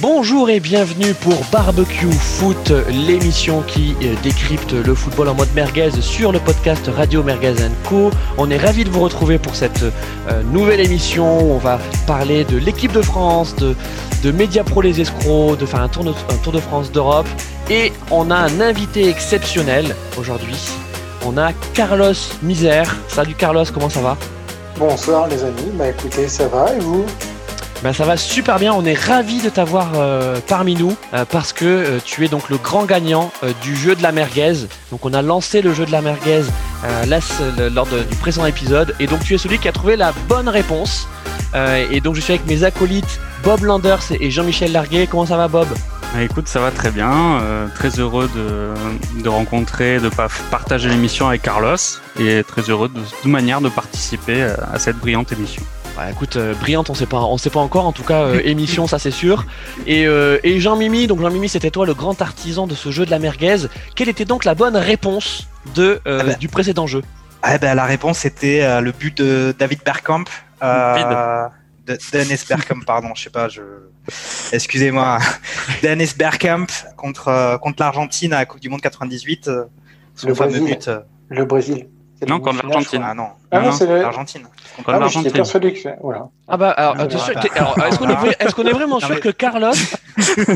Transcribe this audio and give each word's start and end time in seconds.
Bonjour 0.00 0.48
et 0.48 0.58
bienvenue 0.58 1.12
pour 1.14 1.44
Barbecue 1.52 2.10
Foot, 2.10 2.72
l'émission 2.88 3.62
qui 3.62 3.94
euh, 4.02 4.14
décrypte 4.22 4.72
le 4.72 4.94
football 4.94 5.28
en 5.28 5.34
mode 5.34 5.50
merguez 5.54 5.90
sur 6.00 6.32
le 6.32 6.40
podcast 6.40 6.90
Radio 6.96 7.22
Merguez 7.22 7.54
Co. 7.84 8.10
On 8.38 8.50
est 8.50 8.56
ravis 8.56 8.84
de 8.84 8.90
vous 8.90 9.00
retrouver 9.00 9.38
pour 9.38 9.54
cette 9.54 9.82
euh, 9.82 10.42
nouvelle 10.44 10.80
émission 10.80 11.40
où 11.40 11.52
on 11.52 11.58
va 11.58 11.78
parler 12.06 12.44
de 12.44 12.56
l'équipe 12.56 12.92
de 12.92 13.02
France, 13.02 13.54
de, 13.56 13.76
de 14.24 14.30
Media 14.32 14.64
Pro 14.64 14.80
les 14.80 15.00
escrocs, 15.00 15.58
de 15.58 15.66
faire 15.66 15.82
un 15.82 15.88
tour 15.88 16.04
de, 16.04 16.10
un 16.10 16.36
tour 16.42 16.52
de 16.52 16.60
France 16.60 16.90
d'Europe. 16.90 17.28
Et 17.70 17.92
on 18.10 18.30
a 18.30 18.36
un 18.36 18.60
invité 18.60 19.08
exceptionnel 19.08 19.94
aujourd'hui. 20.18 20.56
On 21.24 21.36
a 21.36 21.52
Carlos 21.74 22.14
Misère. 22.42 22.96
Salut 23.08 23.34
Carlos, 23.34 23.64
comment 23.72 23.90
ça 23.90 24.00
va? 24.00 24.16
Bonsoir 24.78 25.28
les 25.28 25.44
amis, 25.44 25.70
bah 25.74 25.88
écoutez, 25.88 26.26
ça 26.28 26.48
va 26.48 26.72
et 26.74 26.78
vous? 26.80 27.04
Ben, 27.82 27.92
ça 27.92 28.04
va 28.04 28.16
super 28.16 28.60
bien, 28.60 28.72
on 28.72 28.84
est 28.84 28.94
ravi 28.94 29.40
de 29.40 29.48
t'avoir 29.48 29.94
euh, 29.96 30.38
parmi 30.46 30.76
nous 30.76 30.96
euh, 31.14 31.24
parce 31.28 31.52
que 31.52 31.64
euh, 31.64 31.98
tu 32.04 32.24
es 32.24 32.28
donc 32.28 32.48
le 32.48 32.56
grand 32.56 32.84
gagnant 32.84 33.32
du 33.60 33.76
jeu 33.76 33.96
de 33.96 34.02
la 34.04 34.12
merguez. 34.12 34.68
Donc 34.92 35.04
on 35.04 35.12
a 35.12 35.20
lancé 35.20 35.62
le 35.62 35.74
jeu 35.74 35.84
de 35.84 35.90
la 35.90 36.00
merguez 36.00 36.42
lors 37.74 37.86
du 37.86 38.16
présent 38.16 38.46
épisode 38.46 38.94
et 39.00 39.06
donc 39.06 39.24
tu 39.24 39.34
es 39.34 39.38
celui 39.38 39.58
qui 39.58 39.68
a 39.68 39.72
trouvé 39.72 39.96
la 39.96 40.12
bonne 40.28 40.48
réponse. 40.48 41.08
et 41.90 42.00
donc 42.00 42.14
je 42.14 42.20
suis 42.20 42.34
avec 42.34 42.46
mes 42.46 42.62
acolytes 42.62 43.20
Bob 43.42 43.64
Landers 43.64 44.12
et 44.20 44.30
Jean-Michel 44.30 44.70
Larguet. 44.70 45.08
Comment 45.08 45.26
ça 45.26 45.36
va 45.36 45.48
Bob? 45.48 45.68
Bah, 46.14 46.22
écoute, 46.22 46.46
ça 46.46 46.60
va 46.60 46.70
très 46.70 46.90
bien. 46.90 47.40
très 47.74 47.98
heureux 47.98 48.30
de, 48.34 49.22
de 49.22 49.28
rencontrer, 49.28 49.98
de 49.98 50.10
partager 50.50 50.88
l'émission 50.88 51.26
avec 51.28 51.42
Carlos 51.42 51.76
et 52.20 52.44
très 52.44 52.62
heureux 52.62 52.88
de 52.88 53.00
toute 53.00 53.30
manière 53.30 53.60
de 53.60 53.68
participer 53.68 54.42
à 54.72 54.78
cette 54.78 54.98
brillante 54.98 55.32
émission. 55.32 55.62
Bah, 55.96 56.10
écoute, 56.10 56.36
euh, 56.36 56.54
brillante, 56.54 56.88
on 56.88 56.94
sait 56.94 57.06
pas, 57.06 57.20
on 57.20 57.36
sait 57.36 57.50
pas 57.50 57.60
encore. 57.60 57.86
En 57.86 57.92
tout 57.92 58.02
cas, 58.02 58.22
euh, 58.22 58.40
émission, 58.44 58.86
ça 58.86 58.98
c'est 58.98 59.10
sûr. 59.10 59.46
Et, 59.86 60.06
euh, 60.06 60.38
et 60.42 60.58
Jean 60.58 60.76
Mimi, 60.76 61.06
donc 61.06 61.20
Jean 61.20 61.30
Mimi, 61.30 61.48
c'était 61.48 61.70
toi 61.70 61.84
le 61.84 61.94
grand 61.94 62.20
artisan 62.22 62.66
de 62.66 62.74
ce 62.74 62.90
jeu 62.90 63.04
de 63.04 63.10
la 63.10 63.18
merguez. 63.18 63.66
Quelle 63.94 64.08
était 64.08 64.24
donc 64.24 64.44
la 64.44 64.54
bonne 64.54 64.76
réponse 64.76 65.48
de 65.74 66.00
ah 66.06 66.22
bah. 66.24 66.34
du 66.34 66.48
précédent 66.48 66.86
jeu? 66.86 67.02
Ah 67.42 67.58
bah, 67.58 67.74
la 67.74 67.84
réponse 67.84 68.24
était 68.24 68.80
le 68.80 68.92
but 68.92 69.16
de 69.16 69.54
David 69.58 69.80
Bergkamp. 69.84 70.24
de 70.62 71.98
Dennis 72.12 72.44
Bergkamp, 72.48 72.80
pardon, 72.86 73.08
je 73.14 73.24
sais 73.24 73.30
pas, 73.30 73.48
je. 73.48 73.62
Excusez-moi. 74.52 75.18
Dennis 75.82 76.14
Bergkamp 76.16 76.66
contre 76.96 77.58
contre 77.60 77.82
l'Argentine 77.82 78.32
à 78.32 78.38
la 78.38 78.46
Coupe 78.46 78.60
du 78.60 78.70
Monde 78.70 78.80
98. 78.80 79.50
son 80.14 80.28
le 80.28 80.34
fameux 80.34 80.60
but. 80.60 80.90
Le 81.28 81.44
Brésil. 81.44 81.86
Non, 82.28 82.40
contre 82.40 82.66
l'Argentine. 82.66 83.02
Ah 83.04 83.14
non, 83.14 83.28
ah 83.50 83.60
non, 83.60 83.72
c'est 83.72 83.86
l'Argentine. 83.86 84.46
Ah, 84.86 84.98
l'Argentine. 84.98 85.32
persuadé 85.32 85.72
que 85.72 85.88
voilà. 86.00 86.28
Ah 86.48 86.56
bah 86.56 86.70
alors, 86.70 86.96
ah, 86.98 87.04
est-ce 87.88 87.98
qu'on 87.98 88.08
est, 88.08 88.36
est, 88.40 88.52
qu'on 88.52 88.66
est, 88.66 88.72
vraiment 88.72 89.00
sûr 89.00 89.20
que 89.20 89.28
Carlos 89.28 89.72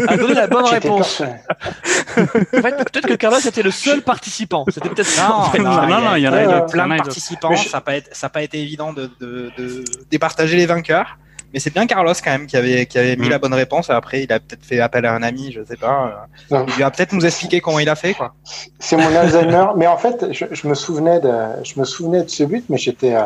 a 0.09 0.17
donné 0.17 0.35
la 0.35 0.47
bonne 0.47 0.65
réponse 0.65 1.21
En 1.23 2.25
fait, 2.25 2.77
peut-être 2.91 3.07
que 3.07 3.15
Carlos 3.15 3.39
était 3.39 3.63
le 3.63 3.71
seul 3.71 4.03
participant. 4.03 4.65
C'était 4.69 4.89
peut-être 4.89 5.17
non, 5.19 5.63
non, 5.63 5.87
non, 5.87 6.01
non, 6.01 6.15
il 6.17 6.23
y 6.23 6.29
en 6.29 6.33
a, 6.33 6.63
plein 6.63 6.89
de 6.89 6.97
participants. 6.97 7.57
Ça 7.57 7.83
n'a 8.23 8.29
pas, 8.29 8.43
été 8.43 8.61
évident 8.61 8.93
de, 8.93 9.11
de, 9.21 9.51
de 9.57 9.85
départager 10.11 10.57
les 10.57 10.67
vainqueurs. 10.67 11.19
Mais 11.53 11.61
c'est 11.61 11.73
bien 11.73 11.87
Carlos 11.87 12.13
quand 12.23 12.31
même 12.31 12.47
qui 12.47 12.57
avait, 12.57 12.87
qui 12.87 12.99
avait 12.99 13.17
mis 13.17 13.29
mm. 13.29 13.31
la 13.31 13.39
bonne 13.39 13.55
réponse. 13.55 13.89
Après, 13.91 14.23
il 14.23 14.33
a 14.33 14.41
peut-être 14.41 14.65
fait 14.65 14.81
appel 14.81 15.07
à 15.07 15.15
un 15.15 15.23
ami, 15.23 15.53
je 15.53 15.65
sais 15.65 15.77
pas. 15.77 16.29
Il 16.51 16.83
va 16.83 16.91
peut-être 16.91 17.13
nous 17.13 17.25
expliquer 17.25 17.61
comment 17.61 17.79
il 17.79 17.89
a 17.89 17.95
fait, 17.95 18.15
quoi. 18.15 18.35
C'est 18.79 18.97
mon 18.97 19.15
Alzheimer. 19.15 19.67
mais 19.77 19.87
en 19.87 19.97
fait, 19.97 20.33
je, 20.33 20.69
me 20.69 20.75
souvenais 20.75 21.21
de, 21.21 21.33
je 21.65 21.79
me 21.79 21.85
souvenais 21.85 22.23
de 22.23 22.29
ce 22.29 22.45
but, 22.45 22.65
mais 22.69 22.79
j'étais, 22.79 23.15
euh, 23.15 23.23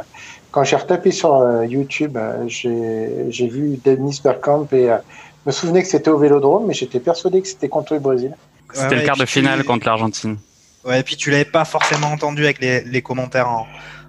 quand 0.50 0.64
j'ai 0.64 0.76
retapé 0.76 1.10
sur 1.10 1.34
euh, 1.34 1.66
YouTube, 1.66 2.16
euh, 2.16 2.44
j'ai 2.46 3.48
vu 3.48 3.78
Denis 3.84 4.20
Bergkamp 4.22 4.68
et 4.72 4.86
je 4.86 5.46
me 5.46 5.52
souvenais 5.52 5.82
que 5.82 5.88
c'était 5.88 6.10
au 6.10 6.18
Vélodrome, 6.18 6.66
mais 6.66 6.74
j'étais 6.74 7.00
persuadé 7.00 7.40
que 7.40 7.48
c'était 7.48 7.68
contre 7.68 7.94
le 7.94 8.00
Brésil. 8.00 8.34
C'était 8.72 8.96
le 8.96 9.02
quart 9.02 9.16
de 9.16 9.26
finale 9.26 9.64
contre 9.64 9.86
l'Argentine. 9.86 10.36
Ouais, 10.84 11.00
et 11.00 11.02
puis 11.02 11.16
tu 11.16 11.30
l'avais 11.30 11.44
pas 11.44 11.64
forcément 11.64 12.08
entendu 12.08 12.44
avec 12.44 12.60
les, 12.60 12.82
les 12.82 13.02
commentaires 13.02 13.48
en, 13.48 13.66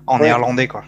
en 0.08 0.20
néerlandais, 0.20 0.68
quoi. 0.68 0.84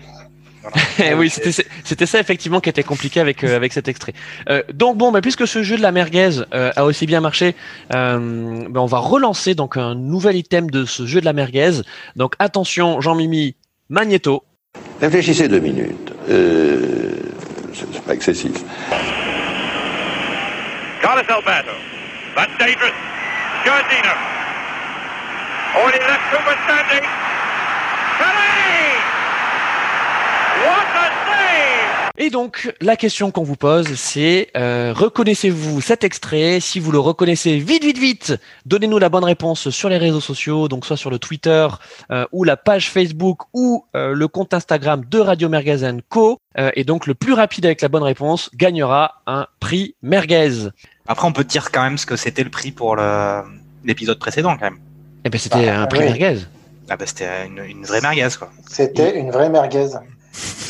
oui, 1.18 1.30
c'était 1.30 2.06
ça 2.06 2.20
effectivement 2.20 2.60
qui 2.60 2.70
était 2.70 2.84
compliqué 2.84 3.20
avec 3.20 3.44
euh, 3.44 3.56
avec 3.56 3.74
cet 3.74 3.88
extrait. 3.88 4.14
Euh, 4.50 4.64
donc 4.74 4.98
bon, 4.98 5.12
bah, 5.12 5.22
puisque 5.22 5.48
ce 5.48 5.64
jeu 5.64 5.78
de 5.78 5.82
la 5.82 5.92
merguez 5.92 6.42
euh, 6.54 6.72
a 6.76 6.86
aussi 6.86 7.06
bien 7.06 7.22
marché, 7.22 7.56
bah, 7.90 8.20
on 8.20 8.86
va 8.86 9.00
relancer 9.00 9.56
donc 9.56 9.78
un 9.78 9.96
nouvel 9.96 10.36
item 10.36 10.70
de 10.70 10.86
ce 10.86 11.06
jeu 11.06 11.20
de 11.20 11.26
la 11.26 11.34
merguez. 11.34 11.82
Donc 12.16 12.36
attention, 12.40 13.02
Jean-Mimi, 13.02 13.56
Magneto. 13.90 14.44
Réfléchissez 15.02 15.48
deux 15.48 15.60
minutes. 15.60 16.14
c'est 16.28 18.04
pas 18.04 18.14
excessif. 18.14 18.64
Carlos 21.02 21.22
Alberto. 21.28 21.72
That's 22.36 22.58
dangerous. 22.58 22.94
Giardino. 23.64 24.14
Left 25.76 26.24
Cooper 26.32 26.56
standing. 26.66 27.33
Et 32.24 32.30
donc, 32.30 32.74
la 32.80 32.96
question 32.96 33.32
qu'on 33.32 33.44
vous 33.44 33.58
pose, 33.58 33.96
c'est 33.96 34.48
euh, 34.56 34.94
reconnaissez-vous 34.96 35.82
cet 35.82 36.06
extrait? 36.06 36.62
Si 36.62 36.80
vous 36.80 36.94
le 36.94 37.00
reconnaissez, 37.00 37.58
vite, 37.58 37.84
vite, 37.84 37.98
vite, 37.98 38.36
donnez-nous 38.66 38.98
la 38.98 39.10
bonne 39.10 39.26
réponse 39.26 39.72
sur 39.72 39.90
les 39.90 39.98
réseaux 39.98 40.22
sociaux, 40.22 40.70
donc 40.70 40.86
soit 40.86 40.96
sur 40.96 41.10
le 41.10 41.20
Twitter 41.20 41.68
euh, 42.12 42.26
ou 42.32 42.46
la 42.46 42.56
page 42.56 42.90
Facebook 42.90 43.42
ou 43.52 43.86
euh, 43.98 44.14
le 44.14 44.28
compte 44.30 44.54
Instagram 44.54 45.04
de 45.06 45.20
Radio 45.20 45.50
Merguez 45.50 45.82
Co. 46.08 46.40
et 46.56 46.86
donc, 46.86 47.08
le 47.08 47.14
plus 47.14 47.34
rapide 47.34 47.66
avec 47.66 47.82
la 47.82 47.90
bonne 47.90 48.04
réponse 48.04 48.50
gagnera 48.56 49.22
un 49.28 49.48
prix 49.60 49.96
Merguez. 50.02 50.70
Après, 51.10 51.28
on 51.28 51.34
peut 51.34 51.44
dire 51.44 51.72
quand 51.74 51.84
même 51.84 51.98
ce 51.98 52.06
que 52.06 52.16
c'était 52.16 52.46
le 52.46 52.52
prix 52.52 52.72
pour 52.72 52.96
l'épisode 53.84 54.18
précédent, 54.18 54.56
quand 54.56 54.72
même. 54.72 54.80
Eh 55.26 55.30
ben, 55.30 55.38
c'était 55.38 55.66
bah, 55.66 55.82
un 55.82 55.88
prix 55.88 56.00
merguez. 56.00 56.40
Ah 56.90 56.96
ben, 56.96 57.06
c'était 57.06 57.48
une, 57.48 57.66
une, 57.66 57.84
vraie 57.84 58.00
merguez, 58.00 58.30
quoi. 58.40 58.50
C'était 58.70 59.20
une 59.20 59.30
vraie 59.30 59.50
merguez 59.50 59.90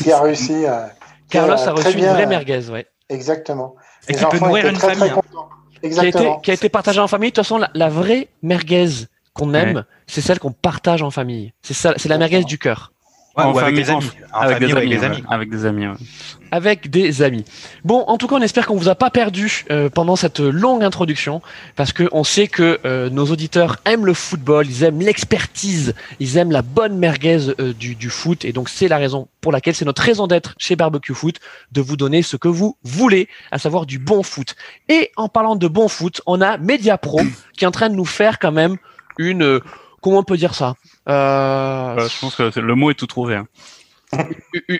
qui 0.02 0.10
a 0.10 0.20
réussi. 0.20 0.66
à 0.66 0.90
Carlos 1.30 1.54
a 1.54 1.72
reçu 1.72 1.98
une 1.98 2.06
vraie 2.06 2.26
merguez, 2.26 2.70
ouais. 2.70 2.86
Exactement. 3.08 3.74
Et 4.08 4.14
qui 4.14 4.24
peut 4.24 4.38
nourrir 4.38 4.66
une 4.66 4.76
famille. 4.76 5.10
Hein. 5.10 5.20
Qui 5.82 6.00
a, 6.00 6.06
été, 6.06 6.32
qui 6.42 6.50
a, 6.50 6.54
été, 6.54 6.68
partagée 6.70 7.00
en 7.00 7.08
famille. 7.08 7.30
De 7.30 7.34
toute 7.34 7.44
façon, 7.44 7.62
la, 7.74 7.88
vraie 7.90 8.28
merguez 8.42 9.06
qu'on 9.34 9.52
aime, 9.52 9.84
c'est 10.06 10.22
celle 10.22 10.38
qu'on 10.38 10.52
partage 10.52 11.02
en 11.02 11.10
famille. 11.10 11.52
C'est 11.60 11.74
ça, 11.74 11.92
c'est 11.98 12.08
la 12.08 12.16
merguez 12.16 12.44
du 12.44 12.58
cœur 12.58 12.93
avec 13.36 13.74
des 13.74 13.90
amis. 13.90 14.10
avec, 14.32 14.58
des 14.58 15.04
amis, 15.04 15.24
avec 15.28 15.50
des 15.50 15.66
amis. 15.66 15.86
Avec 16.50 16.90
des 16.90 17.22
amis. 17.22 17.44
Bon, 17.84 18.04
en 18.06 18.16
tout 18.16 18.28
cas, 18.28 18.36
on 18.36 18.40
espère 18.40 18.66
qu'on 18.66 18.76
vous 18.76 18.88
a 18.88 18.94
pas 18.94 19.10
perdu 19.10 19.64
euh, 19.70 19.88
pendant 19.90 20.14
cette 20.14 20.38
longue 20.38 20.84
introduction, 20.84 21.42
parce 21.74 21.92
que 21.92 22.08
on 22.12 22.22
sait 22.22 22.46
que 22.46 22.78
euh, 22.84 23.10
nos 23.10 23.26
auditeurs 23.26 23.78
aiment 23.86 24.06
le 24.06 24.14
football, 24.14 24.66
ils 24.68 24.84
aiment 24.84 25.00
l'expertise, 25.00 25.94
ils 26.20 26.36
aiment 26.36 26.52
la 26.52 26.62
bonne 26.62 26.96
merguez 26.96 27.48
euh, 27.58 27.72
du, 27.72 27.96
du 27.96 28.08
foot, 28.08 28.44
et 28.44 28.52
donc 28.52 28.68
c'est 28.68 28.86
la 28.86 28.98
raison 28.98 29.26
pour 29.40 29.50
laquelle 29.50 29.74
c'est 29.74 29.84
notre 29.84 30.02
raison 30.02 30.28
d'être 30.28 30.54
chez 30.58 30.76
Barbecue 30.76 31.14
Foot 31.14 31.40
de 31.72 31.80
vous 31.80 31.96
donner 31.96 32.22
ce 32.22 32.36
que 32.36 32.48
vous 32.48 32.76
voulez, 32.84 33.28
à 33.50 33.58
savoir 33.58 33.84
du 33.84 33.98
bon 33.98 34.22
foot. 34.22 34.54
Et 34.88 35.10
en 35.16 35.28
parlant 35.28 35.56
de 35.56 35.66
bon 35.66 35.88
foot, 35.88 36.20
on 36.26 36.40
a 36.40 36.56
Media 36.58 36.98
Pro 36.98 37.20
qui 37.56 37.64
est 37.64 37.68
en 37.68 37.72
train 37.72 37.90
de 37.90 37.96
nous 37.96 38.04
faire 38.04 38.38
quand 38.38 38.52
même 38.52 38.76
une 39.18 39.60
comment 40.00 40.18
on 40.18 40.24
peut 40.24 40.36
dire 40.36 40.54
ça? 40.54 40.74
Euh... 41.08 42.08
je 42.08 42.20
pense 42.20 42.36
que 42.36 42.60
le 42.60 42.74
mot 42.74 42.90
est 42.90 42.94
tout 42.94 43.06
trouvé. 43.06 43.36
Hein 43.36 43.46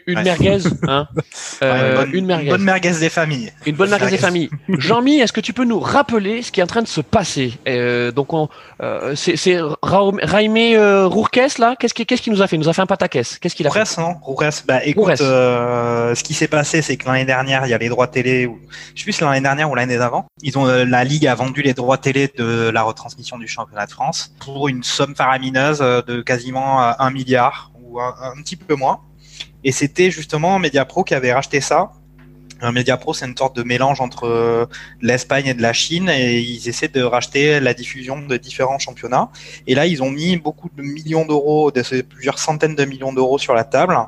une, 0.06 0.22
merguez, 0.22 0.58
hein 0.86 1.08
euh, 1.62 2.06
une, 2.12 2.26
merguez. 2.26 2.50
bonne 2.50 2.62
merguez 2.62 2.92
des 2.92 3.08
familles. 3.08 3.52
Une 3.66 3.76
bonne 3.76 3.90
merguez 3.90 4.10
des 4.10 4.18
familles. 4.18 4.50
Jean-Mi, 4.68 5.20
est-ce 5.20 5.32
que 5.32 5.40
tu 5.40 5.52
peux 5.52 5.64
nous 5.64 5.80
rappeler 5.80 6.42
ce 6.42 6.52
qui 6.52 6.60
est 6.60 6.62
en 6.62 6.68
train 6.68 6.82
de 6.82 6.88
se 6.88 7.00
passer? 7.00 7.54
Euh, 7.68 8.10
Donc, 8.12 8.30
euh, 8.82 9.14
c'est 9.14 9.58
Raimé 9.82 10.76
euh, 10.76 11.06
Rourkes 11.06 11.58
là? 11.58 11.76
Qu'est-ce 11.78 11.94
qu'il 11.94 12.06
qu 12.06 12.30
nous 12.30 12.42
a 12.42 12.46
fait? 12.46 12.56
Il 12.56 12.60
nous 12.60 12.68
a 12.68 12.72
fait 12.72 12.82
un 12.82 12.86
pataquès. 12.86 13.38
Qu'est-ce 13.38 13.54
qu'il 13.54 13.66
a 13.66 13.70
fait? 13.70 13.98
non 13.98 14.14
Rourkes. 14.22 14.64
Bah, 14.66 14.84
écoute, 14.84 15.16
ce 15.16 16.22
qui 16.22 16.34
s'est 16.34 16.48
passé, 16.48 16.82
c'est 16.82 16.96
que 16.96 17.06
l'année 17.06 17.24
dernière, 17.24 17.66
il 17.66 17.70
y 17.70 17.74
a 17.74 17.78
les 17.78 17.88
droits 17.88 18.06
télé. 18.06 18.46
Ou... 18.46 18.58
Je 18.94 19.00
sais 19.00 19.04
plus 19.04 19.12
si 19.12 19.22
l'année 19.22 19.40
dernière 19.40 19.70
ou 19.70 19.74
l'année 19.74 19.98
d'avant. 19.98 20.26
Ils 20.42 20.58
ont 20.58 20.64
la 20.64 21.04
ligue 21.04 21.26
a 21.26 21.34
vendu 21.34 21.62
les 21.62 21.74
droits 21.74 21.98
télé 21.98 22.30
de 22.36 22.70
la 22.72 22.82
retransmission 22.82 23.38
du 23.38 23.48
championnat 23.48 23.86
de 23.86 23.90
France 23.90 24.34
pour 24.40 24.68
une 24.68 24.82
somme 24.82 25.14
faramineuse 25.14 25.78
de 25.78 26.22
quasiment 26.22 26.80
un 26.80 27.10
milliard 27.10 27.72
ou 27.82 28.00
un 28.00 28.42
petit 28.42 28.56
peu 28.56 28.74
moins. 28.74 29.00
Et 29.64 29.72
c'était 29.72 30.10
justement 30.10 30.58
Mediapro 30.58 31.04
qui 31.04 31.14
avait 31.14 31.32
racheté 31.32 31.60
ça. 31.60 31.90
Mediapro, 32.62 33.12
c'est 33.12 33.26
une 33.26 33.36
sorte 33.36 33.56
de 33.56 33.62
mélange 33.62 34.00
entre 34.00 34.24
euh, 34.24 34.66
l'Espagne 35.02 35.46
et 35.46 35.54
de 35.54 35.60
la 35.60 35.72
Chine, 35.72 36.08
et 36.08 36.38
ils 36.40 36.68
essaient 36.68 36.88
de 36.88 37.02
racheter 37.02 37.60
la 37.60 37.74
diffusion 37.74 38.20
de 38.20 38.36
différents 38.36 38.78
championnats. 38.78 39.28
Et 39.66 39.74
là, 39.74 39.86
ils 39.86 40.02
ont 40.02 40.10
mis 40.10 40.36
beaucoup 40.36 40.70
de 40.74 40.82
millions 40.82 41.26
d'euros, 41.26 41.70
plusieurs 42.08 42.38
centaines 42.38 42.74
de 42.74 42.84
millions 42.84 43.12
d'euros 43.12 43.38
sur 43.38 43.54
la 43.54 43.64
table 43.64 43.98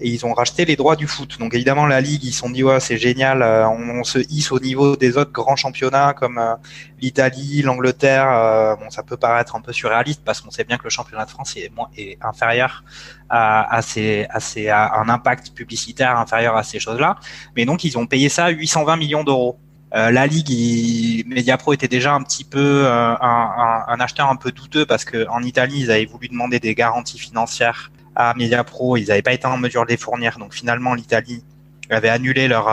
et 0.00 0.08
ils 0.08 0.24
ont 0.24 0.32
racheté 0.32 0.64
les 0.64 0.76
droits 0.76 0.96
du 0.96 1.06
foot. 1.06 1.38
Donc 1.38 1.54
évidemment 1.54 1.86
la 1.86 2.00
ligue, 2.00 2.24
ils 2.24 2.32
se 2.32 2.38
sont 2.40 2.50
dit 2.50 2.62
ouais 2.64 2.80
c'est 2.80 2.96
génial, 2.96 3.42
euh, 3.42 3.68
on, 3.68 4.02
se 4.04 4.18
hisse 4.30 4.50
au 4.50 4.58
niveau 4.58 4.96
des 4.96 5.16
autres 5.16 5.32
grands 5.32 5.56
championnats 5.56 6.14
comme 6.14 6.38
euh, 6.38 6.54
l'Italie, 7.00 7.62
l'Angleterre. 7.62 8.30
Euh, 8.30 8.76
bon 8.76 8.90
ça 8.90 9.02
peut 9.02 9.16
paraître 9.16 9.56
un 9.56 9.60
peu 9.60 9.72
surréaliste 9.72 10.22
parce 10.24 10.40
qu'on 10.40 10.50
sait 10.50 10.64
bien 10.64 10.78
que 10.78 10.84
le 10.84 10.90
championnat 10.90 11.26
de 11.26 11.30
France 11.30 11.56
est, 11.56 11.70
est 11.96 12.18
inférieur 12.22 12.82
à, 13.28 13.78
à, 13.78 13.80
à, 13.80 15.00
un 15.00 15.08
impact 15.08 15.52
publicitaire 15.52 16.18
inférieur 16.18 16.56
à 16.56 16.62
ces 16.62 16.80
choses-là. 16.80 17.16
Mais 17.56 17.64
donc 17.66 17.84
ils 17.84 17.98
ont 17.98 18.06
payé 18.06 18.28
ça 18.28 18.48
820 18.48 18.96
millions 18.96 19.24
d'euros. 19.24 19.58
la 19.92 20.26
ligue, 20.26 21.26
Mediapro 21.26 21.72
était 21.72 21.88
déjà 21.88 22.14
un 22.14 22.22
petit 22.22 22.44
peu 22.44 22.86
un, 22.88 23.18
un, 23.88 24.00
acheteur 24.00 24.30
un 24.30 24.36
peu 24.36 24.52
douteux 24.52 24.86
parce 24.86 25.04
que 25.04 25.28
en 25.28 25.42
Italie, 25.42 25.80
ils 25.80 25.90
avaient 25.90 26.06
voulu 26.06 26.28
demander 26.28 26.58
des 26.60 26.74
garanties 26.74 27.18
financières 27.18 27.90
à 28.28 28.34
Mediapro, 28.34 28.96
ils 28.96 29.08
n'avaient 29.08 29.22
pas 29.22 29.32
été 29.32 29.46
en 29.46 29.56
mesure 29.56 29.84
de 29.84 29.90
les 29.90 29.96
fournir. 29.96 30.38
Donc 30.38 30.54
finalement, 30.54 30.94
l'Italie 30.94 31.44
avait 31.90 32.08
annulé 32.08 32.48
leur 32.48 32.68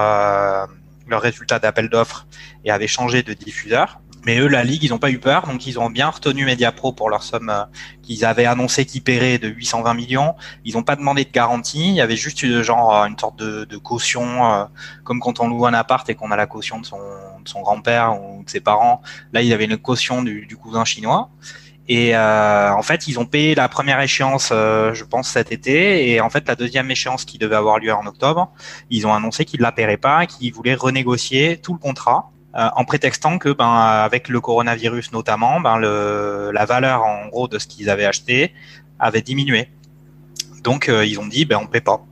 leur 1.08 1.22
résultat 1.22 1.60
d'appel 1.60 1.90
d'offres 1.90 2.28
et 2.66 2.72
avait 2.72 2.88
changé 2.88 3.24
de 3.24 3.34
diffuseur. 3.34 4.02
Mais 4.26 4.40
eux, 4.40 4.48
la 4.48 4.66
Ligue, 4.66 4.84
ils 4.84 4.90
n'ont 4.90 4.98
pas 4.98 5.10
eu 5.10 5.20
peur, 5.20 5.48
donc 5.48 5.66
ils 5.68 5.80
ont 5.80 5.90
bien 5.90 6.10
retenu 6.10 6.44
Mediapro 6.44 6.92
pour 6.92 7.10
leur 7.10 7.24
somme 7.24 7.50
euh, 7.50 7.64
qu'ils 8.02 8.26
avaient 8.26 8.46
annoncé 8.46 8.86
qu'ils 8.86 9.02
paieraient 9.02 9.38
de 9.38 9.48
820 9.48 9.94
millions. 9.94 10.36
Ils 10.66 10.74
n'ont 10.74 10.84
pas 10.84 10.98
demandé 10.98 11.24
de 11.24 11.32
garantie, 11.32 11.88
il 11.88 11.96
y 11.96 12.02
avait 12.02 12.18
juste 12.18 12.44
euh, 12.44 12.62
genre 12.62 12.94
euh, 12.94 13.06
une 13.06 13.18
sorte 13.18 13.40
de, 13.40 13.78
caution, 13.78 14.68
comme 15.06 15.22
quand 15.22 15.40
on 15.40 15.48
loue 15.48 15.66
un 15.66 15.74
appart 15.74 16.10
et 16.10 16.16
qu'on 16.16 16.32
a 16.32 16.36
la 16.36 16.48
caution 16.48 16.82
de 16.82 16.86
son, 16.86 17.62
grand-père 17.62 18.20
ou 18.22 18.44
de 18.44 18.50
ses 18.50 18.60
parents. 18.60 19.02
Là, 19.32 19.42
il 19.42 19.48
y 19.48 19.54
avait 19.54 19.66
une 19.66 19.78
caution 19.78 20.24
du 20.24 20.58
cousin 20.58 20.84
chinois. 20.84 21.30
Et 21.90 22.16
euh, 22.16 22.74
en 22.74 22.82
fait, 22.82 23.08
ils 23.08 23.18
ont 23.20 23.26
payé 23.26 23.56
la 23.56 23.70
première 23.70 24.02
échéance, 24.02 24.50
je 24.50 25.04
pense, 25.04 25.30
cet 25.30 25.52
été. 25.52 26.12
Et 26.12 26.20
en 26.20 26.30
fait, 26.30 26.48
la 26.48 26.56
deuxième 26.56 26.92
échéance 26.92 27.24
qui 27.24 27.38
devait 27.38 27.56
avoir 27.56 27.80
lieu 27.80 27.94
en 27.94 28.06
octobre, 28.06 28.52
ils 28.90 29.08
ont 29.08 29.14
annoncé 29.14 29.46
qu'ils 29.46 29.62
ne 29.62 29.64
la 29.64 29.72
paieraient 29.72 29.98
pas, 29.98 30.26
qu'ils 30.26 30.54
voulaient 30.54 30.76
renégocier 30.76 31.58
tout 31.58 31.74
le 31.74 31.80
contrat. 31.80 32.30
Euh, 32.58 32.70
en 32.76 32.86
prétextant 32.86 33.38
que, 33.38 33.50
ben, 33.50 33.70
avec 33.70 34.30
le 34.30 34.42
coronavirus 34.42 35.12
notamment, 35.12 35.60
ben, 35.60 35.78
le, 35.78 36.50
la 36.52 36.66
valeur 36.66 37.04
en 37.04 37.28
gros 37.28 37.48
de 37.48 37.60
ce 37.60 37.68
qu'ils 37.68 37.88
avaient 37.88 38.06
acheté 38.06 38.52
avait 39.00 39.22
diminué. 39.22 39.70
Donc 40.64 40.90
euh, 40.90 41.06
ils 41.06 41.20
ont 41.20 41.28
dit, 41.28 41.46
ben, 41.46 41.60
on 41.62 41.68
paie 41.68 41.82
pas. 41.82 42.04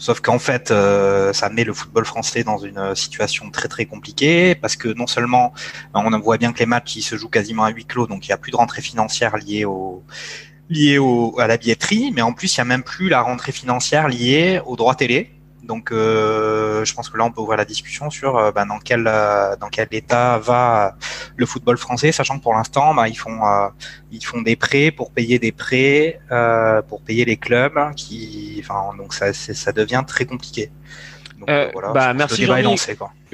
Sauf 0.00 0.20
qu'en 0.20 0.38
fait, 0.38 0.70
euh, 0.70 1.34
ça 1.34 1.50
met 1.50 1.62
le 1.62 1.74
football 1.74 2.06
français 2.06 2.42
dans 2.42 2.56
une 2.56 2.94
situation 2.94 3.50
très 3.50 3.68
très 3.68 3.84
compliquée 3.84 4.54
parce 4.54 4.74
que 4.74 4.88
non 4.88 5.06
seulement 5.06 5.52
ben, 5.92 6.02
on 6.02 6.18
voit 6.18 6.38
bien 6.38 6.54
que 6.54 6.58
les 6.58 6.64
matchs 6.64 6.96
ils 6.96 7.02
se 7.02 7.16
jouent 7.16 7.28
quasiment 7.28 7.64
à 7.64 7.70
huis 7.70 7.84
clos, 7.84 8.06
donc 8.06 8.26
il 8.26 8.30
n'y 8.30 8.32
a 8.32 8.38
plus 8.38 8.50
de 8.50 8.56
rentrée 8.56 8.80
financière 8.80 9.36
liée 9.36 9.66
au 9.66 10.02
liée 10.70 10.96
au, 10.96 11.38
à 11.38 11.46
la 11.46 11.58
billetterie, 11.58 12.12
mais 12.14 12.22
en 12.22 12.32
plus 12.32 12.56
il 12.56 12.60
n'y 12.60 12.62
a 12.62 12.64
même 12.64 12.82
plus 12.82 13.10
la 13.10 13.20
rentrée 13.20 13.52
financière 13.52 14.08
liée 14.08 14.62
aux 14.64 14.74
droits 14.74 14.94
télé. 14.94 15.30
Donc, 15.70 15.92
euh, 15.92 16.84
je 16.84 16.92
pense 16.94 17.08
que 17.08 17.16
là, 17.16 17.24
on 17.24 17.30
peut 17.30 17.40
ouvrir 17.40 17.56
la 17.56 17.64
discussion 17.64 18.10
sur 18.10 18.36
euh, 18.36 18.50
bah, 18.50 18.64
dans 18.64 18.80
quel 18.80 19.04
euh, 19.06 19.54
dans 19.54 19.68
quel 19.68 19.86
état 19.92 20.36
va 20.38 20.96
le 21.36 21.46
football 21.46 21.78
français, 21.78 22.10
sachant 22.10 22.38
que 22.38 22.42
pour 22.42 22.54
l'instant, 22.54 22.92
bah, 22.92 23.06
ils 23.08 23.20
font 23.24 23.38
ils 24.10 24.24
font 24.30 24.42
des 24.42 24.56
prêts 24.56 24.90
pour 24.90 25.12
payer 25.12 25.38
des 25.38 25.52
prêts 25.52 26.18
pour 26.88 27.00
payer 27.02 27.24
les 27.24 27.36
clubs, 27.36 27.78
qui, 27.94 28.60
enfin, 28.64 28.80
donc 28.98 29.14
ça 29.14 29.32
ça 29.32 29.70
devient 29.80 30.02
très 30.04 30.24
compliqué. 30.24 30.72
Euh, 31.48 31.70
bah, 31.94 32.12
merci 32.14 32.44
Jean-Mi. 32.44 32.76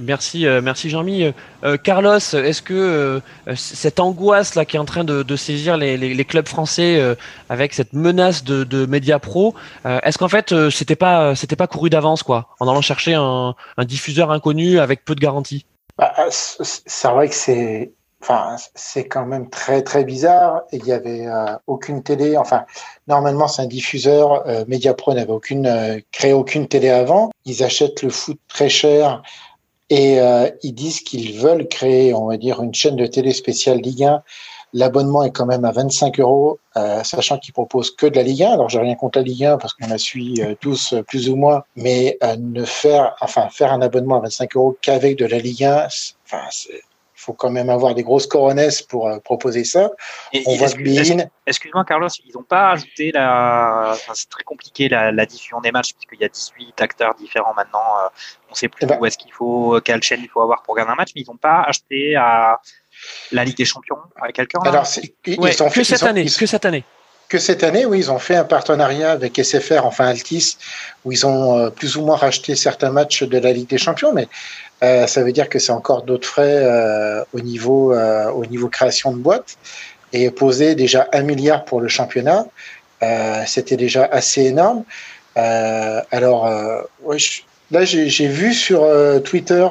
Merci, 0.00 0.46
euh, 0.46 0.60
merci 0.62 0.90
Jean-Mi. 0.90 1.32
Euh, 1.64 1.76
Carlos, 1.76 2.18
est-ce 2.18 2.62
que 2.62 3.20
cette 3.54 4.00
angoisse 4.00 4.54
là 4.54 4.64
qui 4.64 4.76
est 4.76 4.78
en 4.78 4.84
train 4.84 5.04
de, 5.04 5.36
saisir 5.36 5.76
les, 5.76 6.24
clubs 6.24 6.48
français 6.48 7.16
avec 7.48 7.74
cette 7.74 7.92
menace 7.92 8.44
de, 8.44 8.64
de 8.64 8.86
média 8.86 9.18
pro, 9.18 9.54
est-ce 9.84 10.18
qu'en 10.18 10.28
fait 10.28 10.54
c'était 10.70 10.96
pas 10.96 11.34
c'était 11.34 11.56
pas 11.56 11.66
couru 11.66 11.90
d'avance 11.90 12.22
quoi, 12.22 12.48
en 12.60 12.68
allant 12.68 12.80
chercher 12.80 13.14
un, 13.14 13.54
diffuseur 13.78 14.30
inconnu 14.30 14.78
avec 14.78 15.04
peu 15.04 15.14
de 15.14 15.20
garantie 15.20 15.66
bah, 15.98 16.12
C'est 16.30 17.08
vrai 17.08 17.28
que 17.28 17.34
c'est 17.34 17.92
Enfin, 18.22 18.56
c'est 18.74 19.06
quand 19.06 19.26
même 19.26 19.50
très 19.50 19.82
très 19.82 20.04
bizarre. 20.04 20.62
Il 20.72 20.84
y 20.86 20.92
avait 20.92 21.26
euh, 21.26 21.56
aucune 21.66 22.02
télé. 22.02 22.36
Enfin, 22.36 22.64
normalement, 23.06 23.46
c'est 23.46 23.62
un 23.62 23.66
diffuseur. 23.66 24.46
Euh, 24.48 24.64
Mediapro 24.66 25.12
n'avait 25.14 25.32
aucune 25.32 25.66
euh, 25.66 26.00
créé 26.12 26.32
aucune 26.32 26.66
télé 26.66 26.88
avant. 26.88 27.30
Ils 27.44 27.62
achètent 27.62 28.02
le 28.02 28.10
foot 28.10 28.38
très 28.48 28.68
cher 28.68 29.22
et 29.90 30.18
euh, 30.20 30.50
ils 30.62 30.72
disent 30.72 31.00
qu'ils 31.00 31.38
veulent 31.38 31.68
créer, 31.68 32.14
on 32.14 32.26
va 32.26 32.36
dire, 32.36 32.62
une 32.62 32.74
chaîne 32.74 32.96
de 32.96 33.06
télé 33.06 33.32
spéciale 33.32 33.78
Ligue 33.78 34.04
1. 34.04 34.22
L'abonnement 34.72 35.22
est 35.22 35.30
quand 35.30 35.46
même 35.46 35.64
à 35.64 35.70
25 35.70 36.18
euros, 36.20 36.58
sachant 36.74 37.38
qu'ils 37.38 37.54
proposent 37.54 37.92
que 37.92 38.04
de 38.04 38.16
la 38.16 38.22
Ligue 38.22 38.42
1. 38.42 38.52
Alors, 38.52 38.68
j'ai 38.68 38.80
rien 38.80 38.94
contre 38.94 39.18
la 39.20 39.24
Ligue 39.24 39.44
1 39.44 39.58
parce 39.58 39.72
qu'on 39.72 39.86
la 39.86 39.96
suit 39.96 40.42
tous 40.60 40.92
plus 41.06 41.30
ou 41.30 41.36
moins, 41.36 41.62
mais 41.76 42.18
ne 42.36 42.64
faire, 42.64 43.14
enfin, 43.20 43.48
faire 43.48 43.72
un 43.72 43.80
abonnement 43.80 44.16
à 44.16 44.20
25 44.20 44.56
euros 44.56 44.76
qu'avec 44.82 45.16
de 45.16 45.24
la 45.24 45.38
Ligue 45.38 45.64
1, 45.64 45.86
enfin, 46.26 46.42
faut 47.26 47.32
quand 47.32 47.50
même 47.50 47.70
avoir 47.70 47.94
des 47.94 48.04
grosses 48.04 48.26
coronesses 48.26 48.82
pour 48.82 49.08
euh, 49.08 49.18
proposer 49.18 49.64
ça. 49.64 49.90
Excuse-moi, 51.46 51.84
Carlos, 51.84 52.08
ils 52.24 52.32
n'ont 52.34 52.44
pas 52.44 52.70
ajouté 52.70 53.10
la. 53.12 53.96
c'est 54.14 54.28
très 54.28 54.44
compliqué 54.44 54.88
la, 54.88 55.26
diffusion 55.26 55.60
des 55.60 55.72
matchs, 55.72 55.92
puisqu'il 55.92 56.20
y 56.20 56.24
a 56.24 56.28
18 56.28 56.80
acteurs 56.80 57.14
différents 57.14 57.54
maintenant. 57.54 57.80
Euh, 57.80 58.08
on 58.48 58.52
ne 58.52 58.56
sait 58.56 58.68
plus 58.68 58.84
eh 58.84 58.86
ben 58.86 58.98
où 59.00 59.06
est-ce 59.06 59.18
qu'il 59.18 59.32
faut, 59.32 59.80
quelle 59.84 60.02
chaîne 60.02 60.20
il 60.22 60.28
faut 60.28 60.40
avoir 60.40 60.62
pour 60.62 60.74
regarder 60.74 60.92
un 60.92 60.96
match, 60.96 61.10
mais 61.16 61.22
ils 61.22 61.28
n'ont 61.28 61.36
pas 61.36 61.62
acheté 61.62 62.14
à 62.14 62.60
la 63.32 63.44
Ligue 63.44 63.56
des 63.56 63.64
Champions 63.64 63.98
à 64.20 64.30
quelqu'un. 64.30 64.60
Alors, 64.64 64.86
ils, 65.24 65.36
que, 65.36 65.82
cette 65.82 66.04
année, 66.04 66.24
que 66.24 66.46
cette 66.46 66.64
année 66.64 66.84
que 67.28 67.38
cette 67.38 67.64
année, 67.64 67.86
oui, 67.86 67.98
ils 67.98 68.10
ont 68.10 68.18
fait 68.18 68.36
un 68.36 68.44
partenariat 68.44 69.10
avec 69.10 69.36
SFR, 69.42 69.84
enfin 69.84 70.06
Altis, 70.06 70.56
où 71.04 71.12
ils 71.12 71.26
ont 71.26 71.58
euh, 71.58 71.70
plus 71.70 71.96
ou 71.96 72.04
moins 72.04 72.16
racheté 72.16 72.54
certains 72.54 72.90
matchs 72.90 73.22
de 73.24 73.38
la 73.38 73.52
Ligue 73.52 73.68
des 73.68 73.78
Champions, 73.78 74.12
mais 74.12 74.28
euh, 74.82 75.06
ça 75.06 75.22
veut 75.22 75.32
dire 75.32 75.48
que 75.48 75.58
c'est 75.58 75.72
encore 75.72 76.02
d'autres 76.02 76.28
frais 76.28 76.62
euh, 76.62 77.24
au 77.32 77.40
niveau 77.40 77.94
au 77.94 78.46
niveau 78.46 78.68
création 78.68 79.12
de 79.12 79.18
boîte 79.18 79.56
et 80.12 80.30
poser 80.30 80.74
déjà 80.74 81.08
un 81.12 81.22
milliard 81.22 81.64
pour 81.64 81.80
le 81.80 81.88
championnat, 81.88 82.46
c'était 83.46 83.76
déjà 83.76 84.04
assez 84.04 84.42
énorme. 84.44 84.84
alors 85.34 86.48
là 87.70 87.84
j'ai 87.84 88.28
vu 88.28 88.54
sur 88.54 88.86
Twitter, 89.24 89.66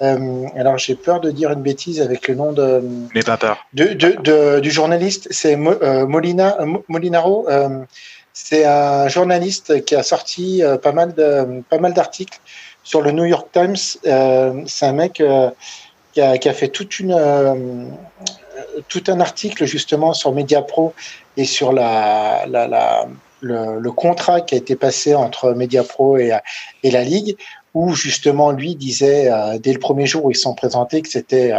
alors 0.00 0.78
j'ai 0.78 0.94
peur 0.94 1.20
de 1.20 1.30
dire 1.30 1.50
une 1.50 1.62
bêtise 1.62 2.00
avec 2.00 2.28
le 2.28 2.34
nom 2.34 2.52
de 2.52 2.82
mais 3.14 3.22
pas 3.22 3.36
peur 3.36 3.66
de, 3.74 3.88
de, 3.88 4.16
de 4.22 4.60
du 4.60 4.70
journaliste, 4.70 5.28
c'est 5.30 5.56
Molina 5.56 6.58
Molinaro. 6.88 7.48
c'est 8.32 8.64
un 8.64 9.08
journaliste 9.08 9.84
qui 9.84 9.94
a 9.94 10.02
sorti 10.02 10.62
pas 10.82 10.92
mal 10.92 11.14
de 11.14 11.62
pas 11.68 11.78
mal 11.78 11.92
d'articles 11.92 12.40
sur 12.82 13.02
le 13.02 13.12
New 13.12 13.24
York 13.24 13.48
Times. 13.52 13.76
Euh, 14.06 14.62
c'est 14.66 14.86
un 14.86 14.92
mec 14.92 15.20
euh, 15.20 15.50
qui 16.12 16.20
a, 16.20 16.38
qui, 16.38 16.48
a, 16.48 16.52
fait 16.52 16.68
toute 16.68 16.98
une, 16.98 17.12
euh, 17.16 17.84
tout 18.88 19.04
un 19.08 19.20
article 19.20 19.64
justement 19.64 20.12
sur 20.12 20.32
MediaPro 20.32 20.94
et 21.36 21.44
sur 21.44 21.72
la, 21.72 22.46
la, 22.48 22.66
la 22.66 23.06
le, 23.40 23.78
le, 23.80 23.92
contrat 23.92 24.40
qui 24.40 24.54
a 24.54 24.58
été 24.58 24.76
passé 24.76 25.14
entre 25.14 25.52
MediaPro 25.52 26.18
et, 26.18 26.36
et 26.82 26.90
la 26.90 27.04
Ligue, 27.04 27.36
où 27.74 27.94
justement 27.94 28.50
lui 28.50 28.74
disait 28.74 29.30
dès 29.60 29.72
le 29.72 29.78
premier 29.78 30.06
jour 30.06 30.24
où 30.24 30.30
ils 30.30 30.36
sont 30.36 30.54
présentés 30.54 31.02
que 31.02 31.08
c'était 31.08 31.52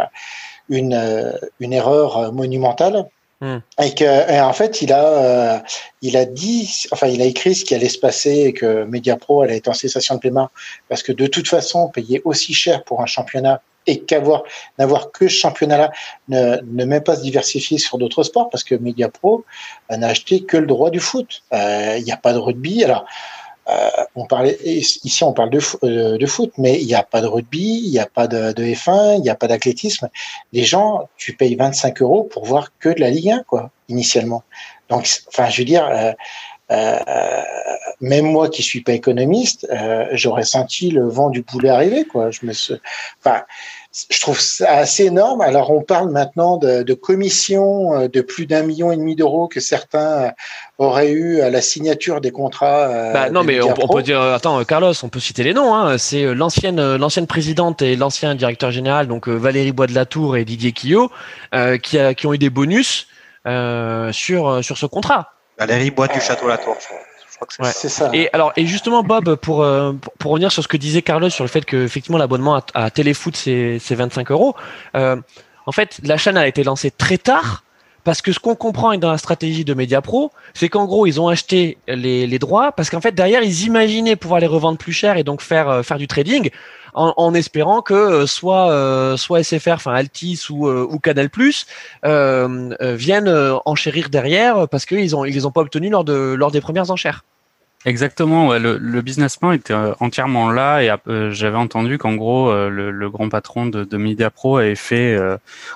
une, 0.69 1.33
une 1.59 1.73
erreur 1.73 2.33
monumentale 2.33 3.05
Hmm. 3.41 3.57
Et 3.81 3.95
que, 3.95 4.39
en 4.39 4.53
fait, 4.53 4.83
il 4.83 4.93
a, 4.93 5.03
euh, 5.03 5.59
il 6.03 6.15
a 6.15 6.25
dit, 6.25 6.85
enfin, 6.91 7.07
il 7.07 7.23
a 7.23 7.25
écrit 7.25 7.55
ce 7.55 7.65
qui 7.65 7.73
allait 7.73 7.89
se 7.89 7.97
passer 7.97 8.43
et 8.45 8.53
que 8.53 8.83
Mediapro 8.83 9.41
allait 9.41 9.57
être 9.57 9.67
en 9.67 9.73
cessation 9.73 10.13
de 10.13 10.19
paiement 10.19 10.49
parce 10.89 11.01
que 11.01 11.11
de 11.11 11.25
toute 11.25 11.47
façon, 11.47 11.89
payer 11.89 12.21
aussi 12.23 12.53
cher 12.53 12.83
pour 12.83 13.01
un 13.01 13.07
championnat 13.07 13.63
et 13.91 13.99
qu'avoir, 13.99 14.43
n'avoir 14.79 15.11
que 15.11 15.27
ce 15.27 15.35
championnat-là, 15.35 15.91
ne, 16.29 16.57
ne 16.63 16.85
même 16.85 17.03
pas 17.03 17.17
se 17.17 17.21
diversifier 17.21 17.77
sur 17.77 17.97
d'autres 17.97 18.23
sports 18.23 18.49
parce 18.49 18.63
que 18.63 18.75
Mediapro 18.75 19.43
n'a 19.89 20.07
acheté 20.07 20.43
que 20.43 20.55
le 20.55 20.65
droit 20.65 20.89
du 20.89 21.01
foot. 21.01 21.43
Euh, 21.53 21.95
il 21.97 22.03
n'y 22.05 22.11
a 22.13 22.17
pas 22.17 22.31
de 22.31 22.37
rugby. 22.37 22.83
Alors, 22.85 23.05
euh, 23.69 23.89
on 24.15 24.25
parlait 24.25 24.57
ici, 24.63 25.23
on 25.23 25.33
parle 25.33 25.49
de, 25.49 25.59
euh, 25.83 26.17
de 26.17 26.25
foot, 26.25 26.53
mais 26.57 26.81
il 26.81 26.87
n'y 26.87 26.95
a 26.95 27.03
pas 27.03 27.21
de 27.21 27.27
rugby, 27.27 27.81
il 27.83 27.91
n'y 27.91 27.99
a 27.99 28.05
pas 28.05 28.27
de, 28.27 28.53
de 28.53 28.63
F1, 28.63 29.17
il 29.17 29.21
n'y 29.21 29.29
a 29.29 29.35
pas 29.35 29.47
d'athlétisme. 29.47 30.09
Les 30.53 30.63
gens, 30.63 31.09
tu 31.17 31.35
payes 31.35 31.55
25 31.55 32.01
euros 32.01 32.23
pour 32.23 32.45
voir 32.45 32.69
que 32.79 32.89
de 32.89 33.01
la 33.01 33.09
Ligue 33.09 33.29
1, 33.29 33.43
quoi, 33.43 33.71
initialement. 33.89 34.43
Donc, 34.89 35.07
enfin, 35.27 35.49
je 35.49 35.59
veux 35.59 35.65
dire, 35.65 35.85
euh, 35.85 36.11
euh, 36.71 37.41
même 37.99 38.25
moi 38.25 38.49
qui 38.49 38.63
suis 38.63 38.81
pas 38.81 38.93
économiste, 38.93 39.67
euh, 39.71 40.07
j'aurais 40.13 40.45
senti 40.45 40.89
le 40.89 41.07
vent 41.07 41.29
du 41.29 41.43
poulet 41.43 41.69
arriver, 41.69 42.05
quoi. 42.05 42.31
Je 42.31 42.45
me, 42.45 42.53
enfin, 43.19 43.43
je 44.09 44.19
trouve 44.21 44.39
ça 44.39 44.71
assez 44.71 45.05
énorme. 45.05 45.41
Alors, 45.41 45.71
on 45.71 45.81
parle 45.81 46.11
maintenant 46.11 46.57
de, 46.57 46.83
de 46.83 46.93
commissions 46.93 47.93
euh, 47.93 48.07
de 48.07 48.21
plus 48.21 48.45
d'un 48.45 48.63
million 48.63 48.91
et 48.91 48.97
demi 48.97 49.15
d'euros 49.15 49.47
que 49.47 49.59
certains 49.59 50.31
auraient 50.77 51.11
eu 51.11 51.41
à 51.41 51.49
la 51.49 51.61
signature 51.61 52.21
des 52.21 52.31
contrats. 52.31 52.89
Euh, 52.89 53.13
bah, 53.13 53.29
non, 53.29 53.43
mais 53.43 53.61
on, 53.61 53.73
peut 53.73 54.01
dire, 54.01 54.21
attends, 54.21 54.63
Carlos, 54.63 54.93
on 55.03 55.09
peut 55.09 55.19
citer 55.19 55.43
les 55.43 55.53
noms. 55.53 55.75
Hein. 55.75 55.97
C'est 55.97 56.33
l'ancienne, 56.33 56.95
l'ancienne 56.95 57.27
présidente 57.27 57.81
et 57.81 57.95
l'ancien 57.97 58.33
directeur 58.35 58.71
général, 58.71 59.07
donc 59.07 59.27
Valérie 59.27 59.73
Bois 59.73 59.87
de 59.87 59.95
la 59.95 60.05
Tour 60.05 60.37
et 60.37 60.45
Didier 60.45 60.71
Quillot, 60.71 61.11
qui, 61.83 61.99
a, 61.99 62.13
qui 62.13 62.27
ont 62.27 62.33
eu 62.33 62.37
des 62.37 62.49
bonus 62.49 63.07
sur 63.45 64.63
sur 64.63 64.77
ce 64.77 64.85
contrat. 64.85 65.33
Valérie 65.57 65.91
Bois 65.91 66.07
du 66.07 66.19
Château 66.19 66.47
La 66.47 66.57
Tour. 66.57 66.77
C'est 67.49 67.89
ça. 67.89 68.09
Et 68.13 68.29
alors, 68.33 68.53
et 68.55 68.65
justement, 68.65 69.03
Bob, 69.03 69.35
pour, 69.35 69.63
euh, 69.63 69.93
pour, 70.19 70.31
revenir 70.31 70.51
sur 70.51 70.63
ce 70.63 70.67
que 70.67 70.77
disait 70.77 71.01
Carlos 71.01 71.29
sur 71.29 71.43
le 71.43 71.49
fait 71.49 71.65
que 71.65 71.83
effectivement 71.83 72.17
l'abonnement 72.17 72.55
à, 72.55 72.63
à, 72.73 72.89
Téléfoot 72.89 73.35
c'est 73.35 73.79
25 73.89 74.31
euros. 74.31 74.55
Euh, 74.95 75.17
en 75.65 75.71
fait, 75.71 75.99
la 76.03 76.17
chaîne 76.17 76.37
a 76.37 76.47
été 76.47 76.63
lancée 76.63 76.91
très 76.91 77.17
tard 77.17 77.63
Parce 78.03 78.21
que 78.21 78.31
ce 78.31 78.39
qu'on 78.39 78.55
comprend 78.55 78.95
dans 78.97 79.11
la 79.11 79.17
stratégie 79.17 79.63
de 79.63 79.73
Mediapro, 79.73 80.31
c'est 80.53 80.69
qu'en 80.69 80.85
gros, 80.85 81.05
ils 81.05 81.21
ont 81.21 81.27
acheté 81.27 81.77
les, 81.87 82.25
les 82.25 82.39
droits 82.39 82.71
parce 82.71 82.89
qu'en 82.89 83.01
fait, 83.01 83.13
derrière, 83.13 83.43
ils 83.43 83.65
imaginaient 83.65 84.15
pouvoir 84.15 84.39
les 84.39 84.47
revendre 84.47 84.77
plus 84.77 84.93
cher 84.93 85.17
et 85.17 85.23
donc 85.23 85.41
faire, 85.41 85.69
euh, 85.69 85.83
faire 85.83 85.97
du 85.97 86.07
trading 86.07 86.49
en, 86.93 87.33
espérant 87.33 87.81
que 87.81 87.93
euh, 87.93 88.27
soit, 88.27 88.71
euh, 88.71 89.17
soit 89.17 89.43
SFR, 89.43 89.73
enfin 89.73 89.93
Altis 89.93 90.47
ou, 90.49 90.69
ou 90.69 90.99
Canal 90.99 91.29
Plus 91.29 91.65
viennent 92.03 93.59
enchérir 93.65 94.09
derrière 94.09 94.67
parce 94.67 94.85
qu'ils 94.85 95.15
ont, 95.15 95.23
les 95.23 95.45
ont 95.45 95.51
pas 95.51 95.61
obtenus 95.61 95.91
lors, 95.91 96.03
de, 96.03 96.33
lors 96.33 96.51
des 96.51 96.61
premières 96.61 96.91
enchères. 96.91 97.23
Exactement, 97.83 98.53
le, 98.59 99.01
business 99.01 99.37
plan 99.37 99.53
était 99.53 99.73
euh, 99.73 99.93
entièrement 99.99 100.51
là 100.51 100.83
et 100.83 100.95
euh, 101.07 101.31
j'avais 101.31 101.57
entendu 101.57 101.97
qu'en 101.97 102.13
gros 102.13 102.51
euh, 102.51 102.69
le, 102.69 103.09
grand 103.09 103.27
patron 103.27 103.65
de, 103.65 103.83
de 103.83 103.97
MediaPro 103.97 104.57
avait 104.57 104.75
fait 104.75 105.17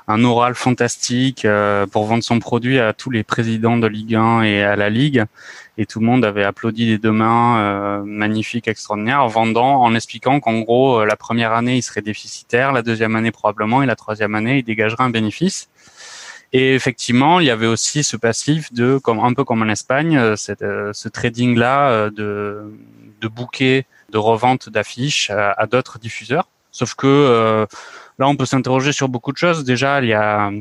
un 0.08 0.24
oral 0.24 0.54
fantastique 0.54 1.48
pour 1.92 2.06
vendre 2.06 2.24
son 2.24 2.40
produit 2.40 2.80
à 2.80 2.94
tous 2.94 3.10
les 3.10 3.24
présidents 3.24 3.78
de 3.78 3.88
Ligue 3.88 4.16
1 4.16 4.44
et 4.44 4.64
à 4.64 4.76
la 4.76 4.92
Ligue 4.92 5.26
et 5.78 5.86
tout 5.86 6.00
le 6.00 6.06
monde 6.06 6.24
avait 6.24 6.44
applaudi 6.44 6.86
des 6.86 6.98
deux 6.98 7.12
mains, 7.12 8.04
magnifique, 8.06 8.68
extraordinaire, 8.68 9.24
en 9.24 9.28
vendant, 9.28 9.82
en 9.82 9.94
expliquant 9.94 10.40
qu'en 10.40 10.60
gros 10.60 11.04
la 11.04 11.16
première 11.16 11.54
année 11.54 11.78
il 11.78 11.82
serait 11.82 12.02
déficitaire, 12.02 12.72
la 12.72 12.82
deuxième 12.82 13.16
année 13.16 13.32
probablement 13.32 13.84
et 13.84 13.86
la 13.86 13.96
troisième 13.96 14.36
année 14.36 14.60
il 14.60 14.64
dégagerait 14.64 15.04
un 15.04 15.10
bénéfice. 15.10 15.70
Et 16.58 16.74
effectivement, 16.74 17.42
il 17.42 17.48
y 17.48 17.50
avait 17.50 17.68
aussi 17.68 18.02
ce 18.02 18.16
passif 18.16 18.72
de, 18.72 18.98
comme 18.98 19.20
un 19.20 19.34
peu 19.34 19.44
comme 19.44 19.62
en 19.62 19.68
Espagne, 19.68 20.18
euh, 20.18 20.38
cette, 20.38 20.62
euh, 20.62 20.94
ce 20.94 21.10
trading 21.10 21.58
là 21.58 21.90
euh, 21.90 22.10
de 22.10 22.72
de 23.22 23.28
bouquets, 23.28 23.86
de 24.12 24.18
revente 24.18 24.70
d'affiches 24.70 25.32
à, 25.32 25.66
d'autres 25.68 26.00
diffuseurs. 26.00 26.48
Sauf 26.72 26.94
que 26.94 27.66
là, 28.20 28.28
on 28.28 28.36
peut 28.36 28.46
s'interroger 28.46 28.92
sur 28.92 29.10
beaucoup 29.10 29.32
de 29.32 29.38
choses. 29.38 29.64
Déjà, 29.64 30.02
il 30.02 30.08
y 30.08 30.14
a 30.14 30.52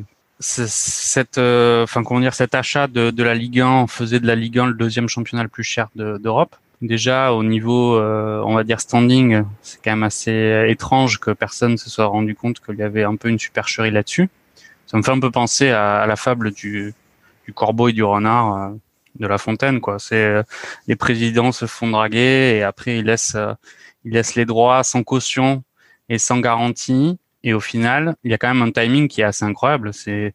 cette, 0.40 1.38
enfin 1.38 2.02
comment 2.02 2.20
dire, 2.20 2.34
cet 2.34 2.54
achat 2.54 2.86
de, 2.86 3.10
de 3.10 3.22
la 3.22 3.34
Ligue 3.34 3.60
1 3.60 3.86
faisait 3.86 4.20
de 4.20 4.26
la 4.26 4.34
Ligue 4.34 4.58
1 4.58 4.66
le 4.66 4.74
deuxième 4.74 5.08
championnat 5.08 5.42
le 5.42 5.48
plus 5.48 5.64
cher 5.64 5.88
d'Europe. 5.94 6.56
Déjà 6.82 7.32
au 7.32 7.44
niveau, 7.44 7.98
on 7.98 8.54
va 8.54 8.64
dire 8.64 8.80
standing, 8.80 9.44
c'est 9.62 9.82
quand 9.82 9.92
même 9.92 10.02
assez 10.02 10.66
étrange 10.68 11.18
que 11.20 11.30
personne 11.30 11.78
se 11.78 11.88
soit 11.88 12.06
rendu 12.06 12.34
compte 12.34 12.60
qu'il 12.60 12.76
y 12.76 12.82
avait 12.82 13.04
un 13.04 13.16
peu 13.16 13.28
une 13.28 13.38
supercherie 13.38 13.90
là-dessus 13.90 14.28
ça 14.86 14.98
me 14.98 15.02
fait 15.02 15.10
un 15.10 15.20
peu 15.20 15.30
penser 15.30 15.70
à, 15.70 16.06
la 16.06 16.16
fable 16.16 16.52
du, 16.52 16.94
du, 17.46 17.52
corbeau 17.52 17.88
et 17.88 17.92
du 17.92 18.04
renard 18.04 18.56
euh, 18.56 18.70
de 19.18 19.26
La 19.26 19.38
Fontaine, 19.38 19.80
quoi. 19.80 19.98
C'est 19.98 20.22
euh, 20.22 20.42
les 20.86 20.96
présidents 20.96 21.52
se 21.52 21.66
font 21.66 21.88
draguer 21.90 22.56
et 22.56 22.62
après 22.62 22.98
ils 22.98 23.04
laissent 23.04 23.34
euh, 23.34 23.54
ils 24.04 24.12
laissent 24.12 24.34
les 24.34 24.44
droits 24.44 24.84
sans 24.84 25.02
caution 25.02 25.64
et 26.08 26.18
sans 26.18 26.38
garantie. 26.38 27.18
Et 27.44 27.54
au 27.54 27.60
final, 27.60 28.16
il 28.24 28.30
y 28.30 28.34
a 28.34 28.38
quand 28.38 28.52
même 28.52 28.62
un 28.62 28.72
timing 28.72 29.06
qui 29.06 29.20
est 29.20 29.24
assez 29.24 29.44
incroyable. 29.44 29.92
C'est, 29.94 30.34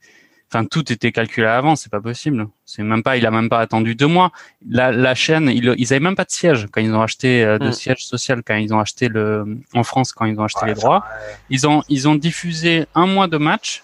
enfin, 0.49 0.63
tout 0.63 0.93
était 0.93 1.11
calculé 1.11 1.47
avant. 1.47 1.75
C'est 1.75 1.91
pas 1.91 1.99
possible. 1.99 2.47
C'est 2.65 2.83
même 2.83 3.03
pas, 3.03 3.17
il 3.17 3.25
a 3.25 3.31
même 3.31 3.49
pas 3.49 3.59
attendu 3.59 3.95
deux 3.95 4.07
mois. 4.07 4.31
La, 4.69 4.91
la 4.91 5.15
chaîne, 5.15 5.49
ils, 5.49 5.73
ils 5.77 5.91
avaient 5.91 5.99
même 5.99 6.15
pas 6.15 6.23
de 6.23 6.31
siège 6.31 6.67
quand 6.71 6.81
ils 6.81 6.93
ont 6.93 7.01
acheté 7.01 7.43
de 7.43 7.67
mm. 7.67 7.73
siège 7.73 8.05
social 8.05 8.43
quand 8.45 8.55
ils 8.55 8.73
ont 8.73 8.79
acheté 8.79 9.09
le 9.09 9.57
en 9.73 9.83
France 9.83 10.13
quand 10.13 10.25
ils 10.25 10.39
ont 10.39 10.43
acheté 10.43 10.67
les 10.67 10.75
droits. 10.75 11.03
Ils 11.49 11.67
ont, 11.67 11.83
ils 11.89 12.07
ont 12.07 12.15
diffusé 12.15 12.85
un 12.93 13.07
mois 13.07 13.27
de 13.27 13.37
match 13.37 13.83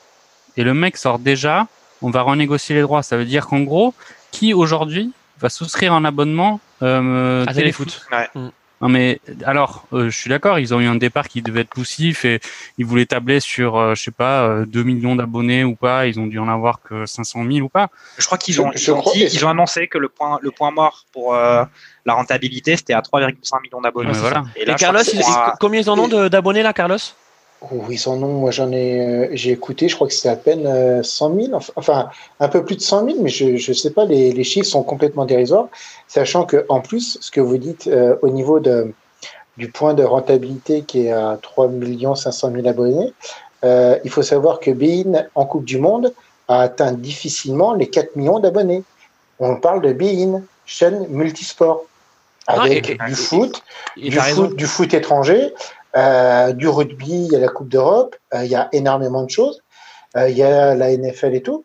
et 0.55 0.63
le 0.63 0.75
mec 0.75 0.95
sort 0.95 1.19
déjà, 1.19 1.67
on 2.01 2.11
va 2.11 2.21
renégocier 2.21 2.75
les 2.75 2.81
droits. 2.81 3.03
Ça 3.03 3.17
veut 3.17 3.25
dire 3.25 3.47
qu'en 3.47 3.61
gros, 3.61 3.93
qui 4.31 4.53
aujourd'hui 4.53 5.11
va 5.39 5.49
souscrire 5.49 5.93
un 5.93 6.05
abonnement 6.05 6.59
euh, 6.81 7.45
à 7.47 7.53
Téléfoot 7.53 8.05
ouais. 8.11 8.29
Mm. 8.35 8.49
Non 8.81 8.89
mais 8.89 9.19
alors, 9.45 9.85
euh, 9.93 10.09
je 10.09 10.17
suis 10.17 10.29
d'accord, 10.29 10.59
ils 10.59 10.73
ont 10.73 10.79
eu 10.81 10.85
un 10.85 10.95
départ 10.95 11.27
qui 11.29 11.41
devait 11.41 11.61
être 11.61 11.69
poussif 11.69 12.25
et 12.25 12.41
ils 12.77 12.85
voulaient 12.85 13.05
tabler 13.05 13.39
sur, 13.39 13.77
euh, 13.77 13.95
je 13.95 14.03
sais 14.03 14.11
pas, 14.11 14.65
2 14.65 14.79
euh, 14.79 14.83
millions 14.83 15.15
d'abonnés 15.15 15.63
ou 15.63 15.75
pas. 15.75 16.07
Ils 16.07 16.19
ont 16.19 16.27
dû 16.27 16.39
en 16.39 16.49
avoir 16.49 16.81
que 16.81 17.05
500 17.05 17.45
000 17.49 17.65
ou 17.65 17.69
pas. 17.69 17.87
Je 18.17 18.25
crois 18.25 18.37
qu'ils 18.37 18.59
ont, 18.59 18.71
ils 18.73 18.91
ont, 18.91 19.01
ils 19.15 19.45
ont 19.45 19.49
annoncé 19.49 19.87
que 19.87 19.97
le 19.97 20.09
point, 20.09 20.39
le 20.41 20.51
point 20.51 20.71
mort 20.71 21.05
pour 21.13 21.33
la 21.33 22.13
rentabilité, 22.13 22.75
c'était 22.75 22.93
à 22.93 23.01
3,5 23.01 23.61
millions 23.63 23.81
d'abonnés. 23.81 24.11
voilà. 24.13 24.43
Et, 24.55 24.65
Carlos, 24.75 24.99
combien 25.59 25.81
ils 25.81 25.89
en 25.89 25.97
ont 25.97 26.27
d'abonnés 26.27 26.61
là, 26.61 26.73
Carlos? 26.73 26.97
Oui, 27.71 27.97
son 27.97 28.17
nom, 28.17 28.27
moi 28.27 28.51
j'en 28.51 28.71
ai, 28.71 28.99
euh, 28.99 29.27
j'ai 29.33 29.51
écouté, 29.51 29.87
je 29.87 29.95
crois 29.95 30.07
que 30.07 30.13
c'est 30.13 30.29
à 30.29 30.35
peine 30.35 31.03
100 31.03 31.31
euh, 31.31 31.45
000, 31.47 31.59
enfin 31.75 32.09
un 32.39 32.47
peu 32.47 32.63
plus 32.63 32.75
de 32.75 32.81
100 32.81 33.05
000, 33.05 33.17
mais 33.21 33.29
je 33.29 33.53
ne 33.53 33.73
sais 33.73 33.91
pas, 33.91 34.05
les, 34.05 34.31
les, 34.31 34.43
chiffres 34.43 34.67
sont 34.67 34.83
complètement 34.83 35.25
dérisoires, 35.25 35.67
sachant 36.07 36.45
que 36.45 36.65
en 36.69 36.81
plus, 36.81 37.17
ce 37.21 37.31
que 37.31 37.41
vous 37.41 37.57
dites 37.57 37.87
euh, 37.87 38.15
au 38.21 38.29
niveau 38.29 38.59
de, 38.59 38.93
du 39.57 39.69
point 39.69 39.93
de 39.93 40.03
rentabilité 40.03 40.81
qui 40.81 41.07
est 41.07 41.11
à 41.11 41.37
3 41.41 41.69
500 42.15 42.51
000 42.51 42.67
abonnés, 42.67 43.13
il 43.63 44.11
faut 44.11 44.21
savoir 44.21 44.59
que 44.59 44.69
Bein 44.69 45.25
en 45.33 45.45
Coupe 45.45 45.65
du 45.65 45.79
Monde 45.79 46.13
a 46.47 46.61
atteint 46.61 46.91
difficilement 46.91 47.73
les 47.73 47.89
4 47.89 48.15
millions 48.15 48.39
d'abonnés. 48.39 48.83
On 49.39 49.55
parle 49.55 49.81
de 49.81 49.91
Bein, 49.91 50.43
chaîne 50.67 51.07
multisport, 51.09 51.85
ah, 52.47 52.61
avec 52.61 53.01
du 53.07 53.15
foot, 53.15 53.63
du 53.97 54.11
foot, 54.19 54.55
du 54.55 54.67
foot 54.67 54.93
étranger, 54.93 55.51
euh, 55.95 56.51
du 56.51 56.67
rugby, 56.67 57.25
il 57.25 57.31
y 57.31 57.35
a 57.35 57.39
la 57.39 57.47
Coupe 57.47 57.69
d'Europe, 57.69 58.15
euh, 58.33 58.43
il 58.43 58.51
y 58.51 58.55
a 58.55 58.67
énormément 58.73 59.23
de 59.23 59.29
choses, 59.29 59.63
euh, 60.17 60.29
il 60.29 60.37
y 60.37 60.43
a 60.43 60.75
la 60.75 60.95
NFL 60.95 61.35
et 61.35 61.41
tout. 61.41 61.63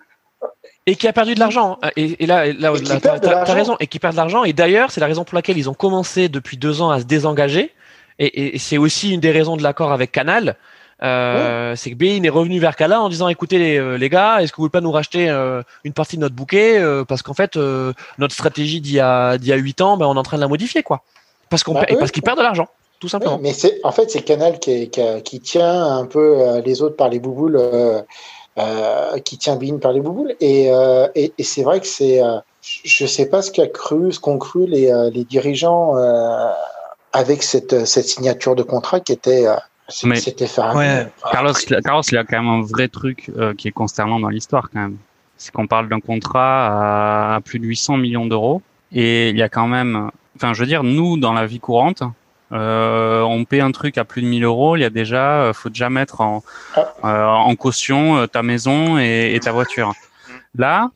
Et 0.86 0.94
qui 0.94 1.08
a 1.08 1.12
perdu 1.12 1.34
de 1.34 1.40
l'argent. 1.40 1.78
Hein. 1.82 1.90
Et, 1.96 2.26
là, 2.26 2.46
là, 2.52 2.72
tu 2.78 3.28
as, 3.28 3.52
raison. 3.52 3.76
Et 3.80 3.86
qui 3.86 3.98
perd 3.98 4.14
de 4.14 4.16
l'argent. 4.16 4.44
Et 4.44 4.52
d'ailleurs, 4.52 4.90
c'est 4.90 5.00
la 5.00 5.06
raison 5.06 5.24
pour 5.24 5.34
laquelle 5.34 5.58
ils 5.58 5.68
ont 5.68 5.74
commencé 5.74 6.28
depuis 6.28 6.56
deux 6.56 6.80
ans 6.80 6.90
à 6.90 7.00
se 7.00 7.04
désengager. 7.04 7.72
Et, 8.18 8.58
c'est 8.58 8.78
aussi 8.78 9.12
une 9.12 9.20
des 9.20 9.30
raisons 9.30 9.56
de 9.56 9.62
l'accord 9.62 9.92
avec 9.92 10.12
Canal. 10.12 10.56
C'est 11.00 11.90
que 11.90 11.94
Bein 11.94 12.22
est 12.22 12.30
revenu 12.30 12.58
vers 12.60 12.76
Canal 12.76 12.98
en 12.98 13.08
disant 13.08 13.28
écoutez 13.28 13.58
les, 13.58 13.98
les 13.98 14.08
gars, 14.08 14.42
est-ce 14.42 14.52
que 14.52 14.56
vous 14.56 14.62
voulez 14.62 14.70
pas 14.70 14.80
nous 14.80 14.92
racheter 14.92 15.28
une 15.84 15.92
partie 15.92 16.16
de 16.16 16.22
notre 16.22 16.34
bouquet 16.34 16.82
parce 17.08 17.22
qu'en 17.22 17.34
fait 17.34 17.56
notre 18.18 18.34
stratégie 18.34 18.80
d'il 18.80 18.94
y 18.94 19.00
a 19.00 19.38
d'il 19.38 19.48
y 19.48 19.52
a 19.52 19.56
huit 19.56 19.80
ans, 19.80 19.96
ben, 19.96 20.06
on 20.06 20.14
est 20.14 20.18
en 20.18 20.22
train 20.22 20.36
de 20.36 20.42
la 20.42 20.48
modifier 20.48 20.82
quoi. 20.82 21.02
Parce 21.50 21.62
qu'on 21.62 21.74
bah, 21.74 21.86
parce 21.98 22.10
qu'ils 22.10 22.22
perdent 22.22 22.38
de 22.38 22.42
l'argent 22.42 22.68
tout 23.00 23.08
simplement. 23.08 23.38
mais 23.42 23.54
c'est 23.54 23.80
en 23.82 23.92
fait 23.92 24.10
c'est 24.10 24.22
Canal 24.22 24.58
qui, 24.58 24.90
qui, 24.90 25.40
tient 25.40 25.96
un 25.96 26.04
peu 26.04 26.38
euh, 26.38 26.60
les 26.60 26.82
autres 26.82 26.96
par 26.96 27.08
les 27.08 27.18
bouboules, 27.18 27.56
euh, 27.56 28.02
euh, 28.58 29.18
qui 29.20 29.38
tient 29.38 29.56
Bean 29.56 29.78
par 29.78 29.92
les 29.92 30.00
bouboules. 30.00 30.36
Et, 30.40 30.66
et, 31.14 31.42
c'est 31.42 31.62
vrai 31.62 31.80
que 31.80 31.86
c'est, 31.86 32.20
je 32.62 33.06
sais 33.06 33.26
pas 33.26 33.40
ce 33.40 33.50
qu'a 33.50 33.66
cru, 33.66 34.12
ce 34.12 34.20
qu'ont 34.20 34.38
cru 34.38 34.66
les, 34.66 34.92
les 35.12 35.24
dirigeants 35.24 35.94
avec 37.12 37.42
cette, 37.42 37.86
cette 37.86 38.06
signature 38.06 38.54
de 38.54 38.62
contrat 38.62 39.00
qui 39.00 39.12
était 39.12 39.46
c'était 39.88 40.44
ouais, 40.74 41.08
Carlos, 41.32 41.52
Carlos, 41.82 42.02
il 42.12 42.14
y 42.14 42.16
a 42.16 42.22
quand 42.22 42.40
même 42.40 42.48
un 42.48 42.62
vrai 42.62 42.86
truc 42.86 43.32
qui 43.58 43.66
est 43.66 43.72
consternant 43.72 44.20
dans 44.20 44.28
l'histoire 44.28 44.68
quand 44.72 44.80
même. 44.80 44.98
C'est 45.36 45.52
qu'on 45.52 45.66
parle 45.66 45.88
d'un 45.88 45.98
contrat 46.00 47.34
à 47.34 47.40
plus 47.40 47.58
de 47.58 47.66
800 47.66 47.96
millions 47.96 48.26
d'euros 48.26 48.62
et 48.92 49.30
il 49.30 49.36
y 49.36 49.42
a 49.42 49.48
quand 49.48 49.66
même, 49.66 50.10
enfin, 50.36 50.52
je 50.52 50.60
veux 50.60 50.66
dire, 50.66 50.84
nous 50.84 51.16
dans 51.16 51.32
la 51.32 51.46
vie 51.46 51.60
courante, 51.60 52.04
euh, 52.52 53.20
on 53.22 53.44
paie 53.44 53.60
un 53.60 53.70
truc 53.70 53.98
à 53.98 54.04
plus 54.04 54.22
de 54.22 54.26
1000 54.26 54.44
euros, 54.44 54.76
il 54.76 54.80
y 54.80 54.84
a 54.84 54.90
déjà, 54.90 55.42
euh, 55.42 55.52
faut 55.52 55.68
déjà 55.68 55.88
mettre 55.88 56.20
en, 56.20 56.42
ah. 56.74 56.94
euh, 57.04 57.24
en 57.26 57.54
caution 57.54 58.26
ta 58.26 58.42
maison 58.42 58.98
et, 58.98 59.38
ta 59.42 59.52
voiture. 59.52 59.94
Là, 60.56 60.90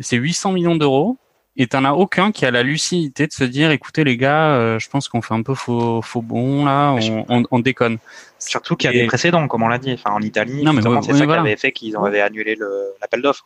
c'est 0.00 0.16
800 0.16 0.52
millions 0.52 0.76
d'euros 0.76 1.16
et 1.56 1.66
t'en 1.66 1.84
as 1.84 1.92
aucun 1.92 2.32
qui 2.32 2.44
a 2.44 2.50
la 2.50 2.62
lucidité 2.62 3.26
de 3.26 3.32
se 3.32 3.44
dire, 3.44 3.70
écoutez 3.70 4.04
les 4.04 4.16
gars, 4.16 4.78
je 4.78 4.88
pense 4.88 5.08
qu'on 5.08 5.22
fait 5.22 5.34
un 5.34 5.42
peu 5.42 5.54
faux, 5.54 6.00
faux 6.02 6.22
bon 6.22 6.64
là, 6.64 6.94
on, 7.28 7.44
on, 7.50 7.58
déconne. 7.58 7.98
Surtout 8.38 8.76
qu'il 8.76 8.90
y 8.90 8.94
a 8.94 8.98
des 8.98 9.06
précédents, 9.06 9.46
comme 9.48 9.62
on 9.62 9.68
l'a 9.68 9.78
dit. 9.78 9.92
Enfin, 9.92 10.14
en 10.14 10.20
Italie, 10.20 10.64
c'est 11.02 11.14
ça 11.14 11.26
qui 11.26 11.32
avait 11.32 11.56
fait 11.56 11.72
qu'ils 11.72 11.96
avaient 11.96 12.20
annulé 12.20 12.56
l'appel 13.00 13.22
d'offres. 13.22 13.44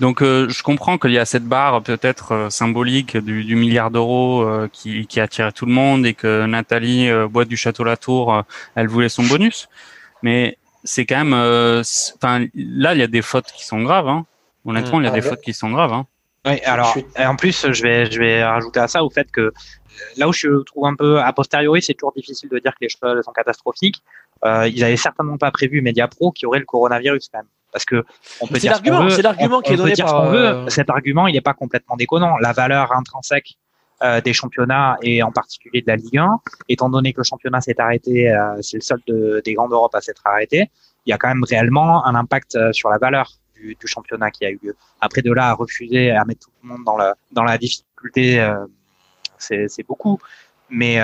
Donc 0.00 0.22
euh, 0.22 0.48
je 0.48 0.62
comprends 0.62 0.98
qu'il 0.98 1.12
y 1.12 1.18
a 1.18 1.24
cette 1.24 1.44
barre 1.44 1.82
peut-être 1.82 2.32
euh, 2.32 2.50
symbolique 2.50 3.16
du, 3.16 3.44
du 3.44 3.56
milliard 3.56 3.90
d'euros 3.90 4.42
euh, 4.42 4.68
qui, 4.70 5.06
qui 5.06 5.20
attire 5.20 5.52
tout 5.52 5.64
le 5.64 5.72
monde 5.72 6.04
et 6.04 6.12
que 6.12 6.44
Nathalie 6.46 7.10
boîte 7.30 7.48
du 7.48 7.56
château 7.56 7.84
Latour, 7.84 8.42
elle 8.74 8.88
voulait 8.88 9.08
son 9.08 9.24
bonus. 9.24 9.68
Mais 10.22 10.58
c'est 10.84 11.06
quand 11.06 11.24
même, 11.24 11.32
enfin 11.32 12.46
là 12.54 12.94
il 12.94 13.00
y 13.00 13.02
a 13.02 13.06
des 13.06 13.22
fautes 13.22 13.52
qui 13.52 13.64
sont 13.64 13.82
graves. 13.82 14.08
Hein. 14.08 14.26
Honnêtement, 14.64 15.00
il 15.00 15.04
y 15.04 15.08
a 15.08 15.12
des 15.12 15.22
fautes 15.22 15.40
qui 15.40 15.52
sont 15.52 15.70
graves. 15.70 15.92
Hein. 15.92 16.06
Oui, 16.44 16.60
alors 16.64 16.96
en 17.18 17.36
plus 17.36 17.66
je 17.72 17.82
vais 17.82 18.10
je 18.10 18.18
vais 18.20 18.44
rajouter 18.44 18.80
à 18.80 18.88
ça 18.88 19.02
au 19.02 19.10
fait 19.10 19.30
que 19.30 19.52
là 20.16 20.28
où 20.28 20.32
je 20.32 20.62
trouve 20.64 20.86
un 20.86 20.94
peu 20.94 21.18
a 21.20 21.32
posteriori, 21.32 21.82
c'est 21.82 21.94
toujours 21.94 22.12
difficile 22.12 22.48
de 22.50 22.58
dire 22.58 22.72
que 22.72 22.78
les 22.82 22.88
choses 22.88 23.24
sont 23.24 23.32
catastrophiques. 23.32 24.02
Euh, 24.44 24.68
ils 24.68 24.84
avaient 24.84 24.96
certainement 24.96 25.38
pas 25.38 25.50
prévu 25.50 25.80
Mediapro 25.80 26.30
qui 26.32 26.46
aurait 26.46 26.58
le 26.58 26.66
coronavirus 26.66 27.28
quand 27.32 27.38
même. 27.38 27.46
Parce 27.76 27.84
que 27.84 28.06
on 28.40 28.46
peut 28.46 28.56
dire 28.56 28.72
l'argument, 28.72 29.10
c'est 29.10 29.20
l'argument 29.20 29.60
qui 29.60 29.74
est 29.74 29.76
donné 29.76 29.92
par. 29.98 30.32
Euh, 30.32 30.66
Cet 30.68 30.88
argument, 30.88 31.26
il 31.26 31.34
n'est 31.34 31.42
pas 31.42 31.52
complètement 31.52 31.94
déconnant. 31.94 32.38
La 32.38 32.54
valeur 32.54 32.90
intrinsèque 32.96 33.58
euh, 34.02 34.22
des 34.22 34.32
championnats 34.32 34.96
et 35.02 35.22
en 35.22 35.30
particulier 35.30 35.82
de 35.82 35.88
la 35.88 35.96
Ligue 35.96 36.16
1, 36.16 36.40
étant 36.70 36.88
donné 36.88 37.12
que 37.12 37.18
le 37.18 37.24
championnat 37.24 37.60
s'est 37.60 37.78
arrêté, 37.78 38.30
euh, 38.30 38.56
c'est 38.62 38.78
le 38.78 38.80
seul 38.80 38.98
de, 39.06 39.42
des 39.44 39.52
grandes 39.52 39.72
Europes 39.72 39.94
à 39.94 40.00
s'être 40.00 40.22
arrêté, 40.24 40.70
il 41.04 41.10
y 41.10 41.12
a 41.12 41.18
quand 41.18 41.28
même 41.28 41.44
réellement 41.44 42.06
un 42.06 42.14
impact 42.14 42.56
euh, 42.56 42.72
sur 42.72 42.88
la 42.88 42.96
valeur 42.96 43.30
du, 43.54 43.76
du, 43.78 43.86
championnat 43.86 44.30
qui 44.30 44.46
a 44.46 44.50
eu 44.50 44.58
lieu. 44.62 44.74
Après 45.02 45.20
de 45.20 45.30
là 45.30 45.50
à 45.50 45.52
refuser 45.52 46.12
à 46.12 46.24
mettre 46.24 46.46
tout 46.46 46.52
le 46.62 46.68
monde 46.70 46.84
dans 46.86 46.96
la 46.96 47.14
dans 47.32 47.44
la 47.44 47.58
difficulté, 47.58 48.40
euh, 48.40 48.64
c'est 49.36 49.86
beaucoup. 49.86 50.18
Mais 50.70 50.96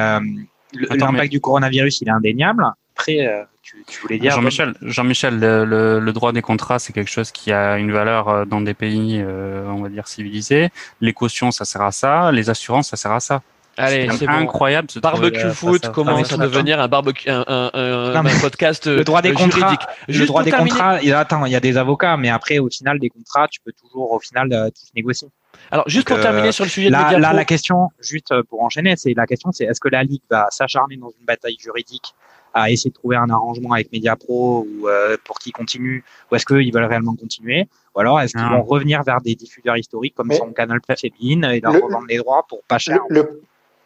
l'impact 0.73 1.31
du 1.31 1.41
coronavirus, 1.41 2.01
il 2.01 2.09
est 2.09 2.13
indéniable. 2.13 2.65
Après, 3.03 3.47
tu, 3.63 4.01
voulais 4.03 4.19
dire 4.19 4.33
Jean-Michel, 4.33 4.75
Jean-Michel, 4.83 5.39
le, 5.39 5.99
le, 6.01 6.13
droit 6.13 6.33
des 6.33 6.43
contrats, 6.43 6.79
c'est 6.79 6.93
quelque 6.93 7.11
chose 7.11 7.31
qui 7.31 7.53
a 7.53 7.79
une 7.79 7.93
valeur 7.93 8.47
dans 8.47 8.61
des 8.61 8.75
pays, 8.75 9.23
on 9.23 9.83
va 9.83 9.89
dire 9.89 10.09
civilisés. 10.09 10.71
Les 11.01 11.13
cautions, 11.13 11.51
ça 11.51 11.65
sert 11.65 11.83
à 11.83 11.93
ça. 11.93 12.33
Les 12.33 12.51
assurances, 12.51 12.89
ça 12.89 12.97
sert 12.97 13.13
à 13.13 13.21
ça. 13.21 13.43
Allez, 13.77 14.09
c'est 14.19 14.29
incroyable. 14.29 14.91
Ce 14.91 14.99
barbecue 14.99 15.51
foot 15.51 15.91
commence 15.93 16.33
à 16.33 16.37
devenir 16.37 16.81
un 16.81 16.89
barbecue, 16.89 17.29
un, 17.31 17.45
un, 17.47 18.15
un, 18.15 18.41
podcast 18.41 18.87
le 18.87 19.05
droit 19.05 19.23
des 19.23 19.31
euh, 19.31 19.35
contrats, 19.35 19.59
juridique. 19.59 19.81
Le 20.09 20.27
droit 20.27 20.43
des 20.43 20.51
contrats. 20.51 20.99
Attends, 21.15 21.47
il 21.47 21.53
y 21.53 21.57
a 21.57 21.61
des 21.61 21.77
avocats, 21.77 22.17
mais 22.17 22.29
après, 22.29 22.59
au 22.59 22.69
final, 22.69 22.99
des 22.99 23.09
contrats, 23.09 23.49
tu 23.49 23.61
peux 23.65 23.73
toujours, 23.73 24.13
au 24.13 24.21
final, 24.21 24.53
euh, 24.53 24.69
tous 24.69 24.91
négocier. 24.95 25.29
Alors, 25.71 25.89
juste 25.89 26.09
pour 26.09 26.21
terminer 26.21 26.53
sur 26.53 26.65
le 26.65 26.71
sujet 26.71 26.91
là, 26.91 27.15
de 27.15 27.21
là, 27.21 27.33
la 27.33 27.45
question, 27.45 27.89
juste 28.01 28.35
pour 28.49 28.63
enchaîner, 28.63 28.95
c'est 28.97 29.15
la 29.15 29.27
question, 29.27 29.53
c'est 29.53 29.65
est-ce 29.65 29.81
que 29.81 29.89
la 29.89 30.03
ligue 30.03 30.23
va 30.31 30.49
s'acharner 30.51 30.97
dans 30.97 31.11
une 31.19 31.25
bataille 31.25 31.57
juridique 31.59 32.15
à 32.55 32.71
essayer 32.71 32.91
de 32.91 32.95
trouver 32.95 33.17
un 33.17 33.31
arrangement 33.31 33.73
avec 33.73 33.93
Mediapro 33.93 34.67
ou 34.67 34.89
euh, 34.89 35.17
pour 35.25 35.39
qu'ils 35.39 35.53
continuent, 35.53 36.03
ou 36.31 36.37
est-ce 36.37 36.47
qu'ils 36.47 36.73
veulent 36.73 36.85
réellement 36.85 37.15
continuer, 37.15 37.69
ou 37.95 38.01
alors 38.01 38.21
est-ce 38.21 38.33
qu'ils 38.33 38.49
vont 38.49 38.63
revenir 38.63 39.03
vers 39.03 39.21
des 39.21 39.35
diffuseurs 39.35 39.77
historiques 39.77 40.15
comme 40.15 40.33
son 40.33 40.53
Canal 40.53 40.81
Plus 40.81 41.05
et 41.05 41.11
Bein 41.11 41.51
et 41.51 41.61
leur 41.61 41.73
revendre 41.75 42.07
les 42.09 42.19
droits 42.19 42.45
pour 42.49 42.63
pas 42.65 42.79
cher. 42.79 43.01
Le, 43.09 43.43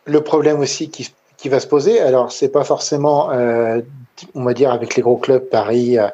le 0.06 0.20
problème 0.20 0.61
aussi 0.61 0.90
qui, 0.90 1.12
qui, 1.37 1.49
va 1.49 1.61
se 1.61 1.66
poser, 1.66 2.00
alors 2.00 2.33
c'est 2.33 2.49
pas 2.49 2.64
forcément, 2.64 3.31
euh, 3.31 3.81
on 4.35 4.45
va 4.45 4.55
dire 4.55 4.71
avec 4.73 4.97
les 4.97 5.02
gros 5.02 5.16
clubs, 5.16 5.43
Paris, 5.43 5.99
euh, 5.99 6.09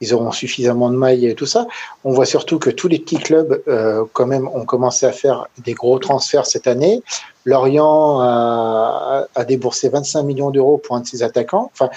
ils 0.00 0.14
auront 0.14 0.32
suffisamment 0.32 0.90
de 0.90 0.96
mailles 0.96 1.26
et 1.26 1.34
tout 1.34 1.46
ça. 1.46 1.66
On 2.04 2.12
voit 2.12 2.26
surtout 2.26 2.58
que 2.58 2.70
tous 2.70 2.88
les 2.88 2.98
petits 2.98 3.18
clubs, 3.18 3.62
euh, 3.68 4.04
quand 4.12 4.26
même, 4.26 4.48
ont 4.48 4.64
commencé 4.64 5.06
à 5.06 5.12
faire 5.12 5.46
des 5.58 5.74
gros 5.74 5.98
transferts 5.98 6.46
cette 6.46 6.66
année. 6.66 7.02
Lorient 7.44 8.20
a, 8.20 9.26
déboursé 9.46 9.88
25 9.88 10.22
millions 10.22 10.50
d'euros 10.50 10.78
pour 10.78 10.96
un 10.96 11.00
de 11.00 11.06
ses 11.06 11.22
attaquants. 11.22 11.70
Enfin, 11.74 11.90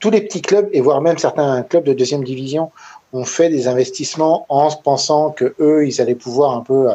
tous 0.00 0.10
les 0.10 0.20
petits 0.20 0.42
clubs 0.42 0.68
et 0.72 0.80
voire 0.80 1.00
même 1.00 1.18
certains 1.18 1.62
clubs 1.62 1.84
de 1.84 1.92
deuxième 1.92 2.24
division 2.24 2.70
ont 3.12 3.24
fait 3.24 3.48
des 3.48 3.68
investissements 3.68 4.46
en 4.48 4.70
pensant 4.70 5.30
que 5.30 5.54
eux, 5.60 5.86
ils 5.86 6.00
allaient 6.00 6.14
pouvoir 6.14 6.56
un 6.56 6.60
peu 6.60 6.88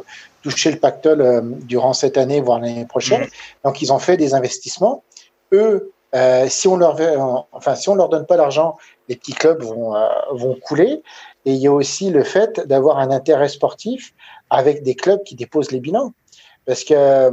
toucher 0.51 0.71
le 0.71 0.77
pactole 0.77 1.21
euh, 1.21 1.41
durant 1.43 1.93
cette 1.93 2.17
année, 2.17 2.41
voire 2.41 2.59
l'année 2.59 2.85
prochaine. 2.85 3.21
Mmh. 3.21 3.65
Donc, 3.65 3.81
ils 3.81 3.91
ont 3.93 3.99
fait 3.99 4.17
des 4.17 4.33
investissements. 4.33 5.03
Eux, 5.51 5.91
euh, 6.15 6.47
si 6.49 6.67
on 6.67 6.77
leur, 6.77 6.97
enfin, 7.51 7.75
si 7.75 7.89
on 7.89 7.95
leur 7.95 8.09
donne 8.09 8.25
pas 8.25 8.37
l'argent, 8.37 8.77
les 9.09 9.15
petits 9.15 9.33
clubs 9.33 9.61
vont, 9.61 9.95
euh, 9.95 10.07
vont 10.31 10.55
couler. 10.55 11.01
Et 11.45 11.51
il 11.51 11.57
y 11.57 11.67
a 11.67 11.71
aussi 11.71 12.09
le 12.09 12.23
fait 12.23 12.65
d'avoir 12.67 12.99
un 12.99 13.11
intérêt 13.11 13.49
sportif 13.49 14.13
avec 14.49 14.83
des 14.83 14.95
clubs 14.95 15.23
qui 15.23 15.35
déposent 15.35 15.71
les 15.71 15.79
bilans. 15.79 16.13
Parce 16.65 16.83
que 16.83 17.31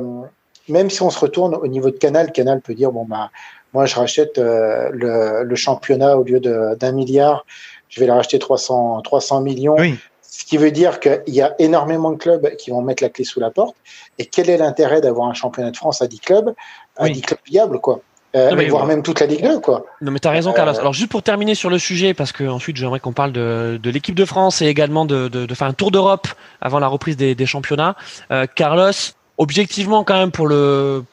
même 0.68 0.90
si 0.90 1.02
on 1.02 1.10
se 1.10 1.18
retourne 1.18 1.54
au 1.54 1.66
niveau 1.66 1.90
de 1.90 1.96
Canal, 1.96 2.30
Canal 2.30 2.60
peut 2.60 2.74
dire 2.74 2.92
bon 2.92 3.04
bah 3.04 3.30
moi 3.72 3.84
je 3.86 3.96
rachète 3.96 4.38
le, 4.38 5.42
le, 5.42 5.54
championnat 5.56 6.16
au 6.16 6.22
lieu 6.22 6.38
d'un 6.38 6.92
milliard, 6.92 7.44
je 7.88 7.98
vais 7.98 8.06
la 8.06 8.14
racheter 8.14 8.38
300 8.38 9.02
300 9.02 9.40
millions. 9.40 9.74
Oui. 9.76 9.98
Ce 10.36 10.44
qui 10.44 10.56
veut 10.56 10.72
dire 10.72 10.98
qu'il 10.98 11.22
y 11.28 11.42
a 11.42 11.54
énormément 11.60 12.10
de 12.10 12.16
clubs 12.16 12.56
qui 12.56 12.70
vont 12.70 12.82
mettre 12.82 13.04
la 13.04 13.08
clé 13.08 13.22
sous 13.22 13.38
la 13.38 13.52
porte. 13.52 13.76
Et 14.18 14.26
quel 14.26 14.50
est 14.50 14.56
l'intérêt 14.56 15.00
d'avoir 15.00 15.28
un 15.28 15.32
championnat 15.32 15.70
de 15.70 15.76
France 15.76 16.02
à 16.02 16.08
10 16.08 16.18
clubs, 16.18 16.54
à 16.96 17.08
10 17.08 17.20
clubs 17.22 17.38
viables, 17.46 17.78
quoi? 17.78 18.00
Euh, 18.34 18.50
mais 18.56 18.66
voire 18.66 18.84
même 18.84 19.04
toute 19.04 19.20
la 19.20 19.26
Ligue 19.26 19.44
2, 19.44 19.60
quoi. 19.60 19.86
Non, 20.00 20.10
mais 20.10 20.18
t'as 20.18 20.32
raison, 20.32 20.52
Carlos. 20.52 20.74
Euh, 20.74 20.80
Alors, 20.80 20.92
juste 20.92 21.08
pour 21.08 21.22
terminer 21.22 21.54
sur 21.54 21.70
le 21.70 21.78
sujet, 21.78 22.14
parce 22.14 22.32
que 22.32 22.42
ensuite, 22.42 22.76
j'aimerais 22.76 22.98
qu'on 22.98 23.12
parle 23.12 23.30
de, 23.30 23.78
de 23.80 23.90
l'équipe 23.90 24.16
de 24.16 24.24
France 24.24 24.60
et 24.60 24.66
également 24.66 25.04
de, 25.04 25.28
de, 25.28 25.46
de, 25.46 25.54
faire 25.54 25.68
un 25.68 25.72
tour 25.72 25.92
d'Europe 25.92 26.26
avant 26.60 26.80
la 26.80 26.88
reprise 26.88 27.16
des, 27.16 27.36
des 27.36 27.46
championnats. 27.46 27.94
Euh, 28.32 28.46
Carlos, 28.52 28.90
objectivement, 29.38 30.02
quand 30.02 30.18
même, 30.18 30.32
pour 30.32 30.48
le, 30.48 31.04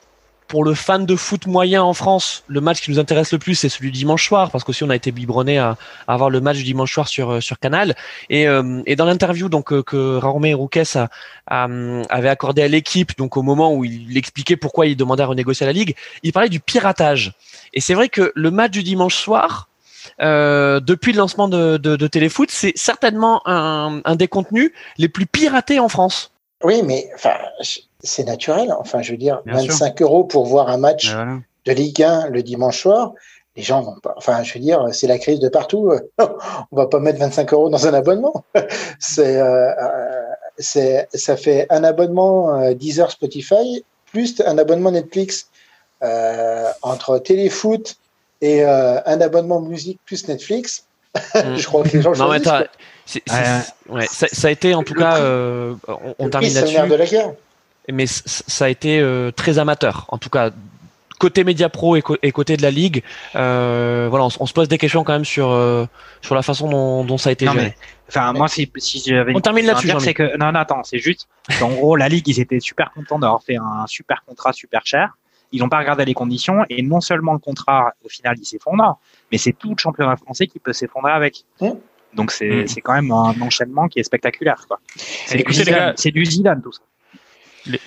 pour 0.52 0.66
le 0.66 0.74
fan 0.74 1.06
de 1.06 1.16
foot 1.16 1.48
moyen 1.48 1.82
en 1.82 1.94
France, 1.94 2.44
le 2.48 2.60
match 2.60 2.82
qui 2.82 2.92
nous 2.92 3.00
intéresse 3.00 3.32
le 3.32 3.40
plus, 3.40 3.56
c'est 3.56 3.70
celui 3.70 3.90
du 3.90 4.00
dimanche 4.00 4.28
soir, 4.28 4.52
parce 4.52 4.66
qu'aussi 4.66 4.84
on 4.84 4.90
a 4.90 4.96
été 4.98 5.14
biberonné 5.14 5.58
à, 5.58 5.78
avoir 6.08 6.30
le 6.30 6.42
match 6.42 6.58
du 6.58 6.64
dimanche 6.66 6.94
soir 6.94 7.08
sur 7.08 7.30
euh, 7.30 7.40
sur 7.40 7.58
Canal. 7.58 7.96
Et, 8.30 8.50
euh, 8.50 8.82
et 8.86 8.98
dans 8.98 9.06
l'interview 9.06 9.48
donc 9.48 9.72
euh, 9.72 9.82
que 9.82 10.20
a, 10.20 11.10
a, 11.48 11.68
avait 12.10 12.28
accordé 12.28 12.64
à 12.64 12.68
l'équipe, 12.68 13.18
donc 13.18 13.38
au 13.38 13.44
moment 13.44 13.74
où 13.74 13.86
il 13.86 14.18
expliquait 14.18 14.58
pourquoi 14.58 14.88
il 14.88 14.98
demandait 14.98 15.24
à 15.24 15.28
renégocier 15.28 15.66
la 15.66 15.72
ligue, 15.72 15.96
il 16.22 16.34
parlait 16.34 16.50
du 16.50 16.60
piratage. 16.60 17.32
Et 17.74 17.80
c'est 17.80 17.94
vrai 17.94 18.10
que 18.10 18.34
le 18.36 18.52
match 18.52 18.72
du 18.72 18.84
dimanche 18.84 19.16
soir, 19.16 19.70
depuis 20.20 21.14
le 21.14 21.18
lancement 21.18 21.48
de 21.48 22.08
Téléfoot, 22.08 22.52
c'est 22.52 22.74
certainement 22.76 23.42
un, 23.46 24.02
un 24.04 24.16
des 24.18 24.28
contenus 24.28 24.74
les 24.98 25.08
plus 25.08 25.28
piratés 25.28 25.80
en 25.80 25.88
France. 25.88 26.34
Oui, 26.64 26.82
mais 26.84 27.10
enfin, 27.16 27.36
c'est 28.04 28.24
naturel. 28.24 28.74
Enfin, 28.80 29.02
je 29.02 29.12
veux 29.12 29.18
dire, 29.18 29.42
25 29.46 30.02
euros 30.02 30.24
pour 30.24 30.46
voir 30.46 30.70
un 30.70 30.78
match 30.78 31.16
de 31.66 31.72
Ligue 31.72 32.04
1 32.04 32.30
le 32.30 32.44
dimanche 32.44 32.82
soir, 32.82 33.14
les 33.56 33.64
gens 33.64 33.82
vont 33.82 34.00
pas. 34.02 34.14
Enfin, 34.18 34.44
je 34.44 34.54
veux 34.54 34.60
dire, 34.60 34.88
c'est 34.94 35.08
la 35.08 35.20
crise 35.20 35.40
de 35.40 35.50
partout. 35.50 35.92
On 36.72 36.76
va 36.76 36.88
pas 36.88 37.00
mettre 37.00 37.20
25 37.20 37.54
euros 37.54 37.70
dans 37.70 37.86
un 37.86 37.94
abonnement. 37.94 38.46
c'est, 39.00 39.38
euh, 39.38 39.72
c'est, 40.58 41.08
ça 41.14 41.36
fait 41.36 41.68
un 41.70 41.84
abonnement 41.84 42.56
euh, 42.56 42.74
Deezer, 42.74 43.12
Spotify, 43.12 43.84
plus 44.12 44.42
un 44.46 44.58
abonnement 44.58 44.92
Netflix 44.92 45.48
euh, 46.04 46.72
entre 46.82 47.20
Téléfoot 47.20 47.96
et 48.42 48.64
euh, 48.64 49.00
un 49.06 49.22
abonnement 49.22 49.62
musique 49.62 50.00
plus 50.06 50.28
Netflix. 50.28 50.86
Mm. 51.16 51.56
je 51.58 51.66
crois 51.66 51.84
que 51.84 51.90
les 51.90 52.02
gens 52.02 52.14
non. 52.14 52.30
Mais 52.32 52.40
ouais, 53.90 54.08
ça, 54.10 54.28
ça, 54.32 54.48
a 54.48 54.52
été 54.52 54.74
en 54.74 54.84
tout 54.84 54.94
cas, 54.94 55.18
euh, 55.18 55.76
on, 55.88 56.16
on 56.18 56.30
termine 56.30 56.54
là-dessus. 56.54 56.88
de 56.88 56.96
la 56.96 57.06
guerre 57.06 57.34
mais 57.90 58.06
ça 58.08 58.66
a 58.66 58.70
été 58.70 59.00
euh, 59.00 59.32
très 59.32 59.60
amateur. 59.60 60.06
En 60.10 60.18
tout 60.18 60.30
cas, 60.30 60.52
côté 61.20 61.44
Media 61.44 61.70
Pro 61.70 61.96
et, 61.96 62.02
côté 62.02 62.58
de 62.58 62.62
la 62.62 62.72
ligue, 62.72 63.04
euh, 63.36 64.08
voilà, 64.10 64.26
on, 64.40 64.46
se 64.46 64.54
pose 64.54 64.68
des 64.68 64.78
questions 64.78 65.04
quand 65.04 65.14
même 65.14 65.26
sur 65.26 65.52
euh, 65.52 65.86
sur 66.22 66.36
la 66.36 66.42
façon 66.42 66.70
dont, 66.70 67.04
dont, 67.04 67.18
ça 67.18 67.30
a 67.30 67.34
été 67.34 67.46
non, 67.46 67.54
géré. 67.54 67.66
Mais, 67.66 67.76
enfin, 68.10 68.34
moi, 68.34 68.48
si, 68.48 68.72
si 68.78 69.04
j'avais 69.06 69.36
on 69.36 69.40
termine 69.40 69.66
là-dessus. 69.66 69.92
C'est 70.00 70.14
que 70.14 70.36
non, 70.38 70.52
non, 70.52 70.60
attends, 70.60 70.84
c'est 70.84 71.00
juste. 71.00 71.28
En 71.62 71.70
gros, 71.74 71.96
la 71.96 72.10
ligue, 72.10 72.28
ils 72.28 72.40
étaient 72.40 72.60
super 72.60 72.92
contents 72.92 73.20
d'avoir 73.20 73.44
fait 73.44 73.58
un 73.58 73.86
super 73.88 74.24
contrat 74.26 74.54
super 74.54 74.82
cher. 74.86 75.18
Ils 75.52 75.60
n'ont 75.60 75.70
pas 75.70 75.80
regardé 75.80 76.06
les 76.06 76.14
conditions 76.14 76.66
et 76.70 76.82
non 76.82 77.02
seulement 77.02 77.34
le 77.34 77.40
contrat, 77.40 77.94
au 78.06 78.10
final, 78.10 78.38
il 78.40 78.46
s'effondre, 78.46 78.98
mais 79.32 79.38
c'est 79.38 79.52
tout 79.52 79.72
le 79.72 79.78
championnat 79.78 80.16
français 80.16 80.48
qui 80.48 80.60
peut 80.60 80.72
s'effondrer 80.72 81.12
avec. 81.12 81.44
Mmh. 81.60 81.72
Donc 82.14 82.32
c'est 82.32 82.64
mmh. 82.64 82.68
c'est 82.68 82.82
quand 82.82 82.94
même 82.94 83.12
un 83.12 83.40
enchaînement 83.42 83.88
qui 83.90 84.00
est 84.00 84.04
spectaculaire. 84.04 84.66
C'est 84.96 85.38
du, 85.38 86.12
du 86.12 86.26
Zidane 86.26 86.62
tout 86.62 86.72
ça. 86.72 86.82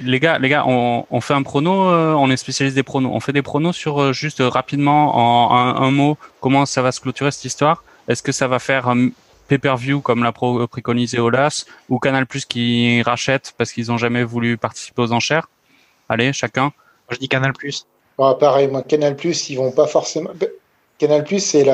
Les, 0.01 0.21
gars, 0.21 0.39
les 0.39 0.49
gars, 0.49 0.65
on, 0.67 1.05
on 1.11 1.21
fait 1.21 1.35
un 1.35 1.43
prono, 1.43 1.89
euh, 1.89 2.13
on 2.13 2.31
est 2.31 2.37
spécialiste 2.37 2.77
des 2.77 2.83
pronos. 2.83 3.11
On 3.13 3.21
fait 3.21 3.33
des 3.33 3.43
pronos 3.43 3.75
sur 3.75 4.01
euh, 4.01 4.13
juste 4.13 4.41
rapidement 4.41 5.49
en 5.51 5.83
un, 5.83 5.91
mot 5.91 6.17
comment 6.41 6.65
ça 6.65 6.81
va 6.83 6.93
se 6.93 7.01
clôturer 7.01 7.31
cette 7.33 7.45
histoire. 7.45 7.83
Est-ce 8.07 8.23
que 8.23 8.33
ça 8.33 8.47
va 8.47 8.59
faire 8.59 8.89
un 8.89 9.09
pay-per-view 9.49 10.01
comme 10.01 10.23
l'a 10.23 10.33
préconisé 10.33 11.19
Olas 11.19 11.65
ou 11.89 11.99
Canal 11.99 12.27
Plus 12.27 12.45
qui 12.45 13.03
rachète 13.03 13.55
parce 13.59 13.73
qu'ils 13.73 13.91
ont 13.91 13.99
jamais 13.99 14.23
voulu 14.23 14.57
participer 14.57 15.03
aux 15.03 15.13
enchères? 15.13 15.49
Allez, 16.09 16.33
chacun. 16.33 16.63
Moi, 16.63 17.11
je 17.11 17.19
dis 17.19 17.29
Canal 17.29 17.53
Plus. 17.53 17.87
pareil, 18.17 18.69
moi 18.69 18.83
Canal 18.83 19.17
Plus, 19.17 19.51
ils 19.51 19.57
vont 19.57 19.73
pas 19.73 19.87
forcément. 19.87 20.31
Canal 21.07 21.25
Plus, 21.25 21.41
c'est 21.41 21.67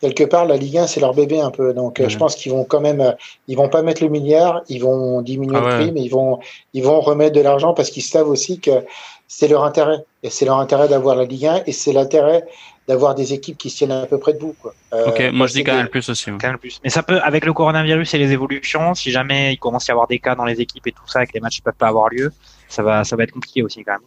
quelque 0.00 0.24
part 0.24 0.44
la 0.44 0.56
Ligue 0.56 0.78
1, 0.78 0.86
c'est 0.86 1.00
leur 1.00 1.14
bébé 1.14 1.40
un 1.40 1.50
peu. 1.50 1.72
Donc, 1.72 2.00
euh, 2.00 2.08
je 2.08 2.18
pense 2.18 2.34
qu'ils 2.34 2.52
vont 2.52 2.64
quand 2.64 2.80
même, 2.80 3.00
euh, 3.00 3.12
ils 3.48 3.56
vont 3.56 3.68
pas 3.68 3.82
mettre 3.82 4.02
le 4.02 4.08
milliard, 4.08 4.62
ils 4.68 4.80
vont 4.80 5.22
diminuer 5.22 5.56
ah 5.56 5.60
le 5.60 5.76
prix, 5.76 5.92
mais 5.92 6.02
ils 6.02 6.08
vont, 6.08 6.40
ils 6.72 6.82
vont 6.82 7.00
remettre 7.00 7.34
de 7.34 7.40
l'argent 7.40 7.74
parce 7.74 7.90
qu'ils 7.90 8.02
savent 8.02 8.28
aussi 8.28 8.58
que 8.60 8.84
c'est 9.28 9.48
leur 9.48 9.64
intérêt. 9.64 10.04
Et 10.22 10.30
c'est 10.30 10.44
leur 10.44 10.58
intérêt 10.58 10.88
d'avoir 10.88 11.16
la 11.16 11.24
Ligue 11.24 11.46
1 11.46 11.62
et 11.66 11.72
c'est 11.72 11.92
l'intérêt 11.92 12.44
d'avoir 12.88 13.14
des 13.14 13.32
équipes 13.32 13.56
qui 13.56 13.70
se 13.70 13.78
tiennent 13.78 13.92
à 13.92 14.06
peu 14.06 14.18
près 14.18 14.32
debout. 14.32 14.54
Quoi. 14.60 14.74
Euh, 14.92 15.06
ok, 15.06 15.32
moi 15.32 15.46
je 15.46 15.52
dis 15.52 15.64
Canal 15.64 15.88
Plus 15.88 16.08
aussi. 16.08 16.30
Canal 16.38 16.58
Plus. 16.58 16.80
Mais 16.82 16.90
ça 16.90 17.02
peut, 17.02 17.20
avec 17.22 17.44
le 17.44 17.52
coronavirus 17.52 18.12
et 18.14 18.18
les 18.18 18.32
évolutions, 18.32 18.94
si 18.94 19.10
jamais 19.10 19.52
il 19.52 19.58
commence 19.58 19.88
à 19.88 19.92
y 19.92 19.94
avoir 19.94 20.08
des 20.08 20.18
cas 20.18 20.34
dans 20.34 20.44
les 20.44 20.60
équipes 20.60 20.86
et 20.88 20.92
tout 20.92 21.06
ça, 21.06 21.22
et 21.22 21.26
que 21.26 21.32
les 21.34 21.40
matchs 21.40 21.60
ne 21.60 21.64
peuvent 21.64 21.78
pas 21.78 21.88
avoir 21.88 22.08
lieu, 22.08 22.32
ça 22.68 22.82
va, 22.82 23.04
ça 23.04 23.16
va 23.16 23.22
être 23.22 23.32
compliqué 23.32 23.62
aussi 23.62 23.84
quand 23.84 23.92
même. 23.92 24.02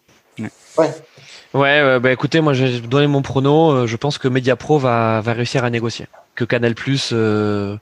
Ouais. 0.78 0.94
Ouais, 1.54 2.00
bah 2.00 2.12
écoutez, 2.12 2.42
moi 2.42 2.54
j'ai 2.54 2.82
donné 2.82 3.08
mon 3.08 3.22
prono. 3.22 3.72
Euh, 3.72 3.88
je 3.88 3.96
pense 3.96 4.18
que 4.18 4.28
Mediapro 4.28 4.78
va, 4.78 5.22
va 5.22 5.34
réussir 5.34 5.64
à 5.64 5.70
négocier. 5.70 6.08
Que 6.36 6.44
Canal 6.44 6.76
Plus, 6.76 7.12
euh, 7.14 7.78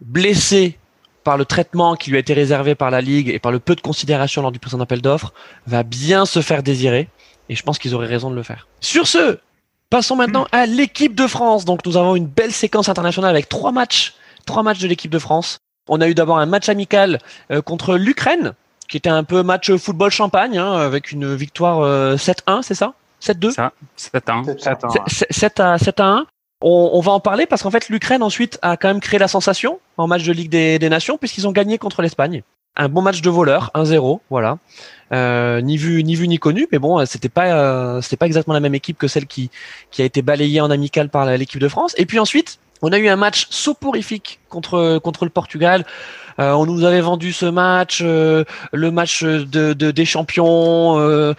blessé 0.00 0.78
par 1.24 1.38
le 1.38 1.46
traitement 1.46 1.96
qui 1.96 2.10
lui 2.10 2.16
a 2.16 2.20
été 2.20 2.34
réservé 2.34 2.74
par 2.74 2.90
la 2.90 3.00
Ligue 3.00 3.30
et 3.30 3.38
par 3.38 3.50
le 3.50 3.58
peu 3.58 3.74
de 3.74 3.80
considération 3.80 4.42
lors 4.42 4.52
du 4.52 4.58
précédent 4.58 4.82
appel 4.82 5.00
d'offres, 5.00 5.32
va 5.66 5.82
bien 5.82 6.26
se 6.26 6.42
faire 6.42 6.62
désirer. 6.62 7.08
Et 7.48 7.54
je 7.54 7.62
pense 7.62 7.78
qu'ils 7.78 7.94
auraient 7.94 8.06
raison 8.06 8.30
de 8.30 8.36
le 8.36 8.42
faire. 8.42 8.68
Sur 8.80 9.06
ce, 9.06 9.38
passons 9.88 10.16
maintenant 10.16 10.46
à 10.52 10.66
l'équipe 10.66 11.14
de 11.14 11.26
France. 11.26 11.64
Donc 11.64 11.86
nous 11.86 11.96
avons 11.96 12.16
une 12.16 12.26
belle 12.26 12.52
séquence 12.52 12.90
internationale 12.90 13.30
avec 13.30 13.48
trois 13.48 13.72
matchs, 13.72 14.14
trois 14.44 14.62
matchs 14.62 14.80
de 14.80 14.88
l'équipe 14.88 15.10
de 15.10 15.18
France. 15.18 15.58
On 15.88 16.02
a 16.02 16.08
eu 16.08 16.14
d'abord 16.14 16.38
un 16.38 16.46
match 16.46 16.68
amical 16.68 17.20
euh, 17.50 17.62
contre 17.62 17.96
l'Ukraine, 17.96 18.52
qui 18.88 18.96
était 18.96 19.10
un 19.10 19.24
peu 19.24 19.42
match 19.42 19.74
football 19.76 20.10
champagne, 20.10 20.58
hein, 20.58 20.72
avec 20.72 21.12
une 21.12 21.34
victoire 21.34 22.16
7-1, 22.16 22.62
c'est 22.62 22.74
ça? 22.74 22.94
7-2 23.22 23.50
7 23.96 24.28
1. 24.28 24.42
7 25.30 25.60
à 25.60 25.78
7 25.78 26.00
à 26.00 26.06
1. 26.06 26.26
On, 26.60 26.90
on 26.92 27.00
va 27.00 27.12
en 27.12 27.20
parler 27.20 27.46
parce 27.46 27.62
qu'en 27.62 27.70
fait, 27.70 27.88
l'Ukraine 27.88 28.22
ensuite 28.22 28.58
a 28.62 28.76
quand 28.76 28.88
même 28.88 29.00
créé 29.00 29.18
la 29.18 29.28
sensation 29.28 29.80
en 29.96 30.06
match 30.06 30.24
de 30.24 30.32
Ligue 30.32 30.50
des, 30.50 30.78
des 30.78 30.88
Nations 30.88 31.18
puisqu'ils 31.18 31.46
ont 31.46 31.52
gagné 31.52 31.78
contre 31.78 32.02
l'Espagne. 32.02 32.42
un 32.76 32.88
bon 32.88 33.02
match 33.02 33.22
de 33.22 33.30
voleur, 33.30 33.70
1-0, 33.74 34.20
voilà. 34.30 34.58
Euh, 35.12 35.60
ni 35.60 35.76
vu 35.76 36.02
ni 36.02 36.16
vu 36.16 36.26
ni 36.26 36.38
connu, 36.38 36.66
mais 36.72 36.78
bon, 36.78 37.04
c'était 37.06 37.28
pas 37.28 37.52
euh, 37.52 38.00
c'était 38.00 38.16
pas 38.16 38.26
exactement 38.26 38.54
la 38.54 38.60
même 38.60 38.74
équipe 38.74 38.98
que 38.98 39.08
celle 39.08 39.26
qui 39.26 39.50
qui 39.90 40.02
a 40.02 40.04
été 40.04 40.22
balayée 40.22 40.60
en 40.60 40.70
amical 40.70 41.08
par 41.08 41.26
l'équipe 41.26 41.60
de 41.60 41.68
France. 41.68 41.94
Et 41.98 42.06
puis 42.06 42.18
ensuite, 42.18 42.58
on 42.82 42.92
a 42.92 42.98
eu 42.98 43.08
un 43.08 43.16
match 43.16 43.46
soporifique 43.50 44.40
contre 44.48 44.98
contre 44.98 45.24
le 45.24 45.30
Portugal. 45.30 45.84
Euh, 46.38 46.52
on 46.52 46.66
nous 46.66 46.84
avait 46.84 47.00
vendu 47.00 47.32
ce 47.32 47.46
match, 47.46 48.00
euh, 48.02 48.44
le 48.72 48.90
match 48.90 49.22
de, 49.22 49.72
de 49.72 49.90
des 49.90 50.04
champions, 50.04 50.98
euh, 50.98 51.34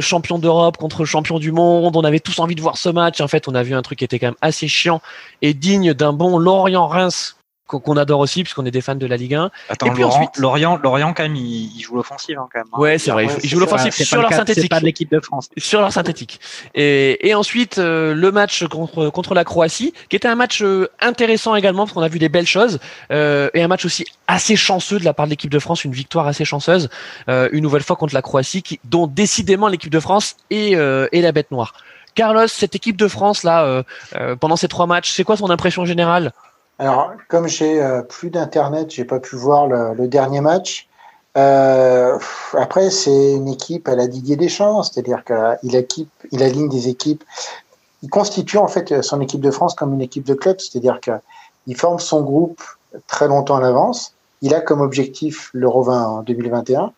champion 0.00 0.38
d'Europe 0.38 0.76
contre 0.76 1.04
champion 1.04 1.38
du 1.38 1.52
monde. 1.52 1.96
On 1.96 2.04
avait 2.04 2.20
tous 2.20 2.38
envie 2.38 2.54
de 2.54 2.60
voir 2.60 2.76
ce 2.76 2.88
match. 2.88 3.20
En 3.20 3.28
fait, 3.28 3.48
on 3.48 3.54
a 3.54 3.62
vu 3.62 3.74
un 3.74 3.82
truc 3.82 3.98
qui 3.98 4.04
était 4.04 4.18
quand 4.18 4.28
même 4.28 4.34
assez 4.40 4.68
chiant 4.68 5.00
et 5.42 5.54
digne 5.54 5.94
d'un 5.94 6.12
bon 6.12 6.38
Lorient-Reims 6.38 7.35
qu'on 7.66 7.96
adore 7.96 8.20
aussi 8.20 8.42
puisqu'on 8.42 8.64
est 8.66 8.70
des 8.70 8.80
fans 8.80 8.94
de 8.94 9.06
la 9.06 9.16
Ligue 9.16 9.34
1. 9.34 9.50
Attends, 9.68 9.86
et 9.86 9.90
puis 9.90 10.04
ensuite, 10.04 10.36
Lorient, 10.36 10.78
Lorient 10.82 11.12
quand 11.14 11.24
même, 11.24 11.36
il, 11.36 11.80
joue 11.80 11.96
l'offensive 11.96 12.38
hein, 12.38 12.48
quand 12.52 12.60
même. 12.60 12.68
Hein. 12.72 12.80
Ouais, 12.80 12.98
c'est 12.98 13.10
vrai. 13.10 13.26
il 13.42 13.48
joue 13.48 13.58
l'offensive 13.58 13.92
sur 13.92 14.20
leur 14.20 14.32
synthétique. 14.32 14.62
C'est 14.64 14.68
pas 14.68 14.80
de 14.80 14.84
l'équipe 14.84 15.10
de 15.10 15.20
France. 15.20 15.48
Sur 15.56 15.80
leur 15.80 15.92
synthétique. 15.92 16.40
Et, 16.74 17.28
et 17.28 17.34
ensuite 17.34 17.78
euh, 17.78 18.14
le 18.14 18.32
match 18.32 18.66
contre 18.66 19.10
contre 19.10 19.34
la 19.34 19.44
Croatie, 19.44 19.92
qui 20.08 20.16
était 20.16 20.28
un 20.28 20.34
match 20.34 20.62
euh, 20.62 20.88
intéressant 21.00 21.54
également 21.54 21.84
parce 21.84 21.94
qu'on 21.94 22.02
a 22.02 22.08
vu 22.08 22.18
des 22.18 22.28
belles 22.28 22.46
choses 22.46 22.78
euh, 23.10 23.48
et 23.54 23.62
un 23.62 23.68
match 23.68 23.84
aussi 23.84 24.04
assez 24.26 24.56
chanceux 24.56 24.98
de 24.98 25.04
la 25.04 25.14
part 25.14 25.26
de 25.26 25.30
l'équipe 25.30 25.50
de 25.50 25.58
France, 25.58 25.84
une 25.84 25.92
victoire 25.92 26.26
assez 26.26 26.44
chanceuse, 26.44 26.88
euh, 27.28 27.48
une 27.52 27.62
nouvelle 27.62 27.82
fois 27.82 27.96
contre 27.96 28.14
la 28.14 28.22
Croatie, 28.22 28.62
qui, 28.62 28.80
dont 28.84 29.06
décidément 29.06 29.68
l'équipe 29.68 29.90
de 29.90 30.00
France 30.00 30.36
est, 30.50 30.72
est 30.72 31.20
la 31.20 31.32
bête 31.32 31.50
noire. 31.50 31.74
Carlos, 32.14 32.46
cette 32.48 32.74
équipe 32.74 32.96
de 32.96 33.08
France 33.08 33.42
là, 33.42 33.84
pendant 34.40 34.56
ces 34.56 34.68
trois 34.68 34.86
matchs, 34.86 35.12
c'est 35.12 35.24
quoi 35.24 35.36
son 35.36 35.50
impression 35.50 35.84
générale? 35.84 36.32
Alors, 36.78 37.12
comme 37.28 37.48
j'ai 37.48 37.82
euh, 37.82 38.02
plus 38.02 38.30
d'internet, 38.30 38.90
j'ai 38.90 39.04
pas 39.04 39.20
pu 39.20 39.36
voir 39.36 39.66
le, 39.66 39.94
le 39.94 40.08
dernier 40.08 40.40
match. 40.40 40.88
Euh, 41.36 42.18
après, 42.54 42.90
c'est 42.90 43.32
une 43.32 43.48
équipe 43.48 43.88
à 43.88 43.94
la 43.94 44.06
Didier 44.06 44.36
Deschamps, 44.36 44.82
c'est-à-dire 44.82 45.22
qu'il 45.24 45.74
équipe, 45.74 46.10
il 46.32 46.42
aligne 46.42 46.68
des 46.68 46.88
équipes. 46.88 47.24
Il 48.02 48.10
constitue 48.10 48.58
en 48.58 48.68
fait 48.68 49.02
son 49.02 49.20
équipe 49.20 49.40
de 49.40 49.50
France 49.50 49.74
comme 49.74 49.94
une 49.94 50.00
équipe 50.00 50.24
de 50.24 50.34
club, 50.34 50.58
c'est-à-dire 50.60 51.00
qu'il 51.00 51.76
forme 51.76 51.98
son 51.98 52.22
groupe 52.22 52.62
très 53.06 53.28
longtemps 53.28 53.56
en 53.56 53.64
avance. 53.64 54.14
Il 54.42 54.54
a 54.54 54.60
comme 54.60 54.80
objectif 54.80 55.50
l'Euro 55.52 55.82
20 55.82 56.06
en 56.06 56.22
2021. 56.22 56.92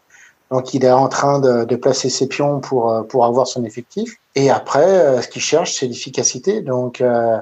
Donc, 0.51 0.73
il 0.73 0.85
est 0.85 0.91
en 0.91 1.09
train 1.09 1.41
de, 1.41 1.65
de, 1.65 1.77
placer 1.77 2.09
ses 2.09 2.27
pions 2.27 2.61
pour, 2.61 2.91
euh, 2.91 3.03
pour 3.03 3.27
avoir 3.27 3.47
son 3.47 3.65
effectif. 3.65 4.17
Et 4.35 4.51
après, 4.51 4.87
euh, 4.87 5.21
ce 5.21 5.29
qu'il 5.29 5.43
cherche, 5.43 5.75
c'est 5.75 5.87
l'efficacité. 5.87 6.63
Donc, 6.63 7.01
euh, 7.01 7.39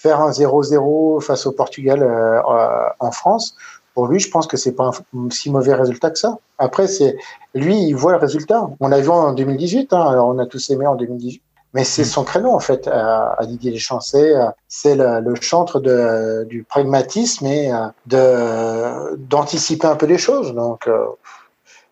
faire 0.00 0.20
un 0.20 0.30
0-0 0.30 1.20
face 1.20 1.46
au 1.46 1.52
Portugal 1.52 2.02
euh, 2.02 2.40
euh, 2.40 2.88
en 3.00 3.10
France, 3.10 3.54
pour 3.92 4.06
lui, 4.06 4.18
je 4.18 4.30
pense 4.30 4.46
que 4.46 4.56
c'est 4.56 4.72
pas 4.72 4.90
un 5.14 5.30
si 5.30 5.50
mauvais 5.50 5.74
résultat 5.74 6.10
que 6.10 6.18
ça. 6.18 6.38
Après, 6.58 6.86
c'est 6.86 7.16
lui, 7.54 7.76
il 7.82 7.92
voit 7.92 8.12
le 8.12 8.18
résultat. 8.18 8.70
On 8.80 8.88
l'a 8.88 9.00
vu 9.00 9.10
en 9.10 9.32
2018, 9.32 9.92
hein, 9.92 10.00
alors 10.00 10.28
on 10.28 10.38
a 10.38 10.46
tous 10.46 10.70
aimé 10.70 10.86
en 10.86 10.94
2018. 10.94 11.42
Mais 11.74 11.84
c'est 11.84 12.04
son 12.04 12.24
créneau 12.24 12.50
en 12.50 12.58
fait 12.58 12.88
à, 12.88 13.36
Didier 13.42 13.72
Deschamps. 13.72 14.00
C'est 14.00 14.32
c'est 14.66 14.96
le, 14.96 15.20
le, 15.20 15.34
chantre 15.36 15.78
de, 15.78 16.44
du 16.48 16.64
pragmatisme 16.64 17.46
et 17.46 17.72
euh, 17.72 17.86
de 18.06 19.16
d'anticiper 19.16 19.86
un 19.86 19.96
peu 19.96 20.06
les 20.06 20.18
choses. 20.18 20.52
Donc 20.54 20.88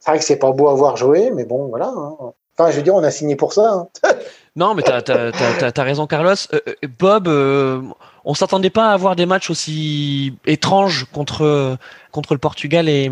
c'est 0.00 0.10
vrai 0.10 0.18
que 0.18 0.24
c'est 0.24 0.36
pas 0.36 0.50
beau 0.50 0.68
à 0.68 0.74
voir 0.74 0.96
jouer, 0.96 1.30
mais 1.32 1.44
bon 1.44 1.66
voilà. 1.66 1.92
Hein. 1.94 2.32
Enfin, 2.56 2.70
je 2.72 2.76
veux 2.76 2.82
dire, 2.82 2.94
on 2.94 3.04
a 3.04 3.10
signé 3.10 3.36
pour 3.36 3.52
ça. 3.52 3.70
Hein. 3.70 3.88
Non, 4.56 4.74
mais 4.74 4.82
t'as 4.82 5.00
as, 5.00 5.82
raison, 5.82 6.06
Carlos. 6.06 6.34
Euh, 6.52 6.60
euh, 6.66 6.74
Bob, 6.98 7.28
euh, 7.28 7.80
on 8.24 8.34
s'attendait 8.34 8.70
pas 8.70 8.90
à 8.90 8.92
avoir 8.92 9.16
des 9.16 9.26
matchs 9.26 9.50
aussi 9.50 10.34
étranges 10.46 11.06
contre 11.12 11.78
contre 12.10 12.34
le 12.34 12.38
Portugal 12.38 12.88
et, 12.88 13.10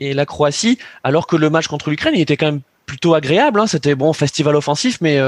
et 0.00 0.14
la 0.14 0.26
Croatie, 0.26 0.78
alors 1.04 1.26
que 1.26 1.36
le 1.36 1.50
match 1.50 1.68
contre 1.68 1.90
l'Ukraine, 1.90 2.14
il 2.16 2.20
était 2.20 2.36
quand 2.36 2.46
même 2.46 2.60
plutôt 2.86 3.14
agréable. 3.14 3.60
Hein. 3.60 3.66
C'était 3.66 3.94
bon, 3.94 4.12
festival 4.12 4.56
offensif, 4.56 4.98
mais 5.00 5.20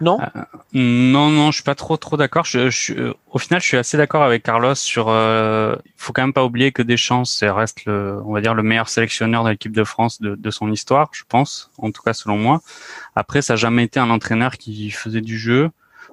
non? 0.00 0.18
Euh, 0.20 0.40
Non, 0.72 1.30
non, 1.30 1.50
je 1.50 1.56
suis 1.56 1.62
pas 1.62 1.74
trop 1.74 1.96
trop 1.96 2.16
d'accord. 2.16 2.44
Je, 2.44 2.70
je, 2.70 2.94
euh, 2.94 3.14
au 3.30 3.38
final, 3.38 3.60
je 3.60 3.66
suis 3.66 3.76
assez 3.76 3.96
d'accord 3.96 4.22
avec 4.22 4.42
Carlos 4.42 4.74
sur. 4.74 5.08
Euh, 5.08 5.76
il 5.84 5.92
faut 5.96 6.12
quand 6.12 6.22
même 6.22 6.32
pas 6.32 6.44
oublier 6.44 6.72
que 6.72 6.82
Deschamps 6.82 7.22
reste 7.42 7.84
le, 7.84 8.20
on 8.24 8.32
va 8.32 8.40
dire, 8.40 8.54
le 8.54 8.62
meilleur 8.62 8.88
sélectionneur 8.88 9.44
de 9.44 9.50
l'équipe 9.50 9.74
de 9.74 9.84
France 9.84 10.20
de, 10.20 10.34
de, 10.34 10.50
son 10.50 10.70
histoire, 10.70 11.10
je 11.12 11.22
pense, 11.28 11.70
en 11.78 11.90
tout 11.90 12.02
cas 12.02 12.12
selon 12.12 12.38
moi. 12.38 12.60
Après, 13.14 13.42
ça 13.42 13.54
n'a 13.54 13.56
jamais 13.56 13.84
été 13.84 14.00
un 14.00 14.10
entraîneur 14.10 14.56
qui 14.56 14.90
faisait 14.90 15.20
du 15.20 15.38
jeu. 15.38 15.70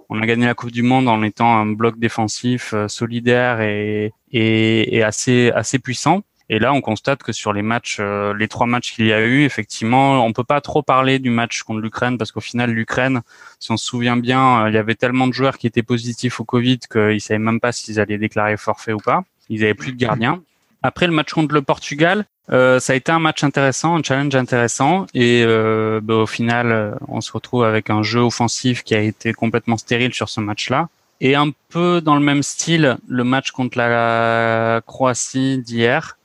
On 0.09 0.21
a 0.21 0.25
gagné 0.25 0.45
la 0.45 0.53
Coupe 0.53 0.71
du 0.71 0.83
Monde 0.83 1.09
en 1.09 1.21
étant 1.21 1.57
un 1.57 1.65
bloc 1.65 1.99
défensif 1.99 2.73
solidaire 2.87 3.59
et, 3.61 4.13
et, 4.31 4.95
et 4.97 5.03
assez 5.03 5.51
assez 5.51 5.79
puissant. 5.79 6.21
Et 6.49 6.60
là, 6.60 6.73
on 6.73 6.79
constate 6.79 7.23
que 7.23 7.33
sur 7.33 7.51
les 7.51 7.62
matchs, 7.62 7.97
euh, 7.99 8.33
les 8.33 8.47
trois 8.47 8.67
matchs 8.67 8.93
qu'il 8.93 9.05
y 9.05 9.13
a 9.13 9.21
eu, 9.21 9.43
effectivement, 9.43 10.25
on 10.25 10.31
peut 10.31 10.45
pas 10.45 10.62
trop 10.62 10.81
parler 10.81 11.19
du 11.19 11.29
match 11.29 11.63
contre 11.63 11.81
l'Ukraine 11.81 12.17
parce 12.17 12.31
qu'au 12.31 12.39
final, 12.39 12.71
l'Ukraine, 12.71 13.21
si 13.60 13.71
on 13.71 13.77
se 13.77 13.86
souvient 13.86 14.15
bien, 14.15 14.63
euh, 14.63 14.69
il 14.69 14.75
y 14.75 14.77
avait 14.77 14.95
tellement 14.95 15.27
de 15.27 15.33
joueurs 15.33 15.57
qui 15.57 15.67
étaient 15.67 15.83
positifs 15.83 16.39
au 16.39 16.45
Covid 16.45 16.79
qu'ils 16.91 17.19
savaient 17.19 17.39
même 17.39 17.60
pas 17.60 17.73
s'ils 17.73 17.99
allaient 17.99 18.17
déclarer 18.17 18.55
forfait 18.55 18.93
ou 18.93 18.99
pas. 18.99 19.23
Ils 19.49 19.63
avaient 19.63 19.73
plus 19.73 19.91
de 19.91 19.97
gardiens. 19.97 20.41
Après 20.83 21.07
le 21.07 21.13
match 21.13 21.33
contre 21.33 21.53
le 21.53 21.62
Portugal, 21.62 22.23
euh, 22.49 22.79
ça 22.79 22.93
a 22.93 22.95
été 22.95 23.12
un 23.12 23.19
match 23.19 23.43
intéressant, 23.43 23.97
un 23.97 24.03
challenge 24.03 24.36
intéressant, 24.36 25.05
et 25.13 25.43
euh, 25.45 25.99
bah, 26.01 26.15
au 26.15 26.27
final, 26.27 26.97
on 27.10 27.19
se 27.19 27.31
retrouve 27.33 27.65
avec 27.65 27.89
un 27.89 28.03
jeu 28.03 28.21
offensif 28.21 28.83
qui 28.83 28.95
a 28.95 29.01
été 29.01 29.33
complètement 29.33 29.75
stérile 29.75 30.13
sur 30.13 30.29
ce 30.29 30.39
match-là. 30.39 30.88
Et 31.19 31.36
un 31.36 31.49
peu 31.69 31.99
dans 31.99 32.15
le 32.15 32.21
même 32.21 32.43
style, 32.43 32.97
le 33.07 33.23
match 33.23 33.51
contre 33.51 33.77
la 33.77 34.81
Croatie 34.86 35.57
d'hier, 35.57 36.16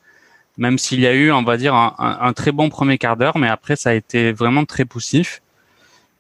même 0.62 0.78
s'il 0.78 1.00
y 1.00 1.08
a 1.08 1.12
eu, 1.12 1.32
on 1.32 1.42
va 1.42 1.56
dire, 1.56 1.74
un, 1.74 2.32
très 2.34 2.52
bon 2.52 2.68
premier 2.68 2.96
quart 2.96 3.16
d'heure, 3.16 3.36
mais 3.36 3.48
après 3.48 3.74
ça 3.74 3.90
a 3.90 3.94
été 3.94 4.30
vraiment 4.30 4.64
très 4.64 4.84
poussif. 4.84 5.42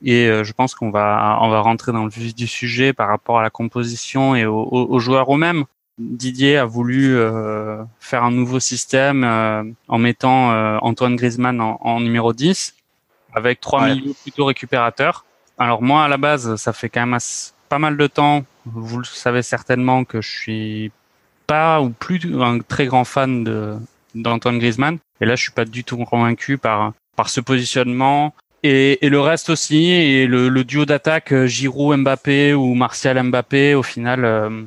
Et 0.04 0.26
euh, 0.26 0.42
je 0.42 0.52
pense 0.52 0.74
qu'on 0.74 0.90
va 0.90 1.38
on 1.42 1.48
va 1.48 1.60
rentrer 1.60 1.92
dans 1.92 2.02
le 2.02 2.10
vif 2.10 2.34
du 2.34 2.48
sujet 2.48 2.92
par 2.92 3.06
rapport 3.06 3.38
à 3.38 3.42
la 3.42 3.50
composition 3.50 4.34
et 4.34 4.44
aux, 4.44 4.98
joueurs 4.98 5.32
eux-mêmes. 5.32 5.64
Didier 5.96 6.56
a 6.56 6.64
voulu 6.64 7.14
euh, 7.14 7.84
faire 8.00 8.24
un 8.24 8.32
nouveau 8.32 8.58
système 8.58 9.22
euh, 9.22 9.62
en 9.86 9.98
mettant 9.98 10.50
Antoine 10.82 11.14
Griezmann 11.14 11.60
en, 11.60 12.00
numéro 12.00 12.32
10 12.32 12.74
avec 13.34 13.60
trois 13.60 13.86
milieux 13.86 14.12
plutôt 14.22 14.46
récupérateurs. 14.46 15.24
Alors 15.56 15.82
moi 15.82 16.02
à 16.02 16.08
la 16.08 16.16
base 16.16 16.56
ça 16.56 16.72
fait 16.72 16.88
quand 16.88 17.06
même 17.06 17.20
pas 17.68 17.78
mal 17.78 17.96
de 17.96 18.06
temps, 18.08 18.44
vous 18.66 18.98
le 18.98 19.04
savez 19.04 19.42
certainement 19.42 20.02
que 20.04 20.20
je 20.20 20.30
suis 20.30 20.92
pas 21.46 21.80
ou 21.80 21.90
plus 21.90 22.20
un 22.42 22.58
très 22.58 22.86
grand 22.86 23.04
fan 23.04 23.44
de, 23.44 23.78
d'Antoine 24.14 24.58
Griezmann. 24.58 24.98
Et 25.20 25.26
là, 25.26 25.36
je 25.36 25.42
suis 25.42 25.52
pas 25.52 25.64
du 25.64 25.84
tout 25.84 25.96
convaincu 25.98 26.58
par 26.58 26.92
par 27.16 27.28
ce 27.28 27.40
positionnement. 27.40 28.34
Et, 28.62 29.04
et 29.04 29.08
le 29.08 29.20
reste 29.20 29.50
aussi, 29.50 29.90
et 29.90 30.26
le, 30.26 30.48
le 30.48 30.64
duo 30.64 30.84
d'attaque 30.84 31.32
euh, 31.32 31.46
Giroud-Mbappé 31.46 32.54
ou 32.54 32.74
Martial-Mbappé, 32.74 33.74
au 33.74 33.82
final, 33.82 34.24
euh, 34.24 34.62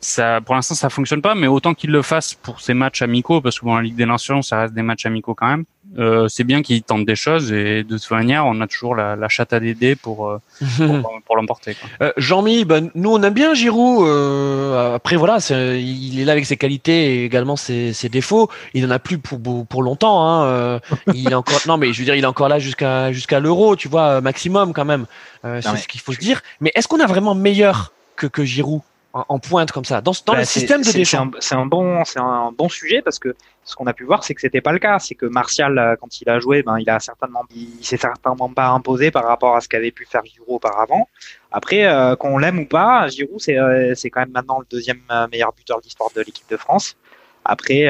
ça, 0.00 0.40
pour 0.42 0.54
l'instant, 0.54 0.74
ça 0.74 0.90
fonctionne 0.90 1.22
pas, 1.22 1.34
mais 1.34 1.46
autant 1.46 1.72
qu'il 1.72 1.90
le 1.90 2.02
fasse 2.02 2.34
pour 2.34 2.60
ces 2.60 2.74
matchs 2.74 3.00
amicaux, 3.00 3.40
parce 3.40 3.58
que 3.58 3.64
bon, 3.64 3.76
la 3.76 3.82
Ligue 3.82 3.96
des 3.96 4.06
Nations, 4.06 4.42
ça 4.42 4.60
reste 4.60 4.74
des 4.74 4.82
matchs 4.82 5.06
amicaux 5.06 5.34
quand 5.34 5.48
même. 5.48 5.64
Euh, 5.98 6.28
c'est 6.28 6.44
bien 6.44 6.62
qu'il 6.62 6.82
tente 6.82 7.04
des 7.04 7.16
choses 7.16 7.52
et 7.52 7.82
de 7.82 7.98
toute 7.98 8.10
manière, 8.12 8.46
on 8.46 8.60
a 8.60 8.68
toujours 8.68 8.94
la, 8.94 9.16
la 9.16 9.28
chatte 9.28 9.52
à 9.52 9.58
Dédé 9.58 9.96
pour 9.96 10.28
euh, 10.28 10.38
pour, 10.76 11.20
pour 11.26 11.36
l'emporter. 11.36 11.76
Euh, 12.00 12.12
Jean-Mi, 12.16 12.64
ben, 12.64 12.90
nous 12.94 13.10
on 13.10 13.20
aime 13.22 13.34
bien 13.34 13.54
Giroud. 13.54 14.06
Euh, 14.06 14.94
après 14.94 15.16
voilà, 15.16 15.38
il 15.50 16.20
est 16.20 16.24
là 16.24 16.32
avec 16.32 16.46
ses 16.46 16.56
qualités 16.56 17.16
et 17.16 17.24
également 17.24 17.56
ses, 17.56 17.92
ses 17.92 18.08
défauts. 18.08 18.48
Il 18.72 18.86
en 18.86 18.90
a 18.90 19.00
plus 19.00 19.18
pour 19.18 19.40
pour 19.66 19.82
longtemps. 19.82 20.24
Hein. 20.24 20.44
Euh, 20.44 20.78
il 21.12 21.30
est 21.30 21.34
encore 21.34 21.60
non 21.66 21.76
mais 21.76 21.92
je 21.92 21.98
veux 21.98 22.04
dire, 22.04 22.14
il 22.14 22.22
est 22.22 22.26
encore 22.26 22.48
là 22.48 22.60
jusqu'à 22.60 23.10
jusqu'à 23.10 23.40
l'Euro, 23.40 23.74
tu 23.74 23.88
vois, 23.88 24.20
maximum 24.20 24.72
quand 24.72 24.84
même. 24.84 25.06
c'est 25.42 25.76
ce 25.76 25.88
qu'il 25.88 26.00
faut 26.00 26.12
se 26.12 26.20
dire. 26.20 26.40
Mais 26.60 26.70
est-ce 26.76 26.86
qu'on 26.86 27.00
a 27.00 27.06
vraiment 27.06 27.34
meilleur 27.34 27.92
que 28.14 28.28
que 28.28 28.44
Giroud 28.44 28.82
en 29.12 29.40
pointe 29.40 29.72
comme 29.72 29.84
ça? 29.84 30.00
Dans, 30.00 30.12
dans 30.24 30.34
le 30.34 30.40
bah, 30.40 30.44
système 30.44 30.82
de 30.82 30.92
Deschamps. 30.92 31.32
C'est 31.40 31.56
un, 31.56 31.66
bon, 31.66 32.04
c'est 32.04 32.20
un 32.20 32.52
bon 32.56 32.68
sujet 32.68 33.02
parce 33.02 33.18
que 33.18 33.34
ce 33.70 33.76
qu'on 33.76 33.86
a 33.86 33.94
pu 33.94 34.04
voir, 34.04 34.24
c'est 34.24 34.34
que 34.34 34.40
c'était 34.40 34.60
pas 34.60 34.72
le 34.72 34.78
cas. 34.78 34.98
C'est 34.98 35.14
que 35.14 35.26
Martial, 35.26 35.78
euh, 35.78 35.96
quand 35.98 36.20
il 36.20 36.28
a 36.28 36.40
joué, 36.40 36.62
ben 36.62 36.78
il 36.78 36.90
a 36.90 36.98
certainement, 36.98 37.44
il 37.54 37.84
s'est 37.84 37.96
certainement 37.96 38.48
pas 38.50 38.68
imposé 38.68 39.10
par 39.10 39.24
rapport 39.24 39.56
à 39.56 39.60
ce 39.60 39.68
qu'avait 39.68 39.92
pu 39.92 40.04
faire 40.04 40.24
Giroud 40.24 40.56
auparavant. 40.56 41.08
Après, 41.52 41.86
euh, 41.86 42.16
qu'on 42.16 42.36
l'aime 42.38 42.58
ou 42.58 42.66
pas, 42.66 43.08
Giroud 43.08 43.40
c'est 43.40 43.56
euh, 43.56 43.94
quand 44.04 44.20
même 44.20 44.32
maintenant 44.32 44.58
le 44.58 44.66
deuxième 44.70 45.00
meilleur 45.30 45.52
buteur 45.52 45.78
de 45.78 45.84
l'histoire 45.84 46.10
de 46.14 46.20
l'équipe 46.20 46.48
de 46.50 46.56
France. 46.56 46.96
Après, 47.44 47.86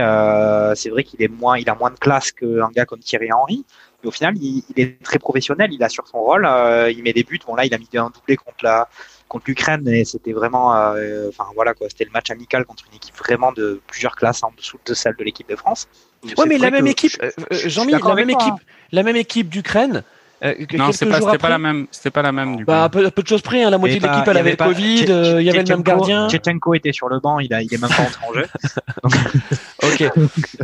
c'est 0.77 0.90
vrai 0.90 1.03
qu'il 1.03 1.23
est 1.23 1.29
moins, 1.29 1.59
il 1.59 1.69
a 1.69 1.75
moins 1.75 1.90
de 1.90 1.99
classe 1.99 2.31
qu'un 2.31 2.71
gars 2.71 2.85
comme 2.85 3.01
Thierry 3.01 3.33
Henry. 3.33 3.64
Mais 4.03 4.09
au 4.09 4.12
final, 4.12 4.35
il, 4.37 4.62
il, 4.75 4.81
est 4.81 5.03
très 5.03 5.19
professionnel. 5.19 5.71
Il 5.73 5.83
assure 5.83 6.07
son 6.07 6.21
rôle. 6.21 6.49
il 6.88 7.03
met 7.03 7.12
des 7.12 7.25
buts. 7.25 7.40
Bon 7.45 7.57
là, 7.57 7.66
il 7.66 7.75
a 7.75 7.79
mis 7.79 7.88
un 7.95 8.11
doublé 8.11 8.37
contre 8.37 8.62
la 8.62 8.88
contre 9.31 9.45
l'Ukraine 9.47 9.87
et 9.87 10.05
c'était 10.05 10.33
vraiment, 10.33 10.75
euh, 10.75 11.29
enfin 11.29 11.45
voilà 11.55 11.73
quoi, 11.73 11.88
c'était 11.88 12.05
le 12.05 12.11
match 12.11 12.31
amical 12.31 12.64
contre 12.64 12.85
une 12.90 12.97
équipe 12.97 13.16
vraiment 13.16 13.53
de 13.53 13.81
plusieurs 13.87 14.16
classes 14.16 14.43
en 14.43 14.53
dessous 14.57 14.79
de 14.85 14.93
celle 14.93 15.14
de 15.16 15.23
l'équipe 15.23 15.49
de 15.49 15.55
France. 15.55 15.88
Ouais, 16.37 16.47
mais 16.47 16.59
la 16.59 16.73
même 16.73 16.88
équipe, 16.88 17.12
euh, 17.23 17.31
Jean-Mi, 17.53 17.93
la 17.93 18.14
même 18.14 18.29
équipe, 18.29 18.55
la 18.90 19.03
même 19.05 19.16
équipe 19.16 19.49
d'Ukraine. 19.49 20.03
Euh, 20.42 20.55
non, 20.72 20.90
c'était 20.92 21.11
pas, 21.11 21.38
pas, 21.38 21.48
la 21.48 21.59
même. 21.59 21.87
C'était 21.90 22.11
pas 22.11 22.22
la 22.22 22.33
même. 22.33 22.57
Du 22.57 22.64
bah, 22.64 22.88
peu, 22.90 23.11
peu, 23.11 23.22
de 23.22 23.29
choses 23.29 23.42
près. 23.42 23.62
Hein, 23.62 23.70
la 23.70 23.79
moitié 23.79 24.00
de 24.00 24.07
l'équipe, 24.07 24.26
elle 24.26 24.37
avait 24.37 24.50
le 24.53 24.57
Covid. 24.57 25.05
Il 25.38 25.42
y 25.42 25.50
avait 25.50 25.62
le 25.62 25.68
même 25.68 25.83
gardien. 25.83 26.29
Tchetchenko 26.29 26.74
était 26.74 26.92
sur 26.92 27.09
le 27.09 27.20
banc. 27.20 27.40
Il 27.40 27.53
a, 27.53 27.62
il 27.62 27.72
est 27.72 27.81
même 27.81 27.90
pas 27.90 28.03
entré 28.03 28.26
en 28.26 28.33
jeu. 28.33 28.46
ok. 29.05 29.20
ok. 29.83 30.12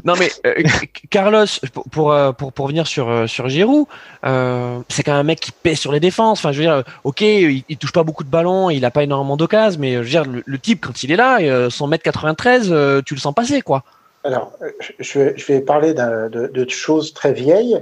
Non 0.05 0.15
mais 0.19 0.31
euh, 0.47 0.63
Carlos, 1.11 1.47
pour 1.91 2.13
euh, 2.13 2.33
pour 2.33 2.53
pour 2.53 2.69
venir 2.69 2.87
sur 2.87 3.09
euh, 3.09 3.27
sur 3.27 3.49
Giroud, 3.49 3.87
c'est 4.23 5.03
quand 5.03 5.13
même 5.13 5.21
un 5.21 5.23
mec 5.25 5.41
qui 5.41 5.53
pèse 5.53 5.79
sur 5.79 5.93
les 5.93 6.01
défenses. 6.01 6.39
Enfin, 6.39 6.53
je 6.53 6.59
veux 6.59 6.65
dire, 6.65 6.83
ok, 7.05 7.21
il, 7.21 7.77
touche 7.79 7.93
pas 7.93 8.03
beaucoup 8.03 8.25
de 8.25 8.31
ballons, 8.31 8.71
il 8.71 8.85
a 8.85 8.91
pas 8.91 9.03
énormément 9.03 9.37
d'occases, 9.37 9.79
mais 9.79 9.95
je 9.95 9.99
veux 9.99 10.09
dire, 10.09 10.25
le, 10.25 10.59
type 10.59 10.87
quand 10.87 11.03
il 11.03 11.13
est 11.13 11.17
là, 11.17 11.71
son 11.71 11.87
mètre 11.87 12.05
93, 12.05 13.03
tu 13.05 13.15
le 13.15 13.21
sens 13.21 13.35
passer 13.35 13.63
quoi. 13.63 13.85
Alors, 14.25 14.53
je 14.99 15.19
vais, 15.19 15.35
je 15.37 15.47
vais 15.47 15.61
parler 15.61 15.95
de, 15.95 16.49
de 16.53 16.71
choses 16.71 17.15
très 17.15 17.33
vieilles. 17.33 17.81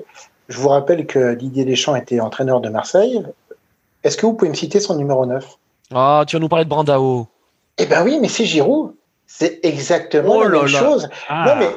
Je 0.48 0.58
vous 0.58 0.68
rappelle 0.68 1.06
que 1.06 1.34
Didier 1.34 1.64
Deschamps 1.64 1.96
était 1.96 2.20
entraîneur 2.20 2.60
de 2.60 2.68
Marseille. 2.68 3.22
Est-ce 4.02 4.16
que 4.16 4.26
vous 4.26 4.34
pouvez 4.34 4.50
me 4.50 4.54
citer 4.54 4.80
son 4.80 4.96
numéro 4.96 5.24
9 5.24 5.44
Ah, 5.94 6.24
tu 6.26 6.36
vas 6.36 6.40
nous 6.40 6.48
parler 6.48 6.64
de 6.64 6.70
Brandao. 6.70 7.28
Eh 7.78 7.86
ben 7.86 8.04
oui, 8.04 8.18
mais 8.20 8.28
c'est 8.28 8.44
Giroud. 8.44 8.94
C'est 9.26 9.60
exactement 9.62 10.36
oh 10.36 10.42
la 10.44 10.60
même 10.60 10.66
chose. 10.66 11.08
Ah. 11.28 11.44
Non, 11.48 11.56
mais. 11.56 11.70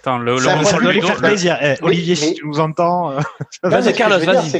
Attends, 0.00 0.18
le, 0.18 0.34
le, 0.34 1.00
faire 1.00 1.16
plaisir. 1.16 1.58
Eh, 1.62 1.76
Olivier, 1.82 2.16
si 2.16 2.34
tu 2.34 2.46
nous 2.46 2.60
entends. 2.60 3.12
Euh, 3.12 3.20
vas-y, 3.62 3.92
Carlos, 3.92 4.18
vas-y. 4.18 4.50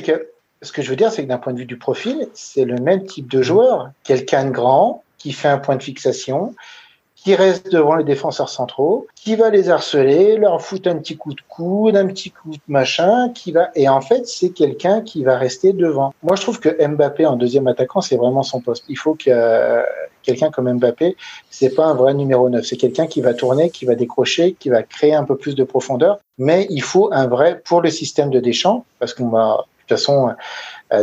Ce 0.61 0.73
que 0.73 0.83
je 0.83 0.91
veux 0.91 0.97
dire, 0.97 1.13
c'est 1.13 1.23
que 1.23 1.29
d'un 1.29 1.39
point 1.39 1.53
de 1.53 1.59
vue 1.59 1.67
du 1.67 1.77
profil, 1.77 2.29
c'est 2.35 2.65
le 2.65 2.77
même 2.77 3.05
type 3.07 3.31
de 3.31 3.43
joueur. 3.43 3.91
Quelqu'un 4.03 4.47
de 4.47 4.51
grand, 4.51 5.05
qui 5.19 5.33
fait 5.33 5.49
un 5.49 5.59
point 5.59 5.77
de 5.77 5.83
fixation, 5.83 6.55
qui 7.25 7.35
reste 7.35 7.71
devant 7.73 7.97
les 7.97 8.05
défenseurs 8.05 8.49
centraux, 8.49 9.07
qui 9.15 9.35
va 9.37 9.51
les 9.51 9.71
harceler, 9.71 10.37
leur 10.37 10.63
foutre 10.63 10.89
un 10.89 10.97
petit 10.97 11.17
coup 11.17 11.35
de 11.35 11.41
coude, 11.49 11.97
un 11.97 12.07
petit 12.07 12.31
coup 12.31 12.53
de 12.53 12.61
machin, 12.69 13.31
qui 13.31 13.53
va 13.53 13.71
et 13.75 13.89
en 13.89 14.01
fait 14.01 14.27
c'est 14.27 14.51
quelqu'un 14.51 15.01
qui 15.01 15.25
va 15.25 15.37
rester 15.37 15.73
devant. 15.73 16.15
Moi 16.23 16.37
je 16.37 16.43
trouve 16.43 16.61
que 16.61 16.69
Mbappé 16.87 17.27
en 17.27 17.37
deuxième 17.37 17.67
attaquant 17.67 18.01
c'est 18.01 18.17
vraiment 18.17 18.43
son 18.43 18.61
poste. 18.61 18.85
Il 18.89 18.97
faut 18.97 19.15
que 19.15 19.83
quelqu'un 20.23 20.51
comme 20.51 20.73
Mbappé 20.73 21.17
c'est 21.51 21.75
pas 21.75 21.87
un 21.87 21.95
vrai 21.95 22.15
numéro 22.15 22.49
9, 22.49 22.65
c'est 22.65 22.77
quelqu'un 22.77 23.07
qui 23.07 23.21
va 23.21 23.35
tourner, 23.35 23.71
qui 23.71 23.85
va 23.85 23.95
décrocher, 23.95 24.55
qui 24.59 24.69
va 24.69 24.83
créer 24.83 25.15
un 25.15 25.25
peu 25.25 25.37
plus 25.37 25.55
de 25.55 25.65
profondeur, 25.65 26.21
mais 26.39 26.67
il 26.71 26.83
faut 26.83 27.11
un 27.13 27.27
vrai 27.27 27.61
pour 27.65 27.81
le 27.81 27.91
système 27.91 28.31
de 28.31 28.39
Deschamps 28.39 28.85
parce 29.01 29.13
qu'on 29.13 29.29
va 29.29 29.65
de 29.89 29.95
toute 29.95 29.99
façon 29.99 30.29
euh, 30.29 30.33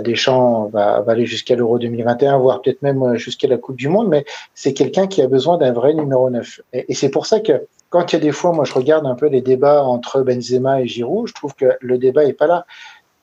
Deschamps 0.02 0.68
va, 0.68 1.02
va 1.02 1.12
aller 1.12 1.26
jusqu'à 1.26 1.56
l'Euro 1.56 1.80
2021, 1.80 2.38
voire 2.38 2.62
peut-être 2.62 2.82
même 2.82 3.02
euh, 3.04 3.16
jusqu'à 3.16 3.48
la 3.48 3.58
Coupe 3.58 3.76
du 3.76 3.88
Monde, 3.88 4.08
mais 4.08 4.26
c'est 4.54 4.74
quelqu'un 4.74 5.08
qui 5.08 5.22
a 5.22 5.28
besoin 5.28 5.58
d'un 5.58 5.72
vrai 5.72 5.94
numéro 5.94 6.30
9. 6.30 6.62
Et, 6.74 6.94
c'est 6.94 7.10
pour 7.10 7.26
ça 7.26 7.40
que 7.40 7.68
quand 7.90 8.12
il 8.12 8.16
y 8.16 8.18
a 8.18 8.22
des 8.22 8.32
fois, 8.32 8.52
moi 8.52 8.66
je 8.66 8.74
regarde 8.74 9.06
un 9.06 9.16
peu 9.16 9.28
les 9.28 9.42
débats 9.42 9.84
entre 9.84 10.22
Benzema 10.22 10.82
et 10.82 10.88
Giroud, 10.88 11.28
je 11.28 11.34
trouve 11.34 11.54
que 11.56 11.78
le 11.80 11.98
débat 11.98 12.26
est 12.26 12.34
pas 12.34 12.48
là. 12.48 12.66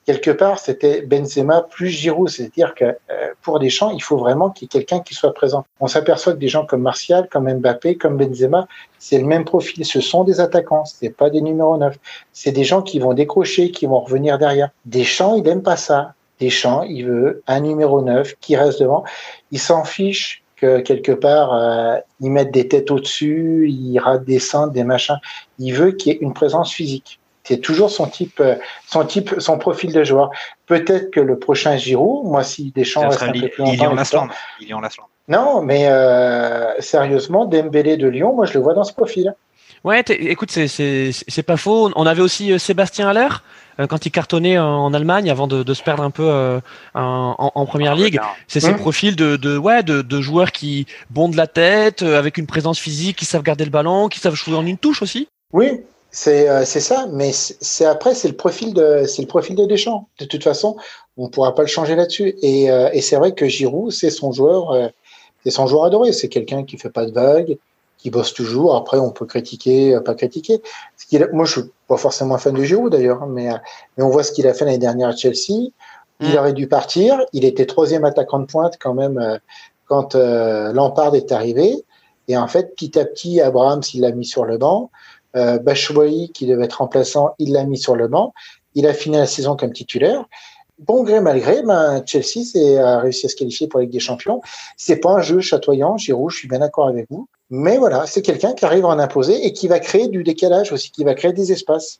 Quelque 0.05 0.31
part, 0.31 0.59
c'était 0.59 1.01
Benzema 1.01 1.61
plus 1.61 1.87
Giroud, 1.87 2.27
c'est-à-dire 2.27 2.75
que 2.75 2.83
euh, 2.83 3.33
pour 3.41 3.59
Deschamps, 3.59 3.91
il 3.91 4.03
faut 4.03 4.17
vraiment 4.17 4.49
qu'il 4.49 4.65
y 4.65 4.67
ait 4.67 4.79
quelqu'un 4.79 4.99
qui 4.99 5.13
soit 5.13 5.33
présent. 5.33 5.65
On 5.79 5.87
s'aperçoit 5.87 6.33
que 6.33 6.39
des 6.39 6.49
gens 6.49 6.65
comme 6.65 6.81
Martial, 6.81 7.29
comme 7.31 7.51
Mbappé, 7.51 7.95
comme 7.95 8.17
Benzema, 8.17 8.67
c'est 8.99 9.17
le 9.17 9.25
même 9.25 9.45
profil. 9.45 9.85
Ce 9.85 10.01
sont 10.01 10.25
des 10.25 10.41
attaquants, 10.41 10.83
c'est 10.83 11.09
pas 11.09 11.29
des 11.29 11.39
numéros 11.39 11.77
9. 11.77 11.97
C'est 12.33 12.51
des 12.51 12.65
gens 12.65 12.81
qui 12.81 12.99
vont 12.99 13.13
décrocher, 13.13 13.71
qui 13.71 13.85
vont 13.85 14.01
revenir 14.01 14.37
derrière. 14.37 14.71
Deschamps, 14.85 15.35
il 15.35 15.43
n'aime 15.43 15.63
pas 15.63 15.77
ça. 15.77 16.15
Deschamps, 16.39 16.83
il 16.83 17.05
veut 17.05 17.43
un 17.47 17.59
numéro 17.59 18.01
9 18.01 18.35
qui 18.39 18.55
reste 18.55 18.81
devant. 18.81 19.03
Il 19.51 19.59
s'en 19.59 19.83
fiche 19.83 20.43
que 20.55 20.79
quelque 20.79 21.11
part, 21.11 21.53
euh, 21.53 21.97
ils 22.19 22.31
mettent 22.31 22.51
des 22.51 22.67
têtes 22.67 22.91
au-dessus, 22.91 23.67
il 23.69 23.99
rate 23.99 24.23
des 24.23 24.39
centres, 24.39 24.73
des 24.73 24.83
machins. 24.83 25.17
Il 25.59 25.73
veut 25.73 25.91
qu'il 25.91 26.13
y 26.13 26.15
ait 26.15 26.19
une 26.19 26.33
présence 26.33 26.71
physique. 26.71 27.19
C'est 27.43 27.57
toujours 27.57 27.89
son 27.89 28.07
type, 28.07 28.39
euh, 28.39 28.55
son 28.87 29.03
type, 29.03 29.35
son 29.39 29.57
profil 29.57 29.91
de 29.91 30.03
joueur. 30.03 30.31
Peut-être 30.65 31.11
que 31.11 31.19
le 31.19 31.37
prochain 31.37 31.75
Giroud, 31.75 32.25
moi, 32.25 32.43
si 32.43 32.71
Deschamps 32.71 33.09
reste 33.09 33.23
un 33.23 33.31
peu 33.33 33.49
plus 33.49 33.63
longtemps, 33.63 33.73
il 33.73 33.81
est 33.81 33.85
en 33.85 33.93
Lasland. 33.93 34.27
Il 34.61 34.69
est 34.69 34.73
en 34.73 34.81
Non, 35.27 35.61
mais 35.61 35.87
euh, 35.87 36.79
sérieusement, 36.79 37.45
Dembélé 37.45 37.97
de 37.97 38.07
Lyon, 38.07 38.33
moi, 38.33 38.45
je 38.45 38.53
le 38.53 38.61
vois 38.61 38.73
dans 38.73 38.85
ce 38.85 38.93
profil. 38.93 39.35
Ouais, 39.83 40.01
écoute, 40.01 40.51
c'est 40.51 41.43
pas 41.45 41.57
faux. 41.57 41.91
On 41.95 42.05
avait 42.05 42.21
aussi 42.21 42.53
euh, 42.53 42.57
Sébastien 42.57 43.09
Haller 43.09 43.27
euh, 43.27 43.37
quand 43.77 44.05
il 44.05 44.11
cartonnait 44.11 44.57
en 44.57 44.93
Allemagne 44.93 45.29
avant 45.29 45.47
de, 45.47 45.63
de 45.63 45.73
se 45.73 45.83
perdre 45.83 46.03
un 46.03 46.11
peu 46.11 46.27
euh, 46.27 46.59
en, 46.93 47.51
en, 47.53 47.65
première 47.65 47.95
ligue. 47.95 48.19
C'est 48.47 48.59
ces 48.59 48.73
mmh. 48.73 48.77
profils 48.77 49.15
de, 49.15 49.35
de 49.35 49.57
ouais 49.57 49.83
de, 49.83 50.01
de, 50.01 50.21
joueurs 50.21 50.51
qui 50.51 50.85
bondent 51.09 51.35
la 51.35 51.47
tête 51.47 52.01
avec 52.01 52.37
une 52.37 52.47
présence 52.47 52.79
physique, 52.79 53.17
qui 53.17 53.25
savent 53.25 53.43
garder 53.43 53.65
le 53.65 53.71
ballon, 53.71 54.07
qui 54.09 54.19
savent 54.19 54.35
jouer 54.35 54.55
en 54.55 54.65
une 54.65 54.77
touche 54.77 55.01
aussi. 55.01 55.27
Oui, 55.51 55.81
c'est 56.11 56.65
ça. 56.65 57.07
Mais 57.11 57.31
c'est 57.33 57.85
après 57.85 58.15
c'est 58.15 58.27
le 58.27 58.35
profil 58.35 58.73
de 58.73 59.05
c'est 59.07 59.21
le 59.21 59.27
profil 59.27 59.55
de 59.55 59.65
Deschamps. 59.65 60.07
De 60.19 60.25
toute 60.25 60.43
façon, 60.43 60.77
on 61.17 61.29
pourra 61.29 61.55
pas 61.55 61.63
le 61.63 61.67
changer 61.67 61.95
là-dessus. 61.95 62.35
Et, 62.41 62.65
et 62.65 63.01
c'est 63.01 63.15
vrai 63.15 63.33
que 63.33 63.47
Giroud, 63.47 63.91
c'est 63.91 64.09
son 64.09 64.31
joueur, 64.31 64.91
c'est 65.43 65.51
son 65.51 65.67
joueur 65.67 65.85
adoré. 65.85 66.11
C'est 66.11 66.29
quelqu'un 66.29 66.63
qui 66.63 66.77
fait 66.77 66.89
pas 66.89 67.05
de 67.05 67.11
vagues 67.11 67.57
qui 68.03 68.09
bosse 68.09 68.33
toujours. 68.33 68.75
Après, 68.75 68.99
on 68.99 69.11
peut 69.11 69.25
critiquer, 69.25 69.95
euh, 69.95 70.01
pas 70.01 70.13
critiquer. 70.13 70.61
Ce 70.97 71.05
qu'il 71.05 71.25
moi, 71.31 71.45
je 71.45 71.61
suis 71.61 71.69
pas 71.87 71.95
forcément 71.95 72.37
fan 72.37 72.53
de 72.53 72.61
Giroud 72.61 72.91
d'ailleurs, 72.91 73.23
hein, 73.23 73.29
mais, 73.29 73.49
euh, 73.49 73.57
mais 73.97 74.03
on 74.03 74.09
voit 74.09 74.23
ce 74.23 74.33
qu'il 74.33 74.45
a 74.45 74.53
fait 74.53 74.65
l'année 74.65 74.77
dernière 74.77 75.07
à 75.07 75.15
Chelsea. 75.15 75.71
Il 76.19 76.33
mm. 76.33 76.37
aurait 76.37 76.53
dû 76.53 76.67
partir. 76.67 77.21
Il 77.31 77.45
était 77.45 77.65
troisième 77.65 78.03
attaquant 78.03 78.39
de 78.39 78.45
pointe 78.45 78.77
quand 78.77 78.93
même 78.93 79.17
euh, 79.17 79.37
quand 79.87 80.15
Lampard 80.15 81.15
est 81.15 81.31
arrivé. 81.31 81.85
Et 82.27 82.35
en 82.35 82.47
fait, 82.47 82.75
petit 82.75 82.99
à 82.99 83.05
petit, 83.05 83.39
Abraham, 83.39 83.81
il 83.93 84.01
l'a 84.01 84.11
mis 84.11 84.25
sur 84.25 84.43
le 84.43 84.57
banc. 84.57 84.91
Euh, 85.35 85.57
qui 86.33 86.45
devait 86.45 86.65
être 86.65 86.73
remplaçant, 86.73 87.33
il 87.39 87.53
l'a 87.53 87.63
mis 87.63 87.77
sur 87.77 87.95
le 87.95 88.07
banc. 88.07 88.33
Il 88.75 88.85
a 88.85 88.93
fini 88.93 89.17
la 89.17 89.25
saison 89.25 89.55
comme 89.55 89.71
titulaire. 89.71 90.25
Bon 90.79 91.03
gré 91.03 91.21
mal 91.21 91.39
gré, 91.39 91.63
ben, 91.63 92.03
Chelsea 92.05 92.79
a 92.83 92.99
réussi 92.99 93.27
à 93.27 93.29
se 93.29 93.35
qualifier 93.35 93.67
pour 93.67 93.79
la 93.79 93.85
Ligue 93.85 93.93
des 93.93 93.99
Champions. 93.99 94.41
C'est 94.77 94.97
pas 94.97 95.11
un 95.11 95.21
jeu 95.21 95.39
chatoyant, 95.39 95.97
Giroud, 95.97 96.31
je 96.31 96.37
suis 96.37 96.47
bien 96.47 96.59
d'accord 96.59 96.87
avec 96.87 97.07
vous. 97.09 97.27
Mais 97.55 97.77
voilà, 97.77 98.07
c'est 98.07 98.23
quelqu'un 98.23 98.53
qui 98.53 98.65
arrive 98.65 98.83
à 98.83 98.87
en 98.87 98.97
imposer 98.97 99.45
et 99.45 99.53
qui 99.53 99.67
va 99.67 99.77
créer 99.77 100.07
du 100.07 100.23
décalage 100.23 100.71
aussi, 100.71 100.89
qui 100.89 101.03
va 101.03 101.13
créer 101.13 101.33
des 101.33 101.51
espaces. 101.51 101.99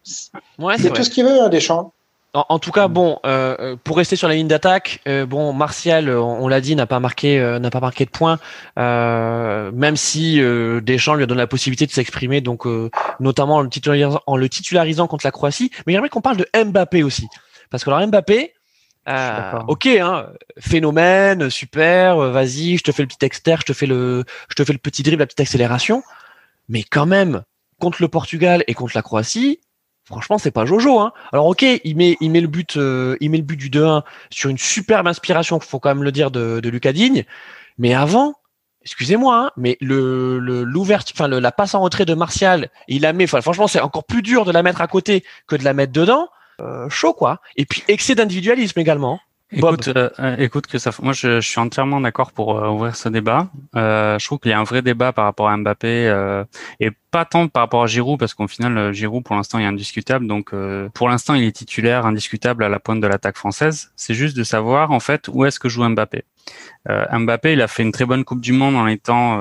Ouais, 0.57 0.79
c'est 0.79 0.91
tout 0.91 1.03
ce 1.03 1.11
qu'il 1.11 1.25
veut, 1.25 1.39
hein, 1.39 1.49
Deschamps. 1.49 1.93
En, 2.33 2.43
en, 2.49 2.57
tout 2.57 2.71
cas, 2.71 2.87
bon, 2.87 3.19
euh, 3.23 3.55
euh, 3.59 3.75
pour 3.83 3.97
rester 3.97 4.15
sur 4.15 4.27
la 4.27 4.33
ligne 4.33 4.47
d'attaque, 4.47 5.01
euh, 5.07 5.27
bon, 5.27 5.53
Martial, 5.53 6.09
on, 6.09 6.47
l'a 6.47 6.59
dit, 6.59 6.75
n'a 6.75 6.87
pas 6.87 6.99
marqué, 6.99 7.39
n'a 7.61 7.69
pas 7.69 7.81
marqué 7.81 8.05
de 8.05 8.09
points, 8.09 8.39
même 8.75 9.95
si 9.95 10.41
Deschamps 10.81 11.13
lui 11.13 11.23
a 11.23 11.27
donné 11.27 11.41
la 11.41 11.45
possibilité 11.45 11.85
de 11.85 11.91
s'exprimer, 11.91 12.41
donc 12.41 12.65
notamment 13.19 13.57
en 13.57 13.61
le, 13.61 13.69
titularisant, 13.69 14.21
en 14.25 14.35
le 14.35 14.49
titularisant 14.49 15.05
contre 15.05 15.27
la 15.27 15.31
Croatie. 15.31 15.69
Mais 15.85 15.93
j'aimerais 15.93 16.09
qu'on 16.09 16.21
parle 16.21 16.37
de 16.37 16.47
Mbappé 16.55 17.03
aussi, 17.03 17.27
parce 17.69 17.83
que 17.83 17.91
alors 17.91 18.07
Mbappé, 18.07 18.55
euh, 19.07 19.59
ok, 19.67 19.85
hein, 19.87 20.27
phénomène, 20.59 21.49
super, 21.49 22.17
vas-y, 22.17 22.77
je 22.77 22.83
te 22.83 22.91
fais 22.91 23.03
le 23.03 23.07
petit 23.07 23.25
exter, 23.25 23.55
je 23.59 23.65
te 23.65 23.73
fais 23.73 23.85
le, 23.85 24.23
je 24.49 24.55
te 24.55 24.63
fais 24.63 24.73
le 24.73 24.79
petit 24.79 25.03
dribble, 25.03 25.21
la 25.21 25.25
petite 25.25 25.41
accélération, 25.41 26.03
mais 26.69 26.83
quand 26.83 27.05
même, 27.05 27.43
contre 27.79 28.01
le 28.01 28.07
Portugal 28.07 28.63
et 28.67 28.73
contre 28.73 28.93
la 28.95 29.01
Croatie, 29.01 29.59
franchement, 30.05 30.37
c'est 30.37 30.51
pas 30.51 30.65
Jojo, 30.65 30.99
hein. 30.99 31.11
Alors 31.33 31.47
ok, 31.47 31.65
il 31.83 31.97
met, 31.97 32.17
il 32.21 32.31
met 32.31 32.41
le 32.41 32.47
but, 32.47 32.77
euh, 32.77 33.17
il 33.19 33.29
met 33.29 33.37
le 33.37 33.43
but 33.43 33.57
du 33.57 33.69
2-1 33.69 34.03
sur 34.29 34.49
une 34.49 34.57
superbe 34.57 35.07
inspiration, 35.07 35.59
faut 35.59 35.79
quand 35.79 35.89
même 35.89 36.03
le 36.03 36.11
dire 36.11 36.31
de, 36.31 36.61
de 36.61 36.69
Lucas 36.69 36.93
Digne, 36.93 37.25
mais 37.77 37.93
avant, 37.93 38.35
excusez-moi, 38.83 39.35
hein, 39.47 39.51
mais 39.57 39.77
le 39.81 40.39
l'ouverture, 40.39 41.15
enfin 41.17 41.27
la 41.27 41.51
passe 41.51 41.75
en 41.75 41.81
retrait 41.81 42.05
de 42.05 42.13
Martial, 42.13 42.69
il 42.87 43.01
la 43.01 43.13
met, 43.13 43.25
enfin 43.25 43.41
franchement, 43.41 43.67
c'est 43.67 43.81
encore 43.81 44.05
plus 44.05 44.21
dur 44.21 44.45
de 44.45 44.51
la 44.51 44.63
mettre 44.63 44.81
à 44.81 44.87
côté 44.87 45.23
que 45.47 45.55
de 45.55 45.63
la 45.63 45.73
mettre 45.73 45.91
dedans. 45.93 46.29
Euh, 46.61 46.89
chaud 46.89 47.13
quoi. 47.13 47.41
Et 47.55 47.65
puis 47.65 47.83
excès 47.87 48.15
d'individualisme 48.15 48.79
également. 48.79 49.19
Écoute, 49.55 49.87
euh, 49.89 50.09
euh, 50.19 50.35
écoute 50.37 50.67
que 50.67 50.77
ça, 50.77 50.91
moi 51.01 51.13
je, 51.13 51.39
je 51.39 51.47
suis 51.47 51.59
entièrement 51.59 52.01
d'accord 52.01 52.31
pour 52.31 52.55
ouvrir 52.55 52.95
ce 52.95 53.07
débat. 53.09 53.49
Euh, 53.75 54.17
je 54.17 54.25
trouve 54.25 54.39
qu'il 54.39 54.51
y 54.51 54.53
a 54.53 54.59
un 54.59 54.63
vrai 54.63 54.81
débat 54.81 55.13
par 55.13 55.25
rapport 55.25 55.49
à 55.49 55.57
Mbappé 55.57 56.43
et 56.79 56.89
pas 57.11 57.25
tant 57.25 57.47
par 57.47 57.63
rapport 57.63 57.83
à 57.83 57.87
Giroud 57.87 58.19
parce 58.19 58.33
qu'au 58.33 58.47
final 58.47 58.93
Giroud 58.93 59.23
pour 59.23 59.35
l'instant 59.35 59.59
est 59.59 59.65
indiscutable. 59.65 60.27
Donc 60.27 60.51
pour 60.93 61.09
l'instant 61.09 61.35
il 61.35 61.43
est 61.43 61.51
titulaire 61.51 62.05
indiscutable 62.05 62.63
à 62.63 62.69
la 62.69 62.79
pointe 62.79 63.01
de 63.01 63.07
l'attaque 63.07 63.37
française. 63.37 63.91
C'est 63.95 64.15
juste 64.15 64.35
de 64.35 64.43
savoir 64.43 64.91
en 64.91 64.99
fait 64.99 65.27
où 65.31 65.45
est-ce 65.45 65.59
que 65.59 65.69
joue 65.69 65.87
Mbappé. 65.87 66.23
Mbappé 66.87 67.53
il 67.53 67.61
a 67.61 67.67
fait 67.67 67.83
une 67.83 67.91
très 67.91 68.05
bonne 68.05 68.23
Coupe 68.23 68.41
du 68.41 68.53
Monde 68.53 68.75
en 68.75 68.87
étant 68.87 69.39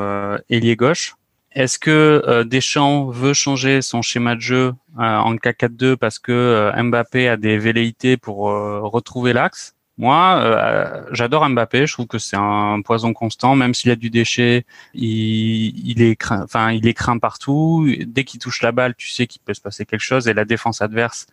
ailier 0.51 0.77
gauche. 0.77 1.15
Est-ce 1.55 1.79
que 1.79 2.23
euh, 2.27 2.45
Deschamps 2.45 3.11
veut 3.11 3.35
changer 3.35 3.83
son 3.83 4.01
schéma 4.01 4.35
de 4.35 4.41
jeu 4.41 4.75
euh, 4.99 5.03
en 5.03 5.35
4-4-2 5.35 5.97
parce 5.97 6.19
que 6.19 6.33
euh, 6.33 6.83
Mbappé 6.83 7.29
a 7.29 7.37
des 7.37 7.59
velléités 7.59 8.17
pour 8.17 8.39
retrouver 8.39 9.33
l'axe? 9.33 9.75
Moi, 9.99 11.05
j'adore 11.13 11.49
Mbappé. 11.49 11.87
Je 11.87 11.93
trouve 11.93 12.07
que 12.07 12.19
c'est 12.19 12.37
un 12.37 12.81
poison 12.83 13.13
constant, 13.13 13.55
même 13.55 13.75
s'il 13.75 13.91
a 13.91 13.95
du 13.95 14.09
déchet, 14.09 14.65
il, 14.95 16.03
est 16.03 16.17
craint, 16.17 16.43
enfin 16.43 16.73
il 16.73 16.89
est 16.89 16.95
craint 16.95 17.19
partout. 17.19 17.87
Dès 18.07 18.25
qu'il 18.25 18.41
touche 18.41 18.63
la 18.63 18.73
balle, 18.73 18.95
tu 18.97 19.11
sais 19.11 19.27
qu'il 19.27 19.43
peut 19.43 19.53
se 19.53 19.61
passer 19.61 19.85
quelque 19.85 20.01
chose 20.01 20.29
et 20.29 20.35
la 20.35 20.47
défense 20.47 20.81
adverse 20.81 21.27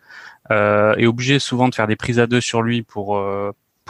est 0.50 1.06
obligée 1.06 1.38
souvent 1.38 1.68
de 1.68 1.74
faire 1.74 1.86
des 1.86 1.96
prises 1.96 2.20
à 2.20 2.26
deux 2.26 2.42
sur 2.42 2.60
lui 2.60 2.82
pour 2.82 3.18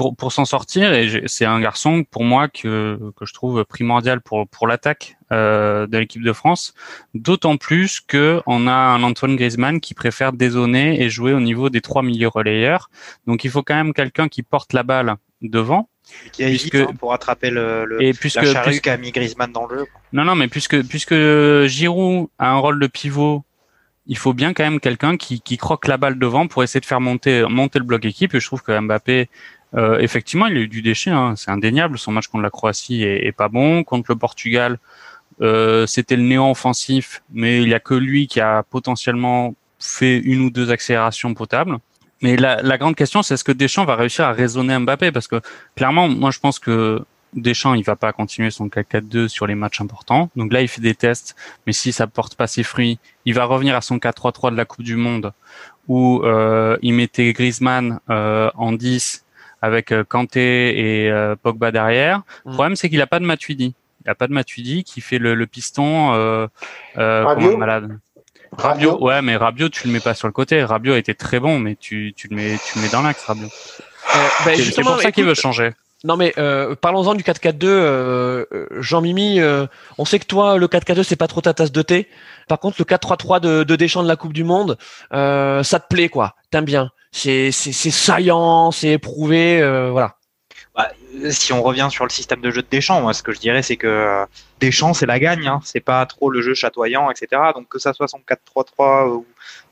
pour, 0.00 0.16
pour 0.16 0.32
s'en 0.32 0.46
sortir 0.46 0.94
et 0.94 1.24
c'est 1.26 1.44
un 1.44 1.60
garçon 1.60 2.04
pour 2.10 2.24
moi 2.24 2.48
que, 2.48 2.98
que 3.18 3.26
je 3.26 3.34
trouve 3.34 3.66
primordial 3.66 4.22
pour, 4.22 4.48
pour 4.48 4.66
l'attaque 4.66 5.18
euh, 5.30 5.86
de 5.86 5.98
l'équipe 5.98 6.22
de 6.22 6.32
France, 6.32 6.72
d'autant 7.12 7.58
plus 7.58 8.00
que 8.00 8.40
on 8.46 8.66
a 8.66 8.72
un 8.72 9.02
Antoine 9.02 9.36
Griezmann 9.36 9.78
qui 9.78 9.92
préfère 9.92 10.32
dézonner 10.32 11.02
et 11.02 11.10
jouer 11.10 11.34
au 11.34 11.40
niveau 11.40 11.68
des 11.68 11.82
trois 11.82 12.02
milieux 12.02 12.28
relayeurs. 12.28 12.88
Donc 13.26 13.44
il 13.44 13.50
faut 13.50 13.62
quand 13.62 13.74
même 13.74 13.92
quelqu'un 13.92 14.28
qui 14.28 14.42
porte 14.42 14.72
la 14.72 14.84
balle 14.84 15.16
devant. 15.42 15.90
Qui 16.32 16.44
puisque, 16.44 16.76
hein, 16.76 16.94
pour 16.98 17.12
attraper 17.12 17.50
le, 17.50 17.84
le 17.84 18.02
et 18.02 18.14
puisque, 18.14 18.40
la 18.40 18.78
qu'a 18.78 18.96
mis 18.96 19.12
Griezmann 19.12 19.52
dans 19.52 19.66
le 19.66 19.80
jeu. 19.80 19.86
Non 20.14 20.24
non 20.24 20.34
mais 20.34 20.48
puisque 20.48 20.82
puisque 20.84 21.14
Giroud 21.66 22.28
a 22.38 22.50
un 22.52 22.56
rôle 22.56 22.80
de 22.80 22.86
pivot 22.86 23.44
il 24.06 24.16
faut 24.16 24.32
bien 24.32 24.54
quand 24.54 24.64
même 24.64 24.80
quelqu'un 24.80 25.16
qui, 25.16 25.40
qui 25.40 25.56
croque 25.56 25.86
la 25.86 25.96
balle 25.96 26.18
devant 26.18 26.48
pour 26.48 26.62
essayer 26.64 26.80
de 26.80 26.86
faire 26.86 27.00
monter 27.00 27.44
monter 27.48 27.78
le 27.78 27.84
bloc 27.84 28.04
équipe. 28.04 28.34
Et 28.34 28.40
je 28.40 28.46
trouve 28.46 28.62
que 28.62 28.76
Mbappé, 28.76 29.28
euh, 29.74 29.98
effectivement, 29.98 30.46
il 30.46 30.56
a 30.56 30.61
eu 30.61 30.68
du 30.68 30.83
déchet. 30.83 31.11
Hein, 31.11 31.35
c'est 31.37 31.50
indéniable. 31.50 31.98
Son 31.98 32.12
match 32.12 32.28
contre 32.28 32.42
la 32.42 32.50
Croatie 32.50 33.02
est, 33.02 33.26
est 33.26 33.33
pas 33.33 33.48
bon. 33.48 33.85
Contre 33.85 34.11
le 34.11 34.16
Portugal, 34.16 34.78
euh, 35.40 35.87
c'était 35.87 36.16
le 36.16 36.22
néant 36.22 36.50
offensif, 36.50 37.22
mais 37.33 37.62
il 37.62 37.68
y 37.68 37.74
a 37.74 37.80
que 37.80 37.94
lui 37.94 38.26
qui 38.26 38.40
a 38.40 38.62
potentiellement 38.62 39.54
fait 39.78 40.18
une 40.18 40.42
ou 40.42 40.50
deux 40.50 40.70
accélérations 40.70 41.33
potables. 41.35 41.78
Mais 42.22 42.37
la, 42.37 42.61
la 42.61 42.76
grande 42.76 42.96
question, 42.96 43.22
c'est 43.22 43.35
est-ce 43.35 43.44
que 43.44 43.52
Deschamps 43.52 43.87
va 43.87 43.96
réussir 43.96 44.26
à 44.26 44.33
raisonner 44.33 44.78
Mbappé? 44.78 45.11
Parce 45.11 45.26
que 45.26 45.40
clairement, 45.74 46.09
moi, 46.09 46.30
je 46.30 46.38
pense 46.38 46.59
que 46.59 47.02
Deschamps, 47.33 47.74
il 47.74 47.85
va 47.85 47.96
pas 47.96 48.12
continuer 48.12 48.50
son 48.50 48.68
4-4-2 48.68 49.28
sur 49.28 49.46
les 49.46 49.54
matchs 49.54 49.80
importants. 49.80 50.28
Donc 50.37 50.52
là, 50.52 50.61
il 50.61 50.68
fait 50.68 50.83
des 50.83 50.94
tests, 50.94 51.37
mais 51.66 51.72
si 51.72 51.92
ça 51.92 52.06
porte 52.06 52.35
pas 52.35 52.46
ses 52.46 52.62
fruits, 52.62 52.98
il 53.24 53.35
va 53.35 53.44
revenir 53.44 53.74
à 53.74 53.80
son 53.80 53.96
4-3-3 53.96 54.50
de 54.50 54.56
la 54.56 54.64
Coupe 54.64 54.85
du 54.85 54.96
Monde 54.96 55.33
où 55.88 56.22
euh, 56.24 56.76
il 56.83 56.94
mettait 56.94 57.33
Griezmann 57.33 58.00
euh, 58.11 58.50
en 58.54 58.72
10 58.72 59.24
avec 59.62 59.92
euh, 59.92 60.05
Kanté 60.05 61.05
et 61.05 61.11
euh, 61.11 61.37
Pogba 61.40 61.70
derrière. 61.70 62.23
Le 62.44 62.53
mm. 62.53 62.55
problème, 62.55 62.77
c'est 62.77 62.88
qu'il 62.88 63.01
a 63.01 63.07
pas 63.07 63.18
de 63.18 63.25
Matuidi. 63.25 63.75
Il 64.05 64.11
a 64.11 64.14
pas 64.14 64.27
de 64.27 64.33
Matuidi 64.33 64.85
qui 64.85 65.01
fait 65.01 65.18
le, 65.18 65.35
le 65.35 65.46
piston 65.46 66.14
euh, 66.14 66.46
un 66.96 67.57
malade. 67.57 67.99
Rabiot, 68.53 68.99
ouais, 69.01 69.23
mais 69.23 69.37
Rabiot, 69.37 69.68
tu 69.68 69.87
le 69.87 69.92
mets 69.92 70.01
pas 70.01 70.14
sur 70.14 70.27
le 70.27 70.33
côté. 70.33 70.64
Rabiot 70.64 70.96
était 70.96 71.14
très 71.14 71.38
bon, 71.38 71.59
mais 71.59 71.77
tu, 71.77 72.12
tu 72.16 72.29
le 72.29 72.37
mets, 72.37 72.59
tu 72.66 72.79
le 72.79 72.83
mets 72.83 72.88
dans 72.88 73.03
l'axe, 73.03 73.25
Rabiot. 73.25 73.49
Ben, 74.44 74.57
c'est 74.57 74.83
pour 74.83 75.01
ça 75.01 75.12
qu'il 75.12 75.25
veut 75.25 75.35
changer. 75.35 75.70
Non 76.03 76.16
mais 76.16 76.33
euh, 76.38 76.75
parlons-en 76.75 77.14
du 77.14 77.23
4-4-2, 77.23 77.66
euh, 77.66 78.66
Jean-Mimi, 78.79 79.38
euh, 79.38 79.66
on 79.99 80.07
sait 80.07 80.18
que 80.18 80.25
toi 80.25 80.57
le 80.57 80.66
4-4-2 80.66 81.03
c'est 81.03 81.16
pas 81.16 81.27
trop 81.27 81.42
ta 81.42 81.53
tasse 81.53 81.73
de 81.73 81.83
thé. 81.83 82.09
Par 82.49 82.59
contre 82.59 82.77
le 82.79 82.87
4-3-3 82.87 83.40
de, 83.40 83.64
de 83.64 83.77
Deschamps 83.77 84.03
de 84.03 84.09
la 84.09 84.16
Coupe 84.16 84.33
du 84.33 84.42
Monde, 84.42 84.79
ça 85.11 85.62
te 85.62 85.94
plaît 85.94 86.09
quoi 86.09 86.37
T'aimes 86.51 86.64
bien 86.64 86.90
C'est 87.12 87.51
saillant, 87.53 88.70
c'est 88.70 88.90
éprouvé, 88.90 89.59
voilà. 89.90 90.16
Bah, 90.77 90.88
si 91.31 91.53
on 91.53 91.62
revient 91.62 91.88
sur 91.90 92.05
le 92.05 92.11
système 92.11 92.40
de 92.40 92.51
jeu 92.51 92.62
de 92.62 92.68
Deschamps, 92.70 93.01
moi 93.01 93.12
ce 93.12 93.25
que 93.25 93.33
je 93.33 93.40
dirais 93.40 93.61
c'est 93.61 93.77
que 93.77 94.25
Deschamps 94.61 94.94
c'est 94.94 95.07
la 95.07 95.18
gagne, 95.18 95.49
hein. 95.49 95.61
c'est 95.64 95.81
pas 95.81 96.07
trop 96.07 96.31
le 96.31 96.40
jeu 96.42 96.55
chatoyant, 96.55 97.11
etc. 97.11 97.42
Donc 97.55 97.68
que 97.68 97.81
ça 97.81 97.92
soit 97.92 98.07
son 98.07 98.20
4-3-3 98.20 99.09
ou 99.09 99.27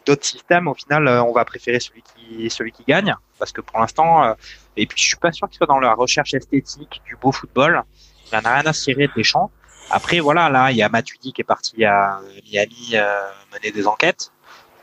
d'autres 0.05 0.24
systèmes, 0.24 0.66
au 0.66 0.74
final 0.74 1.07
on 1.07 1.33
va 1.33 1.44
préférer 1.44 1.79
celui 1.79 2.03
qui 2.03 2.51
celui 2.51 2.72
qui 2.72 2.83
gagne 2.87 3.14
parce 3.38 3.53
que 3.53 3.61
pour 3.61 3.79
l'instant 3.79 4.35
et 4.79 4.87
puis, 4.87 5.03
je 5.03 5.09
suis 5.09 5.16
pas 5.16 5.33
sûr 5.33 5.48
qu'il 5.48 5.57
soit 5.57 5.66
dans 5.66 5.81
la 5.81 5.92
recherche 5.92 6.35
esthétique 6.35 7.03
du 7.05 7.16
beau 7.16 7.33
football. 7.33 7.83
Il 8.31 8.37
en 8.37 8.42
a 8.42 8.55
rien 8.55 8.66
à 8.66 8.72
cirer 8.72 9.11
des 9.14 9.24
champs. 9.24 9.51
Après, 9.90 10.20
voilà, 10.20 10.48
là, 10.48 10.70
il 10.70 10.77
y 10.77 10.83
a 10.83 10.88
Matuidi 10.88 11.33
qui 11.33 11.40
est 11.40 11.44
parti 11.44 11.85
à 11.85 12.20
Miami 12.44 12.90
euh, 12.94 13.29
mener 13.53 13.72
des 13.72 13.87
enquêtes. 13.88 14.31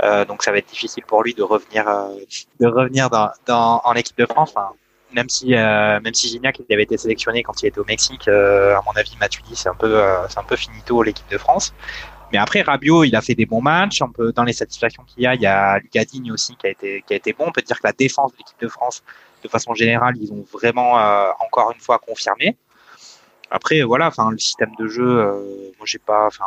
Euh, 0.03 0.25
donc, 0.25 0.43
ça 0.43 0.51
va 0.51 0.58
être 0.58 0.67
difficile 0.69 1.03
pour 1.05 1.23
lui 1.23 1.34
de 1.34 1.43
revenir, 1.43 1.88
euh, 1.88 2.15
de 2.60 2.67
revenir 2.67 3.10
dans, 3.10 3.29
dans, 3.45 3.81
en 3.84 3.93
équipe 3.93 4.17
de 4.17 4.25
France. 4.25 4.51
Enfin, 4.55 4.69
même 5.13 5.29
si, 5.29 5.55
euh, 5.55 5.99
même 6.01 6.13
si 6.13 6.27
Gignac 6.27 6.60
avait 6.69 6.84
été 6.84 6.97
sélectionné 6.97 7.43
quand 7.43 7.62
il 7.63 7.67
était 7.67 7.79
au 7.79 7.86
Mexique, 7.86 8.27
à 8.27 8.81
mon 8.86 8.91
avis, 8.95 9.15
Matuidi, 9.19 9.55
c'est 9.55 9.69
un 9.69 9.75
peu, 9.75 10.01
c'est 10.29 10.39
un 10.39 10.43
peu 10.43 10.55
finito 10.55 11.01
l'équipe 11.03 11.29
de 11.29 11.38
France. 11.38 11.73
Mais 12.31 12.38
après, 12.39 12.62
Rabiot, 12.62 13.03
il 13.03 13.15
a 13.15 13.21
fait 13.21 13.36
des 13.36 13.45
bons 13.45 13.62
matchs. 13.62 14.01
Un 14.01 14.10
peu 14.10 14.34
dans 14.34 14.43
les 14.43 14.53
satisfactions 14.53 15.03
qu'il 15.03 15.23
y 15.23 15.27
a, 15.27 15.36
il 15.36 15.41
y 15.41 15.45
a 15.45 15.79
Lucas 15.79 16.05
Digne 16.05 16.31
aussi 16.31 16.55
qui 16.58 16.67
a 16.67 16.69
été, 16.69 17.03
qui 17.08 17.13
a 17.13 17.15
été 17.17 17.34
bon. 17.34 17.45
On 17.47 17.51
peut 17.51 17.62
dire 17.62 17.77
que 17.77 17.88
la 17.88 17.93
défense 17.93 18.31
de 18.34 18.38
l'équipe 18.38 18.60
de 18.60 18.67
France 18.67 19.03
de 19.45 19.49
façon 19.49 19.73
générale, 19.73 20.15
ils 20.19 20.34
ont 20.34 20.43
vraiment 20.51 20.99
euh, 20.99 21.29
encore 21.39 21.71
une 21.71 21.79
fois 21.79 21.99
confirmé. 21.99 22.58
Après, 23.51 23.81
voilà, 23.84 24.08
enfin, 24.08 24.31
le 24.31 24.38
système 24.38 24.71
de 24.79 24.88
jeu, 24.88 25.08
euh, 25.08 25.71
moi, 25.77 25.86
j'ai 25.86 25.99
pas, 25.99 26.25
enfin, 26.25 26.45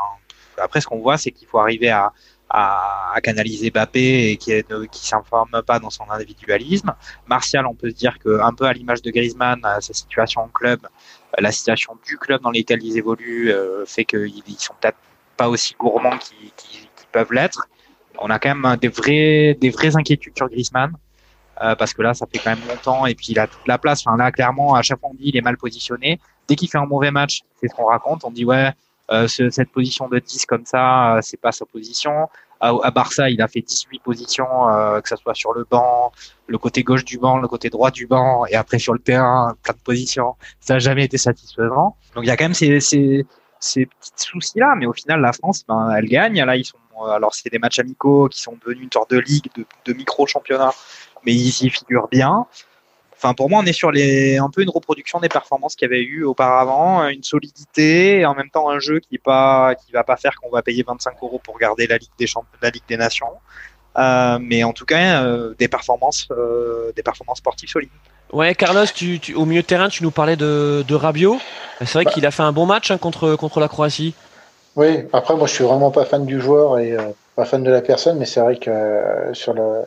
après, 0.59 0.81
ce 0.81 0.87
qu'on 0.89 0.99
voit, 0.99 1.17
c'est 1.17 1.31
qu'il 1.31 1.47
faut 1.47 1.59
arriver 1.59 1.91
à, 1.91 2.13
à, 2.51 3.15
canaliser 3.23 3.71
Bappé 3.71 4.31
et 4.31 4.37
qui 4.37 4.51
ne 4.53 4.85
qui 4.87 5.07
s'informe 5.07 5.63
pas 5.67 5.79
dans 5.79 5.91
son 5.91 6.09
individualisme. 6.11 6.95
Martial, 7.27 7.67
on 7.67 7.75
peut 7.75 7.91
se 7.91 7.95
dire 7.95 8.19
que 8.19 8.41
un 8.41 8.53
peu 8.53 8.65
à 8.65 8.73
l'image 8.73 9.03
de 9.03 9.11
Griezmann, 9.11 9.61
sa 9.81 9.93
situation 9.93 10.43
en 10.43 10.49
club, 10.49 10.87
la 11.39 11.53
situation 11.53 11.97
du 12.07 12.17
club 12.17 12.41
dans 12.43 12.51
lequel 12.51 12.83
ils 12.83 12.97
évoluent 12.97 13.51
euh, 13.51 13.85
fait 13.87 14.05
qu'ils 14.05 14.43
ils 14.47 14.59
sont 14.59 14.75
peut-être 14.81 14.99
pas 15.37 15.49
aussi 15.49 15.75
gourmands 15.79 16.19
qu'ils 16.19 16.89
peuvent 17.13 17.33
l'être. 17.33 17.69
On 18.19 18.31
a 18.31 18.39
quand 18.39 18.55
même 18.55 18.77
des 18.77 18.89
vrais 18.89 19.57
des 19.61 19.71
vraies 19.71 19.97
inquiétudes 19.97 20.37
sur 20.37 20.49
Griezmann. 20.49 20.93
Euh, 21.61 21.75
parce 21.75 21.93
que 21.93 22.03
là, 22.03 22.15
ça 22.15 22.27
fait 22.33 22.39
quand 22.39 22.51
même 22.51 22.69
longtemps 22.69 23.05
et 23.07 23.17
puis 23.17 23.29
il 23.31 23.39
a 23.39 23.49
toute 23.49 23.67
la 23.67 23.79
place. 23.79 24.07
Enfin, 24.07 24.17
là, 24.17 24.31
clairement, 24.31 24.75
à 24.75 24.83
chaque 24.83 25.01
fois, 25.01 25.11
on 25.11 25.15
dit 25.15 25.25
il 25.27 25.37
est 25.37 25.41
mal 25.41 25.57
positionné. 25.57 26.21
Dès 26.47 26.55
qu'il 26.55 26.69
fait 26.69 26.79
un 26.79 26.87
mauvais 26.87 27.11
match, 27.11 27.43
c'est 27.61 27.69
ce 27.69 27.75
qu'on 27.75 27.87
raconte. 27.87 28.25
On 28.25 28.31
dit 28.31 28.45
ouais, 28.45 28.67
euh, 28.67 28.71
ce, 29.29 29.51
cette 29.51 29.71
position 29.71 30.09
de 30.09 30.19
10 30.19 30.47
comme 30.47 30.67
ça, 30.67 31.17
euh, 31.17 31.21
c'est 31.23 31.41
pas 31.41 31.53
sa 31.53 31.65
position. 31.65 32.29
À, 32.61 32.73
à, 32.83 32.91
Barça, 32.91 33.31
il 33.31 33.41
a 33.41 33.49
fait 33.49 33.61
18 33.61 34.03
positions, 34.03 34.69
euh, 34.69 35.01
que 35.01 35.09
ça 35.09 35.17
soit 35.17 35.35
sur 35.35 35.53
le 35.53 35.65
banc, 35.71 36.13
le 36.47 36.59
côté 36.59 36.83
gauche 36.83 37.05
du 37.05 37.19
banc, 37.19 37.39
le 37.39 37.49
côté 37.49 37.71
droit 37.71 37.91
du 37.91 38.07
banc, 38.07 38.45
et 38.47 38.55
après 38.57 38.79
sur 38.79 38.93
le 38.93 38.99
terrain, 38.99 39.57
plein 39.63 39.75
de 39.75 39.81
positions. 39.81 40.35
Ça 40.61 40.75
n'a 40.75 40.79
jamais 40.81 41.05
été 41.05 41.19
satisfaisant. 41.19 41.97
Donc 42.15 42.25
il 42.25 42.27
y 42.27 42.31
a 42.31 42.37
quand 42.37 42.45
même 42.45 42.55
ces, 42.55 42.81
ces, 42.81 43.25
ces 43.61 43.87
petits 43.87 44.13
soucis-là, 44.17 44.75
mais 44.77 44.87
au 44.87 44.93
final, 44.93 45.21
la 45.21 45.33
France, 45.33 45.65
ben, 45.67 45.91
elle 45.97 46.07
gagne. 46.07 46.43
Là, 46.43 46.57
ils 46.57 46.65
sont, 46.65 46.79
alors 47.09 47.35
c'est 47.35 47.51
des 47.51 47.59
matchs 47.59 47.79
amicaux 47.79 48.29
qui 48.29 48.43
sont 48.43 48.59
devenus 48.61 48.85
une 48.85 48.93
sorte 48.93 49.11
de 49.11 49.19
ligue, 49.19 49.49
de, 49.57 49.65
de 49.85 49.93
micro-championnat 49.93 50.73
mais 51.25 51.35
ils 51.35 51.67
y 51.67 51.71
figurent 51.71 52.09
bien. 52.09 52.47
Enfin, 53.21 53.35
pour 53.35 53.51
moi, 53.51 53.61
on 53.65 53.67
est 53.67 53.73
sur 53.73 53.91
les, 53.91 54.39
un 54.39 54.49
peu 54.49 54.63
une 54.63 54.71
reproduction 54.71 55.19
des 55.19 55.29
performances 55.29 55.75
qu'il 55.75 55.91
y 55.91 55.93
avait 55.93 56.05
eu 56.05 56.23
auparavant, 56.23 57.09
une 57.09 57.25
solidité 57.25 58.21
et 58.21 58.27
en 58.27 58.35
même 58.35 58.49
temps 58.49 58.71
un 58.71 58.79
jeu 58.79 59.01
qui 59.01 59.19
pas, 59.19 59.75
qui 59.75 59.91
va 59.91 60.05
pas 60.05 60.17
faire 60.17 60.37
qu'on 60.37 60.51
va 60.51 60.63
payer 60.63 60.85
25 60.87 61.15
euros 61.23 61.41
pour 61.43 61.59
garder 61.59 61.89
la 61.89 61.99
Ligue 61.99 62.13
des 62.17 62.27
la 62.63 62.71
Ligue 62.71 62.85
des 62.89 62.97
Nations. 62.97 63.27
Euh, 63.99 64.39
mais 64.41 64.63
en 64.63 64.73
tout 64.73 64.85
cas, 64.85 65.25
euh, 65.25 65.55
des 65.59 65.67
performances, 65.67 66.29
euh, 66.31 66.93
des 66.95 67.03
performances 67.03 67.39
sportives 67.39 67.69
solides. 67.69 67.91
Ouais, 68.33 68.55
Carlos, 68.55 68.87
tu, 68.95 69.21
au 69.35 69.45
milieu 69.47 69.63
de 69.63 69.67
terrain, 69.67 69.89
tu 69.89 70.05
nous 70.05 70.13
parlais 70.13 70.37
de, 70.37 70.85
de 70.87 70.95
Rabiot. 70.95 71.39
C'est 71.81 71.95
vrai 71.95 72.05
qu'il 72.05 72.25
a 72.25 72.31
fait 72.31 72.45
un 72.45 72.53
bon 72.53 72.67
match 72.67 72.93
hein, 72.93 72.99
contre, 72.99 73.35
contre 73.35 73.59
la 73.59 73.67
Croatie. 73.67 74.15
Oui, 74.77 75.07
après, 75.13 75.35
moi, 75.35 75.49
je 75.49 75.55
suis 75.55 75.65
vraiment 75.65 75.91
pas 75.91 76.05
fan 76.05 76.25
du 76.25 76.41
joueur 76.41 76.79
et 76.79 76.97
pas 77.35 77.45
fan 77.45 77.65
de 77.65 77.71
la 77.71 77.81
personne, 77.81 78.17
mais 78.19 78.27
c'est 78.27 78.39
vrai 78.39 78.59
que 78.59 78.71
sur 79.33 79.55
le, 79.55 79.87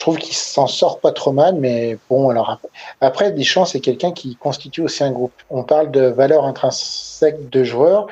je 0.00 0.04
trouve 0.06 0.16
qu'il 0.16 0.34
s'en 0.34 0.66
sort 0.66 0.98
pas 0.98 1.12
trop 1.12 1.30
mal, 1.30 1.56
mais 1.56 1.98
bon, 2.08 2.30
alors 2.30 2.58
après, 3.02 3.32
Deschamps, 3.32 3.66
c'est 3.66 3.80
quelqu'un 3.80 4.12
qui 4.12 4.34
constitue 4.34 4.80
aussi 4.80 5.04
un 5.04 5.12
groupe. 5.12 5.34
On 5.50 5.62
parle 5.62 5.90
de 5.90 6.00
valeur 6.00 6.46
intrinsèque 6.46 7.50
de 7.50 7.64
joueurs. 7.64 8.06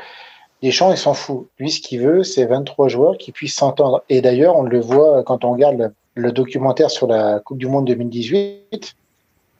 Deschamps, 0.62 0.90
il 0.90 0.98
s'en 0.98 1.14
fout. 1.14 1.48
Lui, 1.58 1.70
ce 1.70 1.80
qu'il 1.80 2.02
veut, 2.02 2.24
c'est 2.24 2.44
23 2.44 2.88
joueurs 2.88 3.16
qui 3.16 3.32
puissent 3.32 3.56
s'entendre. 3.56 4.02
Et 4.10 4.20
d'ailleurs, 4.20 4.58
on 4.58 4.64
le 4.64 4.78
voit 4.78 5.22
quand 5.22 5.46
on 5.46 5.52
regarde 5.52 5.94
le, 6.12 6.30
documentaire 6.30 6.90
sur 6.90 7.06
la 7.06 7.40
Coupe 7.40 7.56
du 7.56 7.68
Monde 7.68 7.86
2018. 7.86 8.94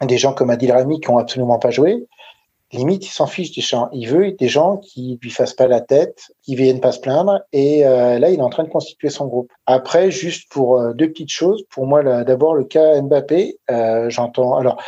Des 0.02 0.18
gens 0.18 0.34
comme 0.34 0.50
Adil 0.50 0.70
Rami 0.70 1.00
qui 1.00 1.08
ont 1.08 1.16
absolument 1.16 1.58
pas 1.58 1.70
joué 1.70 2.06
limite, 2.72 3.06
il 3.06 3.10
s'en 3.10 3.26
fiche 3.26 3.54
des 3.54 3.60
gens. 3.60 3.88
Il 3.92 4.08
veut 4.08 4.32
des 4.32 4.48
gens 4.48 4.76
qui 4.76 5.18
lui 5.22 5.30
fassent 5.30 5.54
pas 5.54 5.66
la 5.66 5.80
tête, 5.80 6.30
qui 6.42 6.54
viennent 6.54 6.80
pas 6.80 6.92
se 6.92 7.00
plaindre. 7.00 7.40
Et 7.52 7.86
euh, 7.86 8.18
là, 8.18 8.30
il 8.30 8.38
est 8.38 8.42
en 8.42 8.50
train 8.50 8.64
de 8.64 8.68
constituer 8.68 9.10
son 9.10 9.26
groupe. 9.26 9.50
Après, 9.66 10.10
juste 10.10 10.50
pour 10.50 10.80
euh, 10.80 10.92
deux 10.92 11.08
petites 11.08 11.30
choses. 11.32 11.64
Pour 11.70 11.86
moi, 11.86 12.02
d'abord 12.24 12.54
le 12.54 12.64
cas 12.64 13.00
Mbappé. 13.00 13.58
Euh, 13.70 14.10
j'entends 14.10 14.56
alors, 14.58 14.82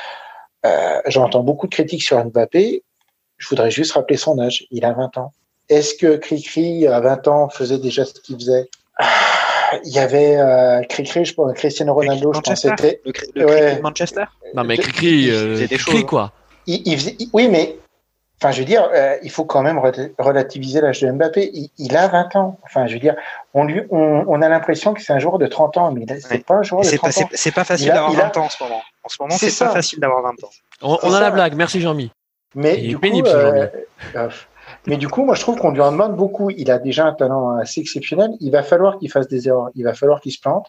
j'entends 1.07 1.43
beaucoup 1.43 1.67
de 1.67 1.75
critiques 1.75 2.03
sur 2.03 2.23
Mbappé. 2.25 2.83
Je 3.39 3.49
voudrais 3.49 3.71
juste 3.71 3.93
rappeler 3.93 4.19
son 4.19 4.39
âge. 4.39 4.67
Il 4.71 4.85
a 4.85 4.93
20 4.93 5.17
ans. 5.19 5.33
Est-ce 5.71 5.95
que 5.95 6.17
Cricri 6.17 6.87
à 6.87 7.01
20 7.01 7.29
ans 7.29 7.49
faisait 7.49 7.79
déjà 7.79 8.05
ce 8.05 8.15
qu'il 8.21 8.37
faisait? 8.37 8.69
Ah, 8.99 9.07
il 9.85 9.93
y 9.93 9.99
avait 9.99 10.37
euh, 10.37 10.83
Cricri, 10.83 11.25
je 11.25 11.35
pense, 11.35 11.53
Cristiano 11.55 11.95
Ronaldo, 11.95 12.33
je 12.35 12.41
pense 12.41 12.61
c'était 12.61 13.01
le, 13.05 13.13
le 13.37 13.47
ouais. 13.47 13.77
de 13.77 13.81
Manchester? 13.81 14.25
Non 14.55 14.65
mais 14.65 14.77
Cricri, 14.77 15.31
euh, 15.31 15.67
des 15.67 15.79
choses. 15.79 16.05
quoi 16.05 16.33
oui, 17.33 17.49
mais 17.49 17.77
enfin, 18.41 18.53
je 18.53 18.61
veux 18.61 18.65
dire, 18.65 18.89
euh, 18.93 19.17
il 19.23 19.31
faut 19.31 19.45
quand 19.45 19.63
même 19.63 19.81
relativiser 20.19 20.81
l'âge 20.81 21.01
de 21.01 21.11
Mbappé. 21.11 21.71
Il, 21.79 21.97
a 21.97 22.09
20 22.09 22.37
ans. 22.37 22.59
Enfin, 22.65 22.87
je 22.87 22.95
veux 22.95 23.01
dire, 23.01 23.17
on, 23.55 23.65
lui, 23.65 23.83
on, 23.91 24.43
a 24.43 24.49
l'impression 24.49 24.95
que 24.95 25.03
c'est 25.03 25.13
un 25.13 25.19
joueur 25.19 25.39
de 25.39 25.47
30 25.47 25.77
ans, 25.77 25.93
mais 25.93 26.07
c'est 26.21 26.45
pas 26.45 26.55
un 26.55 26.63
joueur 26.63 26.83
de 26.83 26.89
30 26.89 27.05
ans. 27.05 27.29
C'est 27.33 27.55
pas 27.55 27.65
facile 27.65 27.89
d'avoir 27.89 28.13
20 28.13 28.37
ans 28.37 28.45
en 28.45 28.49
ce 28.49 28.63
moment. 28.63 28.83
En 29.03 29.09
ce 29.09 29.17
moment, 29.21 29.35
c'est 29.37 29.59
pas 29.59 29.71
facile 29.71 30.01
d'avoir 30.01 30.23
20 30.23 30.29
ans. 30.45 30.51
On, 30.83 31.15
a 31.15 31.21
la 31.21 31.31
blague. 31.31 31.55
Merci, 31.55 31.81
Jean-Mi. 31.81 32.11
Mais 32.55 32.79
du 32.79 32.99
coup, 32.99 33.07
euh, 33.07 33.69
euh, 34.17 34.29
mais 34.87 34.97
du 34.97 35.09
coup, 35.09 35.25
moi, 35.25 35.35
je 35.35 35.41
trouve 35.41 35.57
qu'on 35.57 35.71
lui 35.71 35.81
en 35.81 35.93
demande 35.93 36.17
beaucoup. 36.17 36.51
Il 36.51 36.71
a 36.71 36.79
déjà 36.79 37.05
un 37.05 37.13
talent 37.13 37.57
assez 37.59 37.81
exceptionnel. 37.81 38.31
Il 38.41 38.51
va 38.51 38.63
falloir 38.63 38.99
qu'il 38.99 39.11
fasse 39.11 39.29
des 39.29 39.49
erreurs. 39.49 39.71
Il 39.75 39.85
va 39.85 39.95
falloir 39.95 40.21
qu'il 40.21 40.33
se 40.33 40.41
plante. 40.41 40.67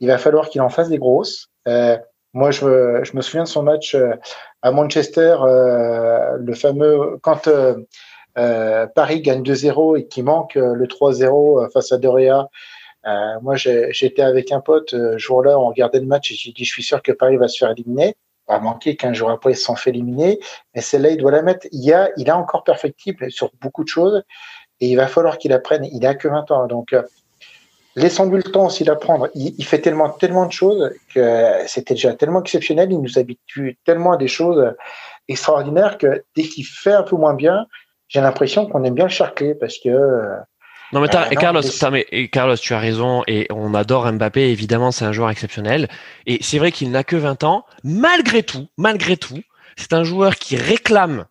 Il 0.00 0.08
va 0.08 0.18
falloir 0.18 0.48
qu'il 0.48 0.60
en 0.60 0.68
fasse 0.68 0.88
des 0.88 0.98
grosses. 0.98 1.48
Euh, 1.68 1.96
moi, 2.34 2.50
je, 2.50 3.04
je, 3.04 3.16
me 3.16 3.20
souviens 3.20 3.44
de 3.44 3.48
son 3.48 3.62
match 3.62 3.94
euh, 3.94 4.14
à 4.62 4.70
Manchester, 4.70 5.36
euh, 5.42 6.36
le 6.38 6.54
fameux 6.54 7.18
quand 7.22 7.46
euh, 7.46 7.76
euh 8.38 8.86
Paris 8.86 9.20
gagne 9.20 9.42
2-0 9.42 9.98
et 9.98 10.06
qu'il 10.06 10.24
manque 10.24 10.54
le 10.54 10.86
3-0 10.86 11.70
face 11.72 11.92
à 11.92 11.98
Doria. 11.98 12.48
moi, 13.42 13.56
j'étais 13.56 14.22
avec 14.22 14.52
un 14.52 14.60
pote 14.60 14.94
jour-là, 15.18 15.58
on 15.58 15.68
regardait 15.68 16.00
le 16.00 16.06
match 16.06 16.32
et 16.32 16.34
j'ai 16.34 16.52
dit, 16.52 16.64
je 16.64 16.72
suis 16.72 16.82
sûr 16.82 17.02
que 17.02 17.12
Paris 17.12 17.36
va 17.36 17.48
se 17.48 17.58
faire 17.58 17.70
éliminer. 17.70 18.16
Pas 18.46 18.58
manquer 18.58 18.96
qu'un 18.96 19.12
jour 19.12 19.30
après, 19.30 19.52
ils 19.52 19.56
s'en 19.56 19.76
fait 19.76 19.90
éliminer. 19.90 20.40
Mais 20.74 20.80
celle-là, 20.80 21.10
il 21.10 21.18
doit 21.18 21.30
la 21.30 21.42
mettre. 21.42 21.66
Il 21.72 21.92
a, 21.92 22.10
il 22.16 22.30
a 22.30 22.36
encore 22.36 22.64
perfectible 22.64 23.30
sur 23.30 23.50
beaucoup 23.60 23.84
de 23.84 23.88
choses 23.88 24.22
et 24.80 24.88
il 24.88 24.96
va 24.96 25.06
falloir 25.06 25.38
qu'il 25.38 25.52
apprenne. 25.52 25.84
Il 25.84 26.06
a 26.06 26.14
que 26.14 26.28
20 26.28 26.50
ans. 26.50 26.66
Donc, 26.66 26.94
laissons-lui 27.96 28.36
le 28.36 28.50
temps 28.50 28.66
aussi 28.66 28.84
d'apprendre. 28.84 29.28
Il, 29.34 29.54
il, 29.58 29.64
fait 29.64 29.80
tellement, 29.80 30.10
tellement 30.10 30.46
de 30.46 30.52
choses 30.52 30.92
que 31.14 31.48
c'était 31.66 31.94
déjà 31.94 32.14
tellement 32.14 32.40
exceptionnel. 32.40 32.90
Il 32.90 33.00
nous 33.00 33.18
habitue 33.18 33.78
tellement 33.84 34.12
à 34.12 34.16
des 34.16 34.28
choses 34.28 34.74
extraordinaires 35.28 35.98
que 35.98 36.24
dès 36.36 36.42
qu'il 36.44 36.64
fait 36.64 36.92
un 36.92 37.02
peu 37.02 37.16
moins 37.16 37.34
bien, 37.34 37.66
j'ai 38.08 38.20
l'impression 38.20 38.66
qu'on 38.66 38.84
aime 38.84 38.94
bien 38.94 39.06
le 39.06 39.10
charcler 39.10 39.54
parce 39.54 39.78
que. 39.78 39.88
Non 40.92 41.00
mais, 41.00 41.14
euh, 41.14 41.28
Carlos, 41.40 41.62
mais, 41.90 42.28
Carlos, 42.28 42.56
tu 42.56 42.74
as 42.74 42.78
raison 42.78 43.22
et 43.26 43.46
on 43.50 43.72
adore 43.72 44.12
Mbappé. 44.12 44.50
Évidemment, 44.50 44.90
c'est 44.90 45.06
un 45.06 45.12
joueur 45.12 45.30
exceptionnel. 45.30 45.88
Et 46.26 46.38
c'est 46.42 46.58
vrai 46.58 46.70
qu'il 46.70 46.90
n'a 46.90 47.02
que 47.02 47.16
20 47.16 47.44
ans. 47.44 47.64
Malgré 47.82 48.42
tout, 48.42 48.68
malgré 48.76 49.16
tout, 49.16 49.40
c'est 49.76 49.94
un 49.94 50.04
joueur 50.04 50.36
qui 50.36 50.56
réclame 50.56 51.24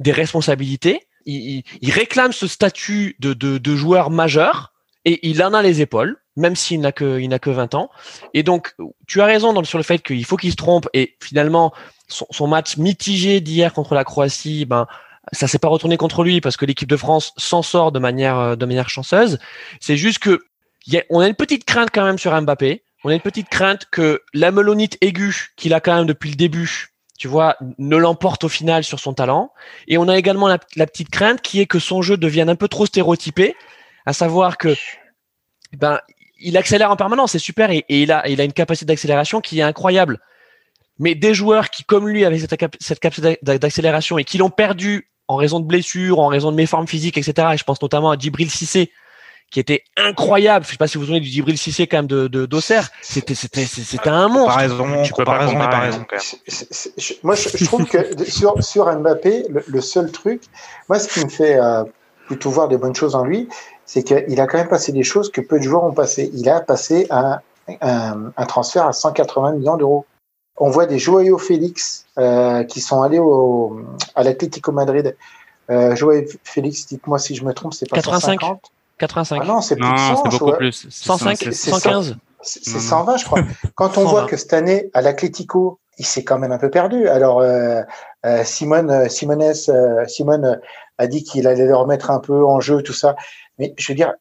des 0.00 0.12
responsabilités. 0.12 1.00
Il, 1.24 1.62
il, 1.80 1.90
réclame 1.90 2.32
ce 2.32 2.46
statut 2.46 3.16
de, 3.18 3.32
de, 3.32 3.56
de 3.56 3.74
joueur 3.74 4.10
majeur 4.10 4.74
et 5.06 5.26
il 5.26 5.42
en 5.42 5.54
a 5.54 5.62
les 5.62 5.80
épaules, 5.80 6.18
même 6.34 6.56
s'il 6.56 6.80
n'a 6.80 6.90
que 6.90 7.20
il 7.20 7.28
n'a 7.28 7.38
que 7.38 7.48
20 7.48 7.74
ans. 7.76 7.90
Et 8.34 8.42
donc, 8.42 8.74
tu 9.06 9.20
as 9.22 9.24
raison 9.24 9.64
sur 9.64 9.78
le 9.78 9.84
fait 9.84 10.00
qu'il 10.00 10.24
faut 10.24 10.36
qu'il 10.36 10.50
se 10.50 10.56
trompe. 10.56 10.88
Et 10.92 11.16
finalement, 11.22 11.72
son, 12.08 12.26
son 12.30 12.48
match 12.48 12.76
mitigé 12.76 13.40
d'hier 13.40 13.72
contre 13.72 13.94
la 13.94 14.04
Croatie, 14.04 14.66
ben 14.66 14.88
ça 15.32 15.46
s'est 15.46 15.60
pas 15.60 15.68
retourné 15.68 15.96
contre 15.96 16.24
lui 16.24 16.40
parce 16.40 16.56
que 16.56 16.66
l'équipe 16.66 16.88
de 16.88 16.96
France 16.96 17.32
s'en 17.36 17.62
sort 17.62 17.92
de 17.92 18.00
manière 18.00 18.56
de 18.56 18.66
manière 18.66 18.90
chanceuse. 18.90 19.38
C'est 19.80 19.96
juste 19.96 20.18
que 20.18 20.40
y 20.88 20.98
a, 20.98 21.04
on 21.08 21.20
a 21.20 21.28
une 21.28 21.34
petite 21.34 21.64
crainte 21.64 21.90
quand 21.94 22.04
même 22.04 22.18
sur 22.18 22.38
Mbappé. 22.40 22.82
On 23.04 23.10
a 23.10 23.14
une 23.14 23.20
petite 23.20 23.48
crainte 23.48 23.86
que 23.92 24.22
la 24.34 24.50
melonite 24.50 24.98
aiguë 25.00 25.52
qu'il 25.56 25.72
a 25.72 25.80
quand 25.80 25.94
même 25.94 26.06
depuis 26.06 26.30
le 26.30 26.36
début, 26.36 26.88
tu 27.16 27.28
vois, 27.28 27.56
ne 27.78 27.96
l'emporte 27.96 28.42
au 28.42 28.48
final 28.48 28.82
sur 28.82 28.98
son 28.98 29.14
talent. 29.14 29.52
Et 29.86 29.98
on 29.98 30.08
a 30.08 30.18
également 30.18 30.48
la 30.48 30.86
petite 30.86 31.10
crainte 31.10 31.40
qui 31.42 31.60
est 31.60 31.66
que 31.66 31.78
son 31.78 32.02
jeu 32.02 32.16
devienne 32.16 32.48
un 32.48 32.56
peu 32.56 32.66
trop 32.66 32.86
stéréotypé 32.86 33.54
à 34.06 34.12
savoir 34.12 34.56
que 34.56 34.74
ben 35.76 36.00
il 36.40 36.56
accélère 36.56 36.90
en 36.90 36.96
permanence, 36.96 37.32
c'est 37.32 37.38
super 37.38 37.70
et, 37.70 37.84
il 37.88 38.12
a 38.12 38.26
il 38.28 38.40
a 38.40 38.44
une 38.44 38.52
capacité 38.52 38.86
d'accélération 38.86 39.40
qui 39.40 39.60
est 39.60 39.62
incroyable. 39.62 40.20
Mais 40.98 41.14
des 41.14 41.34
joueurs 41.34 41.68
qui 41.68 41.84
comme 41.84 42.08
lui 42.08 42.24
avaient 42.24 42.38
cette, 42.38 42.54
cette 42.80 43.00
capacité 43.00 43.38
d'accélération 43.42 44.16
et 44.16 44.24
qui 44.24 44.38
l'ont 44.38 44.50
perdu 44.50 45.10
en 45.28 45.36
raison 45.36 45.60
de 45.60 45.66
blessures, 45.66 46.20
en 46.20 46.28
raison 46.28 46.50
de 46.50 46.56
méformes 46.56 46.86
physiques, 46.86 47.18
etc. 47.18 47.48
Et 47.54 47.58
je 47.58 47.64
pense 47.64 47.82
notamment 47.82 48.10
à 48.10 48.16
Djibril 48.16 48.50
Cissé 48.50 48.90
qui 49.50 49.60
était 49.60 49.84
incroyable. 49.96 50.64
Je 50.64 50.72
sais 50.72 50.76
pas 50.76 50.88
si 50.88 50.96
vous 50.96 51.02
vous 51.02 51.06
souvenez 51.06 51.20
du 51.20 51.28
Djibril 51.28 51.58
Cissé 51.58 51.86
quand 51.86 51.98
même 51.98 52.06
de 52.06 52.46
d'Auxerre. 52.46 52.90
C'était 53.02 53.34
c'était 53.34 53.64
c'était 53.64 54.08
un 54.08 54.28
monstre. 54.28 54.52
Comparaison, 54.52 55.02
tu 55.02 55.12
peux 55.12 55.24
pas 55.24 55.46
comparer. 55.46 55.90
Moi, 57.22 57.34
je, 57.34 57.64
trouve 57.64 57.86
que 57.86 58.24
sur 58.24 58.62
sur 58.62 58.92
Mbappé, 58.92 59.44
le, 59.66 59.80
seul 59.80 60.10
truc, 60.10 60.42
moi, 60.88 60.98
ce 60.98 61.08
qui 61.08 61.24
me 61.24 61.30
fait 61.30 61.58
euh, 61.58 61.84
plutôt 62.26 62.50
voir 62.50 62.68
des 62.68 62.76
bonnes 62.76 62.94
choses 62.94 63.14
en 63.14 63.24
lui, 63.24 63.48
c'est 63.86 64.02
qu'il 64.02 64.40
a 64.40 64.46
quand 64.46 64.58
même 64.58 64.68
passé 64.68 64.92
des 64.92 65.04
choses 65.04 65.30
que 65.30 65.40
peu 65.40 65.58
de 65.58 65.64
joueurs 65.64 65.84
ont 65.84 65.92
passé. 65.92 66.30
Il 66.34 66.48
a 66.50 66.60
passé 66.60 67.06
un, 67.10 67.38
un, 67.80 68.32
un 68.36 68.46
transfert 68.46 68.86
à 68.86 68.92
180 68.92 69.52
millions 69.52 69.76
d'euros. 69.76 70.04
On 70.58 70.70
voit 70.70 70.86
des 70.86 70.98
Joao 70.98 71.38
Félix 71.38 72.06
euh, 72.18 72.64
qui 72.64 72.80
sont 72.80 73.02
allés 73.02 73.18
au, 73.18 73.80
à 74.14 74.22
l'Atlético 74.22 74.72
Madrid. 74.72 75.16
Euh, 75.70 75.94
Joao 75.94 76.22
Félix, 76.44 76.86
dites-moi 76.86 77.18
si 77.18 77.34
je 77.34 77.44
me 77.44 77.52
trompe, 77.52 77.74
c'est 77.74 77.88
pas 77.88 77.96
85. 77.96 78.40
150 78.40 78.70
85. 78.98 79.40
Ah 79.42 79.46
non, 79.46 79.60
c'est 79.60 79.76
plus 79.76 79.90
de 79.90 79.96
100, 79.98 80.22
beaucoup 80.30 80.52
plus. 80.52 80.86
105, 80.88 81.52
115. 81.52 82.16
C'est 82.40 82.80
120, 82.80 83.16
je 83.18 83.24
crois. 83.24 83.40
Quand 83.74 83.98
on 83.98 84.04
voit 84.04 84.26
que 84.26 84.36
cette 84.36 84.52
année, 84.52 84.90
à 84.94 85.02
l'Atlético, 85.02 85.78
il 85.98 86.06
s'est 86.06 86.24
quand 86.24 86.38
même 86.38 86.52
un 86.52 86.58
peu 86.58 86.70
perdu. 86.70 87.08
Alors, 87.08 87.40
euh, 87.40 87.82
euh, 88.24 88.44
Simone, 88.44 89.08
Simones, 89.08 89.52
euh, 89.68 90.06
Simone 90.06 90.60
a 90.98 91.06
dit 91.06 91.24
qu'il 91.24 91.46
allait 91.46 91.66
le 91.66 91.76
remettre 91.76 92.10
un 92.10 92.20
peu 92.20 92.44
en 92.44 92.60
jeu, 92.60 92.82
tout 92.82 92.92
ça. 92.92 93.16
Mais 93.58 93.74
je 93.76 93.92
veux 93.92 93.96
dire, 93.96 94.14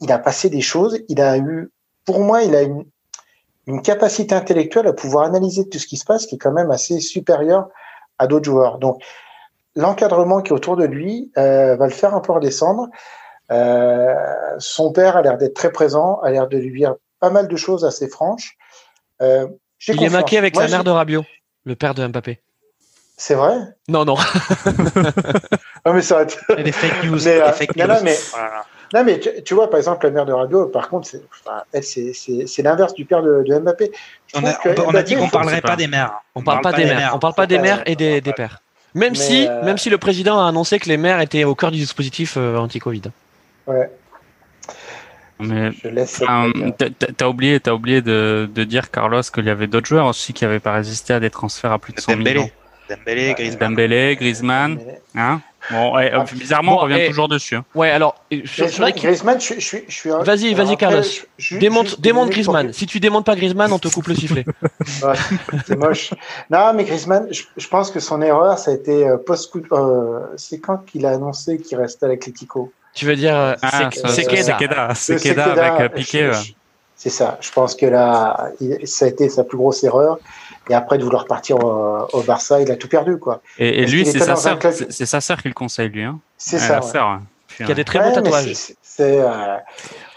il 0.00 0.10
a 0.12 0.18
passé 0.18 0.50
des 0.50 0.60
choses. 0.60 0.98
Il 1.08 1.20
a 1.20 1.38
eu, 1.38 1.70
pour 2.04 2.20
moi, 2.20 2.42
il 2.42 2.54
a 2.54 2.62
une, 2.62 2.84
une 3.66 3.82
capacité 3.82 4.34
intellectuelle 4.34 4.86
à 4.86 4.92
pouvoir 4.92 5.24
analyser 5.24 5.68
tout 5.68 5.78
ce 5.78 5.86
qui 5.86 5.96
se 5.96 6.04
passe 6.04 6.26
qui 6.26 6.36
est 6.36 6.38
quand 6.38 6.52
même 6.52 6.70
assez 6.70 7.00
supérieure 7.00 7.68
à 8.18 8.26
d'autres 8.26 8.44
joueurs. 8.44 8.78
Donc, 8.78 9.02
l'encadrement 9.74 10.42
qui 10.42 10.50
est 10.50 10.54
autour 10.54 10.76
de 10.76 10.84
lui 10.84 11.30
euh, 11.38 11.76
va 11.76 11.86
le 11.86 11.92
faire 11.92 12.14
un 12.14 12.20
peu 12.20 12.32
redescendre. 12.32 12.88
Euh, 13.50 14.14
son 14.58 14.92
père 14.92 15.16
a 15.16 15.22
l'air 15.22 15.38
d'être 15.38 15.54
très 15.54 15.72
présent, 15.72 16.20
a 16.20 16.30
l'air 16.30 16.48
de 16.48 16.58
lui 16.58 16.80
dire 16.80 16.94
pas 17.20 17.30
mal 17.30 17.48
de 17.48 17.56
choses 17.56 17.84
assez 17.84 18.08
franches. 18.08 18.56
Euh, 19.20 19.46
il 19.88 19.96
confiance. 19.96 20.12
est 20.12 20.16
maqué 20.16 20.38
avec 20.38 20.54
Moi, 20.54 20.64
la 20.64 20.70
mère 20.70 20.84
de 20.84 20.90
Rabiot, 20.90 21.24
le 21.64 21.76
père 21.76 21.94
de 21.94 22.06
Mbappé. 22.06 22.40
C'est 23.24 23.34
vrai? 23.36 23.54
Non, 23.86 24.04
non. 24.04 24.16
non, 25.86 25.92
mais 25.94 26.02
ça 26.02 26.16
va 26.16 26.22
être... 26.22 26.38
Et 26.58 26.64
les 26.64 26.72
fake 26.72 27.04
news. 27.04 27.20
Mais, 27.24 27.34
les 27.36 27.40
euh, 27.40 27.52
fake 27.52 27.76
news. 27.76 27.86
non, 27.86 27.94
mais, 28.02 28.16
Voilà. 28.32 28.64
non, 28.92 29.04
mais 29.04 29.20
tu, 29.20 29.30
tu 29.44 29.54
vois, 29.54 29.70
par 29.70 29.78
exemple, 29.78 30.04
la 30.06 30.10
mère 30.12 30.26
de 30.26 30.32
Rabiot, 30.32 30.66
par 30.66 30.88
contre, 30.88 31.06
c'est 31.06 31.22
enfin, 31.30 31.62
elle, 31.72 31.84
c'est- 31.84 32.12
c'est 32.14 32.48
c'est 32.48 32.62
l'inverse 32.62 32.94
du 32.94 33.04
père 33.04 33.22
de, 33.22 33.44
de 33.46 33.58
Mbappé. 33.60 33.92
On 34.34 34.44
a, 34.44 34.52
que 34.54 34.70
on 34.80 34.92
a 34.96 35.04
dit 35.04 35.14
qu'on 35.14 35.26
faut- 35.28 35.38
parlerait 35.38 35.60
pas. 35.60 35.76
des 35.76 35.86
mères. 35.86 36.14
On 36.34 36.42
parle 36.42 36.62
pas 36.62 36.72
des 36.72 36.84
mères. 36.84 37.12
On 37.14 37.20
parle 37.20 37.34
pas 37.34 37.46
des 37.46 37.60
mères 37.60 37.84
et 37.86 37.94
des, 37.94 38.20
des 38.20 38.32
pères. 38.32 38.60
Même 38.94 39.12
Mais, 39.12 39.18
si, 39.18 39.46
euh, 39.46 39.62
même 39.62 39.78
si 39.78 39.88
le 39.88 39.98
président 39.98 40.40
a 40.44 40.48
annoncé 40.48 40.80
que 40.80 40.88
les 40.88 40.96
mères 40.96 41.20
étaient 41.20 41.44
au 41.44 41.54
cœur 41.54 41.70
du 41.70 41.78
dispositif 41.78 42.34
euh, 42.36 42.56
anti-Covid. 42.56 43.02
Ouais, 43.68 43.88
Mais 45.38 45.70
t'as- 47.16 47.28
oublié, 47.28 47.60
t'as 47.60 47.72
oublié 47.72 48.02
de, 48.02 48.50
de 48.52 48.64
dire 48.64 48.90
Carlos 48.90 49.22
qu'il 49.32 49.44
y 49.44 49.50
avait 49.50 49.68
d'autres 49.68 49.86
joueurs 49.86 50.06
aussi 50.06 50.32
qui 50.32 50.42
n'avaient 50.44 50.58
pas 50.60 50.72
résisté 50.72 51.14
à 51.14 51.20
des 51.20 51.30
transferts 51.30 51.70
à 51.70 51.78
plus 51.78 51.92
de 51.92 52.00
100 52.00 52.16
millions. 52.16 52.50
Dembélé. 52.88 53.28
Dembélé, 53.28 53.34
Griezmann. 53.34 53.70
Dembélé, 53.70 54.16
Griezmann, 54.16 54.78
hein 55.16 55.40
Bon, 55.70 55.94
ouais, 55.94 56.10
Ah, 56.12 56.24
bizarrement, 56.32 56.72
bon, 56.72 56.78
on 56.78 56.82
revient 56.82 57.00
et- 57.02 57.06
toujours 57.06 57.28
dessus. 57.28 57.54
hein. 57.54 57.64
Ouais, 57.76 57.88
alors 57.88 58.16
euh, 58.32 58.40
Griezmann, 58.96 59.40
je, 59.40 59.54
je, 59.54 59.60
suis- 59.60 59.84
je 59.86 59.94
suis. 59.94 60.10
Vas-y, 60.10 60.54
vas-y, 60.54 60.76
Carlos. 60.76 61.02
je- 61.02 61.20
je- 61.38 61.56
démonte, 61.58 62.00
démonte 62.00 62.30
Griezmann. 62.30 62.72
Si 62.72 62.84
tu 62.86 62.98
démontes 62.98 63.24
pas 63.24 63.36
Griezmann, 63.36 63.72
on 63.72 63.78
te 63.78 63.86
coupe 63.86 64.08
le 64.08 64.16
sifflet. 64.16 64.44
Ouais, 65.04 65.14
c'est 65.66 65.76
moche. 65.76 66.10
Non, 66.50 66.72
mais 66.74 66.82
Griezmann, 66.82 67.28
je, 67.30 67.42
je 67.56 67.68
pense 67.68 67.92
que 67.92 68.00
son 68.00 68.20
erreur, 68.22 68.58
ça 68.58 68.72
a 68.72 68.74
été 68.74 69.06
euh, 69.06 69.16
post-coup. 69.18 69.62
Euh, 69.70 70.20
c'est 70.36 70.58
quand 70.58 70.78
qu'il 70.78 71.06
a 71.06 71.10
annoncé 71.10 71.58
qu'il 71.58 71.78
restait 71.78 72.06
à 72.06 72.08
l'Atlético? 72.08 72.72
Tu 72.94 73.06
veux 73.06 73.14
dire 73.16 73.36
euh, 73.36 73.54
Ah, 73.62 73.88
c'est 73.92 74.00
ça- 74.00 74.22
Keda. 74.24 74.94
Sekeda, 74.94 74.94
Sekeda 74.96 75.44
avec 75.52 75.80
euh, 75.80 75.88
Piqué. 75.94 76.30
C'est 76.96 77.10
ça. 77.10 77.38
Je 77.40 77.50
pense 77.52 77.74
que 77.76 77.86
là, 77.86 78.48
il- 78.60 78.86
ça 78.86 79.04
a 79.04 79.08
été 79.08 79.28
sa 79.28 79.44
plus 79.44 79.56
grosse 79.58 79.82
erreur. 79.84 80.18
Et 80.70 80.74
après 80.74 80.96
de 80.98 81.04
vouloir 81.04 81.26
partir 81.26 81.56
au, 81.64 82.06
au 82.12 82.22
Barça, 82.22 82.60
il 82.60 82.70
a 82.70 82.76
tout 82.76 82.88
perdu, 82.88 83.18
quoi. 83.18 83.40
Et, 83.58 83.84
lui, 83.86 84.06
c'est 84.06 84.18
sa 84.20 84.36
sœur, 84.36 84.58
club- 84.58 84.72
c'est 84.72 84.92
c'est 84.92 85.06
sa 85.06 85.20
sœur 85.20 85.42
qui 85.42 85.48
le 85.48 85.54
conseille, 85.54 85.88
lui. 85.88 86.02
Hein. 86.04 86.18
C'est 86.38 86.58
ça. 86.58 86.74
la 86.74 86.80
ouais. 86.80 86.86
sœur, 86.92 87.08
ouais. 87.58 87.64
Qui 87.66 87.70
a 87.72 87.74
des 87.74 87.84
très 87.84 87.98
Ouais, 87.98 88.08
beaux 88.08 88.14
tatouages. 88.14 88.72
euh, 89.00 89.56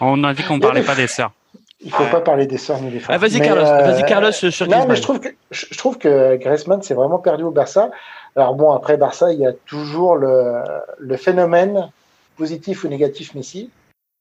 On 0.00 0.22
a 0.24 0.32
dit 0.34 0.42
qu'on 0.44 0.58
parlait 0.60 0.82
pas 0.82 0.94
des 0.94 1.06
sœurs. 1.06 1.32
il 1.80 1.90
faut 1.92 2.04
pas 2.06 2.20
parler 2.20 2.46
des 2.46 2.56
sœurs 2.58 2.80
ni 2.80 2.90
des 2.90 3.00
frères. 3.00 3.16
Ah, 3.16 3.18
vas-y 3.18 3.40
Mais, 3.40 3.46
Carlos, 3.46 3.62
euh, 3.66 3.82
vas-y 3.92 4.04
Carlos 4.06 4.32
sur 4.32 4.48
Non, 4.48 4.52
Griezmann. 4.70 4.88
mais 4.88 4.96
je 4.96 5.02
trouve 5.02 5.20
que 5.20 5.28
je 5.50 5.76
trouve 5.78 5.98
que 5.98 6.36
Griezmann 6.36 6.80
s'est 6.82 6.94
vraiment 6.94 7.18
perdu 7.18 7.42
au 7.44 7.50
Barça. 7.50 7.90
Alors 8.36 8.54
bon, 8.54 8.72
après 8.72 8.96
Barça, 8.96 9.32
il 9.32 9.40
y 9.40 9.46
a 9.46 9.52
toujours 9.52 10.16
le, 10.16 10.62
le 10.98 11.16
phénomène 11.16 11.90
positif 12.38 12.84
ou 12.84 12.88
négatif 12.88 13.34
Messi. 13.34 13.70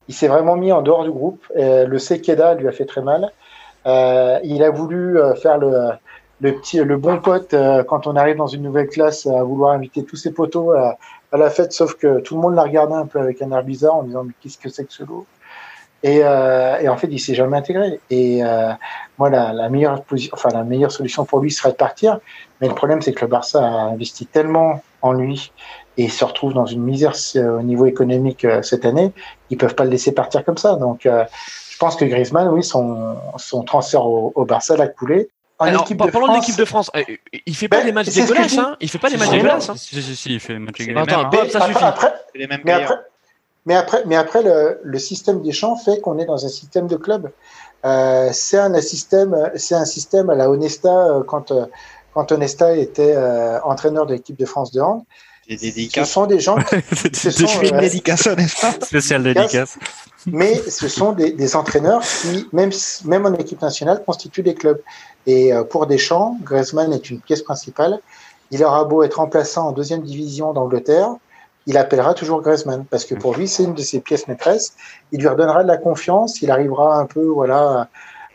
Il 0.08 0.14
s'est 0.16 0.28
vraiment 0.28 0.56
mis 0.56 0.72
en 0.72 0.82
dehors 0.82 1.04
du 1.04 1.12
groupe. 1.12 1.44
Euh, 1.58 1.86
le 1.88 2.00
Sekeda 2.00 2.54
lui 2.56 2.68
a 2.68 2.72
fait 2.72 2.86
très 2.86 3.02
mal. 3.02 3.32
Euh, 3.88 4.40
il 4.44 4.64
a 4.64 4.70
voulu 4.72 5.20
euh, 5.20 5.36
faire 5.36 5.58
le, 5.58 5.90
le 6.42 6.56
petit, 6.56 6.78
le 6.80 6.98
bon 6.98 7.20
pote 7.20 7.54
euh, 7.54 7.84
quand 7.84 8.08
on 8.08 8.16
arrive 8.16 8.38
dans 8.38 8.48
une 8.48 8.64
nouvelle 8.64 8.88
classe 8.88 9.26
à 9.26 9.44
vouloir 9.44 9.74
inviter 9.74 10.04
tous 10.04 10.18
ses 10.18 10.32
potos 10.32 10.76
à, 10.76 10.98
à 11.32 11.38
la 11.38 11.50
fête, 11.50 11.72
sauf 11.72 11.96
que 11.96 12.20
tout 12.20 12.36
le 12.36 12.42
monde 12.42 12.56
l'a 12.56 12.64
regardé 12.64 12.94
un 12.94 13.06
peu 13.06 13.20
avec 13.20 13.42
un 13.42 13.52
air 13.52 13.64
bizarre 13.64 13.96
en 13.96 14.04
disant 14.04 14.24
mais 14.24 14.34
qu'est-ce 14.42 14.58
que 14.58 14.70
c'est 14.70 14.86
que 14.86 14.94
ce 14.94 15.04
loup 15.04 15.26
et, 16.04 16.20
euh, 16.24 16.78
et 16.80 16.88
en 16.88 16.98
fait, 16.98 17.08
il 17.10 17.20
s'est 17.20 17.34
jamais 17.34 17.58
intégré. 17.58 18.00
Et 18.12 18.44
euh, 18.44 18.72
moi, 19.18 19.32
la, 19.32 19.54
la 19.54 19.70
meilleure 19.70 20.04
enfin 20.34 20.50
la 20.50 20.64
meilleure 20.64 20.92
solution 20.92 21.26
pour 21.26 21.40
lui 21.40 21.50
serait 21.50 21.72
de 21.72 21.78
partir. 21.78 22.20
Mais 22.62 22.68
le 22.68 22.76
problème, 22.76 23.02
c'est 23.02 23.12
que 23.12 23.22
le 23.22 23.28
Barça 23.28 23.66
a 23.66 23.86
investi 23.86 24.28
tellement 24.28 24.84
en 25.02 25.14
lui 25.14 25.52
et 25.98 26.10
se 26.10 26.24
retrouve 26.26 26.54
dans 26.54 26.66
une 26.66 26.84
misère 26.84 27.14
euh, 27.38 27.60
au 27.60 27.62
niveau 27.64 27.86
économique 27.86 28.46
euh, 28.46 28.62
cette 28.62 28.86
année, 28.86 29.14
ils 29.50 29.58
peuvent 29.58 29.76
pas 29.76 29.86
le 29.86 29.90
laisser 29.90 30.12
partir 30.12 30.44
comme 30.44 30.58
ça. 30.58 30.76
Donc, 30.76 31.06
euh, 31.06 31.24
je 31.70 31.78
pense 31.78 31.96
que 31.96 32.06
Griezmann, 32.06 32.50
oui, 32.50 32.64
son, 32.64 33.16
son 33.38 33.64
transfert 33.64 34.06
au, 34.06 34.32
au 34.36 34.46
Barça 34.46 34.78
l'a 34.78 34.88
coulé. 34.88 35.30
En 35.58 35.66
Alors, 35.66 35.88
de 35.88 35.94
parlons 35.96 36.12
de 36.28 36.32
France, 36.34 36.36
l'équipe 36.36 36.58
de 36.60 36.66
France. 36.66 36.92
Euh, 36.96 37.04
Il 37.46 37.56
fait 37.56 37.70
pas 37.70 37.78
Ben, 37.78 37.86
des 37.86 37.92
matchs 37.94 38.10
dégueulasses, 38.10 38.58
hein 38.58 38.76
Il 38.82 38.90
fait 38.90 38.98
pas 38.98 39.10
des 39.10 39.18
matchs 39.18 39.30
dégueulasses, 39.30 39.70
hein 39.70 39.76
Si, 39.78 40.02
si, 40.02 40.16
si, 40.16 40.34
il 40.34 40.40
fait 40.40 40.60
match 40.60 40.76
C'est 40.78 40.84
égal. 40.84 40.96
les 40.96 41.02
mêmes, 41.02 41.10
Attends, 41.10 41.28
hein. 41.28 41.30
Bob, 41.32 41.50
ça 41.50 41.60
après, 41.60 41.74
suffit. 41.74 41.86
après, 41.86 42.14
les 42.36 42.48
mêmes 42.48 42.62
mais 42.66 42.74
après, 42.74 42.96
mais 43.66 43.76
après, 43.76 44.04
mais 44.06 44.16
après 44.16 44.44
le, 44.44 44.80
le 44.84 45.00
système 45.00 45.42
des 45.42 45.52
champs 45.54 45.76
fait 45.76 46.02
qu'on 46.02 46.20
est 46.20 46.26
dans 46.26 46.46
un 46.46 46.50
système 46.50 46.88
de 46.88 46.98
club. 46.98 47.32
Euh, 47.86 48.30
c'est 48.34 48.58
un 48.58 48.80
système, 48.82 49.52
c'est 49.56 49.76
un 49.76 49.86
système 49.86 50.30
à 50.30 50.36
la 50.36 50.50
Onesta 50.50 50.90
euh, 51.08 51.24
quand 51.24 51.52
euh, 51.52 51.66
quand 52.14 52.32
Onesta 52.32 52.76
était 52.76 53.14
euh, 53.16 53.60
entraîneur 53.62 54.06
de 54.06 54.14
l'équipe 54.14 54.38
de 54.38 54.46
France 54.46 54.72
de 54.72 54.82
hand. 54.82 55.04
Des 55.48 55.58
Ce 55.58 55.62
dédicaces. 55.64 56.10
sont 56.12 56.26
des 56.26 56.40
gens, 56.40 56.58
ce 57.14 57.30
sont, 57.32 57.46
Tu 57.46 57.48
fais 57.58 57.70
une 57.70 57.76
euh, 57.76 57.80
dédicace, 57.82 58.28
n'est-ce 58.28 58.60
pas 58.62 58.86
Spécial 58.86 59.24
dédicace. 59.24 59.78
mais 60.26 60.56
ce 60.70 60.88
sont 60.88 61.12
des, 61.12 61.32
des 61.32 61.56
entraîneurs 61.56 62.02
qui, 62.02 62.48
même 62.52 62.72
même 63.06 63.26
en 63.26 63.34
équipe 63.34 63.62
nationale, 63.62 64.04
constituent 64.06 64.44
des 64.44 64.56
clubs. 64.56 64.82
Et 65.28 65.54
euh, 65.54 65.64
pour 65.64 65.86
Deschamps, 65.88 66.38
Griezmann 66.44 66.92
est 66.94 67.10
une 67.10 67.20
pièce 67.20 67.42
principale. 67.44 68.00
Il 68.52 68.64
aura 68.64 68.86
beau 68.86 69.04
être 69.04 69.16
remplaçant 69.20 69.68
en 69.68 69.72
deuxième 69.72 70.02
division 70.02 70.54
d'Angleterre, 70.54 71.10
il 71.68 71.78
appellera 71.78 72.14
toujours 72.14 72.42
Griezmann 72.42 72.86
parce 72.86 73.06
que 73.06 73.16
pour 73.16 73.36
lui, 73.36 73.48
c'est 73.48 73.64
une 73.64 73.74
de 73.74 73.82
ses 73.82 74.00
pièces 74.00 74.28
maîtresses. 74.28 74.74
Il 75.12 75.20
lui 75.22 75.28
redonnera 75.28 75.64
de 75.64 75.68
la 75.68 75.78
confiance, 75.78 76.42
il 76.44 76.52
arrivera 76.52 76.98
un 77.00 77.06
peu 77.06 77.24
voilà 77.26 77.88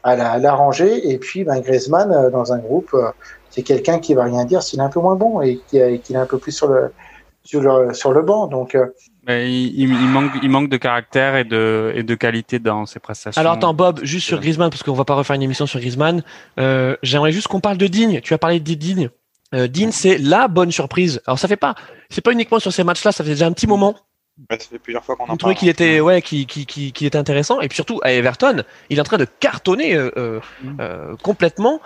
à 0.03 0.39
l'arranger. 0.39 1.11
et 1.11 1.19
puis, 1.19 1.45
ben, 1.45 1.61
Griezmann, 1.61 2.11
euh, 2.11 2.31
dans 2.31 2.53
un 2.53 2.59
groupe, 2.59 2.91
euh, 2.95 3.11
c'est 3.51 3.63
quelqu'un 3.63 3.99
qui 3.99 4.15
va 4.15 4.25
rien 4.25 4.45
dire 4.45 4.63
s'il 4.63 4.79
est 4.79 4.83
un 4.83 4.89
peu 4.89 5.01
moins 5.01 5.17
bon 5.17 5.41
et 5.41 5.61
qui 5.69 5.79
est 5.79 6.17
un 6.17 6.27
peu 6.27 6.39
plus 6.39 6.53
sur 6.53 6.69
le, 6.69 6.93
sur 7.45 7.61
le, 7.61 7.93
sur 7.95 8.13
le 8.13 8.23
banc. 8.23 8.47
Donc, 8.47 8.75
euh, 8.75 8.87
il, 9.29 9.79
il, 9.79 10.09
manque, 10.09 10.33
il 10.43 10.51
manque 10.51 10.69
de 10.69 10.77
caractère 10.77 11.37
et 11.37 11.45
de, 11.45 11.93
et 11.95 12.03
de 12.03 12.15
qualité 12.15 12.59
dans 12.59 12.87
ses 12.87 13.01
prestations. 13.01 13.41
Alors 13.41 13.55
attends, 13.55 13.75
Bob, 13.75 14.01
juste 14.03 14.27
sur 14.27 14.41
Griezmann, 14.41 14.71
parce 14.71 14.83
qu'on 14.83 14.95
va 14.95 15.05
pas 15.05 15.15
refaire 15.15 15.37
une 15.37 15.43
émission 15.43 15.67
sur 15.67 15.81
Griezmann. 15.81 16.23
Euh, 16.59 16.97
J'aimerais 17.03 17.33
juste 17.33 17.49
qu'on 17.49 17.61
parle 17.61 17.79
de 17.79 17.87
Digne. 17.87 18.21
Tu 18.23 18.35
as 18.35 18.39
parlé 18.39 18.61
de 18.61 18.75
Digne. 18.75 19.11
Euh, 19.55 19.67
Digne, 19.67 19.91
c'est 19.91 20.19
la 20.19 20.49
bonne 20.49 20.71
surprise. 20.71 21.21
Alors 21.27 21.39
ça 21.39 21.49
fait 21.49 21.57
pas, 21.57 21.75
c'est 22.09 22.21
pas 22.21 22.33
uniquement 22.33 22.61
sur 22.61 22.73
ces 22.73 22.85
matchs-là, 22.85 23.13
ça 23.13 23.25
fait 23.25 23.31
déjà 23.31 23.47
un 23.47 23.53
petit 23.53 23.67
moment. 23.67 23.97
ça 24.49 24.57
fait 24.59 24.79
plusieurs 24.79 25.05
fois 25.05 25.17
qu'on 25.17 25.25
en 25.25 25.37
parle. 25.37 25.55
qu'il 25.55 25.69
était, 25.69 26.01
ouais, 26.01 26.23
qui, 26.23 26.47
qui, 26.47 26.67
qui, 26.67 26.93
qui, 26.93 27.07
était 27.07 27.19
intéressant. 27.19 27.61
Et 27.61 27.69
puis 27.69 27.75
surtout 27.75 28.01
à 28.05 28.13
Everton, 28.13 28.63
il 28.91 28.99
est 28.99 29.01
en 29.01 29.05
train 29.05 29.19
de 29.19 29.27
cartonner 29.41 29.97
euh, 29.97 30.41
mm. 30.63 30.77
euh 30.81 31.17
complètement. 31.23 31.81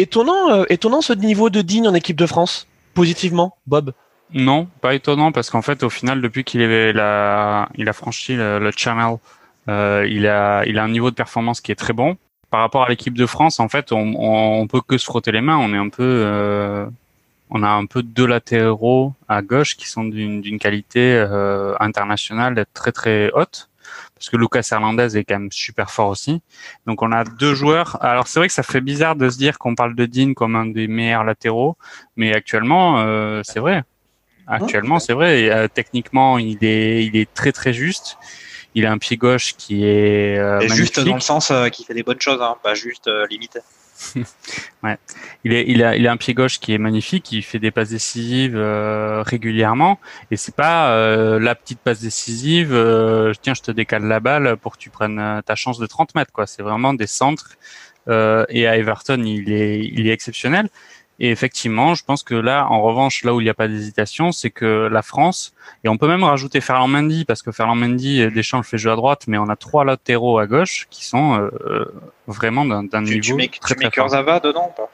Étonnant, 0.00 0.50
euh, 0.50 0.64
étonnant 0.70 1.02
ce 1.02 1.12
niveau 1.12 1.50
de 1.50 1.60
Digne 1.60 1.86
en 1.86 1.94
équipe 1.94 2.16
de 2.16 2.26
France, 2.26 2.66
positivement, 2.94 3.56
Bob. 3.66 3.92
Non, 4.32 4.66
pas 4.80 4.94
étonnant 4.94 5.30
parce 5.30 5.50
qu'en 5.50 5.60
fait, 5.60 5.82
au 5.82 5.90
final, 5.90 6.22
depuis 6.22 6.44
qu'il 6.44 6.62
il 6.62 6.98
a, 6.98 7.68
il 7.74 7.88
a 7.88 7.92
franchi 7.92 8.34
le, 8.34 8.70
channel, 8.74 9.16
euh, 9.68 10.06
il 10.08 10.26
a, 10.26 10.64
il 10.66 10.78
a 10.78 10.84
un 10.84 10.88
niveau 10.88 11.10
de 11.10 11.14
performance 11.16 11.60
qui 11.60 11.72
est 11.72 11.76
très 11.76 11.92
bon. 11.92 12.16
Par 12.50 12.60
rapport 12.60 12.84
à 12.84 12.88
l'équipe 12.88 13.16
de 13.16 13.26
France, 13.26 13.60
en 13.60 13.68
fait, 13.68 13.92
on, 13.92 14.14
on, 14.16 14.66
peut 14.66 14.80
que 14.80 14.98
se 14.98 15.04
frotter 15.04 15.32
les 15.32 15.40
mains. 15.40 15.58
On 15.58 15.72
est 15.74 15.78
un 15.78 15.88
peu, 15.88 16.02
euh, 16.02 16.86
on 17.50 17.62
a 17.62 17.68
un 17.68 17.86
peu 17.86 18.02
deux 18.02 18.26
latéraux 18.26 19.12
à 19.28 19.42
gauche 19.42 19.76
qui 19.76 19.88
sont 19.88 20.04
d'une 20.04 20.58
qualité 20.58 21.14
euh, 21.14 21.74
internationale 21.78 22.64
très 22.72 22.92
très 22.92 23.30
haute. 23.32 23.69
Parce 24.20 24.30
que 24.30 24.36
Lucas 24.36 24.68
Hernandez 24.70 25.16
est 25.16 25.24
quand 25.24 25.40
même 25.40 25.50
super 25.50 25.90
fort 25.90 26.10
aussi. 26.10 26.42
Donc 26.86 27.02
on 27.02 27.10
a 27.10 27.24
deux 27.24 27.54
joueurs. 27.54 27.96
Alors 28.00 28.28
c'est 28.28 28.38
vrai 28.38 28.46
que 28.46 28.54
ça 28.54 28.62
fait 28.62 28.82
bizarre 28.82 29.16
de 29.16 29.28
se 29.28 29.38
dire 29.38 29.58
qu'on 29.58 29.74
parle 29.74 29.96
de 29.96 30.06
Dean 30.06 30.34
comme 30.34 30.54
un 30.54 30.66
des 30.66 30.86
meilleurs 30.86 31.24
latéraux, 31.24 31.76
mais 32.16 32.34
actuellement 32.34 33.00
euh, 33.00 33.40
c'est 33.44 33.60
vrai. 33.60 33.82
Actuellement, 34.50 34.98
c'est 34.98 35.12
vrai. 35.12 35.48
Euh, 35.48 35.68
techniquement, 35.72 36.38
il 36.38 36.58
est, 36.62 37.04
il 37.04 37.16
est 37.16 37.32
très 37.32 37.52
très 37.52 37.72
juste. 37.72 38.18
Il 38.74 38.84
a 38.84 38.92
un 38.92 38.98
pied 38.98 39.16
gauche 39.16 39.54
qui 39.56 39.84
est 39.84 40.38
euh, 40.38 40.66
juste 40.68 41.00
dans 41.00 41.14
le 41.14 41.20
sens 41.20 41.50
euh, 41.50 41.68
qui 41.68 41.84
fait 41.84 41.94
des 41.94 42.02
bonnes 42.02 42.20
choses, 42.20 42.40
hein, 42.42 42.56
pas 42.62 42.74
juste 42.74 43.08
limité. 43.30 43.60
ouais. 44.82 44.98
Il, 45.44 45.52
est, 45.52 45.64
il, 45.68 45.82
a, 45.82 45.96
il 45.96 46.06
a 46.06 46.12
un 46.12 46.16
pied 46.16 46.34
gauche 46.34 46.58
qui 46.60 46.72
est 46.72 46.78
magnifique, 46.78 47.32
il 47.32 47.42
fait 47.42 47.58
des 47.58 47.70
passes 47.70 47.90
décisives 47.90 48.56
régulièrement, 48.56 49.98
et 50.30 50.36
c'est 50.36 50.54
pas 50.54 51.38
la 51.38 51.54
petite 51.54 51.80
passe 51.80 52.00
décisive, 52.00 52.70
tiens, 53.42 53.54
je 53.54 53.62
te 53.62 53.70
décale 53.70 54.04
la 54.04 54.20
balle 54.20 54.56
pour 54.56 54.72
que 54.72 54.78
tu 54.78 54.90
prennes 54.90 55.42
ta 55.44 55.54
chance 55.54 55.78
de 55.78 55.86
30 55.86 56.14
mètres, 56.14 56.32
quoi. 56.32 56.46
C'est 56.46 56.62
vraiment 56.62 56.94
des 56.94 57.06
centres, 57.06 57.56
et 58.08 58.66
à 58.66 58.76
Everton, 58.76 59.22
il 59.24 59.52
est, 59.52 59.80
il 59.80 60.08
est 60.08 60.12
exceptionnel. 60.12 60.68
Et 61.22 61.30
effectivement, 61.30 61.94
je 61.94 62.02
pense 62.02 62.22
que 62.22 62.34
là, 62.34 62.66
en 62.70 62.80
revanche, 62.80 63.24
là 63.24 63.34
où 63.34 63.40
il 63.40 63.44
n'y 63.44 63.50
a 63.50 63.54
pas 63.54 63.68
d'hésitation, 63.68 64.32
c'est 64.32 64.50
que 64.50 64.88
la 64.90 65.02
France, 65.02 65.52
et 65.84 65.88
on 65.88 65.98
peut 65.98 66.08
même 66.08 66.24
rajouter 66.24 66.62
Ferland 66.62 66.88
Mendy, 66.88 67.26
parce 67.26 67.42
que 67.42 67.52
Ferland 67.52 67.76
Mendy, 67.76 68.22
euh, 68.22 68.30
Deschamps 68.30 68.58
le 68.58 68.64
fait 68.64 68.78
jouer 68.78 68.92
à 68.92 68.96
droite, 68.96 69.24
mais 69.26 69.36
on 69.36 69.48
a 69.48 69.56
trois 69.56 69.84
latéraux 69.84 70.38
à 70.38 70.46
gauche 70.46 70.86
qui 70.90 71.04
sont 71.04 71.34
euh, 71.38 71.84
vraiment 72.26 72.64
d'un 72.64 73.02
niveau 73.02 73.20
tu 73.20 73.34
mets, 73.34 73.50
très, 73.60 73.74
tu 73.74 73.84
mets 73.84 73.90
Kurzawa 73.90 74.40
dedans 74.40 74.70
ou 74.70 74.76
pas? 74.76 74.88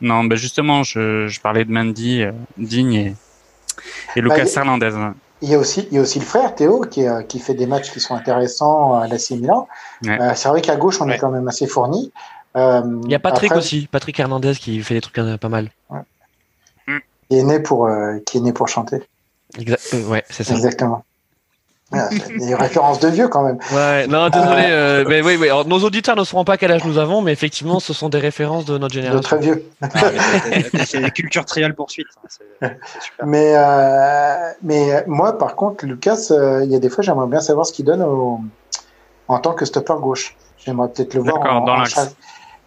Non, 0.00 0.24
ben 0.24 0.36
justement, 0.36 0.82
je, 0.82 1.26
je 1.26 1.40
parlais 1.40 1.64
de 1.64 1.72
Mendy, 1.72 2.22
euh, 2.22 2.32
Digne 2.56 2.94
et, 2.94 3.14
et 4.16 4.20
Lucas 4.20 4.44
bah, 4.44 4.50
Hernandez. 4.56 4.92
Il 5.40 5.50
y, 5.50 5.54
a 5.54 5.58
aussi, 5.58 5.86
il 5.90 5.96
y 5.96 5.98
a 5.98 6.02
aussi 6.02 6.18
le 6.18 6.24
frère 6.24 6.54
Théo 6.56 6.80
qui, 6.80 7.06
euh, 7.06 7.22
qui 7.22 7.38
fait 7.38 7.54
des 7.54 7.66
matchs 7.66 7.92
qui 7.92 8.00
sont 8.00 8.16
intéressants 8.16 8.94
à 8.94 9.06
l'AC 9.06 9.30
Milan. 9.30 9.68
Euh, 10.04 10.32
c'est 10.34 10.48
vrai 10.48 10.60
qu'à 10.60 10.74
gauche, 10.74 11.00
on 11.00 11.08
est 11.08 11.18
quand 11.18 11.30
même 11.30 11.46
assez 11.46 11.68
fourni. 11.68 12.12
Euh, 12.58 13.00
Il 13.04 13.10
y 13.10 13.14
a 13.14 13.18
Patrick 13.18 13.54
aussi, 13.54 13.88
Patrick 13.90 14.18
Hernandez 14.18 14.54
qui 14.54 14.82
fait 14.82 14.94
des 14.94 15.00
trucs 15.00 15.18
euh, 15.18 15.36
pas 15.36 15.48
mal. 15.48 15.70
Qui 17.30 17.38
est 17.38 17.42
né 17.42 17.60
pour, 17.60 17.86
euh, 17.86 18.18
qui 18.24 18.38
est 18.38 18.40
né 18.40 18.52
pour 18.52 18.68
chanter. 18.68 19.02
ouais, 20.06 20.24
c'est 20.30 20.44
ça. 20.44 20.54
Exactement. 20.54 21.04
Ah, 21.92 22.08
des 22.38 22.54
références 22.54 23.00
de 23.00 23.08
vieux 23.08 23.28
quand 23.28 23.42
même. 23.42 23.58
Ouais, 23.72 24.06
non, 24.06 24.28
désolé. 24.28 25.04
mais 25.08 25.22
oui, 25.22 25.36
oui. 25.40 25.48
nos 25.66 25.78
auditeurs 25.78 26.16
ne 26.16 26.24
sauront 26.24 26.44
pas 26.44 26.58
quel 26.58 26.72
âge 26.72 26.84
nous 26.84 26.98
avons, 26.98 27.22
mais 27.22 27.32
effectivement, 27.32 27.80
ce 27.80 27.92
sont 27.92 28.08
des 28.08 28.18
références 28.18 28.64
de 28.64 28.76
notre 28.76 28.94
génération. 28.94 29.20
De 29.20 29.24
très 29.24 29.38
vieux. 29.38 29.64
c'est 30.84 31.00
des 31.00 31.10
cultures 31.10 31.44
trial 31.44 31.74
poursuite. 31.74 32.08
Mais, 33.24 33.54
mais 34.62 35.04
moi, 35.06 35.38
par 35.38 35.54
contre, 35.54 35.86
Lucas, 35.86 36.28
il 36.62 36.70
y 36.70 36.76
a 36.76 36.78
des 36.78 36.90
fois, 36.90 37.02
j'aimerais 37.04 37.26
bien 37.26 37.40
savoir 37.40 37.66
ce 37.66 37.72
qu'il 37.72 37.84
donne 37.84 38.02
en 39.28 39.38
tant 39.38 39.52
que 39.52 39.64
stopper 39.64 39.94
gauche. 40.00 40.34
J'aimerais 40.58 40.88
peut-être 40.88 41.14
le 41.14 41.20
voir 41.20 41.40
en, 41.40 41.64
dans 41.64 41.76
l'axe. 41.76 42.14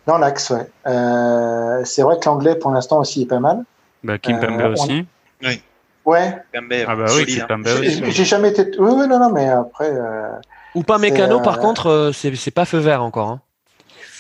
Dans 0.08 0.18
l'axe, 0.18 0.50
ouais. 0.50 0.68
Euh, 0.88 1.82
c'est 1.86 2.02
vrai 2.02 2.18
que 2.20 2.26
l'anglais, 2.26 2.56
pour 2.56 2.72
l'instant, 2.72 3.00
aussi 3.00 3.22
est 3.22 3.28
pas 3.28 3.40
mal. 3.40 3.64
Bah, 4.04 4.18
Kim 4.18 4.40
euh, 4.42 4.72
aussi. 4.74 5.06
Oui. 5.44 5.62
Ouais. 6.04 6.36
ah 6.56 6.96
bah 6.96 7.06
oui, 7.16 7.26
Kimpembe 7.28 7.68
hein. 7.68 7.80
aussi. 7.80 8.12
J'ai 8.12 8.26
jamais 8.26 8.50
été. 8.50 8.64
Oui, 8.80 8.92
oui, 8.96 9.08
non, 9.08 9.20
non, 9.20 9.32
mais 9.32 9.48
après. 9.48 9.92
Euh, 9.92 10.32
Ou 10.74 10.82
pas 10.82 10.98
Mécano, 10.98 11.40
par 11.42 11.60
contre, 11.60 11.88
euh, 11.88 12.12
c'est 12.12 12.52
pas 12.52 12.66
feu 12.66 12.80
vert 12.80 13.04
encore. 13.04 13.30
Hein. 13.30 13.42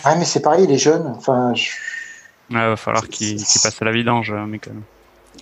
Ah, 0.03 0.15
mais 0.15 0.25
c'est 0.25 0.41
pareil, 0.41 0.65
il 0.65 0.71
est 0.71 0.77
jeune. 0.77 1.07
Enfin. 1.07 1.53
Je... 1.55 1.71
il 2.51 2.57
va 2.57 2.75
falloir 2.75 3.07
qu'il 3.07 3.37
passe 3.37 3.81
à 3.81 3.85
la 3.85 3.91
vidange, 3.91 4.31
Mécano. 4.31 4.81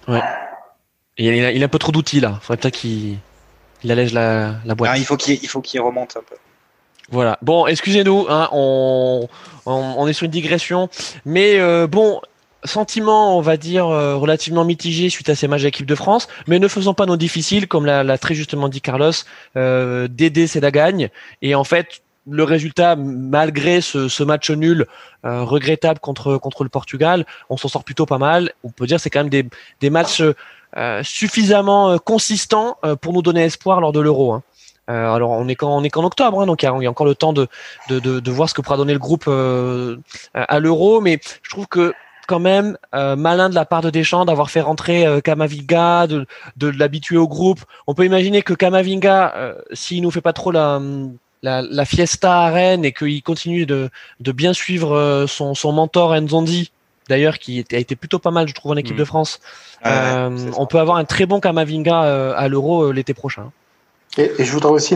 Ouais. 0.07 0.21
il, 1.17 1.27
a, 1.43 1.51
il 1.51 1.61
a 1.61 1.65
un 1.65 1.69
peu 1.69 1.79
trop 1.79 1.91
d'outils 1.91 2.21
là. 2.21 2.39
Faudrait 2.41 2.57
peut-être 2.61 2.75
qu'il 2.75 3.19
allège 3.89 4.13
la, 4.13 4.55
la 4.63 4.75
boîte. 4.75 4.91
Ah, 4.93 4.97
il 4.97 5.05
faut 5.05 5.17
qu'il 5.61 5.81
remonte 5.81 6.15
un 6.15 6.21
peu. 6.21 6.35
Voilà. 7.11 7.37
Bon, 7.41 7.65
excusez-nous, 7.67 8.27
hein, 8.29 8.49
on, 8.51 9.27
est 10.07 10.13
sur 10.13 10.25
une 10.25 10.31
digression, 10.31 10.89
mais 11.25 11.59
euh, 11.59 11.87
bon, 11.87 12.21
sentiment, 12.63 13.37
on 13.37 13.41
va 13.41 13.57
dire, 13.57 13.87
euh, 13.87 14.15
relativement 14.15 14.65
mitigé 14.65 15.09
suite 15.09 15.29
à 15.29 15.35
ces 15.35 15.47
matchs 15.47 15.63
d'équipe 15.63 15.85
de 15.85 15.95
France, 15.95 16.27
mais 16.47 16.59
ne 16.59 16.67
faisons 16.67 16.93
pas 16.93 17.05
nos 17.05 17.17
difficiles, 17.17 17.67
comme 17.67 17.85
l'a 17.85 18.17
très 18.17 18.35
justement 18.35 18.69
dit 18.69 18.81
Carlos, 18.81 19.11
euh, 19.55 20.07
Dédé 20.09 20.47
c'est 20.47 20.59
la 20.59 20.69
et 21.41 21.55
en 21.55 21.63
fait, 21.63 22.01
le 22.29 22.43
résultat, 22.43 22.95
malgré 22.95 23.81
ce, 23.81 24.23
match 24.23 24.51
nul 24.51 24.85
euh, 25.25 25.43
regrettable 25.43 25.99
contre 25.99 26.63
le 26.63 26.69
Portugal, 26.69 27.25
on 27.49 27.57
s'en 27.57 27.67
sort 27.67 27.83
plutôt 27.83 28.05
pas 28.05 28.19
mal. 28.19 28.51
On 28.63 28.69
peut 28.69 28.85
dire 28.85 28.99
c'est 28.99 29.09
quand 29.09 29.21
même 29.21 29.29
des, 29.29 29.45
des 29.81 29.89
matchs 29.89 30.21
suffisamment 31.01 31.97
consistants 31.97 32.77
pour 33.01 33.13
nous 33.13 33.23
donner 33.23 33.43
espoir 33.43 33.81
lors 33.81 33.91
de 33.91 33.99
l'Euro. 33.99 34.33
Hein. 34.33 34.43
Euh, 34.89 35.13
alors 35.13 35.31
on 35.31 35.47
est 35.47 35.55
qu'en 35.55 35.77
on 35.77 35.83
est 35.83 35.89
qu'en 35.89 36.03
octobre, 36.03 36.41
hein, 36.41 36.45
donc 36.45 36.63
il 36.63 36.65
y, 36.65 36.67
a, 36.67 36.89
encore 36.89 37.05
le 37.05 37.15
temps 37.15 37.33
de, 37.33 37.47
de, 37.89 37.99
de, 37.99 38.19
de, 38.19 38.31
voir 38.31 38.49
ce 38.49 38.53
que 38.53 38.61
pourra 38.61 38.77
donner 38.77 38.93
le 38.93 38.99
groupe 38.99 39.25
euh, 39.27 39.97
à 40.33 40.59
l'Euro, 40.59 40.99
mais 40.99 41.19
je 41.43 41.49
trouve 41.49 41.67
que 41.67 41.93
quand 42.29 42.39
même 42.39 42.77
euh, 42.93 43.15
malin 43.15 43.49
de 43.49 43.55
la 43.55 43.65
part 43.65 43.81
de 43.81 43.89
Deschamps 43.89 44.23
d'avoir 44.23 44.51
fait 44.51 44.61
rentrer 44.61 45.03
euh, 45.03 45.19
Kamavinga, 45.19 46.05
de, 46.05 46.27
de 46.57 46.69
l'habituer 46.69 47.17
au 47.17 47.27
groupe. 47.27 47.61
On 47.87 47.95
peut 47.95 48.05
imaginer 48.05 48.43
que 48.43 48.53
Kamavinga, 48.53 49.33
euh, 49.35 49.55
s'il 49.73 50.03
nous 50.03 50.11
fait 50.11 50.21
pas 50.21 50.31
trop 50.31 50.51
la, 50.51 50.79
la, 51.41 51.63
la 51.63 51.85
fiesta 51.85 52.41
à 52.41 52.51
Rennes 52.51 52.85
et 52.85 52.93
qu'il 52.93 53.23
continue 53.23 53.65
de, 53.65 53.89
de 54.19 54.31
bien 54.31 54.53
suivre 54.53 55.25
son, 55.27 55.55
son 55.55 55.71
mentor 55.71 56.15
Nzondi, 56.21 56.71
d'ailleurs 57.09 57.39
qui 57.39 57.65
a 57.71 57.77
été 57.77 57.95
plutôt 57.95 58.19
pas 58.19 58.29
mal, 58.29 58.47
je 58.47 58.53
trouve, 58.53 58.73
en 58.73 58.77
équipe 58.77 58.95
mm. 58.95 58.99
de 58.99 59.05
France. 59.05 59.39
on 59.83 60.67
peut 60.69 60.79
avoir 60.79 60.97
un 60.97 61.05
très 61.05 61.25
bon 61.25 61.39
Kamavinga 61.39 62.33
à 62.35 62.47
l'Euro 62.47 62.91
l'été 62.91 63.15
prochain. 63.15 63.51
Et, 64.17 64.43
je 64.43 64.51
voudrais 64.51 64.71
aussi 64.71 64.95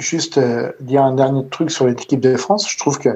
juste 0.00 0.38
euh, 0.38 0.72
dire 0.80 1.02
un 1.02 1.14
dernier 1.14 1.46
truc 1.48 1.70
sur 1.70 1.86
l'équipe 1.86 2.20
de 2.20 2.36
France. 2.36 2.68
Je 2.70 2.78
trouve 2.78 2.98
que 2.98 3.10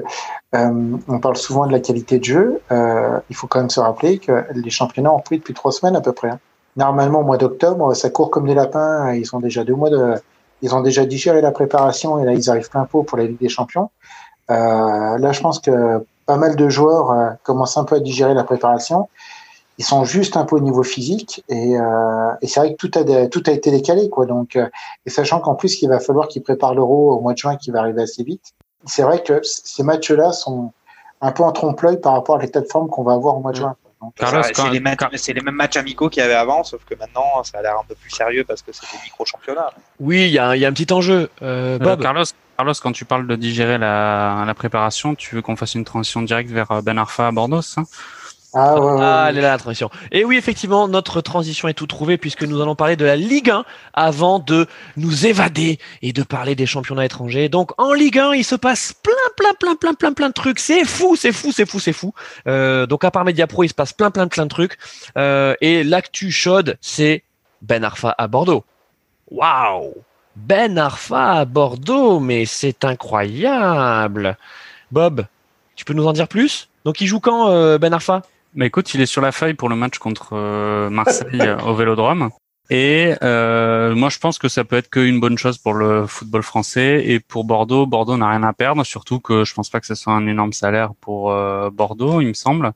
euh, 0.55 0.97
on 1.07 1.19
parle 1.19 1.37
souvent 1.37 1.65
de 1.67 1.71
la 1.71 1.79
qualité 1.79 2.19
de 2.19 2.23
jeu. 2.23 2.61
Euh, 2.71 3.19
il 3.29 3.35
faut 3.35 3.47
quand 3.47 3.59
même 3.59 3.69
se 3.69 3.79
rappeler 3.79 4.19
que 4.19 4.45
les 4.53 4.69
championnats 4.69 5.13
ont 5.13 5.19
pris 5.19 5.37
depuis 5.37 5.53
trois 5.53 5.71
semaines 5.71 5.95
à 5.95 6.01
peu 6.01 6.13
près. 6.13 6.29
Hein. 6.29 6.39
Normalement, 6.77 7.21
au 7.21 7.23
mois 7.23 7.37
d'octobre, 7.37 7.93
ça 7.93 8.09
court 8.09 8.29
comme 8.29 8.47
des 8.47 8.53
lapins. 8.53 9.13
Ils 9.13 9.35
ont 9.35 9.39
déjà 9.39 9.63
deux 9.63 9.75
mois 9.75 9.89
de, 9.89 10.15
ils 10.61 10.75
ont 10.75 10.81
déjà 10.81 11.05
digéré 11.05 11.41
la 11.41 11.51
préparation 11.51 12.19
et 12.19 12.25
là, 12.25 12.33
ils 12.33 12.49
arrivent 12.49 12.69
plein 12.69 12.85
pot 12.85 13.03
pour 13.03 13.17
la 13.17 13.25
Ligue 13.25 13.39
des 13.39 13.49
Champions. 13.49 13.89
là, 14.49 15.31
je 15.31 15.39
pense 15.39 15.59
que 15.59 16.05
pas 16.25 16.37
mal 16.37 16.55
de 16.55 16.69
joueurs 16.69 17.37
commencent 17.43 17.77
un 17.77 17.85
peu 17.85 17.95
à 17.95 17.99
digérer 17.99 18.33
la 18.33 18.43
préparation 18.43 19.07
ils 19.77 19.85
sont 19.85 20.05
juste 20.05 20.37
un 20.37 20.45
peu 20.45 20.55
au 20.55 20.59
niveau 20.59 20.83
physique 20.83 21.43
et, 21.49 21.77
euh, 21.77 22.31
et 22.41 22.47
c'est 22.47 22.59
vrai 22.59 22.75
que 22.75 22.77
tout 22.77 22.91
a 22.97 23.27
tout 23.27 23.43
a 23.45 23.51
été 23.51 23.71
décalé 23.71 24.09
quoi 24.09 24.25
donc 24.25 24.55
euh, 24.55 24.67
et 25.05 25.09
sachant 25.09 25.39
qu'en 25.39 25.55
plus 25.55 25.75
qu'il 25.75 25.89
va 25.89 25.99
falloir 25.99 26.27
qu'ils 26.27 26.43
préparent 26.43 26.75
l'euro 26.75 27.13
au 27.13 27.21
mois 27.21 27.33
de 27.33 27.37
juin 27.37 27.57
qui 27.57 27.71
va 27.71 27.79
arriver 27.79 28.03
assez 28.03 28.23
vite 28.23 28.53
c'est 28.85 29.03
vrai 29.03 29.21
que 29.21 29.41
ces 29.43 29.83
matchs 29.83 30.11
là 30.11 30.31
sont 30.31 30.71
un 31.21 31.31
peu 31.31 31.43
en 31.43 31.51
trompe-l'œil 31.51 31.99
par 31.99 32.13
rapport 32.13 32.37
à 32.37 32.41
l'état 32.41 32.61
de 32.61 32.67
forme 32.67 32.87
qu'on 32.87 33.03
va 33.03 33.13
avoir 33.13 33.37
au 33.37 33.39
mois 33.41 33.51
de 33.51 33.57
juin 33.57 33.75
c'est 34.15 34.63
les, 34.69 35.33
les, 35.33 35.41
mêmes 35.41 35.55
matchs 35.55 35.77
amicaux 35.77 36.09
qu'il 36.09 36.21
y 36.21 36.25
avait 36.25 36.35
avant, 36.35 36.63
sauf 36.63 36.83
que 36.85 36.93
maintenant 36.95 37.43
ça 37.43 37.59
a 37.59 37.61
l'air 37.61 37.75
un 37.79 37.83
peu 37.87 37.95
plus 37.95 38.11
sérieux 38.11 38.43
parce 38.43 38.61
que 38.61 38.71
c'est 38.71 38.85
des 38.91 39.03
micro-championnats. 39.03 39.71
Oui, 39.99 40.25
il 40.25 40.31
y, 40.31 40.37
a, 40.37 40.55
y 40.55 40.65
a 40.65 40.67
un 40.67 40.73
petit 40.73 40.91
enjeu. 40.93 41.29
Euh, 41.41 41.79
Bob. 41.79 42.01
Carlos, 42.01 42.25
Carlos, 42.57 42.73
quand 42.83 42.91
tu 42.91 43.05
parles 43.05 43.25
de 43.25 43.35
digérer 43.35 43.77
la, 43.77 44.43
la 44.45 44.53
préparation, 44.53 45.15
tu 45.15 45.35
veux 45.35 45.41
qu'on 45.41 45.55
fasse 45.55 45.73
une 45.75 45.85
transition 45.85 46.21
directe 46.21 46.51
vers 46.51 46.83
Ben 46.83 46.97
Arfa 46.97 47.27
à 47.27 47.31
Bordeaux 47.31 47.61
hein 47.77 47.83
Ah, 48.57 48.79
ouais, 48.79 48.91
ouais, 48.93 49.01
Ah, 49.01 49.27
elle 49.29 49.37
est 49.37 49.41
là 49.41 49.49
la 49.51 49.57
transition. 49.57 49.89
Et 50.13 50.23
oui, 50.23 50.37
effectivement, 50.37 50.87
notre 50.87 51.19
transition 51.19 51.67
est 51.67 51.73
tout 51.73 51.87
trouvée 51.87 52.17
puisque 52.17 52.43
nous 52.43 52.61
allons 52.61 52.75
parler 52.75 52.95
de 52.95 53.03
la 53.03 53.17
Ligue 53.17 53.49
1 53.49 53.65
avant 53.93 54.39
de 54.39 54.65
nous 54.95 55.25
évader 55.25 55.77
et 56.01 56.13
de 56.13 56.23
parler 56.23 56.55
des 56.55 56.65
championnats 56.65 57.03
étrangers. 57.03 57.49
Donc 57.49 57.71
en 57.77 57.91
Ligue 57.91 58.17
1, 58.17 58.33
il 58.33 58.45
se 58.45 58.55
passe 58.55 58.93
plein, 58.93 59.13
plein, 59.35 59.53
plein, 59.59 59.75
plein, 59.75 59.93
plein, 59.93 60.13
plein 60.13 60.29
de 60.29 60.33
trucs. 60.33 60.59
C'est 60.59 60.85
fou, 60.85 61.17
c'est 61.17 61.33
fou, 61.33 61.51
c'est 61.51 61.65
fou, 61.65 61.81
c'est 61.81 61.91
fou. 61.91 62.13
Euh, 62.47 62.85
donc 62.85 63.03
à 63.03 63.11
part 63.11 63.25
Media 63.25 63.45
Pro, 63.45 63.63
il 63.63 63.69
se 63.69 63.73
passe 63.73 63.91
plein, 63.91 64.09
plein, 64.09 64.27
plein 64.29 64.45
de 64.45 64.49
trucs. 64.49 64.77
Euh, 65.17 65.53
et 65.59 65.83
l'actu 65.83 66.31
chaude, 66.31 66.77
c'est 66.79 67.23
Ben 67.61 67.83
Arfa 67.83 68.15
à 68.17 68.27
Bordeaux. 68.29 68.63
Waouh 69.31 69.95
Ben 70.37 70.77
Arfa 70.77 71.39
à 71.39 71.45
Bordeaux, 71.45 72.21
mais 72.21 72.45
c'est 72.45 72.85
incroyable. 72.85 74.37
Bob, 74.93 75.25
tu 75.75 75.83
peux 75.83 75.93
nous 75.93 76.07
en 76.07 76.13
dire 76.13 76.29
plus? 76.29 76.69
Donc 76.85 77.01
il 77.01 77.07
joue 77.07 77.19
quand 77.19 77.49
euh, 77.49 77.77
Ben 77.77 77.91
Arfa? 77.91 78.21
Mais 78.55 78.67
écoute, 78.67 78.93
il 78.93 79.01
est 79.01 79.05
sur 79.05 79.21
la 79.21 79.31
feuille 79.31 79.53
pour 79.53 79.69
le 79.69 79.75
match 79.75 79.97
contre 79.99 80.29
euh, 80.31 80.89
Marseille 80.89 81.41
euh, 81.41 81.57
au 81.59 81.75
Vélodrome. 81.75 82.29
Et 82.69 83.13
euh, 83.21 83.93
moi, 83.93 84.09
je 84.09 84.17
pense 84.17 84.39
que 84.39 84.47
ça 84.47 84.63
peut 84.63 84.77
être 84.77 84.89
qu'une 84.89 85.19
bonne 85.19 85.37
chose 85.37 85.57
pour 85.57 85.73
le 85.73 86.07
football 86.07 86.41
français 86.41 87.03
et 87.05 87.19
pour 87.19 87.43
Bordeaux. 87.43 87.85
Bordeaux 87.85 88.17
n'a 88.17 88.29
rien 88.29 88.43
à 88.43 88.53
perdre, 88.53 88.83
surtout 88.83 89.19
que 89.19 89.43
je 89.43 89.53
pense 89.53 89.69
pas 89.69 89.79
que 89.79 89.85
ce 89.85 89.93
soit 89.93 90.13
un 90.13 90.25
énorme 90.25 90.53
salaire 90.53 90.91
pour 90.99 91.31
euh, 91.31 91.69
Bordeaux, 91.69 92.21
il 92.21 92.29
me 92.29 92.33
semble. 92.33 92.71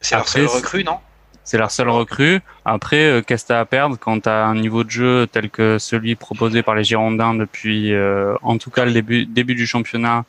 C'est 0.00 0.14
leur 0.14 0.28
seule 0.28 0.46
recrue, 0.46 0.84
non? 0.84 0.98
C'est 1.44 1.58
leur 1.58 1.72
seule 1.72 1.88
recrue. 1.88 2.40
Après, 2.64 3.04
euh, 3.04 3.22
qu'est-ce 3.22 3.44
que 3.44 3.48
t'as 3.48 3.60
à 3.60 3.64
perdre 3.64 3.96
quand 3.98 4.20
tu 4.20 4.28
as 4.28 4.46
un 4.46 4.54
niveau 4.54 4.84
de 4.84 4.90
jeu 4.90 5.26
tel 5.26 5.50
que 5.50 5.78
celui 5.78 6.14
proposé 6.14 6.62
par 6.62 6.76
les 6.76 6.84
Girondins 6.84 7.34
depuis, 7.34 7.92
euh, 7.92 8.34
en 8.42 8.58
tout 8.58 8.70
cas, 8.70 8.84
le 8.84 8.92
début, 8.92 9.26
début 9.26 9.56
du 9.56 9.66
championnat 9.66 10.24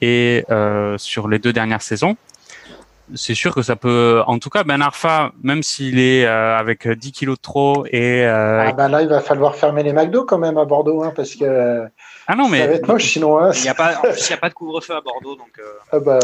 et 0.00 0.44
euh, 0.50 0.98
sur 0.98 1.28
les 1.28 1.38
deux 1.38 1.52
dernières 1.52 1.82
saisons? 1.82 2.16
C'est 3.14 3.34
sûr 3.34 3.54
que 3.54 3.62
ça 3.62 3.76
peut, 3.76 4.22
en 4.26 4.38
tout 4.38 4.50
cas, 4.50 4.64
Ben 4.64 4.80
Arfa, 4.82 5.32
même 5.42 5.62
s'il 5.62 5.98
est 5.98 6.26
euh, 6.26 6.56
avec 6.58 6.88
10 6.88 7.12
kilos 7.12 7.36
de 7.36 7.40
trop 7.42 7.86
et 7.86 8.24
euh, 8.26 8.64
Ah, 8.68 8.72
ben 8.72 8.88
là, 8.88 9.02
il 9.02 9.08
va 9.08 9.20
falloir 9.20 9.54
fermer 9.54 9.82
les 9.82 9.92
McDo 9.92 10.24
quand 10.24 10.38
même 10.38 10.58
à 10.58 10.64
Bordeaux, 10.64 11.02
hein, 11.02 11.12
parce 11.14 11.34
que 11.34 11.84
ah 12.28 12.34
non 12.34 12.44
ça 12.44 12.50
va 12.50 12.56
mais 12.66 12.74
être 12.74 12.88
moche 12.88 13.04
sinon. 13.12 13.38
hein. 13.38 13.52
Il 13.54 13.64
y 13.64 13.68
a 13.68 13.74
pas, 13.74 13.96
En 13.98 14.00
plus, 14.02 14.26
il 14.26 14.30
n'y 14.30 14.34
a 14.34 14.38
pas 14.38 14.48
de 14.48 14.54
couvre-feu 14.54 14.94
à 14.94 15.00
Bordeaux, 15.00 15.36
donc. 15.36 15.52
euh, 15.58 15.62
Ah 15.92 15.98
bah, 16.00 16.18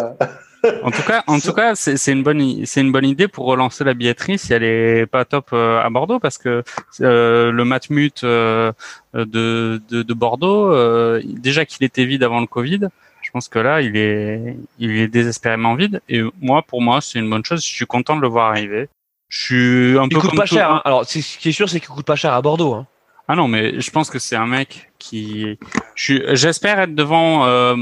en 0.84 0.90
tout 0.92 1.02
cas, 1.02 1.24
en 1.26 1.40
tout 1.40 1.52
cas, 1.52 1.74
c'est 1.74 1.96
c'est 1.96 2.12
une 2.12 2.22
bonne, 2.22 2.64
c'est 2.66 2.80
une 2.82 2.92
bonne 2.92 3.04
idée 3.06 3.26
pour 3.26 3.46
relancer 3.46 3.82
la 3.82 3.94
billetterie 3.94 4.38
si 4.38 4.52
elle 4.52 4.62
est 4.62 5.06
pas 5.06 5.24
top 5.24 5.52
à 5.52 5.88
Bordeaux 5.90 6.20
parce 6.20 6.38
que 6.38 6.62
euh, 7.00 7.50
le 7.50 7.64
Matmut 7.64 8.22
euh, 8.22 8.70
de, 9.14 9.80
de 9.88 10.02
de 10.02 10.14
Bordeaux, 10.14 10.72
euh, 10.72 11.20
déjà 11.24 11.64
qu'il 11.64 11.84
était 11.84 12.04
vide 12.04 12.22
avant 12.22 12.40
le 12.40 12.46
Covid. 12.46 12.88
Je 13.32 13.38
pense 13.38 13.48
que 13.48 13.58
là, 13.58 13.80
il 13.80 13.96
est, 13.96 14.56
il 14.78 14.90
est 14.98 15.08
désespérément 15.08 15.74
vide. 15.74 16.02
Et 16.10 16.20
moi, 16.42 16.60
pour 16.60 16.82
moi, 16.82 17.00
c'est 17.00 17.18
une 17.18 17.30
bonne 17.30 17.42
chose. 17.42 17.64
Je 17.64 17.72
suis 17.72 17.86
content 17.86 18.14
de 18.14 18.20
le 18.20 18.28
voir 18.28 18.50
arriver. 18.50 18.90
Je 19.30 19.40
suis 19.44 19.98
un 19.98 20.02
Il 20.04 20.10
peu 20.10 20.20
coûte 20.20 20.30
comme 20.30 20.38
pas 20.40 20.44
tout- 20.46 20.54
cher. 20.54 20.70
Hein. 20.70 20.82
Alors, 20.84 21.06
ce 21.06 21.18
qui 21.38 21.48
est 21.48 21.52
sûr, 21.52 21.66
c'est 21.70 21.80
qu'il 21.80 21.88
coûte 21.88 22.04
pas 22.04 22.14
cher 22.14 22.34
à 22.34 22.42
Bordeaux. 22.42 22.74
Hein. 22.74 22.86
Ah 23.28 23.34
non, 23.34 23.48
mais 23.48 23.80
je 23.80 23.90
pense 23.90 24.10
que 24.10 24.18
c'est 24.18 24.36
un 24.36 24.44
mec 24.46 24.92
qui. 24.98 25.58
J'espère 25.94 26.78
être 26.80 26.94
devant 26.94 27.46
euh, 27.46 27.74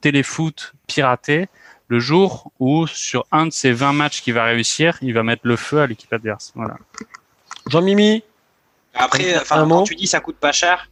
Téléfoot 0.00 0.72
piraté 0.86 1.48
le 1.88 1.98
jour 1.98 2.50
où, 2.58 2.86
sur 2.86 3.26
un 3.30 3.44
de 3.44 3.52
ces 3.52 3.72
20 3.72 3.92
matchs 3.92 4.22
qu'il 4.22 4.32
va 4.32 4.44
réussir, 4.44 4.96
il 5.02 5.12
va 5.12 5.22
mettre 5.22 5.42
le 5.44 5.56
feu 5.56 5.80
à 5.80 5.86
l'équipe 5.86 6.10
adverse. 6.14 6.52
Voilà. 6.54 6.78
Jean-Mimi, 7.68 8.22
Après, 8.94 9.36
enfin, 9.36 9.66
mot 9.66 9.80
quand 9.80 9.82
tu 9.84 9.96
dis 9.96 10.06
ça 10.06 10.20
coûte 10.20 10.36
pas 10.36 10.52
cher, 10.52 10.88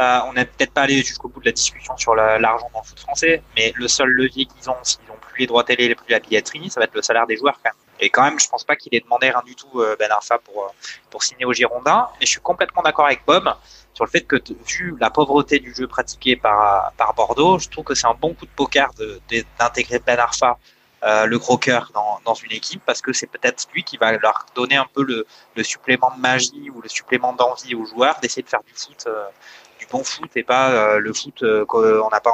euh, 0.00 0.18
on 0.26 0.32
n'est 0.32 0.44
peut-être 0.44 0.72
pas 0.72 0.82
allé 0.82 1.02
jusqu'au 1.02 1.28
bout 1.28 1.40
de 1.40 1.46
la 1.46 1.52
discussion 1.52 1.96
sur 1.96 2.14
la- 2.14 2.38
l'argent 2.38 2.68
dans 2.72 2.80
le 2.80 2.84
foot 2.86 2.98
français, 3.00 3.42
mais 3.56 3.72
le 3.76 3.86
seul 3.88 4.08
levier 4.08 4.46
qu'ils 4.46 4.68
ont, 4.70 4.76
s'ils 4.82 5.06
n'ont 5.08 5.14
plus 5.20 5.40
les 5.40 5.46
droits 5.46 5.64
télé, 5.64 5.88
les 5.88 5.94
plus 5.94 6.10
la 6.10 6.18
billetterie, 6.20 6.68
ça 6.70 6.80
va 6.80 6.84
être 6.84 6.94
le 6.94 7.02
salaire 7.02 7.26
des 7.26 7.36
joueurs 7.36 7.54
quand 7.62 7.70
même. 7.70 7.74
Et 8.00 8.10
quand 8.10 8.22
même, 8.24 8.40
je 8.40 8.48
pense 8.48 8.64
pas 8.64 8.74
qu'il 8.74 8.92
ait 8.94 9.00
demandé 9.00 9.30
rien 9.30 9.42
du 9.46 9.54
tout 9.54 9.80
euh, 9.80 9.94
Ben 9.96 10.10
Arfa 10.10 10.38
pour 10.38 10.64
euh, 10.64 10.68
pour 11.10 11.22
signer 11.22 11.44
au 11.44 11.52
Girondins. 11.52 12.08
Et 12.20 12.26
je 12.26 12.30
suis 12.32 12.40
complètement 12.40 12.82
d'accord 12.82 13.06
avec 13.06 13.22
Bob 13.24 13.48
sur 13.94 14.04
le 14.04 14.10
fait 14.10 14.22
que 14.22 14.36
vu 14.66 14.96
la 14.98 15.10
pauvreté 15.10 15.60
du 15.60 15.72
jeu 15.72 15.86
pratiqué 15.86 16.34
par 16.34 16.92
par 16.96 17.14
Bordeaux, 17.14 17.60
je 17.60 17.68
trouve 17.68 17.84
que 17.84 17.94
c'est 17.94 18.08
un 18.08 18.14
bon 18.14 18.34
coup 18.34 18.46
de 18.46 18.50
poker 18.50 18.92
de- 18.98 19.20
de- 19.30 19.44
d'intégrer 19.60 20.00
Ben 20.00 20.18
Arfa. 20.18 20.58
euh, 21.06 21.26
le 21.26 21.38
gros 21.38 21.58
cœur 21.58 21.90
dans, 21.92 22.18
dans 22.24 22.32
une 22.32 22.52
équipe 22.52 22.80
parce 22.86 23.02
que 23.02 23.12
c'est 23.12 23.26
peut-être 23.26 23.66
lui 23.74 23.84
qui 23.84 23.98
va 23.98 24.12
leur 24.16 24.46
donner 24.54 24.76
un 24.76 24.86
peu 24.94 25.02
le, 25.02 25.26
le 25.54 25.62
supplément 25.62 26.10
de 26.16 26.18
magie 26.18 26.70
ou 26.74 26.80
le 26.80 26.88
supplément 26.88 27.34
d'envie 27.34 27.74
aux 27.74 27.84
joueurs 27.84 28.16
d'essayer 28.22 28.42
de 28.42 28.48
faire 28.48 28.62
du 28.62 28.72
foot, 28.72 29.04
euh, 29.06 29.26
du 29.84 29.92
bon 29.92 30.04
foot 30.04 30.30
et 30.36 30.42
pas 30.42 30.70
euh, 30.70 30.98
le 30.98 31.12
foot 31.12 31.42
euh, 31.42 31.64
qu'on 31.64 31.80
n'a 32.10 32.20
pas, 32.20 32.32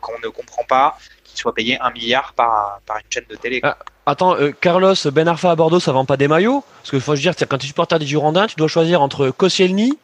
qu'on 0.00 0.12
ne 0.22 0.28
comprend 0.28 0.62
pas, 0.68 0.96
qui 1.24 1.36
soit 1.36 1.54
payé 1.54 1.78
un 1.80 1.90
milliard 1.90 2.32
par, 2.34 2.80
par 2.86 2.96
une 2.98 3.02
chaîne 3.10 3.24
de 3.28 3.36
télé. 3.36 3.60
quoi. 3.60 3.76
attends, 4.06 4.36
euh, 4.36 4.50
Carlos 4.60 4.94
Ben 5.12 5.28
Arfa 5.28 5.50
à 5.50 5.56
Bordeaux, 5.56 5.80
ça 5.80 5.92
vend 5.92 6.04
pas 6.04 6.16
des 6.16 6.28
maillots? 6.28 6.64
Parce 6.80 6.90
que 6.90 6.98
faut 7.00 7.16
se 7.16 7.20
dire, 7.20 7.34
c'est 7.36 7.48
quand 7.48 7.58
tu 7.58 7.66
es 7.66 7.68
supporter 7.68 7.98
des 7.98 8.06
Girondins, 8.06 8.46
tu 8.46 8.56
dois 8.56 8.68
choisir 8.68 9.02
entre 9.02 9.30
Koscielny, 9.30 9.98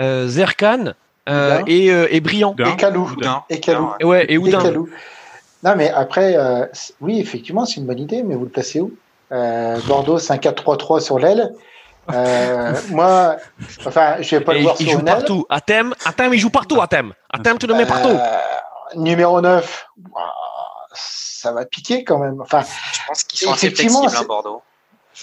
euh, 0.00 0.26
Zerkan 0.28 0.94
euh, 1.28 1.62
et, 1.66 1.92
euh, 1.92 2.08
et 2.10 2.20
Briand. 2.20 2.56
Et 2.58 2.76
Calou. 2.76 3.08
Oudin, 3.16 3.44
Et 3.50 3.60
Calou. 3.60 3.90
Et 4.00 4.04
ouais, 4.04 4.24
et 4.24 4.34
Et 4.34 4.38
Oudin. 4.38 4.62
Calou. 4.62 4.88
Non, 5.62 5.74
mais 5.76 5.90
après, 5.90 6.36
euh, 6.36 6.66
oui, 7.00 7.20
effectivement, 7.20 7.64
c'est 7.66 7.76
une 7.76 7.86
bonne 7.86 8.00
idée, 8.00 8.22
mais 8.24 8.34
vous 8.34 8.44
le 8.44 8.50
placez 8.50 8.80
où? 8.80 8.92
Euh, 9.30 9.78
Bordeaux, 9.86 10.18
c'est 10.18 10.32
un 10.32 10.36
4-3-3 10.38 11.00
sur 11.00 11.18
l'aile. 11.18 11.52
Euh, 12.12 12.74
moi, 12.90 13.36
enfin, 13.86 14.16
je 14.20 14.36
vais 14.36 14.44
pas 14.44 14.54
Et 14.54 14.58
le 14.58 14.62
voir 14.64 14.76
il 14.80 14.84
sur 14.86 14.92
joue 14.94 14.98
une 15.00 15.04
partout. 15.04 15.46
À 15.48 15.60
thème, 15.60 15.94
à 16.04 16.12
thème, 16.12 16.34
il 16.34 16.38
joue 16.40 16.50
partout. 16.50 16.80
À 16.80 16.86
thème, 16.88 17.12
à 17.30 17.38
thème, 17.38 17.58
tu 17.58 17.66
le 17.66 17.74
mets 17.74 17.86
partout. 17.86 18.08
Euh, 18.08 18.38
numéro 18.96 19.40
9, 19.40 19.86
ouah, 20.12 20.20
ça 20.94 21.52
va 21.52 21.64
piquer 21.64 22.02
quand 22.04 22.18
même. 22.18 22.40
Enfin, 22.40 22.62
Je 22.92 23.00
pense 23.06 23.24
qu'ils 23.24 23.38
sont 23.40 23.52
assez 23.52 23.70
flexibles, 23.70 24.06
hein, 24.16 24.24
Bordeaux. 24.26 24.62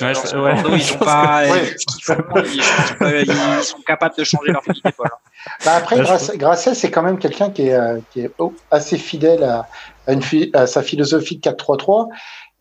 Ouais, 0.02 0.14
Sur 0.14 0.28
je- 0.28 0.38
ouais. 0.38 0.54
Bordeaux, 0.54 0.76
ils 0.78 0.98
pas, 1.00 1.44
que- 1.46 1.52
Ouais. 1.52 1.76
ce 1.78 1.86
qu'ils 1.86 2.04
font, 2.04 2.16
ils, 2.46 3.26
pas- 3.28 3.64
sont 3.64 3.82
capables 3.86 4.16
de 4.16 4.24
changer 4.24 4.52
leur 4.52 4.64
fusil 4.64 4.82
d'épaule. 4.86 5.08
hein. 5.12 5.50
bah 5.66 5.76
après, 5.76 6.00
Grasset, 6.00 6.38
Grasset, 6.38 6.76
c'est 6.76 6.92
quand 6.92 7.02
même 7.02 7.18
quelqu'un 7.18 7.50
qui 7.50 7.68
est, 7.68 7.74
euh, 7.74 8.00
qui 8.12 8.22
est 8.22 8.32
oh, 8.38 8.54
assez 8.72 8.98
fidèle 8.98 9.44
à, 9.44 9.68
à 10.08 10.14
une 10.14 10.22
fi- 10.22 10.52
à 10.54 10.68
sa 10.68 10.82
philosophie 10.84 11.38
de 11.38 11.42
4-3-3. 11.42 12.08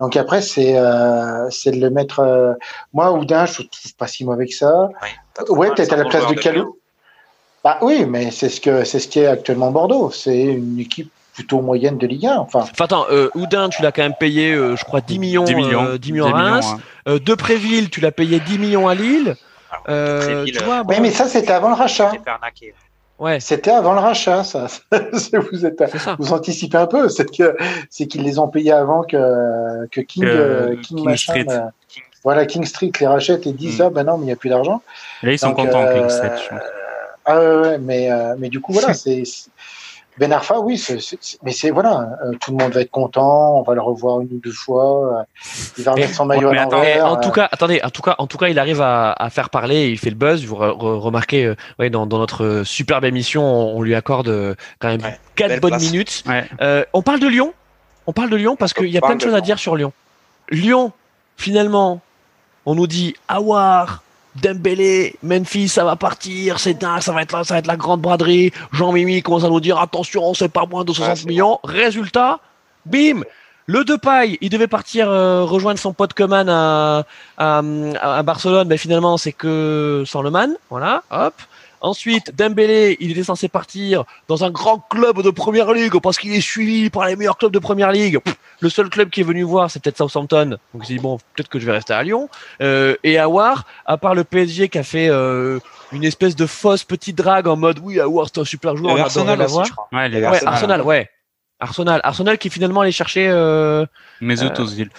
Donc 0.01 0.17
après, 0.17 0.43
c'est 0.43 0.79
euh, 0.79 1.49
c'est 1.51 1.73
de 1.73 1.81
le 1.81 1.91
mettre. 1.91 2.21
euh, 2.21 2.55
moi, 2.93 3.13
Oudin, 3.13 3.47
je 3.47 3.55
trouve 3.63 3.95
pas 3.99 4.07
si 4.07 4.25
mauvais 4.25 4.47
que 4.47 4.55
ça. 4.55 4.89
Trouvé 5.35 5.61
Ouais, 5.61 5.67
un 5.71 5.75
peut-être 5.75 5.93
à 5.93 5.97
la 5.97 6.05
place 6.05 6.27
de 6.29 6.35
Calou. 6.35 6.79
Bah 7.65 7.79
oui, 7.83 8.07
mais 8.07 8.31
c'est 8.31 8.49
ce 8.49 8.61
que 8.61 8.85
c'est 8.85 9.01
ce 9.01 9.09
qui 9.09 9.19
est 9.21 9.27
actuellement 9.27 9.71
Bordeaux. 9.73 10.11
C'est 10.11 10.41
une 10.41 10.79
équipe 10.79 11.11
plutôt 11.35 11.61
moyenne 11.61 11.99
de 11.99 12.07
Ligue 12.07 12.27
1. 12.27 12.37
Enfin, 12.39 12.61
Enfin, 12.61 12.85
attends, 12.85 13.07
euh, 13.11 13.29
Oudin, 13.35 13.69
tu 13.69 13.83
l'as 13.83 13.93
quand 13.93 14.03
même 14.03 14.15
payé, 14.19 14.53
euh, 14.53 14.77
je 14.77 14.85
crois, 14.85 15.01
10 15.01 15.19
millions, 15.19 15.45
10 15.45 15.55
millions. 15.55 15.85
euh, 15.85 15.99
10 15.99 16.13
millions 16.13 16.27
à 16.27 16.33
Reims. 16.33 16.67
hein. 16.75 16.79
Euh, 17.09 17.19
Depréville, 17.19 17.91
tu 17.91 18.01
l'as 18.01 18.13
payé 18.13 18.41
10 18.41 18.59
millions 18.59 18.89
à 18.89 18.95
Lille. 18.95 19.37
Alors, 19.71 19.85
Euh, 19.89 20.45
tu 20.47 20.63
vois, 20.65 20.83
bon, 20.83 20.95
oui, 20.95 21.01
mais 21.01 21.11
ça, 21.11 21.27
c'était 21.27 21.53
avant 21.53 21.69
le 21.69 21.75
rachat. 21.75 22.13
Ouais, 23.19 23.41
C'était 23.41 23.71
avant 23.73 23.95
le 23.95 24.01
rachat, 24.01 24.45
ça. 24.45 24.67
Vous 25.51 25.67
êtes, 25.67 25.83
c'est 25.91 25.99
ça. 25.99 26.17
vous 26.19 26.33
anticipez 26.33 26.77
un 26.79 26.87
peu. 26.87 27.09
C'est 27.09 27.25
que 27.31 27.57
c'est 27.91 28.07
qu'ils 28.07 28.23
les 28.23 28.39
ont 28.39 28.47
payés 28.49 28.73
avant 28.73 29.03
que 29.03 29.87
que 29.91 30.01
King, 30.01 30.23
Que 30.23 30.29
euh, 30.29 30.77
King, 30.77 30.99
King 30.99 31.05
machin, 31.05 31.33
Street. 31.33 31.47
euh, 31.49 31.61
voilà, 32.23 32.47
King 32.47 32.65
Street 32.65 32.93
les 33.01 33.07
rachète 33.07 33.47
et 33.47 33.53
disent 33.53 33.81
Mm. 33.81 33.85
ah 33.87 33.91
ben 33.91 34.05
non, 34.05 34.17
mais 34.19 34.23
il 34.25 34.27
n'y 34.27 34.33
a 34.33 34.37
plus 34.37 34.51
d'argent. 34.51 34.83
Et 35.23 35.27
là, 35.27 35.33
ils 35.33 35.39
sont 35.39 35.53
contents, 35.53 35.83
euh, 35.83 35.95
King 35.99 36.09
Street, 36.11 36.33
je 36.45 36.49
pense. 36.49 36.63
Ah 37.25 37.41
ouais, 37.41 37.57
ouais, 37.61 37.79
mais 37.79 38.11
euh, 38.11 38.35
mais 38.39 38.49
du 38.49 38.61
coup 38.61 38.73
voilà, 38.73 38.95
c'est 38.95 39.25
c'est- 39.25 39.51
Ben 40.19 40.33
Arfa, 40.33 40.59
oui, 40.61 40.77
c'est- 40.79 41.01
c'est- 41.01 41.19
c'est- 41.21 41.39
mais 41.43 41.53
c'est 41.53 41.71
voilà, 41.71 42.19
euh, 42.25 42.33
tout 42.41 42.51
le 42.51 42.57
monde 42.63 42.73
va 42.73 42.81
être 42.81 42.91
content, 42.91 43.59
on 43.59 43.63
va 43.63 43.75
le 43.75 43.81
revoir 43.81 44.21
une 44.21 44.29
ou 44.33 44.41
deux 44.43 44.53
fois, 44.53 45.19
euh, 45.21 45.23
il 45.79 45.85
va 45.85 45.93
remettre 45.93 46.15
son 46.15 46.25
maillot 46.27 46.49
à 46.49 46.53
mais 46.53 46.63
l'envers. 46.65 47.07
en 47.07 47.17
tout 47.17 47.29
euh, 47.29 47.33
cas, 47.33 47.49
attendez, 47.53 47.81
en 47.85 47.91
tout 47.91 48.03
cas, 48.03 48.15
en 48.19 48.27
tout 48.27 48.37
cas, 48.39 48.49
il 48.49 48.59
arrive 48.59 48.81
à, 48.81 49.13
à 49.13 49.31
faire 49.31 49.49
parler, 49.51 49.89
il 49.91 49.99
fait 49.99 50.11
le 50.11 50.17
buzz. 50.17 50.45
Vous 50.45 50.57
re- 50.57 50.77
re- 50.77 50.99
remarquez, 50.99 51.45
euh, 51.45 51.55
ouais, 51.79 51.89
dans, 51.91 52.07
dans 52.07 52.19
notre 52.19 52.63
superbe 52.65 53.05
émission, 53.05 53.43
on, 53.45 53.77
on 53.79 53.83
lui 53.83 53.95
accorde 53.95 54.29
euh, 54.29 54.55
quand 54.81 54.89
même 54.89 55.03
Ouais, 55.03 55.19
quatre 55.37 55.61
bonnes 55.61 55.71
place. 55.71 55.83
minutes. 55.83 56.25
Ouais. 56.27 56.45
Euh, 56.61 56.85
on 56.93 57.03
parle 57.03 57.21
de 57.21 57.29
Lyon? 57.29 57.55
On 58.07 58.13
parle 58.13 58.31
de 58.31 58.37
Lyon 58.37 58.57
parce 58.57 58.73
qu'il 58.73 58.89
y 58.89 58.99
a 58.99 59.01
plein 59.01 59.11
de 59.15 59.19
de 59.19 59.23
choses 59.23 59.35
à 59.35 59.41
dire 59.41 59.59
sur 59.59 59.77
Lyon. 59.77 59.93
Lyon, 60.51 60.93
finalement, 61.37 62.01
on 62.67 62.75
nous 62.75 62.87
dit 62.87 63.15
Awar, 63.29 64.03
Dembélé, 64.43 65.17
Memphis, 65.23 65.69
ça 65.69 65.85
va 65.85 65.97
partir, 65.97 66.59
c'est 66.59 66.75
dingue, 66.75 67.01
ça 67.01 67.13
va 67.13 67.23
être 67.23 67.33
la, 67.33 67.45
ça 67.45 67.55
va 67.55 67.59
être 67.59 67.67
la 67.67 67.77
grande 67.77 68.01
braderie. 68.01 68.53
Jean 68.73 68.93
Mimi 68.93 69.23
commence 69.23 69.45
à 69.45 69.49
nous 69.49 69.61
dire 69.61 69.79
attention, 69.79 70.35
c'est 70.35 70.49
pas 70.49 70.67
moins 70.67 70.85
de 70.85 70.93
60 70.93 71.09
Ouais, 71.09 71.17
c'est 71.17 71.27
millions. 71.27 71.59
Résultat, 71.65 72.41
bim, 72.87 73.23
le 73.67 73.85
Depay, 73.85 74.39
il 74.41 74.49
devait 74.51 74.67
partir 74.67 75.11
euh, 75.11 75.45
rejoindre 75.45 75.79
son 75.79 75.93
pote 75.93 76.15
Coman 76.15 76.49
à, 76.49 77.05
à, 77.37 77.63
à 78.03 78.23
Barcelone, 78.23 78.67
mais 78.69 78.79
finalement 78.79 79.17
c'est 79.19 79.33
que 79.33 80.05
sans 80.07 80.23
le 80.23 80.31
man, 80.31 80.55
voilà, 80.71 81.03
hop. 81.11 81.35
Ensuite, 81.81 82.35
Dembélé, 82.37 82.97
il 83.01 83.13
était 83.13 83.23
censé 83.25 83.49
partir 83.49 84.05
dans 84.29 84.45
un 84.45 84.51
grand 84.51 84.79
club 84.79 85.23
de 85.23 85.31
première 85.31 85.73
ligue 85.73 86.01
parce 86.01 86.19
qu'il 86.19 86.33
est 86.35 86.41
suivi 86.41 86.91
par 86.91 87.07
les 87.07 87.17
meilleurs 87.17 87.39
clubs 87.39 87.53
de 87.53 87.59
première 87.59 87.93
ligue. 87.93 88.19
Pff, 88.19 88.37
le 88.61 88.69
seul 88.69 88.89
club 88.91 89.11
qui 89.11 89.21
est 89.21 89.25
venu 89.25 89.43
voir, 89.43 89.71
c'est 89.71 89.83
peut-être 89.83 89.99
Southampton. 89.99 90.59
Donc 90.75 90.85
j'ai 90.85 90.95
dit 90.95 91.01
bon, 91.01 91.19
peut-être 91.35 91.49
que 91.49 91.59
je 91.59 91.67
vais 91.67 91.73
rester 91.73 91.93
à 91.93 92.03
Lyon. 92.03 92.29
Euh, 92.61 92.97
et 93.05 93.19
Awar, 93.19 93.65
à 93.87 93.97
part 93.97 94.15
le 94.15 94.25
PSG 94.25 94.69
qui 94.69 94.79
a 94.79 94.83
fait 94.83 95.09
euh, 95.09 95.61
une 95.93 96.05
espèce 96.05 96.35
de 96.37 96.47
fausse 96.47 96.85
petite 96.85 97.17
drague 97.17 97.47
en 97.47 97.57
mode 97.57 97.79
oui, 97.83 98.01
Awar 98.01 98.27
c'est 98.33 98.41
un 98.41 98.45
super 98.45 98.73
Il 98.73 98.79
joueur, 98.79 98.95
on 98.95 98.99
Arsenal 98.99 99.35
aussi, 99.35 99.39
l'avoir. 99.39 99.65
je 99.67 99.73
crois. 99.73 99.89
Ouais, 99.93 100.09
les 100.09 100.17
Ouais, 100.19 100.23
Ouais, 100.23 100.35
Arsenal. 100.35 100.55
Arsenal, 100.55 100.83
ouais. 100.83 101.11
Arsenal, 101.61 102.01
Arsenal 102.05 102.39
qui 102.39 102.51
finalement 102.51 102.83
allait 102.83 102.93
chercher. 102.93 103.29
Euh, 103.29 103.85
Mesut 104.21 104.51
Ozil. 104.59 104.91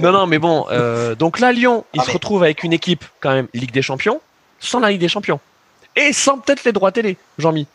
non, 0.00 0.12
non, 0.12 0.26
mais 0.26 0.38
bon. 0.38 0.66
Euh, 0.70 1.14
donc 1.14 1.38
là, 1.38 1.52
Lyon, 1.52 1.84
il 1.94 2.00
ah, 2.00 2.04
se 2.04 2.10
retrouve 2.10 2.42
avec 2.42 2.64
une 2.64 2.72
équipe 2.72 3.04
quand 3.20 3.32
même 3.32 3.48
Ligue 3.54 3.70
des 3.70 3.82
Champions, 3.82 4.20
sans 4.58 4.80
la 4.80 4.90
Ligue 4.90 5.00
des 5.00 5.08
Champions 5.08 5.40
et 5.96 6.12
sans 6.12 6.38
peut-être 6.38 6.64
les 6.64 6.72
droits 6.72 6.92
télé, 6.92 7.16
Jean-Mi. 7.38 7.66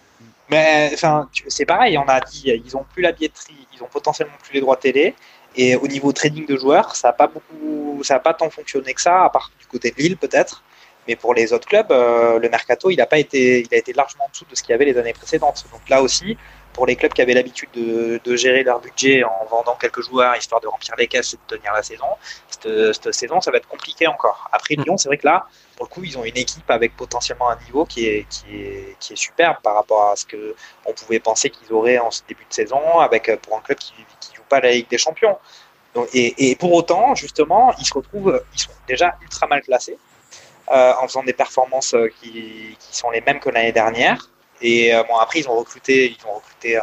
Mais 0.50 0.92
enfin, 0.94 1.30
c'est 1.48 1.66
pareil. 1.66 1.98
On 1.98 2.08
a 2.08 2.20
dit, 2.22 2.62
ils 2.66 2.78
ont 2.78 2.86
plus 2.94 3.02
la 3.02 3.12
billetterie, 3.12 3.68
ils 3.74 3.84
ont 3.84 3.88
potentiellement 3.88 4.34
plus 4.42 4.54
les 4.54 4.62
droits 4.62 4.78
télé. 4.78 5.16
Et 5.56 5.76
au 5.76 5.88
niveau 5.88 6.12
trading 6.12 6.46
de 6.46 6.58
joueurs, 6.58 6.96
ça 6.96 7.10
n'a 7.10 7.14
pas 7.14 7.28
beaucoup, 7.28 8.04
ça 8.04 8.16
a 8.16 8.20
pas 8.20 8.34
tant 8.34 8.50
fonctionné 8.50 8.94
que 8.94 9.02
ça, 9.02 9.26
à 9.26 9.30
part 9.30 9.52
du 9.60 9.66
côté 9.68 9.92
de 9.92 9.98
Lille 9.98 10.18
peut-être. 10.18 10.64
Mais 11.08 11.16
pour 11.16 11.34
les 11.34 11.52
autres 11.54 11.68
clubs, 11.68 11.92
euh, 11.92 12.40
le 12.40 12.50
mercato, 12.50 12.90
il 12.90 13.00
a 13.02 13.06
pas 13.06 13.20
été, 13.20 13.62
il 13.62 13.76
a 13.76 13.78
été 13.78 13.94
largement 13.94 14.26
en 14.26 14.30
dessous 14.30 14.46
de 14.50 14.56
ce 14.56 14.64
qu'il 14.64 14.72
y 14.72 14.74
avait 14.74 14.86
les 14.86 14.98
années 14.98 15.14
précédentes. 15.14 15.66
Donc 15.72 15.82
là 15.90 16.02
aussi, 16.02 16.38
pour 16.74 16.86
les 16.86 16.96
clubs 16.96 17.14
qui 17.14 17.22
avaient 17.22 17.34
l'habitude 17.34 17.70
de, 17.74 18.36
gérer 18.36 18.64
leur 18.64 18.80
budget 18.80 19.24
en 19.24 19.46
vendant 19.50 19.76
quelques 19.76 20.02
joueurs 20.02 20.36
histoire 20.36 20.60
de 20.60 20.68
remplir 20.68 20.96
les 20.98 21.08
caisses 21.08 21.34
et 21.34 21.38
de 21.38 21.58
tenir 21.58 21.72
la 21.74 21.84
saison, 21.84 22.06
cette, 22.50 23.12
saison, 23.14 23.42
ça 23.42 23.52
va 23.52 23.58
être 23.58 23.68
compliqué 23.68 24.08
encore. 24.08 24.50
Après 24.52 24.76
Lyon, 24.76 24.98
c'est 24.98 25.08
vrai 25.08 25.18
que 25.18 25.28
là, 25.28 25.46
pour 25.76 25.86
le 25.86 25.90
coup, 25.90 26.04
ils 26.04 26.18
ont 26.18 26.24
une 26.24 26.38
équipe 26.38 26.70
avec 26.70 26.96
potentiellement 26.96 27.50
un 27.50 27.58
niveau 27.66 27.86
qui 27.86 28.08
est, 28.08 28.26
superbe 29.00 29.58
par 29.62 29.76
rapport 29.76 30.10
à 30.10 30.16
ce 30.16 30.26
que 30.26 30.56
on 30.86 30.94
pouvait 30.94 31.20
penser 31.20 31.50
qu'ils 31.50 31.72
auraient 31.72 32.00
en 32.00 32.10
début 32.28 32.46
de 32.50 32.54
saison, 32.54 33.00
avec 33.00 33.32
pour 33.42 33.58
un 33.58 33.62
club 33.62 33.78
qui 33.78 33.94
ne 34.00 34.36
joue 34.36 34.44
pas 34.50 34.60
la 34.60 34.72
Ligue 34.72 34.90
des 34.90 34.98
Champions. 34.98 35.38
Et, 36.14 36.56
pour 36.56 36.74
autant, 36.74 37.14
justement, 37.14 37.72
ils 37.78 37.86
se 37.86 37.94
retrouvent, 37.94 38.42
sont 38.56 38.72
déjà 38.88 39.16
ultra 39.22 39.46
mal 39.46 39.62
classés. 39.62 39.98
Euh, 40.72 40.94
en 41.02 41.08
faisant 41.08 41.24
des 41.24 41.34
performances 41.34 41.94
euh, 41.94 42.08
qui, 42.22 42.78
sont 42.90 43.12
les 43.12 43.20
mêmes 43.20 43.42
que 43.42 43.50
l'année 43.50 43.74
dernière. 43.74 44.30
Et 44.62 44.94
euh, 44.94 45.04
bon, 45.04 45.18
après, 45.18 45.40
ils 45.40 45.50
ont 45.50 45.56
recruté, 45.56 46.16
ils 46.18 46.28
ont 46.28 46.36
recruté, 46.36 46.80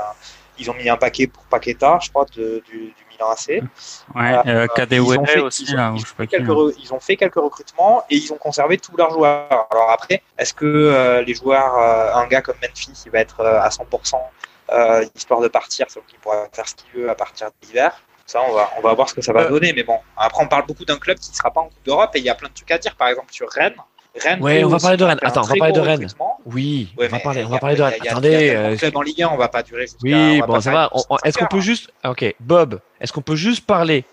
ils 0.59 0.71
ont 0.71 0.75
mis 0.75 0.89
un 0.89 0.97
paquet 0.97 1.27
pour 1.27 1.45
Paqueta, 1.45 1.99
je 2.03 2.11
crois, 2.11 2.27
de, 2.37 2.63
du, 2.67 2.79
du, 2.79 2.95
Milan 3.11 3.31
AC. 3.31 3.63
Ouais, 4.15 4.37
euh, 4.47 4.67
ils 4.91 5.01
ont 5.01 5.25
fait, 5.25 5.41
aussi, 5.41 5.65
ils 5.65 5.79
ont, 5.79 5.97
fait 5.99 6.27
quelques, 6.27 6.79
ils 6.79 6.93
ont 6.93 7.01
fait 7.01 7.17
quelques 7.17 7.37
recrutements 7.37 8.05
et 8.11 8.17
ils 8.17 8.33
ont 8.33 8.37
conservé 8.37 8.77
tous 8.79 8.97
leurs 8.97 9.11
joueurs. 9.11 9.67
Alors 9.71 9.91
après, 9.91 10.23
est-ce 10.39 10.53
que 10.53 11.23
les 11.27 11.35
joueurs, 11.35 11.77
un 12.17 12.27
gars 12.27 12.43
comme 12.43 12.57
Memphis, 12.63 13.03
il 13.07 13.13
va 13.13 13.21
être 13.21 13.45
à 13.45 13.69
100% 13.69 14.17
histoire 15.15 15.41
de 15.41 15.49
partir, 15.49 15.91
sauf 15.91 16.05
qu'il 16.07 16.19
pourra 16.19 16.47
faire 16.53 16.69
ce 16.69 16.75
qu'il 16.75 17.01
veut 17.01 17.11
à 17.11 17.15
partir 17.15 17.49
de 17.49 17.67
l'hiver 17.67 18.01
ça, 18.31 18.43
on 18.49 18.53
va, 18.53 18.71
on 18.79 18.81
va 18.81 18.95
voir 18.95 19.09
ce 19.09 19.15
que 19.15 19.23
ça 19.23 19.33
va 19.33 19.47
donner. 19.47 19.73
Mais 19.73 19.83
bon, 19.83 19.99
après, 20.17 20.45
on 20.45 20.47
parle 20.47 20.65
beaucoup 20.65 20.85
d'un 20.85 20.99
club 20.99 21.19
qui 21.19 21.31
ne 21.31 21.35
sera 21.35 21.51
pas 21.51 21.61
en 21.61 21.65
Coupe 21.65 21.85
d'Europe 21.85 22.11
et 22.15 22.21
il 22.21 22.25
y 22.25 22.31
a 22.31 22.35
plein 22.37 22.49
de 22.49 22.55
trucs 22.55 22.71
à 22.71 22.79
dire. 22.79 22.95
Par 22.95 23.09
exemple, 23.09 23.33
sur 23.33 23.51
Rennes. 23.51 23.75
Rennes 24.19 24.41
oui, 24.43 24.65
on 24.65 24.69
va 24.69 24.79
parler 24.79 24.97
de 24.97 25.05
Rennes. 25.05 25.19
Attends, 25.23 25.43
on 25.43 25.47
va 25.47 25.55
parler 25.57 25.73
de 25.73 25.81
Rennes. 25.81 26.09
Oui, 26.47 26.93
on 26.99 27.07
va 27.07 27.19
parler, 27.21 27.45
on 27.45 27.49
va 27.49 27.59
parler 27.59 27.77
de 27.77 27.83
Rennes. 27.83 27.95
Attendez. 28.07 28.51
Euh, 28.51 28.77
club 28.77 28.97
en 28.97 29.03
Ligue 29.03 29.23
1, 29.23 29.29
on 29.29 29.37
va 29.37 29.49
pas 29.49 29.63
durer 29.63 29.83
jusqu'à. 29.83 29.99
Oui, 30.03 30.43
bon, 30.47 30.61
ça 30.61 30.73
va. 30.73 30.91
Est-ce 31.25 31.39
qu'on 31.39 31.47
peut 31.47 31.61
juste. 31.61 31.93
Ah, 32.03 32.11
ok, 32.11 32.35
Bob, 32.41 32.81
est-ce 33.01 33.13
qu'on 33.13 33.23
peut 33.23 33.37
juste 33.37 33.67
parler 33.67 34.05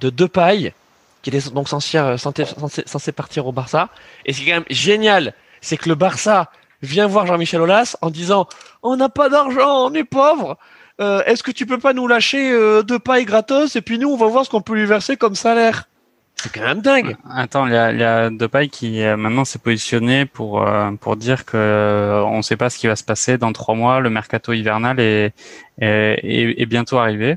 de 0.00 0.10
Depay, 0.10 0.74
qui 1.22 1.30
était 1.30 1.50
donc 1.50 1.68
censé, 1.68 1.98
censé, 2.18 2.44
censé 2.86 3.12
partir 3.12 3.46
au 3.46 3.52
Barça? 3.52 3.88
Et 4.26 4.32
ce 4.32 4.40
qui 4.40 4.48
est 4.48 4.52
quand 4.52 4.58
même 4.58 4.64
génial, 4.70 5.34
c'est 5.60 5.76
que 5.76 5.88
le 5.88 5.94
Barça 5.94 6.50
vient 6.82 7.06
voir 7.06 7.26
Jean-Michel 7.26 7.60
Aulas 7.60 7.96
en 8.02 8.10
disant 8.10 8.48
On 8.82 8.96
n'a 8.96 9.08
pas 9.08 9.28
d'argent, 9.28 9.86
on 9.86 9.94
est 9.94 10.04
pauvre. 10.04 10.58
Euh, 11.00 11.22
est-ce 11.26 11.42
que 11.42 11.50
tu 11.50 11.66
peux 11.66 11.78
pas 11.78 11.92
nous 11.92 12.06
lâcher 12.06 12.52
euh, 12.52 12.82
pailles 13.04 13.24
gratos? 13.24 13.76
Et 13.76 13.82
puis 13.82 13.98
nous 13.98 14.10
on 14.10 14.16
va 14.16 14.26
voir 14.26 14.44
ce 14.44 14.50
qu'on 14.50 14.60
peut 14.60 14.74
lui 14.74 14.86
verser 14.86 15.16
comme 15.16 15.34
salaire 15.34 15.88
c'est 16.36 16.52
quand 16.52 16.62
même 16.62 16.82
dingue. 16.82 17.16
Attends, 17.30 17.66
il 17.66 17.72
y 17.72 17.76
a, 17.76 17.92
il 17.92 17.98
y 17.98 18.02
a 18.02 18.28
Depay 18.28 18.68
qui 18.68 19.02
euh, 19.02 19.16
maintenant 19.16 19.44
s'est 19.44 19.58
positionné 19.58 20.26
pour 20.26 20.66
pour 21.00 21.16
dire 21.16 21.44
que 21.44 22.22
on 22.26 22.38
ne 22.38 22.42
sait 22.42 22.56
pas 22.56 22.70
ce 22.70 22.78
qui 22.78 22.86
va 22.86 22.96
se 22.96 23.04
passer 23.04 23.38
dans 23.38 23.52
trois 23.52 23.74
mois. 23.74 24.00
Le 24.00 24.10
mercato 24.10 24.52
hivernal 24.52 25.00
est 25.00 25.32
est, 25.80 26.60
est, 26.60 26.66
bientôt 26.66 26.98
arrivé. 26.98 27.36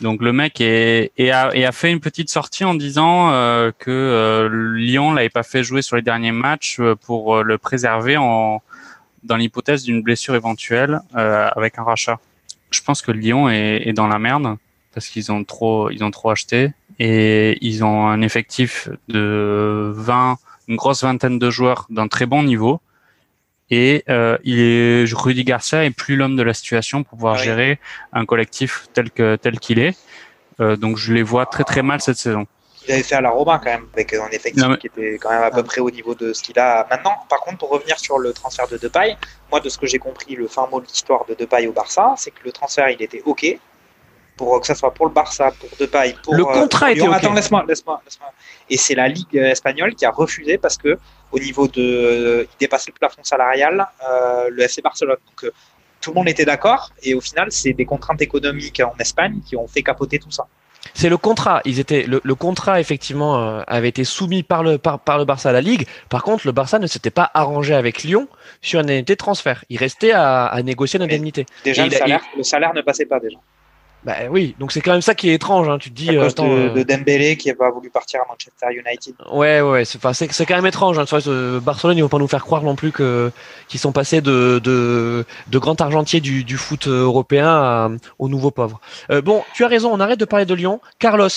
Donc 0.00 0.22
le 0.22 0.32
mec 0.32 0.60
est, 0.60 1.12
et 1.16 1.30
a, 1.30 1.54
et 1.54 1.70
fait 1.72 1.92
une 1.92 2.00
petite 2.00 2.30
sortie 2.30 2.64
en 2.64 2.74
disant 2.74 3.30
que 3.78 4.48
Lyon 4.76 5.12
l'avait 5.12 5.28
pas 5.28 5.42
fait 5.42 5.62
jouer 5.62 5.82
sur 5.82 5.96
les 5.96 6.02
derniers 6.02 6.32
matchs 6.32 6.80
pour 7.04 7.42
le 7.42 7.58
préserver 7.58 8.16
en 8.16 8.62
dans 9.22 9.36
l'hypothèse 9.36 9.84
d'une 9.84 10.02
blessure 10.02 10.34
éventuelle 10.34 11.00
avec 11.14 11.78
un 11.78 11.84
rachat 11.84 12.18
je 12.72 12.80
pense 12.80 13.02
que 13.02 13.12
Lyon 13.12 13.48
est, 13.48 13.82
est 13.86 13.92
dans 13.92 14.08
la 14.08 14.18
merde 14.18 14.56
parce 14.94 15.08
qu'ils 15.08 15.30
ont 15.32 15.44
trop, 15.44 15.90
ils 15.90 16.02
ont 16.04 16.10
trop 16.10 16.30
acheté 16.30 16.72
et 16.98 17.58
ils 17.60 17.84
ont 17.84 18.06
un 18.06 18.22
effectif 18.22 18.88
de 19.08 19.92
20, 19.94 20.36
une 20.68 20.76
grosse 20.76 21.02
vingtaine 21.02 21.38
de 21.38 21.50
joueurs 21.50 21.86
d'un 21.90 22.08
très 22.08 22.26
bon 22.26 22.42
niveau. 22.42 22.80
Et 23.70 24.04
euh, 24.10 24.36
il 24.44 24.58
est, 24.58 25.12
Rudy 25.12 25.44
Garcia 25.44 25.84
est 25.84 25.90
plus 25.90 26.16
l'homme 26.16 26.36
de 26.36 26.42
la 26.42 26.52
situation 26.52 27.04
pour 27.04 27.16
pouvoir 27.16 27.38
gérer 27.38 27.78
un 28.12 28.26
collectif 28.26 28.88
tel 28.92 29.10
que 29.10 29.36
tel 29.36 29.58
qu'il 29.58 29.78
est. 29.78 29.96
Euh, 30.60 30.76
donc 30.76 30.98
je 30.98 31.14
les 31.14 31.22
vois 31.22 31.46
très 31.46 31.64
très 31.64 31.82
mal 31.82 32.00
cette 32.00 32.18
saison 32.18 32.46
il 32.86 32.92
avait 32.92 33.02
fait 33.02 33.14
à 33.14 33.20
la 33.20 33.30
Roma 33.30 33.60
quand 33.62 33.70
même, 33.70 33.86
avec 33.92 34.12
un 34.14 34.28
effectif 34.28 34.64
qui 34.78 34.86
était 34.86 35.18
quand 35.18 35.30
même 35.30 35.42
à 35.42 35.50
peu 35.50 35.62
près 35.62 35.80
au 35.80 35.90
niveau 35.90 36.14
de 36.14 36.32
ce 36.32 36.42
qu'il 36.42 36.58
a 36.58 36.86
maintenant. 36.90 37.14
Par 37.28 37.40
contre, 37.40 37.58
pour 37.58 37.70
revenir 37.70 37.98
sur 37.98 38.18
le 38.18 38.32
transfert 38.32 38.68
de 38.68 38.76
Depay, 38.76 39.16
moi 39.50 39.60
de 39.60 39.68
ce 39.68 39.78
que 39.78 39.86
j'ai 39.86 39.98
compris, 39.98 40.34
le 40.34 40.48
fin 40.48 40.66
mot 40.66 40.80
de 40.80 40.86
l'histoire 40.86 41.24
de 41.26 41.34
Depay 41.34 41.66
au 41.66 41.72
Barça, 41.72 42.14
c'est 42.16 42.30
que 42.30 42.44
le 42.44 42.52
transfert 42.52 42.88
il 42.90 43.00
était 43.02 43.22
ok 43.24 43.58
pour 44.42 44.60
que 44.60 44.66
ça 44.66 44.74
soit 44.74 44.92
pour 44.92 45.06
le 45.06 45.12
Barça, 45.12 45.52
pour 45.52 45.68
Depay, 45.78 46.16
pour 46.20 46.34
le 46.34 46.44
contrat 46.44 46.88
euh, 46.88 46.90
était 46.90 47.06
ok. 47.06 47.14
Attends, 47.14 47.32
laisse-moi, 47.32 47.64
laisse-moi, 47.68 48.02
laisse-moi. 48.04 48.32
Et 48.68 48.76
c'est 48.76 48.96
la 48.96 49.06
Ligue 49.06 49.36
espagnole 49.36 49.94
qui 49.94 50.04
a 50.04 50.10
refusé 50.10 50.58
parce 50.58 50.76
que 50.76 50.98
au 51.30 51.38
niveau 51.38 51.68
de, 51.68 52.48
il 52.52 52.56
dépassait 52.58 52.90
le 52.90 52.98
plafond 52.98 53.22
salarial, 53.22 53.86
euh, 54.08 54.48
le 54.50 54.62
FC 54.64 54.82
Barcelone. 54.82 55.18
Donc 55.28 55.44
euh, 55.44 55.52
tout 56.00 56.10
le 56.10 56.16
monde 56.16 56.28
était 56.28 56.44
d'accord 56.44 56.90
et 57.04 57.14
au 57.14 57.20
final, 57.20 57.52
c'est 57.52 57.72
des 57.72 57.84
contraintes 57.84 58.20
économiques 58.20 58.82
en 58.84 58.96
Espagne 58.98 59.38
qui 59.46 59.54
ont 59.54 59.68
fait 59.68 59.84
capoter 59.84 60.18
tout 60.18 60.32
ça. 60.32 60.48
C'est 60.92 61.08
le 61.08 61.18
contrat. 61.18 61.60
Ils 61.64 61.78
étaient 61.78 62.02
le, 62.02 62.20
le 62.24 62.34
contrat 62.34 62.80
effectivement 62.80 63.38
euh, 63.38 63.62
avait 63.68 63.90
été 63.90 64.02
soumis 64.02 64.42
par 64.42 64.64
le 64.64 64.76
par, 64.76 64.98
par, 64.98 65.18
le 65.18 65.24
Barça 65.24 65.50
à 65.50 65.52
la 65.52 65.60
Ligue. 65.60 65.86
Par 66.08 66.24
contre, 66.24 66.48
le 66.48 66.52
Barça 66.52 66.80
ne 66.80 66.88
s'était 66.88 67.12
pas 67.12 67.30
arrangé 67.32 67.74
avec 67.74 68.02
Lyon 68.02 68.26
sur 68.60 68.80
une 68.80 68.86
indemnité 68.86 69.12
de 69.12 69.18
transfert. 69.18 69.64
Il 69.68 69.78
restait 69.78 70.10
à, 70.10 70.46
à 70.46 70.62
négocier 70.62 70.98
l'indemnité. 70.98 71.46
Déjà, 71.62 71.84
le 71.86 71.92
salaire, 71.92 72.22
le 72.36 72.42
salaire 72.42 72.74
ne 72.74 72.82
passait 72.82 73.06
pas 73.06 73.20
déjà. 73.20 73.38
Bah 74.04 74.14
oui, 74.30 74.56
donc 74.58 74.72
c'est 74.72 74.80
quand 74.80 74.92
même 74.92 75.02
ça 75.02 75.14
qui 75.14 75.30
est 75.30 75.34
étrange. 75.34 75.68
Hein. 75.68 75.78
Tu 75.78 75.90
te 75.90 75.94
dis. 75.94 76.10
À 76.10 76.24
cause 76.24 76.34
de, 76.34 76.42
euh, 76.42 76.70
de, 76.70 76.82
Dembélé 76.82 77.36
qui 77.36 77.48
n'a 77.48 77.54
pas 77.54 77.70
voulu 77.70 77.88
partir 77.88 78.20
à 78.20 78.24
Manchester 78.28 78.66
United. 78.70 79.14
Ouais, 79.32 79.60
ouais, 79.60 79.84
c'est 79.84 79.98
enfin, 79.98 80.12
c'est 80.12 80.46
quand 80.46 80.56
même 80.56 80.66
étrange. 80.66 80.98
Hein. 80.98 81.04
Vois, 81.08 81.60
Barcelone, 81.60 81.96
ils 81.96 82.02
vont 82.02 82.08
pas 82.08 82.18
nous 82.18 82.26
faire 82.26 82.44
croire 82.44 82.62
non 82.62 82.74
plus 82.74 82.90
que 82.90 83.30
qu'ils 83.68 83.78
sont 83.78 83.92
passés 83.92 84.20
de 84.20 84.60
de, 84.62 85.24
de 85.48 85.58
grand 85.58 85.80
argentier 85.80 86.20
du, 86.20 86.42
du 86.42 86.56
foot 86.56 86.88
européen 86.88 87.46
à, 87.46 87.90
aux 88.18 88.28
nouveaux 88.28 88.50
pauvres. 88.50 88.80
Euh, 89.10 89.22
bon, 89.22 89.44
tu 89.54 89.64
as 89.64 89.68
raison. 89.68 89.90
On 89.92 90.00
arrête 90.00 90.18
de 90.18 90.24
parler 90.24 90.46
de 90.46 90.54
Lyon. 90.54 90.80
Carlos, 90.98 91.28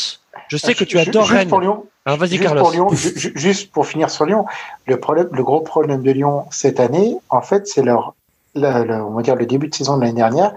je 0.47 0.57
sais 0.57 0.73
que 0.73 0.83
tu 0.83 0.97
adores 0.97 1.27
Rennes. 1.27 1.49
Pour 1.49 1.61
Lyon, 1.61 1.85
Alors 2.05 2.17
vas-y, 2.17 2.39
Carlos. 2.39 2.61
Pour 2.61 2.71
Lyon, 2.71 2.87
juste 2.91 3.71
pour 3.71 3.85
finir 3.85 4.09
sur 4.09 4.25
Lyon, 4.25 4.45
le 4.87 4.99
problème, 4.99 5.29
le 5.31 5.43
gros 5.43 5.61
problème 5.61 6.01
de 6.01 6.11
Lyon 6.11 6.45
cette 6.49 6.79
année, 6.79 7.15
en 7.29 7.41
fait, 7.41 7.67
c'est 7.67 7.83
leur, 7.83 8.15
on 8.55 9.11
va 9.11 9.21
dire 9.21 9.35
le 9.35 9.45
début 9.45 9.67
de 9.67 9.75
saison 9.75 9.97
de 9.97 10.01
l'année 10.01 10.13
dernière 10.13 10.53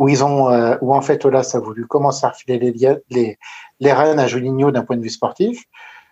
où 0.00 0.08
ils 0.08 0.24
ont, 0.24 0.50
euh, 0.50 0.76
où 0.80 0.94
en 0.94 1.02
fait 1.02 1.26
Olas 1.26 1.50
a 1.52 1.58
voulu 1.60 1.86
commencer 1.86 2.24
à 2.24 2.30
refiler 2.30 2.58
les, 2.58 3.38
les, 3.80 3.92
rênes 3.92 4.18
à 4.18 4.26
Juninho 4.26 4.70
d'un 4.70 4.82
point 4.82 4.96
de 4.96 5.02
vue 5.02 5.10
sportif. 5.10 5.64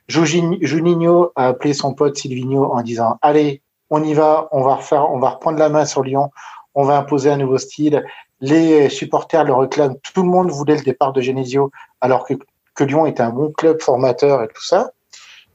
Juninho 0.08 1.32
a 1.34 1.48
appelé 1.48 1.72
son 1.72 1.94
pote 1.94 2.16
Silvino 2.18 2.70
en 2.70 2.82
disant 2.82 3.18
allez, 3.22 3.62
on 3.88 4.04
y 4.04 4.12
va, 4.12 4.48
on 4.52 4.62
va 4.62 4.74
reprendre 4.76 5.58
la 5.58 5.70
main 5.70 5.86
sur 5.86 6.02
Lyon, 6.02 6.30
on 6.74 6.84
va 6.84 6.98
imposer 6.98 7.30
un 7.30 7.38
nouveau 7.38 7.56
style. 7.56 8.04
Les 8.42 8.90
supporters 8.90 9.44
le 9.44 9.54
réclament. 9.54 9.96
Tout 10.14 10.22
le 10.22 10.28
monde 10.28 10.50
voulait 10.50 10.76
le 10.76 10.82
départ 10.82 11.14
de 11.14 11.22
Genesio, 11.22 11.70
alors 12.02 12.26
que, 12.26 12.34
que 12.74 12.84
Lyon 12.84 13.06
était 13.06 13.22
un 13.22 13.30
bon 13.30 13.52
club 13.52 13.80
formateur 13.80 14.42
et 14.42 14.48
tout 14.48 14.64
ça. 14.64 14.90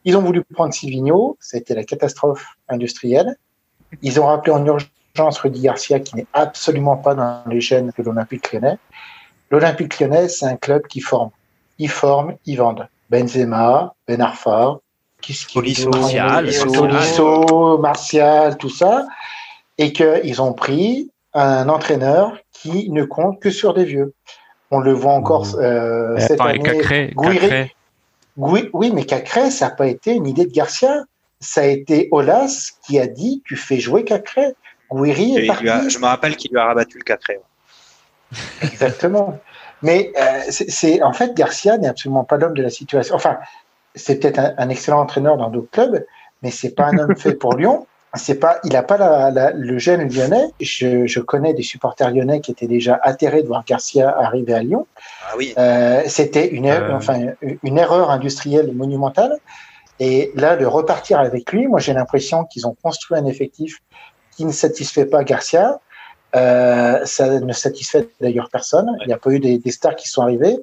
Ils 0.06 0.18
ont 0.18 0.22
voulu 0.22 0.44
prendre 0.44 0.74
Silvino, 0.74 1.38
ça 1.40 1.58
a 1.58 1.60
été 1.60 1.76
la 1.76 1.84
catastrophe 1.84 2.58
industrielle. 2.68 3.38
Ils 4.02 4.20
ont 4.20 4.26
rappelé 4.26 4.54
en 4.54 4.66
urgence 4.66 4.90
Rudy 5.16 5.62
Garcia 5.62 6.00
qui 6.00 6.16
n'est 6.16 6.26
absolument 6.34 6.98
pas 6.98 7.14
dans 7.14 7.44
les 7.48 7.62
gènes 7.62 7.92
de 7.96 8.04
l'Olympique 8.04 8.52
lyonnais. 8.52 8.78
L'Olympique 9.52 10.00
lyonnais, 10.00 10.28
c'est 10.28 10.46
un 10.46 10.56
club 10.56 10.88
qui 10.88 11.02
forme. 11.02 11.30
Ils 11.78 11.90
forment, 11.90 12.36
ils 12.46 12.56
vendent. 12.56 12.88
Benzema, 13.10 13.94
Ben 14.08 14.22
Arfa, 14.22 14.80
Martial, 15.92 16.50
Martial, 17.80 18.58
tout 18.58 18.70
ça. 18.70 19.06
Et 19.78 19.94
qu'ils 19.94 20.42
ont 20.42 20.54
pris 20.54 21.12
un 21.34 21.70
entraîneur 21.70 22.38
qui 22.52 22.90
ne 22.90 23.04
compte 23.04 23.40
que 23.40 23.52
sur 23.52 23.74
des 23.74 23.86
vieux. 23.86 24.14
On 24.72 24.80
le 24.80 24.94
voit 24.94 25.14
encore 25.14 25.46
mmh. 25.46 25.60
euh, 25.60 26.20
cette 26.20 26.42
année. 26.42 27.72
Oui, 28.36 28.70
oui, 28.74 28.92
mais 28.92 29.06
Cacré, 29.06 29.52
ça 29.52 29.70
n'a 29.70 29.76
pas 29.76 29.86
été 29.86 30.14
une 30.14 30.26
idée 30.26 30.46
de 30.46 30.52
Garcia. 30.52 31.04
Ça 31.40 31.62
a 31.62 31.66
été 31.66 32.08
Olas 32.12 32.72
qui 32.84 33.00
a 33.00 33.06
dit 33.06 33.44
tu 33.46 33.56
fais 33.56 33.80
jouer 33.80 34.04
Cacré 34.04 34.56
je 35.90 36.00
me 36.00 36.06
rappelle 36.06 36.36
qu'il 36.36 36.52
lui 36.52 36.60
a 36.60 36.66
rabattu 36.66 36.98
le 36.98 37.04
4 37.04 37.32
Exactement. 38.62 39.40
Mais 39.82 40.12
euh, 40.18 40.40
c'est 40.50 41.02
en 41.04 41.14
fait 41.14 41.36
Garcia 41.36 41.78
n'est 41.78 41.90
absolument 41.90 42.24
pas 42.24 42.38
l'homme 42.38 42.54
de 42.54 42.64
la 42.64 42.70
situation. 42.70 43.16
Enfin, 43.16 43.38
c'est 43.96 44.20
peut-être 44.20 44.40
un, 44.58 44.70
excellent 44.70 45.02
entraîneur 45.02 45.38
dans 45.38 45.50
d'autres 45.50 45.70
clubs, 45.72 46.06
mais 46.42 46.52
c'est 46.52 46.74
pas 46.74 46.86
un 46.86 46.98
homme 46.98 47.16
fait 47.16 47.34
pour 47.34 47.56
Lyon. 47.56 47.86
c'est 48.16 48.40
pas, 48.40 48.60
il 48.64 48.72
n'a 48.74 48.82
pas 48.82 49.32
le 49.54 49.78
gène 49.78 50.10
lyonnais. 50.10 50.48
Je, 50.62 51.20
connais 51.20 51.54
des 51.54 51.64
supporters 51.64 52.12
lyonnais 52.12 52.40
qui 52.40 52.52
étaient 52.52 52.68
déjà 52.68 53.00
atterrés 53.04 53.44
de 53.44 53.48
voir 53.48 53.66
Garcia 53.66 54.10
arriver 54.18 54.54
à 54.54 54.64
Lyon. 54.64 54.88
Ah 55.28 55.34
oui. 55.38 55.54
Euh, 55.58 56.02
c'était 56.08 56.48
une, 56.48 56.66
er-, 56.66 56.82
euh. 56.82 56.96
enfin, 56.96 57.20
une 57.62 57.78
erreur 57.78 58.10
industrielle 58.10 58.72
monumentale. 58.74 59.38
Et 60.00 60.32
là, 60.36 60.56
de 60.56 60.66
repartir 60.66 61.20
avec 61.20 61.52
lui, 61.52 61.68
moi 61.68 61.80
j'ai 61.80 61.94
l'impression 61.94 62.46
qu'ils 62.46 62.66
ont 62.68 62.76
construit 62.82 63.18
un 63.18 63.26
effectif 63.26 63.80
qui 64.36 64.46
ne 64.46 64.52
satisfait 64.52 65.06
pas 65.06 65.24
Garcia. 65.24 65.80
Euh, 66.36 67.06
ça 67.06 67.40
ne 67.40 67.54
satisfait 67.54 68.10
d'ailleurs 68.20 68.50
personne. 68.50 68.88
Il 69.02 69.08
n'y 69.08 69.14
a 69.14 69.18
pas 69.18 69.30
eu 69.30 69.40
des, 69.40 69.60
stars 69.72 69.96
qui 69.96 70.08
sont 70.08 70.24
arrivés. 70.24 70.58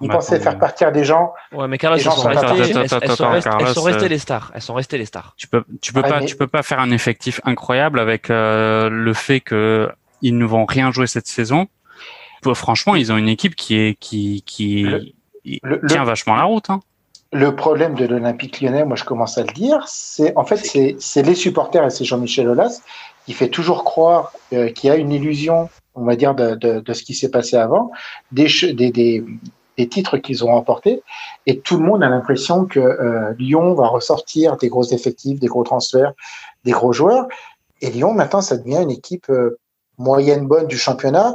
Ils 0.00 0.08
pensaient 0.08 0.38
faire 0.38 0.58
partir 0.58 0.92
des 0.92 1.04
gens. 1.04 1.32
Ouais, 1.52 1.66
mais 1.66 1.78
Carlos, 1.78 1.96
elles 1.96 2.04
sont, 2.04 2.28
restées, 2.28 4.08
les 4.08 4.18
stars. 4.18 4.52
Elles 4.54 4.62
sont 4.62 4.74
restées 4.74 4.98
les 4.98 5.06
stars. 5.06 5.34
Tu 5.36 5.48
peux, 5.48 5.64
tu 5.80 5.92
peux 5.92 6.02
pas, 6.02 6.20
tu 6.22 6.36
peux 6.36 6.46
pas 6.46 6.62
faire 6.62 6.78
un 6.80 6.90
effectif 6.90 7.40
incroyable 7.44 7.98
avec 7.98 8.30
euh, 8.30 8.88
le 8.88 9.14
fait 9.14 9.40
que 9.40 9.90
ils 10.22 10.36
ne 10.36 10.44
vont 10.44 10.64
rien 10.64 10.92
jouer 10.92 11.06
cette 11.06 11.26
saison. 11.26 11.66
Franchement, 12.54 12.94
ils 12.94 13.10
ont 13.10 13.16
une 13.16 13.28
équipe 13.28 13.56
qui 13.56 13.76
est 13.76 13.94
qui 13.98 14.44
qui 14.46 14.86
tient 15.88 16.04
vachement 16.04 16.36
la 16.36 16.44
route. 16.44 16.70
Hein. 16.70 16.80
Le 17.32 17.56
problème 17.56 17.94
de 17.94 18.06
l'Olympique 18.06 18.60
lyonnais, 18.60 18.84
moi 18.84 18.96
je 18.96 19.04
commence 19.04 19.36
à 19.36 19.42
le 19.42 19.52
dire, 19.52 19.82
c'est 19.88 20.36
en 20.36 20.44
fait 20.44 20.58
c'est 20.98 21.22
les 21.22 21.34
supporters 21.34 21.84
et 21.84 21.90
c'est 21.90 22.04
Jean-Michel 22.04 22.48
Aulas 22.48 22.82
qui 23.26 23.32
fait 23.32 23.48
toujours 23.48 23.84
croire 23.84 24.32
euh, 24.52 24.70
qu'il 24.70 24.88
y 24.88 24.90
a 24.90 24.96
une 24.96 25.12
illusion, 25.12 25.68
on 25.94 26.04
va 26.04 26.16
dire, 26.16 26.34
de, 26.34 26.54
de, 26.54 26.80
de 26.80 26.92
ce 26.92 27.02
qui 27.02 27.12
s'est 27.12 27.28
passé 27.28 27.56
avant, 27.56 27.90
des, 28.30 28.46
des, 28.72 28.90
des, 28.92 29.24
des 29.76 29.88
titres 29.88 30.16
qu'ils 30.18 30.44
ont 30.44 30.52
remportés, 30.52 31.02
et 31.46 31.58
tout 31.58 31.76
le 31.76 31.84
monde 31.84 32.02
a 32.02 32.08
l'impression 32.08 32.64
que 32.64 32.78
euh, 32.78 33.34
Lyon 33.38 33.74
va 33.74 33.88
ressortir 33.88 34.56
des 34.56 34.68
gros 34.68 34.84
effectifs, 34.84 35.40
des 35.40 35.48
gros 35.48 35.64
transferts, 35.64 36.12
des 36.64 36.70
gros 36.70 36.92
joueurs, 36.92 37.26
et 37.82 37.90
Lyon 37.90 38.12
maintenant 38.12 38.40
ça 38.40 38.56
devient 38.56 38.80
une 38.80 38.92
équipe 38.92 39.28
euh, 39.28 39.58
moyenne 39.98 40.46
bonne 40.46 40.68
du 40.68 40.78
championnat. 40.78 41.34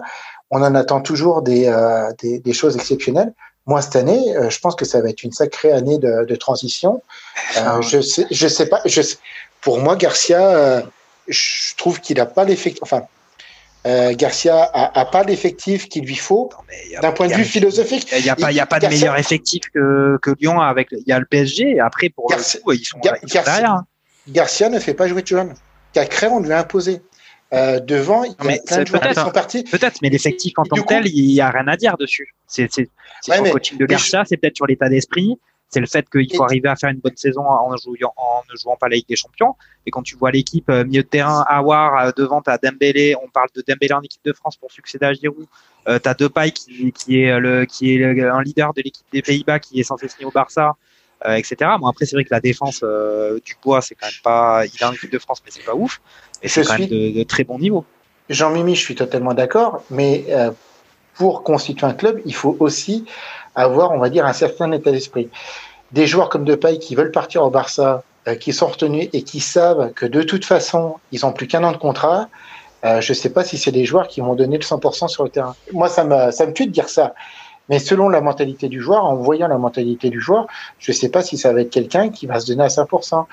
On 0.50 0.64
en 0.64 0.76
attend 0.76 1.02
toujours 1.02 1.42
des, 1.42 1.68
euh, 1.68 2.12
des, 2.22 2.40
des, 2.40 2.54
choses 2.54 2.76
exceptionnelles. 2.76 3.34
Moi, 3.68 3.82
cette 3.82 3.96
année, 3.96 4.34
je 4.50 4.60
pense 4.60 4.76
que 4.76 4.86
ça 4.86 5.02
va 5.02 5.10
être 5.10 5.24
une 5.24 5.32
sacrée 5.32 5.72
année 5.72 5.98
de, 6.00 6.26
de 6.26 6.36
transition. 6.36 7.02
Ah 7.56 7.80
je 7.80 8.02
sais, 8.02 8.26
je 8.32 8.48
sais 8.48 8.68
pas. 8.68 8.82
Je 8.86 9.02
pour 9.62 9.80
moi, 9.80 9.96
Garcia, 9.96 10.84
je 11.32 11.76
trouve 11.76 12.00
qu'il 12.00 12.18
n'a 12.18 12.26
pas 12.26 12.44
l'effectif. 12.44 12.82
Enfin, 12.84 13.04
euh, 13.88 14.14
Garcia 14.16 14.62
a, 14.62 15.00
a 15.00 15.06
pas 15.06 15.24
l'effectif 15.24 15.90
qu'il 15.90 16.06
lui 16.06 16.16
faut 16.16 16.52
d'un 17.02 17.12
point 17.12 17.28
de 17.28 17.34
vue 17.34 17.44
philosophique. 17.44 18.08
Il 18.16 18.24
n'y 18.24 18.30
a, 18.30 18.36
pas, 18.36 18.52
il 18.52 18.56
y 18.56 18.60
a 18.60 18.68
pas 18.68 18.80
de 18.80 18.88
meilleur 18.88 19.18
effectif 19.18 19.64
que, 19.74 20.20
que 20.22 20.32
Lyon 20.40 20.62
avec. 20.62 20.90
Il 20.92 21.08
y 21.08 21.12
a 21.12 21.20
le 21.20 21.26
PSG. 21.26 21.72
Et 21.72 21.80
après, 21.80 22.10
pour 22.10 22.30
Garcia, 22.30 22.60
le 22.60 22.64
coup, 22.64 22.72
ils 22.74 22.86
sont, 22.86 23.00
Garcia, 23.00 23.44
derrière. 23.44 23.72
Hein. 23.72 23.86
Garcia 24.28 24.70
ne 24.70 24.80
fait 24.80 24.94
pas 24.94 25.08
jouer 25.08 25.24
jeunes. 25.26 25.54
Cacré, 25.94 26.28
on 26.28 26.40
lui 26.40 26.52
a 26.52 26.60
imposé. 26.60 27.02
Euh, 27.54 27.82
devant, 27.82 28.24
il 28.24 28.30
y 28.30 28.34
a 28.34 28.58
plein 28.66 28.84
de 28.84 28.88
joueurs 28.88 29.08
qui 29.10 29.16
sont 29.16 29.32
partis. 29.32 29.64
Peut-être, 29.64 29.98
mais 30.02 30.10
l'effectif 30.10 30.54
en 30.58 30.64
tant 30.64 30.78
que 30.78 30.88
tel, 30.88 31.08
il 31.08 31.34
n'y 31.34 31.42
a 31.42 31.50
rien 31.50 31.68
à 31.68 31.76
dire 31.76 31.98
dessus. 31.98 32.34
C'est 32.48 32.70
ouais, 33.28 33.42
le 33.42 33.52
coaching 33.52 33.78
de 33.78 33.86
Garcia, 33.86 34.24
c'est 34.26 34.38
peut-être 34.38 34.56
sur 34.56 34.68
l'état 34.68 34.90
d'esprit 34.90 35.38
c'est 35.72 35.80
le 35.80 35.88
fait 35.88 36.08
qu'il 36.10 36.36
faut 36.36 36.44
arriver 36.44 36.68
à 36.68 36.76
faire 36.76 36.90
une 36.90 37.00
bonne 37.00 37.16
saison 37.16 37.46
en, 37.46 37.76
jouant, 37.78 38.14
en 38.18 38.42
ne 38.52 38.58
jouant 38.58 38.76
pas 38.76 38.90
la 38.90 38.98
Ligue 38.98 39.08
des 39.08 39.16
Champions. 39.16 39.56
Et 39.86 39.92
quand 39.92 40.04
tu 40.04 40.18
vois 40.18 40.32
l'équipe 40.32 40.70
euh, 40.70 40.84
milieu 40.84 41.02
de 41.02 41.08
terrain, 41.08 41.46
Awar, 41.48 41.98
euh, 41.98 42.12
devant, 42.16 42.42
t'as 42.42 42.58
Dembélé, 42.58 43.16
on 43.24 43.30
parle 43.30 43.48
de 43.56 43.64
Dembélé 43.66 43.94
en 43.94 44.02
équipe 44.02 44.24
de 44.26 44.34
France 44.34 44.58
pour 44.58 44.70
succéder 44.72 45.06
à 45.06 45.14
Giroud. 45.14 45.48
Euh, 45.88 45.98
t'as 45.98 46.14
Depay 46.14 46.52
qui, 46.52 46.92
qui 46.92 47.22
est 47.22 47.40
le 47.40 47.66
qui 47.66 47.96
est 47.96 48.22
un 48.22 48.42
leader 48.42 48.74
de 48.74 48.82
l'équipe 48.84 49.08
des 49.12 49.22
Pays-Bas 49.22 49.60
qui 49.60 49.80
est 49.80 49.84
censé 49.84 50.08
signer 50.10 50.26
au 50.26 50.32
Barça, 50.32 50.76
euh, 51.26 51.36
etc. 51.36 51.56
Bon 51.80 51.88
après 51.88 52.06
c'est 52.06 52.16
vrai 52.16 52.24
que 52.24 52.30
la 52.34 52.42
défense 52.42 52.84
du 53.44 53.56
bois 53.64 53.82
c'est 53.82 53.96
quand 53.96 54.06
même 54.06 54.14
pas, 54.24 54.64
il 54.66 54.84
a 54.84 54.90
une 54.90 54.94
équipe 54.94 55.12
de 55.12 55.18
France 55.18 55.42
mais 55.44 55.52
c'est 55.52 55.66
pas 55.66 55.74
ouf. 55.74 56.00
Et 56.44 56.50
c'est 56.50 56.64
quand 56.64 56.78
même 56.78 56.88
de, 56.88 57.18
de, 57.18 57.24
très 57.24 57.44
bon 57.44 57.58
niveau. 57.58 57.84
Jean-Mimi, 58.30 58.76
je 58.76 58.82
suis 58.82 58.96
totalement 58.96 59.34
d'accord, 59.34 59.84
mais 59.90 60.26
pour 61.16 61.44
constituer 61.44 61.88
un 61.88 61.94
club, 61.94 62.22
il 62.26 62.36
faut 62.36 62.56
aussi 62.60 63.06
avoir, 63.56 63.92
on 63.92 64.00
va 64.00 64.10
dire, 64.10 64.26
un 64.26 64.34
certain 64.34 64.72
état 64.72 64.92
d'esprit. 64.92 65.30
Des 65.92 66.08
joueurs 66.08 66.30
comme 66.30 66.46
Depay 66.46 66.80
qui 66.80 66.96
veulent 66.96 67.12
partir 67.12 67.44
au 67.44 67.50
Barça, 67.50 68.04
euh, 68.28 68.36
qui 68.36 68.54
sont 68.54 68.68
retenus 68.68 69.10
et 69.14 69.24
qui 69.24 69.40
savent 69.40 69.92
que 69.94 70.06
de 70.06 70.22
toute 70.22 70.46
façon, 70.46 70.98
ils 71.12 71.26
ont 71.26 71.34
plus 71.34 71.48
qu'un 71.48 71.64
an 71.64 71.72
de 71.72 71.78
contrat, 71.78 72.30
euh, 72.84 73.02
je 73.02 73.12
ne 73.12 73.16
sais 73.16 73.30
pas 73.30 73.44
si 73.44 73.58
c'est 73.58 73.72
des 73.72 73.86
joueurs 73.86 74.08
qui 74.08 74.22
vont 74.22 74.36
donner 74.36 74.58
le 74.58 74.64
100% 74.64 75.08
sur 75.08 75.24
le 75.24 75.30
terrain. 75.30 75.56
Moi, 75.72 75.88
ça 75.90 76.04
me, 76.04 76.32
ça 76.32 76.46
me 76.46 76.54
tue 76.54 76.66
de 76.66 76.72
dire 76.72 76.90
ça. 76.90 77.14
Mais 77.70 77.80
selon 77.80 78.10
la 78.10 78.22
mentalité 78.22 78.70
du 78.70 78.82
joueur, 78.82 79.06
en 79.06 79.16
voyant 79.16 79.48
la 79.48 79.58
mentalité 79.58 80.10
du 80.10 80.20
joueur, 80.20 80.48
je 80.80 80.92
ne 80.92 80.96
sais 80.96 81.10
pas 81.10 81.22
si 81.22 81.38
ça 81.38 81.54
va 81.54 81.62
être 81.62 81.70
quelqu'un 81.70 82.10
qui 82.10 82.26
va 82.26 82.40
se 82.40 82.48
donner 82.48 82.64
à 82.64 82.68
100%. 82.68 83.26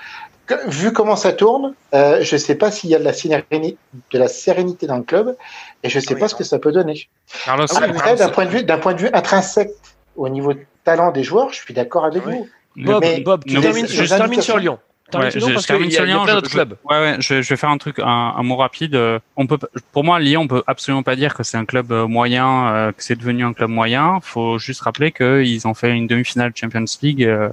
vu 0.67 0.93
comment 0.93 1.17
ça 1.17 1.33
tourne, 1.33 1.75
euh, 1.95 2.23
je 2.23 2.37
ne 2.37 2.39
sais 2.39 2.55
pas 2.55 2.71
s'il 2.71 2.91
y 2.91 2.95
a 2.95 2.99
de 2.99 3.05
la, 3.05 3.13
sérénité, 3.13 3.77
de 4.13 4.19
la 4.19 4.29
sérénité 4.29 4.87
dans 4.87 4.99
le 4.99 5.03
club 5.03 5.37
et 5.83 5.89
je 5.89 5.99
ne 5.99 6.05
sais 6.05 6.15
pas 6.15 6.29
ce 6.29 6.35
que 6.35 6.45
ça 6.45 6.59
peut 6.59 6.73
donner. 6.73 7.09
Après, 7.47 8.17
d'un 8.17 8.29
point, 8.29 8.45
de 8.45 8.51
vue, 8.51 8.65
d'un 8.65 8.79
point 8.79 8.95
de 8.95 9.01
vue 9.01 9.11
intrinsèque, 9.13 9.73
au 10.19 10.29
niveau 10.29 10.53
de 10.53 10.61
talent 10.85 11.11
des 11.11 11.23
joueurs, 11.23 11.53
je 11.53 11.61
suis 11.61 11.75
d'accord 11.75 12.05
avec 12.05 12.23
vous. 12.23 12.49
Bob, 12.77 13.05
Bob 13.25 13.45
tu 13.47 13.59
termines, 13.61 13.87
je 13.87 14.05
termine 14.05 14.43
sur 14.43 14.59
Lyon. 14.59 14.79
Ouais, 15.15 15.31
je, 15.31 15.41
je 15.41 15.67
termine 15.67 15.91
sur 15.91 16.05
Lyon. 16.05 16.27
Je, 16.27 16.59
ouais, 16.59 16.75
ouais, 16.91 17.17
je, 17.19 17.41
je, 17.41 17.49
vais 17.49 17.57
faire 17.57 17.71
un 17.71 17.79
truc, 17.79 17.99
un, 17.99 18.35
un, 18.37 18.43
mot 18.43 18.57
rapide. 18.57 18.99
On 19.37 19.47
peut, 19.47 19.59
pour 19.93 20.05
moi, 20.05 20.21
Lyon, 20.21 20.43
on 20.43 20.49
peut 20.49 20.63
absolument 20.67 21.03
pas 21.03 21.17
dire 21.17 21.35
que 21.35 21.43
c'est 21.43 21.57
un 21.57 21.65
club 21.65 21.93
euh, 21.93 22.07
moyen, 22.07 22.69
euh, 22.69 22.93
que 22.93 23.03
c'est 23.03 23.17
devenu 23.17 23.45
un 23.45 23.55
club 23.55 23.71
moyen. 23.71 24.19
Faut 24.23 24.59
juste 24.59 24.83
rappeler 24.83 25.11
qu'ils 25.11 25.67
ont 25.67 25.73
fait 25.73 25.93
une 25.93 26.07
demi-finale 26.07 26.53
Champions 26.55 26.85
League 27.03 27.25
euh, 27.25 27.49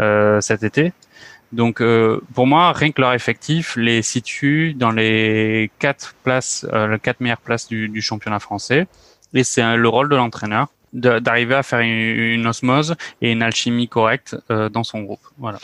euh 0.00 0.40
cet 0.40 0.64
été. 0.64 0.92
Donc, 1.52 1.80
euh, 1.80 2.20
pour 2.34 2.46
moi, 2.46 2.72
rien 2.72 2.90
que 2.90 3.00
leur 3.00 3.12
effectif 3.12 3.76
les 3.76 4.02
situe 4.02 4.74
dans 4.74 4.90
les 4.90 5.70
quatre 5.78 6.14
places, 6.24 6.66
les 6.72 6.98
quatre 6.98 7.20
meilleures 7.20 7.40
places 7.40 7.68
du, 7.68 7.88
du 7.88 8.02
championnat 8.02 8.40
français. 8.40 8.86
Et 9.34 9.44
c'est 9.44 9.76
le 9.76 9.88
rôle 9.88 10.08
de 10.08 10.16
l'entraîneur 10.16 10.68
d'arriver 10.92 11.54
à 11.54 11.62
faire 11.62 11.80
une, 11.80 12.46
osmose 12.46 12.94
et 13.20 13.32
une 13.32 13.42
alchimie 13.42 13.88
correcte 13.88 14.36
euh, 14.50 14.68
dans 14.68 14.84
son 14.84 15.00
groupe. 15.02 15.20
Voilà. 15.38 15.58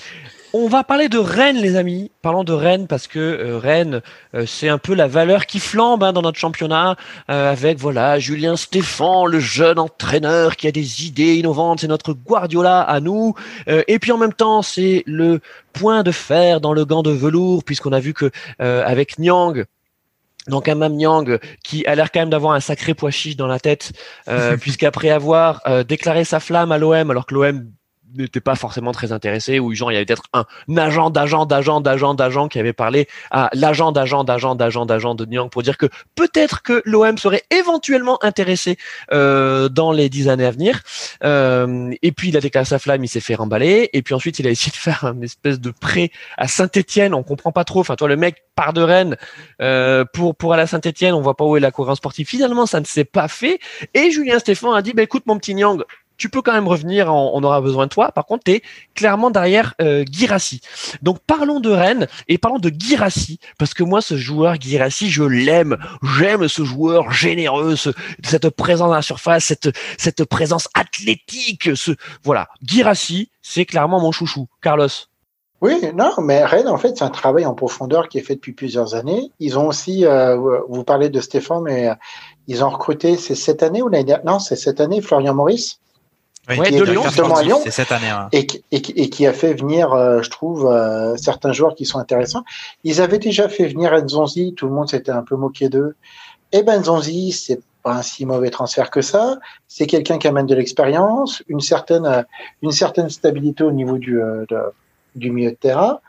On 0.53 0.69
va 0.69 0.85
parler 0.85 1.09
de 1.09 1.19
Rennes, 1.19 1.57
les 1.57 1.75
amis. 1.75 2.13
Parlons 2.23 2.45
de 2.45 2.53
Rennes 2.53 2.87
parce 2.87 3.09
que 3.09 3.19
euh, 3.19 3.59
Rennes, 3.59 4.03
euh, 4.35 4.47
c'est 4.47 4.69
un 4.69 4.79
peu 4.79 4.95
la 4.95 5.09
valeur 5.09 5.47
qui 5.47 5.59
flambe 5.59 6.05
hein, 6.05 6.13
dans 6.13 6.23
notre 6.23 6.39
championnat, 6.39 6.97
avec 7.27 7.79
voilà 7.79 8.19
Julien 8.19 8.57
Stéphan, 8.57 9.27
le 9.27 9.41
jeune 9.41 9.79
entraîneur 9.79 10.57
qui 10.57 10.69
a 10.69 10.73
des 10.73 11.07
idées 11.07 11.37
innovantes. 11.37 11.81
C'est 11.81 11.89
notre 11.89 12.13
Guardiola 12.13 12.81
à 12.81 13.01
nous. 13.01 13.35
et 13.67 13.99
puis 13.99 14.13
en 14.13 14.19
même 14.19 14.33
temps, 14.33 14.63
c'est 14.63 15.03
le 15.07 15.41
point 15.73 16.03
de 16.03 16.13
fer 16.13 16.61
dans 16.61 16.73
le 16.73 16.85
gant 16.85 17.03
de 17.03 17.11
velours, 17.11 17.65
puisqu'on 17.65 17.93
a 17.93 18.01
vu 18.01 18.15
que 18.15 18.31
avec 18.59 19.19
Nyang, 19.19 19.65
donc 20.49 20.69
un 20.69 20.75
Mamnyang 20.75 21.39
qui 21.63 21.87
a 21.87 21.95
l'air 21.95 22.11
quand 22.13 22.21
même 22.21 22.31
d'avoir 22.31 22.53
un 22.55 22.61
sacré 22.61 22.95
pois 22.95 23.11
chiche 23.11 23.37
dans 23.37 23.47
la 23.47 23.61
tête, 23.61 23.93
euh, 24.29 24.57
puisqu'après 24.61 25.11
avoir 25.11 25.61
euh, 25.67 25.85
déclaré 25.85 26.25
sa 26.25 26.41
flamme 26.41 26.73
à 26.73 26.79
l'OM, 26.79 27.11
alors 27.11 27.27
que 27.27 27.35
l'OM 27.35 27.71
n'était 28.17 28.41
pas 28.41 28.55
forcément 28.55 28.93
très 28.93 29.13
intéressé, 29.13 29.59
ou 29.59 29.75
genre 29.75 29.91
il 29.91 29.95
y 29.95 29.97
avait 29.97 30.07
peut-être 30.07 30.25
un 30.33 30.45
agent 30.77 31.11
d'agent 31.11 31.47
d'agent 31.47 31.81
d'agent 31.81 32.15
d'agent 32.15 32.49
qui 32.49 32.59
avait 32.59 32.73
parlé 32.73 33.09
à 33.31 33.51
l'agent 33.53 33.93
d'agent 33.93 34.25
d'agent 34.25 34.55
d'agent 34.55 34.87
d'agent 34.87 35.15
de 35.15 35.25
Nyang 35.25 35.51
pour 35.51 35.63
dire 35.63 35.79
que 35.79 35.87
peut-être 36.15 36.63
que 36.63 36.83
l'OM 36.85 37.19
serait 37.19 37.43
éventuellement 37.51 38.23
intéressé 38.23 38.77
euh, 39.13 39.69
dans 39.69 39.93
les 39.93 40.09
dix 40.09 40.29
années 40.29 40.47
à 40.47 40.51
venir. 40.51 40.83
Euh, 41.23 41.93
et 42.03 42.13
puis 42.13 42.29
il 42.29 42.37
a 42.37 42.41
déclaré 42.41 42.65
sa 42.65 42.79
flamme, 42.79 43.05
il 43.05 43.09
s'est 43.09 43.21
fait 43.21 43.35
remballer, 43.35 43.91
et 43.93 44.03
puis 44.03 44.15
ensuite 44.15 44.39
il 44.39 44.47
a 44.47 44.51
essayé 44.51 44.71
de 44.73 44.77
faire 44.77 45.05
un 45.05 45.21
espèce 45.23 45.61
de 45.61 45.71
prêt 45.71 46.11
à 46.37 46.49
Saint-Étienne, 46.49 47.15
on 47.15 47.23
comprend 47.23 47.53
pas 47.53 47.65
trop. 47.65 47.81
Enfin 47.81 47.97
toi 47.97 48.09
le 48.09 48.17
mec 48.17 48.45
part 48.55 48.73
de 48.73 48.83
Rennes 48.83 49.17
euh, 49.61 50.05
pour 50.13 50.37
pour 50.37 50.53
aller 50.53 50.63
à 50.63 50.67
Saint-Étienne, 50.67 51.15
on 51.15 51.21
voit 51.21 51.37
pas 51.37 51.45
où 51.45 51.57
est 51.57 51.61
la 51.61 51.71
cohérence 51.71 51.99
sportive. 51.99 52.27
Finalement 52.27 52.67
ça 52.67 52.81
ne 52.81 52.87
s'est 52.87 53.05
pas 53.05 53.29
fait, 53.29 53.59
et 53.95 54.11
Julien 54.11 54.39
Stéphane 54.39 54.75
a 54.75 54.83
dit 54.83 54.93
bah 54.93 55.03
écoute 55.03 55.25
mon 55.27 55.39
petit 55.39 55.55
Nyang, 55.55 55.83
tu 56.17 56.29
peux 56.29 56.43
quand 56.43 56.53
même 56.53 56.69
revenir, 56.69 57.13
on, 57.13 57.43
aura 57.43 57.61
besoin 57.61 57.87
de 57.87 57.91
toi. 57.91 58.13
Par 58.13 58.27
contre, 58.27 58.45
tu 58.45 58.53
es 58.53 58.63
clairement 58.95 59.31
derrière 59.31 59.75
euh, 59.81 60.05
Girassi. 60.11 60.61
Donc 61.03 61.19
parlons 61.27 61.61
de 61.61 61.71
Rennes 61.71 62.07
et 62.29 62.39
parlons 62.39 62.59
de 62.59 62.73
Girassi, 62.77 63.39
parce 63.59 63.75
que 63.75 63.83
moi, 63.83 64.01
ce 64.01 64.17
joueur 64.17 64.61
Girassi, 64.61 65.11
je 65.11 65.25
l'aime. 65.25 65.77
J'aime 66.19 66.49
ce 66.49 66.65
joueur 66.65 67.13
généreux, 67.13 67.75
cette 67.77 68.51
présence 68.51 68.93
à 68.93 68.97
la 68.97 69.03
surface, 69.03 69.53
cette, 69.99 70.25
présence 70.25 70.69
athlétique. 70.75 71.77
Ce, 71.77 71.93
voilà, 72.23 72.49
Girassi, 72.63 73.31
c'est 73.43 73.65
clairement 73.65 74.01
mon 74.01 74.13
chouchou. 74.13 74.49
Carlos 74.63 74.89
oui, 75.61 75.81
non, 75.95 76.11
mais 76.21 76.45
Rennes, 76.45 76.69
en 76.69 76.77
fait, 76.77 76.99
c'est 76.99 77.05
un 77.05 77.09
travail 77.09 77.47
en 77.47 77.55
profondeur 77.55 78.11
qui 78.11 78.19
est 78.19 78.21
fait 78.21 78.35
depuis 78.35 78.53
plusieurs 78.53 78.95
années. 78.95 79.31
Ils 79.41 79.59
ont 79.59 79.69
aussi, 79.69 80.05
euh, 80.05 80.37
vous 80.69 80.85
parlez 80.85 81.09
de 81.09 81.21
Stéphane, 81.23 81.63
mais 81.63 81.89
euh, 81.89 81.95
ils 82.49 82.63
ont 82.63 82.69
recruté, 82.69 83.17
c'est 83.17 83.35
cette 83.35 83.63
année 83.63 83.81
ou 83.81 83.89
l'année 83.89 84.05
dernière? 84.05 84.27
Non, 84.27 84.39
c'est 84.41 84.57
cette 84.57 84.79
année, 84.79 85.01
Florian 85.01 85.33
Maurice. 85.33 85.81
Oui, 86.49 86.61
qui 86.61 86.77
de 86.77 86.85
Lyon, 86.85 87.03
justement 87.05 87.37
à 87.37 87.43
Lyon, 87.43 87.61
c'est 87.65 87.71
cette 87.71 87.93
année. 87.93 88.13
Et, 88.33 88.47
et, 88.71 88.77
et, 88.77 89.11
qui 89.11 89.27
a 89.27 89.33
fait 89.33 89.55
venir, 89.55 89.93
euh, 89.93 90.21
je 90.21 90.29
trouve, 90.29 90.67
euh, 90.67 91.17
certains 91.17 91.53
joueurs 91.53 91.75
qui 91.75 91.87
sont 91.87 91.99
intéressants. 91.99 92.45
Ils 92.85 93.01
avaient 93.01 93.19
déjà 93.19 93.49
fait 93.49 93.67
venir 93.67 93.95
Nzonzi, 93.97 94.55
tout 94.55 94.67
le 94.67 94.75
monde 94.75 94.89
s'était 94.89 95.13
un 95.13 95.23
peu 95.23 95.37
moqué 95.37 95.69
d'eux. 95.69 95.97
Et 96.53 96.59
eh 96.59 96.63
ben 96.63 96.81
Nzonzi, 96.81 97.33
c'est 97.33 97.61
pas 97.83 97.95
un 97.95 98.03
si 98.03 98.27
mauvais 98.27 98.51
transfert 98.51 98.91
que 98.91 99.01
ça. 99.01 99.39
C'est 99.69 99.87
quelqu'un 99.87 100.19
qui 100.19 100.29
amène 100.29 100.47
de 100.47 100.55
l'expérience, 100.55 101.43
une 101.49 101.61
certaine, 101.61 102.27
une 102.63 102.73
certaine 102.73 103.09
stabilité 103.09 103.65
au 103.65 103.73
niveau 103.73 103.97
du, 103.97 104.21
euh, 104.21 104.45
de, 104.49 104.59
du 105.17 105.31
milieu 105.31 105.51
de 105.51 105.57
terrain. 105.57 106.01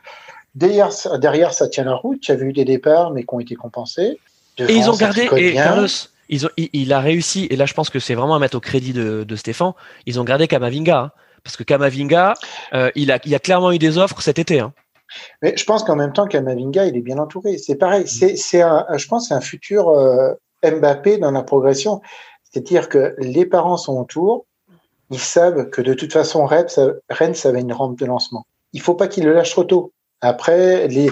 derrière, 0.54 0.90
derrière, 1.18 1.52
ça 1.54 1.66
tient 1.68 1.84
la 1.84 1.94
route. 1.94 2.26
Il 2.28 2.30
y 2.30 2.34
avait 2.34 2.46
eu 2.46 2.52
des 2.52 2.64
départs, 2.64 3.10
mais 3.10 3.22
qui 3.22 3.34
ont 3.34 3.40
été 3.40 3.54
compensés. 3.54 4.18
et 4.58 4.74
ils 4.74 4.90
ont 4.90 4.96
gardé, 4.96 5.28
et 5.36 5.54
Carlos, 5.54 5.86
ils 6.28 6.46
ont, 6.46 6.50
il, 6.56 6.92
a 6.92 7.00
réussi, 7.00 7.46
et 7.50 7.56
là 7.56 7.66
je 7.66 7.74
pense 7.74 7.90
que 7.90 7.98
c'est 7.98 8.14
vraiment 8.14 8.34
à 8.34 8.38
mettre 8.38 8.56
au 8.56 8.60
crédit 8.60 8.92
de, 8.92 9.24
de 9.24 9.36
Stéphane, 9.36 9.72
ils 10.06 10.20
ont 10.20 10.24
gardé 10.24 10.48
Kamavinga. 10.48 10.98
Hein. 10.98 11.12
parce 11.44 11.56
que 11.56 11.62
Kamavinga, 11.62 12.34
euh, 12.74 12.90
il, 12.94 13.12
a, 13.12 13.18
il 13.24 13.34
a 13.34 13.38
clairement 13.38 13.72
eu 13.72 13.78
des 13.78 13.98
offres 13.98 14.20
cet 14.20 14.38
été. 14.38 14.60
Hein. 14.60 14.72
Mais 15.42 15.56
je 15.56 15.64
pense 15.64 15.84
qu'en 15.84 15.96
même 15.96 16.12
temps, 16.12 16.26
Kamavinga, 16.26 16.86
il 16.86 16.96
est 16.96 17.02
bien 17.02 17.18
entouré. 17.18 17.58
C'est 17.58 17.76
pareil. 17.76 18.04
Mm. 18.04 18.36
C'est, 18.36 18.60
je 18.60 19.08
pense, 19.08 19.28
c'est 19.28 19.34
un 19.34 19.40
futur 19.40 19.88
euh, 19.88 20.34
Mbappé 20.64 21.18
dans 21.18 21.30
la 21.30 21.42
progression. 21.42 22.00
C'est-à-dire 22.42 22.88
que 22.88 23.14
les 23.18 23.46
parents 23.46 23.76
sont 23.76 23.98
autour, 23.98 24.46
ils 25.10 25.20
savent 25.20 25.70
que 25.70 25.82
de 25.82 25.94
toute 25.94 26.12
façon, 26.12 26.46
Rennes, 26.46 26.68
ça, 26.68 26.88
Rennes, 27.10 27.34
ça 27.34 27.52
va 27.52 27.60
une 27.60 27.72
rampe 27.72 27.98
de 27.98 28.06
lancement. 28.06 28.46
Il 28.72 28.80
faut 28.80 28.94
pas 28.94 29.08
qu'il 29.08 29.24
le 29.24 29.32
lâche 29.32 29.50
trop 29.50 29.64
tôt. 29.64 29.92
Après, 30.20 30.88
les, 30.88 31.10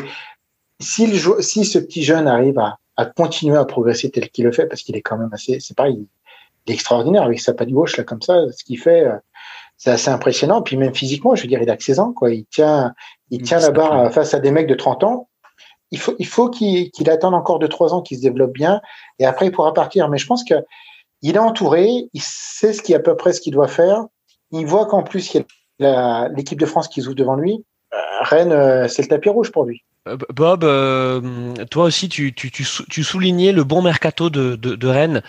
si, 0.81 1.21
si 1.41 1.65
ce 1.65 1.79
petit 1.79 2.03
jeune 2.03 2.27
arrive 2.27 2.59
à, 2.59 2.79
à 2.97 3.07
continuer 3.07 3.57
à 3.57 3.65
progresser 3.65 4.11
tel 4.11 4.29
qu'il 4.31 4.45
le 4.45 4.53
fait, 4.53 4.67
parce 4.67 4.83
qu'il 4.83 4.97
est 4.97 5.03
quand 5.03 5.19
même 5.19 5.33
assez, 5.33 5.61
c'est 5.61 5.77
pareil, 5.77 6.07
il 6.67 6.71
est 6.71 6.75
extraordinaire 6.75 7.23
avec 7.23 7.41
sa 7.41 7.53
patte 7.55 7.71
gauche 7.71 7.97
là 7.97 8.05
comme 8.05 8.23
ça, 8.23 8.51
ce 8.53 8.65
qu'il 8.65 8.79
fait, 8.79 9.05
euh, 9.05 9.17
c'est 9.77 9.91
assez 9.91 10.11
impressionnant. 10.11 10.63
Puis 10.63 10.77
même 10.77 10.95
physiquement, 10.95 11.35
je 11.35 11.43
veux 11.43 11.49
dire, 11.49 11.61
il 11.63 11.71
a 11.71 11.77
que 11.77 11.85
16 11.85 11.99
ans, 11.99 12.13
quoi. 12.13 12.33
Il 12.33 12.47
tient, 12.47 12.95
il 13.31 13.43
tient 13.43 13.59
la 13.59 13.71
barre 13.71 14.13
face 14.13 14.35
à 14.35 14.39
des 14.39 14.51
mecs 14.51 14.67
de 14.67 14.75
30 14.75 15.05
ans. 15.05 15.29
Il 15.91 15.99
faut, 15.99 16.15
il 16.19 16.27
faut 16.27 16.49
qu'il 16.51 16.91
attende 17.11 17.35
encore 17.35 17.59
de 17.59 17.67
3 17.67 17.95
ans, 17.95 18.03
qu'il 18.03 18.17
se 18.17 18.23
développe 18.23 18.53
bien, 18.53 18.81
et 19.19 19.27
après 19.27 19.47
il 19.47 19.53
pourra 19.53 19.73
partir. 19.75 20.09
Mais 20.09 20.19
je 20.19 20.27
pense 20.27 20.45
que 20.45 20.55
il 21.23 21.37
est 21.37 21.41
entouré, 21.41 22.09
il 22.13 22.21
sait 22.23 22.73
ce 22.73 22.83
qui 22.83 22.95
à 22.95 23.01
peu 23.01 23.17
près 23.17 23.33
ce 23.33 23.41
qu'il 23.41 23.53
doit 23.53 23.69
faire. 23.69 24.05
Il 24.51 24.67
voit 24.67 24.87
qu'en 24.87 25.03
plus 25.03 25.35
il 25.35 25.45
y 25.81 25.87
a 25.87 26.29
l'équipe 26.29 26.59
de 26.59 26.67
France 26.67 26.89
qui 26.89 27.01
joue 27.01 27.15
devant 27.15 27.37
lui. 27.37 27.65
Euh, 27.95 27.99
Rennes, 28.23 28.53
euh, 28.53 28.89
c'est 28.89 29.03
le 29.03 29.09
tapis 29.09 29.29
rouge 29.29 29.51
pour 29.53 29.65
lui. 29.65 29.83
Euh, 30.07 30.19
Bob, 30.35 30.65
euh, 30.65 31.55
toi 31.71 31.85
aussi, 31.85 32.11
tu, 32.11 32.35
tu, 32.35 32.51
tu, 32.51 32.67
tu, 32.91 33.03
soulignais 33.03 33.53
le 33.53 33.65
bon 33.65 33.81
mercato 33.81 34.29
de, 34.29 34.55
de, 34.55 34.75
de 34.75 34.87
Rennes, 34.87 35.23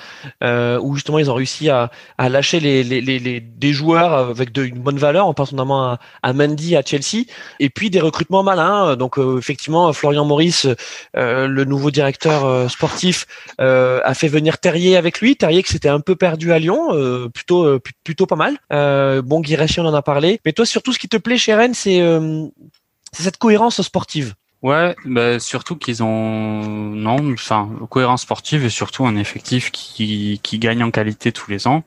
euh, 0.43 0.77
où 0.81 0.95
justement 0.95 1.17
ils 1.17 1.31
ont 1.31 1.33
réussi 1.33 1.69
à, 1.69 1.91
à 2.17 2.27
lâcher 2.27 2.59
les, 2.59 2.83
les, 2.83 2.99
les, 3.01 3.39
des 3.39 3.73
joueurs 3.73 4.13
avec 4.13 4.51
de, 4.51 4.65
une 4.65 4.79
bonne 4.79 4.97
valeur, 4.97 5.27
en 5.27 5.33
pensant 5.33 5.55
notamment 5.55 5.91
à, 5.91 5.99
à 6.23 6.31
à 6.31 6.81
Chelsea, 6.85 7.25
et 7.61 7.69
puis 7.69 7.89
des 7.89 8.01
recrutements 8.01 8.43
malins. 8.43 8.97
Donc 8.97 9.17
effectivement, 9.17 9.91
Florian 9.93 10.25
Maurice, 10.25 10.67
le 11.13 11.63
nouveau 11.63 11.89
directeur 11.89 12.69
sportif, 12.69 13.25
a 13.57 14.13
fait 14.13 14.27
venir 14.27 14.57
Terrier 14.57 14.97
avec 14.97 15.21
lui. 15.21 15.37
Terrier 15.37 15.63
qui 15.63 15.71
s'était 15.71 15.89
un 15.89 16.01
peu 16.01 16.15
perdu 16.15 16.51
à 16.51 16.59
Lyon, 16.59 17.29
plutôt 17.33 17.79
plutôt 18.03 18.25
pas 18.25 18.35
mal. 18.35 18.57
bon, 19.23 19.39
Guy 19.39 19.55
on 19.77 19.85
en 19.85 19.93
a 19.93 20.01
parlé. 20.01 20.39
Mais 20.45 20.51
toi, 20.51 20.65
surtout, 20.65 20.91
ce 20.91 20.99
qui 20.99 21.07
te 21.07 21.17
plaît 21.17 21.37
chez 21.37 21.55
Rennes, 21.55 21.73
c'est 21.73 22.01
c'est 23.11 23.23
cette 23.23 23.37
cohérence 23.37 23.81
sportive. 23.81 24.35
Ouais, 24.61 24.95
bah 25.05 25.39
surtout 25.39 25.75
qu'ils 25.75 26.01
ont 26.01 26.63
non, 26.63 27.33
enfin 27.33 27.69
cohérence 27.89 28.23
sportive 28.23 28.65
et 28.65 28.69
surtout 28.69 29.05
un 29.05 29.15
effectif 29.15 29.71
qui 29.71 30.39
gagne 30.53 30.81
en 30.83 30.89
qualité 30.89 31.31
tous 31.31 31.51
les 31.51 31.67
ans. 31.67 31.83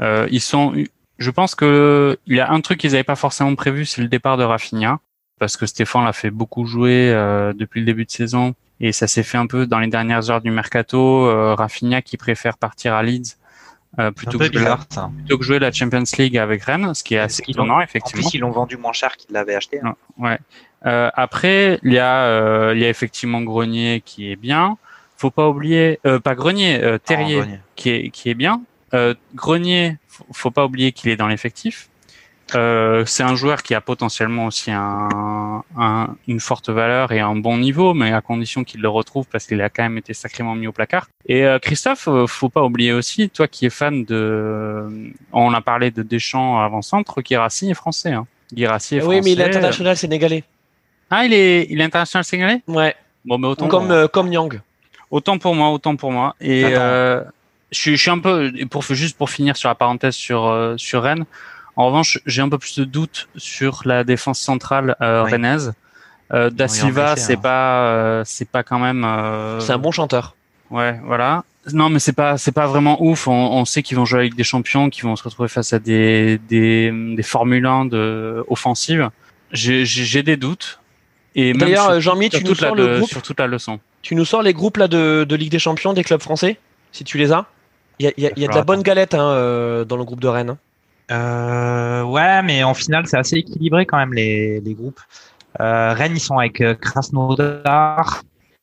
Euh, 0.00 0.26
ils 0.30 0.40
sont, 0.40 0.74
je 1.18 1.30
pense 1.30 1.54
que 1.54 2.18
il 2.26 2.36
y 2.36 2.40
a 2.40 2.50
un 2.50 2.60
truc 2.60 2.80
qu'ils 2.80 2.92
n'avaient 2.92 3.04
pas 3.04 3.16
forcément 3.16 3.54
prévu, 3.54 3.86
c'est 3.86 4.02
le 4.02 4.08
départ 4.08 4.36
de 4.36 4.42
Rafinha 4.42 4.98
parce 5.38 5.56
que 5.56 5.66
Stéphane 5.66 6.04
l'a 6.04 6.12
fait 6.12 6.30
beaucoup 6.30 6.66
jouer 6.66 7.12
euh, 7.12 7.52
depuis 7.52 7.80
le 7.80 7.86
début 7.86 8.06
de 8.06 8.10
saison 8.10 8.54
et 8.80 8.92
ça 8.92 9.06
s'est 9.06 9.22
fait 9.22 9.38
un 9.38 9.46
peu 9.46 9.66
dans 9.66 9.78
les 9.78 9.88
dernières 9.88 10.30
heures 10.30 10.40
du 10.40 10.50
mercato. 10.50 11.26
Euh, 11.26 11.54
Rafinha 11.54 12.02
qui 12.02 12.16
préfère 12.16 12.58
partir 12.58 12.94
à 12.94 13.02
Leeds 13.02 13.36
euh, 13.98 14.10
plutôt, 14.10 14.38
que 14.38 14.48
bizarre, 14.48 14.86
la, 14.94 15.08
plutôt, 15.08 15.38
que 15.38 15.44
jouer 15.44 15.58
la 15.58 15.72
Champions 15.72 16.04
League 16.18 16.36
avec 16.36 16.62
Rennes, 16.64 16.92
ce 16.94 17.02
qui 17.02 17.14
est 17.14 17.18
assez 17.18 17.42
étonnant 17.48 17.80
effectivement. 17.80 18.20
En 18.20 18.28
plus, 18.28 18.34
ils 18.34 18.40
l'ont 18.40 18.50
vendu 18.50 18.76
moins 18.76 18.92
cher 18.92 19.16
qu'ils 19.16 19.32
l'avaient 19.32 19.54
acheté. 19.54 19.80
Hein. 19.82 19.96
Ouais. 20.18 20.38
Euh, 20.84 21.10
après, 21.14 21.80
il 21.82 21.92
y 21.92 21.98
a 21.98 22.24
euh, 22.24 22.72
il 22.74 22.82
y 22.82 22.84
a 22.84 22.88
effectivement 22.88 23.40
Grenier 23.40 24.02
qui 24.04 24.30
est 24.30 24.36
bien. 24.36 24.76
Faut 25.16 25.30
pas 25.30 25.48
oublier 25.48 25.98
euh, 26.06 26.20
pas 26.20 26.34
Grenier, 26.34 26.82
euh, 26.82 26.98
Terrier 26.98 27.42
oh, 27.42 27.56
qui 27.74 27.90
est 27.90 28.10
qui 28.10 28.30
est 28.30 28.34
bien. 28.34 28.62
Grenier, 29.34 29.98
faut, 30.08 30.26
faut 30.32 30.50
pas 30.50 30.64
oublier 30.64 30.92
qu'il 30.92 31.10
est 31.10 31.16
dans 31.16 31.26
l'effectif. 31.26 31.90
Euh, 32.54 33.04
c'est 33.06 33.24
un 33.24 33.34
joueur 33.34 33.64
qui 33.64 33.74
a 33.74 33.80
potentiellement 33.80 34.46
aussi 34.46 34.70
un, 34.70 35.64
un, 35.76 36.14
une 36.28 36.38
forte 36.38 36.70
valeur 36.70 37.10
et 37.10 37.18
un 37.18 37.34
bon 37.34 37.58
niveau, 37.58 37.92
mais 37.92 38.12
à 38.12 38.20
condition 38.20 38.62
qu'il 38.62 38.80
le 38.82 38.88
retrouve 38.88 39.26
parce 39.26 39.46
qu'il 39.46 39.60
a 39.60 39.68
quand 39.68 39.82
même 39.82 39.98
été 39.98 40.14
sacrément 40.14 40.54
mis 40.54 40.68
au 40.68 40.72
placard. 40.72 41.08
Et 41.26 41.44
euh, 41.44 41.58
Christophe, 41.58 42.08
faut 42.28 42.48
pas 42.48 42.62
oublier 42.62 42.92
aussi, 42.92 43.30
toi 43.30 43.48
qui 43.48 43.66
es 43.66 43.70
fan 43.70 44.04
de, 44.04 44.86
on 45.32 45.52
a 45.54 45.60
parlé 45.60 45.90
de 45.90 46.04
Deschamps 46.04 46.60
avant-centre, 46.60 47.20
Girassi 47.24 47.70
est 47.70 47.74
français. 47.74 48.12
Hein. 48.12 48.26
Girassi 48.54 48.96
est 48.96 49.00
français. 49.00 49.16
Oui, 49.16 49.22
mais 49.24 49.32
il 49.32 49.40
est 49.40 49.44
international 49.44 49.96
sénégalais. 49.96 50.44
Ah, 51.10 51.24
il 51.24 51.32
est, 51.32 51.66
il 51.68 51.80
est 51.80 51.84
international 51.84 52.24
sénégalais? 52.24 52.62
Ouais. 52.68 52.94
Bon, 53.24 53.38
mais 53.38 53.48
autant. 53.48 53.66
Comme, 53.66 53.90
euh, 53.90 54.06
comme 54.06 54.32
Yang. 54.32 54.60
Autant 55.10 55.38
pour 55.38 55.56
moi, 55.56 55.70
autant 55.70 55.96
pour 55.96 56.12
moi. 56.12 56.36
Et 56.40 56.64
euh, 56.64 57.24
je, 57.72 57.78
suis, 57.80 57.96
je 57.96 58.02
suis 58.02 58.10
un 58.10 58.20
peu, 58.20 58.52
pour 58.70 58.82
juste 58.82 59.18
pour 59.18 59.30
finir 59.30 59.56
sur 59.56 59.68
la 59.68 59.74
parenthèse 59.74 60.14
sur 60.14 60.46
euh, 60.46 60.76
sur 60.76 61.02
Rennes. 61.02 61.26
En 61.76 61.86
revanche, 61.86 62.20
j'ai 62.26 62.42
un 62.42 62.48
peu 62.48 62.58
plus 62.58 62.78
de 62.78 62.84
doutes 62.84 63.28
sur 63.36 63.82
la 63.84 64.02
défense 64.02 64.40
centrale 64.40 64.96
euh, 65.00 65.24
oui. 65.24 65.32
rennaise. 65.32 65.74
Euh, 66.32 66.50
da 66.50 66.66
Silva, 66.66 67.16
c'est 67.16 67.36
hein. 67.36 67.40
pas, 67.40 68.22
c'est 68.24 68.48
pas 68.48 68.62
quand 68.62 68.78
même. 68.78 69.06
C'est 69.60 69.72
un 69.72 69.78
bon 69.78 69.92
chanteur. 69.92 70.34
Ouais, 70.70 70.98
voilà. 71.04 71.44
Non, 71.72 71.88
mais 71.88 71.98
c'est 71.98 72.12
pas, 72.12 72.38
c'est 72.38 72.52
pas 72.52 72.66
vraiment 72.66 73.02
ouf. 73.02 73.28
On, 73.28 73.32
on 73.32 73.64
sait 73.64 73.82
qu'ils 73.82 73.96
vont 73.96 74.04
jouer 74.04 74.20
avec 74.20 74.34
des 74.34 74.44
champions, 74.44 74.88
qui 74.90 75.02
vont 75.02 75.16
se 75.16 75.22
retrouver 75.22 75.48
face 75.48 75.72
à 75.72 75.78
des 75.78 76.38
des, 76.48 76.90
des 76.92 77.22
Formule 77.22 77.66
1 77.66 77.86
de 77.86 78.44
offensives. 78.48 79.10
J'ai 79.52 80.22
des 80.22 80.36
doutes. 80.36 80.80
Et 81.34 81.52
d'ailleurs, 81.52 82.00
Jean-Mi, 82.00 82.30
tu 82.30 82.42
nous 82.44 82.54
sors 82.54 82.74
le 82.74 82.98
groupe 82.98 83.10
sur 83.10 83.22
toute 83.22 83.38
la 83.38 83.46
leçon. 83.46 83.78
Tu 84.02 84.14
nous 84.14 84.24
sors 84.24 84.42
les 84.42 84.54
groupes 84.54 84.76
là 84.76 84.88
de, 84.88 85.26
de 85.28 85.36
Ligue 85.36 85.50
des 85.50 85.58
Champions 85.58 85.92
des 85.92 86.04
clubs 86.04 86.22
français, 86.22 86.58
si 86.92 87.04
tu 87.04 87.18
les 87.18 87.32
as? 87.32 87.46
Il 87.98 88.06
y 88.06 88.08
a, 88.08 88.12
y 88.16 88.26
a, 88.26 88.30
y 88.36 88.44
a 88.44 88.48
de 88.48 88.54
la 88.54 88.62
bonne 88.62 88.82
galette 88.82 89.14
hein, 89.14 89.30
euh, 89.30 89.84
dans 89.84 89.96
le 89.96 90.04
groupe 90.04 90.20
de 90.20 90.28
Rennes. 90.28 90.56
Euh, 91.10 92.02
ouais, 92.02 92.42
mais 92.42 92.64
en 92.64 92.74
finale, 92.74 93.06
c'est 93.06 93.16
assez 93.16 93.36
équilibré 93.36 93.86
quand 93.86 93.98
même 93.98 94.12
les, 94.12 94.60
les 94.60 94.74
groupes. 94.74 95.00
Euh, 95.60 95.92
Rennes, 95.92 96.16
ils 96.16 96.20
sont 96.20 96.38
avec 96.38 96.60
euh, 96.60 96.74
Krasnodar, 96.74 98.22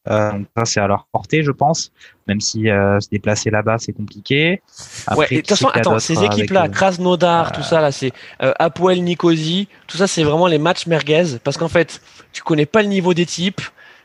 euh, 0.10 0.32
donc 0.34 0.48
ça, 0.58 0.66
c'est 0.66 0.80
à 0.80 0.88
leur 0.88 1.08
portée, 1.12 1.44
je 1.44 1.52
pense. 1.52 1.92
Même 2.28 2.42
si 2.42 2.70
euh, 2.70 3.00
se 3.00 3.10
déplacer 3.10 3.50
là-bas, 3.50 3.78
c'est 3.80 3.94
compliqué. 3.94 4.62
Après, 5.08 5.28
ouais, 5.30 5.36
de 5.36 5.36
toute 5.38 5.50
façon, 5.50 5.70
attends, 5.70 6.00
ces 6.00 6.24
équipes-là, 6.24 6.68
Krasnodar, 6.70 7.52
tout 7.52 7.64
ça, 7.64 7.82
là, 7.82 7.92
c'est 7.92 8.12
euh, 8.42 8.54
Apoel 8.60 9.04
Nicosie, 9.04 9.68
tout 9.88 9.98
ça, 9.98 10.08
c'est 10.08 10.24
vraiment 10.24 10.48
les 10.48 10.60
matchs 10.60 10.86
merguez, 10.86 11.38
parce 11.44 11.58
qu'en 11.58 11.70
fait, 11.70 12.02
tu 12.32 12.44
connais 12.44 12.66
pas 12.66 12.82
le 12.82 12.90
niveau 12.90 13.14
des 13.14 13.26
types. 13.26 13.62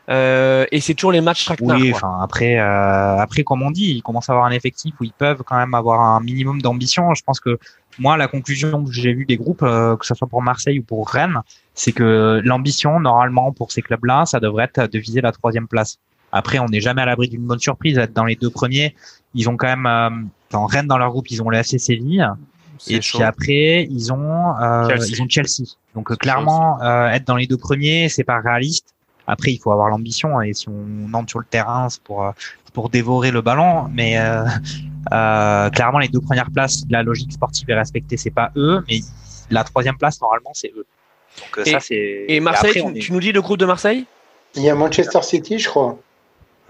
Euh, 0.09 0.65
et 0.71 0.79
c'est 0.79 0.95
toujours 0.95 1.11
les 1.11 1.21
matchs 1.21 1.45
traquenards. 1.45 1.79
Oui, 1.79 1.91
enfin 1.93 2.19
après, 2.21 2.57
euh, 2.57 3.17
après 3.17 3.43
comme 3.43 3.61
on 3.61 3.69
dit, 3.69 3.91
ils 3.91 4.01
commencent 4.01 4.29
à 4.29 4.33
avoir 4.33 4.47
un 4.47 4.51
effectif 4.51 4.95
où 4.99 5.03
ils 5.03 5.13
peuvent 5.13 5.43
quand 5.45 5.57
même 5.57 5.73
avoir 5.73 6.01
un 6.01 6.19
minimum 6.19 6.61
d'ambition. 6.61 7.13
Je 7.13 7.23
pense 7.23 7.39
que 7.39 7.59
moi, 7.99 8.17
la 8.17 8.27
conclusion 8.27 8.85
que 8.85 8.91
j'ai 8.91 9.13
vue 9.13 9.25
des 9.25 9.37
groupes, 9.37 9.61
euh, 9.61 9.95
que 9.97 10.05
ce 10.05 10.15
soit 10.15 10.27
pour 10.27 10.41
Marseille 10.41 10.79
ou 10.79 10.83
pour 10.83 11.07
Rennes, 11.07 11.39
c'est 11.73 11.91
que 11.91 12.41
l'ambition, 12.43 12.99
normalement, 12.99 13.51
pour 13.51 13.71
ces 13.71 13.81
clubs-là, 13.81 14.25
ça 14.25 14.39
devrait 14.39 14.69
être 14.73 14.91
de 14.91 14.99
viser 14.99 15.21
la 15.21 15.31
troisième 15.31 15.67
place. 15.67 15.99
Après, 16.31 16.59
on 16.59 16.67
n'est 16.67 16.81
jamais 16.81 17.01
à 17.01 17.05
l'abri 17.05 17.27
d'une 17.27 17.45
bonne 17.45 17.59
surprise. 17.59 17.97
Être 17.97 18.13
dans 18.13 18.25
les 18.25 18.35
deux 18.35 18.49
premiers, 18.49 18.95
ils 19.33 19.49
ont 19.49 19.57
quand 19.57 19.67
même, 19.67 19.85
euh, 19.85 20.57
en 20.57 20.65
Rennes 20.65 20.87
dans 20.87 20.97
leur 20.97 21.09
groupe, 21.09 21.29
ils 21.29 21.41
ont 21.41 21.49
le 21.49 21.57
FC 21.57 21.77
Séville. 21.77 22.27
Et 22.87 23.01
chaud. 23.01 23.17
puis 23.17 23.25
après, 23.25 23.87
ils 23.89 24.13
ont, 24.13 24.57
euh, 24.57 24.87
ils 25.09 25.21
ont 25.21 25.27
Chelsea. 25.27 25.75
Donc 25.95 26.15
clairement, 26.17 26.81
euh, 26.81 27.09
être 27.09 27.27
dans 27.27 27.35
les 27.35 27.45
deux 27.45 27.57
premiers, 27.57 28.07
c'est 28.07 28.23
pas 28.23 28.39
réaliste. 28.39 28.95
Après, 29.29 29.51
il 29.51 29.59
faut 29.59 29.71
avoir 29.71 29.89
l'ambition 29.89 30.41
et 30.41 30.53
si 30.53 30.67
on 30.69 31.13
entre 31.13 31.29
sur 31.29 31.39
le 31.39 31.45
terrain, 31.45 31.87
c'est 31.87 32.01
pour 32.01 32.25
euh, 32.25 32.31
pour 32.73 32.89
dévorer 32.89 33.29
le 33.29 33.41
ballon. 33.41 33.87
Mais 33.93 34.17
euh, 34.17 34.43
euh, 35.11 35.69
clairement, 35.69 35.99
les 35.99 36.07
deux 36.07 36.19
premières 36.19 36.49
places, 36.49 36.83
la 36.89 37.03
logique 37.03 37.31
sportive 37.31 37.69
est 37.69 37.75
respectée, 37.75 38.17
c'est 38.17 38.31
pas 38.31 38.51
eux, 38.55 38.83
mais 38.89 39.01
la 39.51 39.63
troisième 39.63 39.97
place 39.97 40.19
normalement, 40.19 40.49
c'est 40.53 40.71
eux. 40.75 40.85
Donc 41.37 41.67
et, 41.67 41.71
ça, 41.71 41.79
c'est. 41.79 42.25
Et 42.27 42.39
Marseille, 42.39 42.71
et 42.75 42.79
après, 42.79 42.91
tu, 42.93 42.97
est... 42.97 43.01
tu, 43.01 43.13
nous 43.13 43.19
dis 43.19 43.31
le 43.31 43.41
groupe 43.41 43.59
de 43.59 43.65
Marseille? 43.65 44.05
Il 44.55 44.63
y 44.63 44.69
a 44.69 44.73
Manchester 44.73 45.21
City, 45.21 45.59
je 45.59 45.69
crois. 45.69 45.99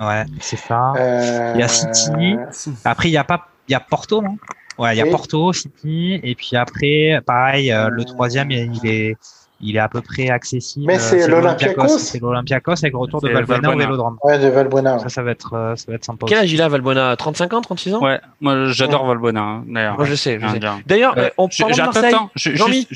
Ouais, 0.02 0.26
c'est 0.42 0.58
ça. 0.58 0.94
Euh... 0.98 1.54
Il 1.56 1.62
y 1.62 1.64
a 1.64 1.68
City. 1.70 2.36
Après, 2.84 3.08
il 3.08 3.14
y 3.14 3.18
a 3.18 3.24
pas, 3.24 3.48
il 3.70 3.72
y 3.72 3.76
a 3.76 3.80
Porto, 3.80 4.22
non 4.22 4.38
Ouais, 4.78 4.96
il 4.96 4.98
y 4.98 5.02
a 5.02 5.06
oui. 5.06 5.12
Porto, 5.12 5.52
City, 5.52 6.20
et 6.24 6.36
puis 6.36 6.56
après, 6.56 7.22
pareil, 7.26 7.72
euh, 7.72 7.90
le 7.90 8.06
troisième, 8.06 8.50
il 8.50 8.80
est, 8.86 9.18
il 9.62 9.76
est 9.76 9.80
à 9.80 9.90
peu 9.90 10.02
près 10.02 10.30
accessible. 10.30 10.86
Mais 10.88 11.00
c'est 11.00 11.28
l'Olympiakos. 11.28 12.00
C'est 12.00 12.20
l'Olympiakos 12.20 12.72
avec 12.72 12.94
le 12.94 13.00
retour 13.00 13.22
de 13.22 13.30
Valbuena 13.30 13.74
au 13.74 13.78
Vélodrome. 13.78 14.18
Ouais, 14.24 14.40
de 14.40 14.48
Valbuena. 14.48 15.00
Ça, 15.00 15.10
ça 15.10 15.24
va 15.24 15.32
être, 15.32 15.74
ça 15.76 15.86
va 15.88 15.96
être 15.96 16.06
sympa. 16.06 16.26
Quel 16.28 16.40
âge 16.40 16.52
il 16.52 16.62
a, 16.62 16.68
Valbuena? 16.68 17.16
35 17.16 17.54
ans, 17.54 17.62
36 17.62 17.94
ans? 17.96 18.04
Ouais, 18.04 18.20
moi 18.42 18.66
j'adore 18.68 19.04
ouais. 19.04 19.10
Valbuena, 19.10 19.42
hein, 19.42 19.64
d'ailleurs. 19.68 19.98
Moi 19.98 20.06
je 20.06 20.16
sais, 20.16 20.40
je 20.42 20.48
sais. 20.48 20.60
D'ailleurs, 20.86 21.18
euh, 21.18 21.30
on 21.38 21.48
parle 21.48 21.74
de 21.74 21.78
Marseille. 21.78 22.16
Juste, 22.36 22.88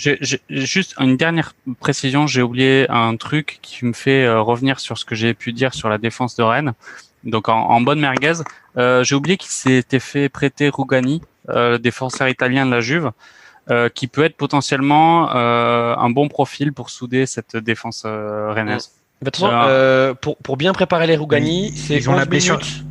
juste, 0.49 0.95
une 0.99 1.17
dernière 1.17 1.53
précision, 1.79 2.27
j'ai 2.27 2.41
oublié 2.41 2.85
un 2.89 3.15
truc 3.15 3.59
qui 3.61 3.85
me 3.85 3.93
fait 3.93 4.25
euh, 4.25 4.41
revenir 4.41 4.79
sur 4.79 4.97
ce 4.97 5.05
que 5.05 5.15
j'ai 5.15 5.33
pu 5.33 5.53
dire 5.53 5.73
sur 5.73 5.89
la 5.89 5.97
défense 5.97 6.35
de 6.35 6.43
Rennes. 6.43 6.73
Donc 7.23 7.49
en, 7.49 7.55
en 7.55 7.81
bonne 7.81 7.99
merguez, 7.99 8.41
euh, 8.77 9.03
j'ai 9.03 9.15
oublié 9.15 9.37
qu'il 9.37 9.51
s'était 9.51 9.99
fait 9.99 10.29
prêter 10.29 10.69
Rougani, 10.69 11.21
euh, 11.49 11.77
défenseur 11.77 12.27
italien 12.27 12.65
de 12.65 12.71
la 12.71 12.81
Juve. 12.81 13.11
Euh, 13.69 13.87
qui 13.87 14.07
peut 14.07 14.25
être 14.25 14.35
potentiellement 14.35 15.33
euh, 15.33 15.95
un 15.95 16.09
bon 16.09 16.27
profil 16.27 16.73
pour 16.73 16.89
souder 16.89 17.25
cette 17.25 17.55
défense 17.55 18.03
euh, 18.05 18.51
rennaise. 18.51 18.91
De 19.21 19.29
toute 19.29 19.37
façon, 19.37 19.49
euh, 19.53 20.13
pour, 20.13 20.35
pour 20.35 20.57
bien 20.57 20.73
préparer 20.73 21.07
les 21.07 21.15
Rougani, 21.15 21.71
c'est 21.71 22.05
11 22.05 22.17
la 22.17 22.25
blessure. 22.25 22.57
minutes. 22.57 22.83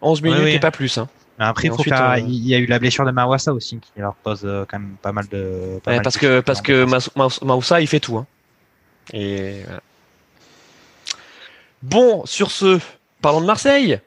11 0.00 0.22
minutes 0.22 0.48
et 0.48 0.58
pas 0.58 0.72
plus. 0.72 0.98
Hein. 0.98 1.08
Après, 1.38 1.68
il, 1.68 1.70
faut 1.72 1.84
faire... 1.84 2.10
Euh, 2.10 2.18
il 2.18 2.48
y 2.48 2.54
a 2.56 2.58
eu 2.58 2.66
la 2.66 2.80
blessure 2.80 3.04
de 3.04 3.12
Mawassa 3.12 3.52
aussi 3.52 3.78
qui 3.78 3.92
leur 4.00 4.14
pose 4.16 4.42
euh, 4.44 4.64
quand 4.68 4.80
même 4.80 4.96
pas 5.00 5.12
mal 5.12 5.28
de. 5.28 5.78
Pas 5.84 5.92
mal 5.92 6.02
parce, 6.02 6.18
que, 6.18 6.40
parce 6.40 6.62
que 6.62 6.84
Mawassa, 7.44 7.80
il 7.80 7.86
fait 7.86 8.00
tout. 8.00 8.16
Hein. 8.16 8.26
Et 9.12 9.62
Bon, 11.82 12.26
sur 12.26 12.50
ce, 12.50 12.80
parlons 13.22 13.40
de 13.40 13.46
Marseille. 13.46 14.00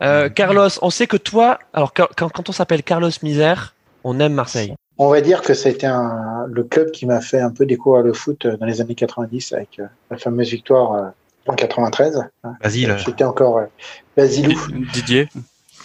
Euh, 0.00 0.30
Carlos, 0.30 0.70
on 0.80 0.88
sait 0.88 1.06
que 1.06 1.18
toi, 1.18 1.58
alors 1.74 1.92
quand, 1.92 2.06
quand 2.16 2.48
on 2.48 2.52
s'appelle 2.52 2.82
Carlos 2.82 3.10
Misère, 3.22 3.74
on 4.02 4.18
aime 4.18 4.32
Marseille. 4.32 4.74
On 4.98 5.08
va 5.08 5.20
dire 5.20 5.42
que 5.42 5.54
ça 5.54 5.68
a 5.68 5.72
été 5.72 5.86
un, 5.86 6.46
le 6.48 6.64
club 6.64 6.90
qui 6.90 7.06
m'a 7.06 7.20
fait 7.20 7.40
un 7.40 7.50
peu 7.50 7.66
découvrir 7.66 8.02
le 8.02 8.12
foot 8.12 8.46
dans 8.46 8.66
les 8.66 8.80
années 8.80 8.96
90 8.96 9.52
avec 9.52 9.80
la 10.10 10.18
fameuse 10.18 10.50
victoire 10.50 11.12
en 11.46 11.54
93. 11.54 12.24
Basile. 12.62 12.96
J'étais 13.04 13.24
encore 13.24 13.60
Basilou. 14.16 14.58
Didier. 14.92 15.28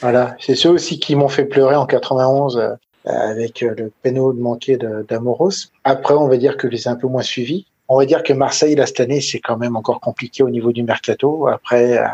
Voilà, 0.04 0.36
c'est 0.40 0.56
ceux 0.56 0.70
aussi 0.70 1.00
qui 1.00 1.16
m'ont 1.16 1.30
fait 1.30 1.46
pleurer 1.46 1.76
en 1.76 1.86
91 1.86 2.58
euh, 2.58 2.76
avec 3.06 3.64
euh, 3.64 3.74
le 3.78 3.92
péno 4.02 4.34
de 4.34 4.40
manqué 4.42 4.78
d'Amoros. 5.08 5.72
Après, 5.86 6.14
on 6.14 6.28
va 6.28 6.36
dire 6.36 6.58
que 6.58 6.68
je 6.68 6.74
les 6.74 6.82
ai 6.84 6.88
un 6.90 6.96
peu 6.96 7.08
moins 7.08 7.22
suivis. 7.22 7.68
On 7.88 7.98
va 7.98 8.06
dire 8.06 8.24
que 8.24 8.34
Marseille, 8.34 8.76
là, 8.76 8.86
cette 8.86 9.00
année, 9.00 9.22
c'est 9.22 9.40
quand 9.40 9.58
même 9.58 9.78
encore 9.78 10.02
compliqué 10.02 10.44
au 10.44 10.50
niveau 10.50 10.74
du 10.74 10.84
mercato. 10.84 11.48
Après, 11.48 11.98
euh, 11.98 12.08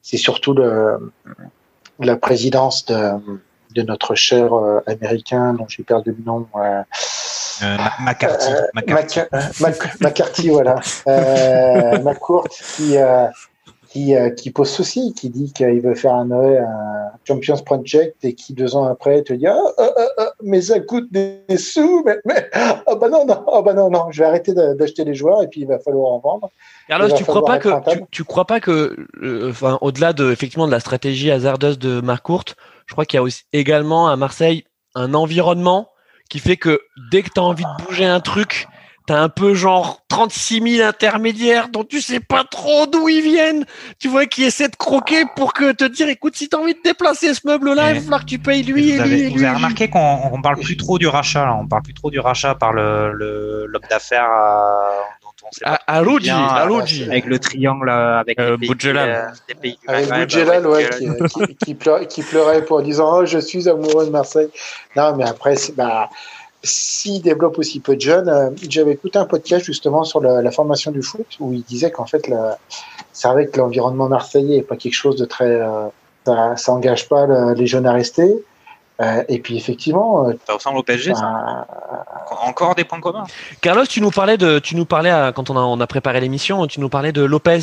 c'est 0.00 0.16
surtout 0.16 0.54
le, 0.54 1.12
la 1.98 2.16
présidence 2.16 2.86
de, 2.86 3.12
de 3.76 3.82
notre 3.82 4.14
cher 4.14 4.50
américain, 4.86 5.54
dont 5.54 5.66
j'ai 5.68 5.82
perdu 5.82 6.14
le 6.18 6.24
nom. 6.24 6.46
Euh, 7.62 7.76
McCarthy. 8.00 8.50
McCarthy. 8.74 9.20
McCarthy, 10.00 10.48
voilà. 10.50 10.76
Euh, 11.06 11.98
McCourt, 12.02 12.48
qui, 12.48 12.96
euh, 12.98 14.30
qui, 14.30 14.50
pose 14.50 14.68
souci, 14.68 15.14
qui 15.14 15.30
dit 15.30 15.52
qu'il 15.52 15.80
veut 15.80 15.94
faire 15.94 16.14
un, 16.14 16.30
un 16.30 17.12
Champions 17.26 17.56
Project 17.56 18.24
et 18.24 18.34
qui 18.34 18.52
deux 18.52 18.76
ans 18.76 18.84
après 18.84 19.22
te 19.22 19.32
dit 19.32 19.46
ah, 19.46 19.58
ah, 19.78 19.90
ah, 20.18 20.32
mais 20.42 20.60
ça 20.60 20.80
coûte 20.80 21.10
des 21.10 21.40
sous, 21.56 22.02
mais, 22.04 22.18
mais 22.26 22.50
oh 22.86 22.96
bah 22.96 23.08
non, 23.08 23.24
non, 23.24 23.42
oh 23.46 23.62
bah 23.62 23.72
non, 23.72 23.88
non, 23.88 24.08
je 24.10 24.20
vais 24.20 24.28
arrêter 24.28 24.52
d'acheter 24.52 25.04
les 25.04 25.14
joueurs 25.14 25.42
et 25.42 25.48
puis 25.48 25.62
il 25.62 25.66
va 25.66 25.78
falloir 25.78 26.12
en 26.12 26.18
vendre. 26.18 26.50
Carlos, 26.88 27.08
tu 27.16 27.24
crois 27.24 27.44
pas 27.44 27.58
que 27.58 27.70
tu, 28.10 28.24
crois 28.24 28.44
pas 28.44 28.60
que 28.60 28.96
euh, 29.22 29.50
enfin 29.50 29.78
au-delà 29.80 30.12
de 30.12 30.30
effectivement 30.30 30.66
de 30.66 30.72
la 30.72 30.80
stratégie 30.80 31.30
hasardeuse 31.30 31.78
de 31.78 32.00
Marc 32.00 32.24
Courte, 32.24 32.56
je 32.86 32.92
crois 32.94 33.04
qu'il 33.04 33.18
y 33.18 33.20
a 33.20 33.22
aussi 33.22 33.42
également 33.52 34.08
à 34.08 34.16
Marseille 34.16 34.64
un 34.94 35.14
environnement 35.14 35.90
qui 36.30 36.38
fait 36.38 36.56
que 36.56 36.80
dès 37.10 37.22
que 37.22 37.30
tu 37.30 37.40
as 37.40 37.42
envie 37.42 37.64
de 37.64 37.84
bouger 37.84 38.06
un 38.06 38.20
truc, 38.20 38.66
T'as 39.06 39.20
un 39.20 39.28
peu 39.28 39.54
genre 39.54 40.00
36 40.08 40.78
000 40.78 40.88
intermédiaires 40.88 41.68
dont 41.68 41.84
tu 41.84 42.00
sais 42.00 42.18
pas 42.18 42.42
trop 42.42 42.86
d'où 42.86 43.08
ils 43.08 43.22
viennent. 43.22 43.64
Tu 44.00 44.08
vois, 44.08 44.26
qui 44.26 44.42
essaient 44.42 44.68
de 44.68 44.74
croquer 44.74 45.22
pour 45.36 45.52
que 45.52 45.70
te 45.70 45.84
dire, 45.84 46.08
écoute, 46.08 46.34
si 46.36 46.48
t'as 46.48 46.58
envie 46.58 46.74
de 46.74 46.80
déplacer 46.82 47.32
ce 47.32 47.46
meuble-là, 47.46 47.90
il 47.90 47.94
va 47.94 48.00
falloir 48.00 48.20
que 48.22 48.26
tu 48.26 48.40
payes 48.40 48.64
lui 48.64 48.90
et 48.90 48.98
lui. 48.98 49.28
Vous 49.28 49.44
avez 49.44 49.54
remarqué 49.54 49.88
qu'on 49.88 50.18
on 50.32 50.42
parle 50.42 50.58
plus 50.58 50.76
trop 50.76 50.98
du 50.98 51.06
rachat, 51.06 51.44
là. 51.44 51.54
On 51.54 51.68
parle 51.68 51.82
plus 51.82 51.94
trop 51.94 52.10
du 52.10 52.18
rachat 52.18 52.56
par 52.56 52.72
le, 52.72 53.12
l'homme 53.68 53.86
d'affaires 53.88 54.28
euh, 54.28 55.25
on 55.46 55.52
sait 55.52 55.64
pas. 55.64 55.80
À, 55.86 56.02
Luigi, 56.02 56.30
à 56.30 56.66
Luigi. 56.66 57.04
Avec 57.04 57.26
le 57.26 57.38
triangle, 57.38 57.88
euh, 57.88 58.20
avec 58.20 58.38
euh, 58.38 58.56
les 58.60 58.68
pays, 58.68 58.86
euh, 58.86 59.26
des 59.48 59.54
pays 59.54 59.78
du 59.82 59.88
Avec 59.88 60.10
Boudjelal, 60.10 60.66
ouais, 60.66 60.90
qui, 60.90 61.06
qui, 61.06 61.56
qui, 61.56 61.74
pleurait, 61.74 62.06
qui 62.06 62.22
pleurait 62.22 62.64
pour 62.64 62.82
disant, 62.82 63.18
oh, 63.18 63.26
je 63.26 63.38
suis 63.38 63.68
amoureux 63.68 64.06
de 64.06 64.10
Marseille. 64.10 64.48
Non, 64.96 65.14
mais 65.16 65.24
après, 65.24 65.54
bah, 65.76 66.10
s'il 66.62 67.22
développe 67.22 67.58
aussi 67.58 67.80
peu 67.80 67.96
de 67.96 68.00
jeunes, 68.00 68.28
euh, 68.28 68.50
j'avais 68.68 68.92
écouté 68.92 69.18
un 69.18 69.24
podcast 69.24 69.64
justement 69.64 70.04
sur 70.04 70.20
la, 70.20 70.50
formation 70.50 70.90
du 70.90 71.02
foot 71.02 71.26
où 71.40 71.52
il 71.52 71.62
disait 71.62 71.90
qu'en 71.90 72.06
fait, 72.06 72.30
c'est 73.12 73.28
vrai 73.28 73.46
que 73.46 73.58
l'environnement 73.58 74.08
marseillais 74.08 74.56
n'est 74.56 74.62
pas 74.62 74.76
quelque 74.76 74.94
chose 74.94 75.16
de 75.16 75.24
très. 75.24 75.46
Euh, 75.46 75.86
ça, 76.24 76.56
ça 76.56 76.72
engage 76.72 77.08
pas 77.08 77.54
les 77.54 77.66
jeunes 77.66 77.86
à 77.86 77.92
rester. 77.92 78.34
Euh, 79.00 79.22
et 79.28 79.40
puis 79.40 79.56
effectivement, 79.56 80.30
ça 80.46 80.54
ressemble 80.54 80.78
au 80.78 80.82
PSG. 80.82 81.14
Ça. 81.14 81.66
Encore 82.42 82.74
des 82.74 82.84
points 82.84 83.00
communs. 83.00 83.24
Carlos, 83.60 83.86
tu 83.86 84.00
nous 84.00 84.10
parlais 84.10 84.38
de, 84.38 84.58
tu 84.58 84.74
nous 84.74 84.86
parlais 84.86 85.32
quand 85.34 85.50
on 85.50 85.56
a, 85.56 85.60
on 85.60 85.80
a 85.80 85.86
préparé 85.86 86.20
l'émission, 86.20 86.66
tu 86.66 86.80
nous 86.80 86.88
parlais 86.88 87.12
de 87.12 87.22
Lopez. 87.22 87.60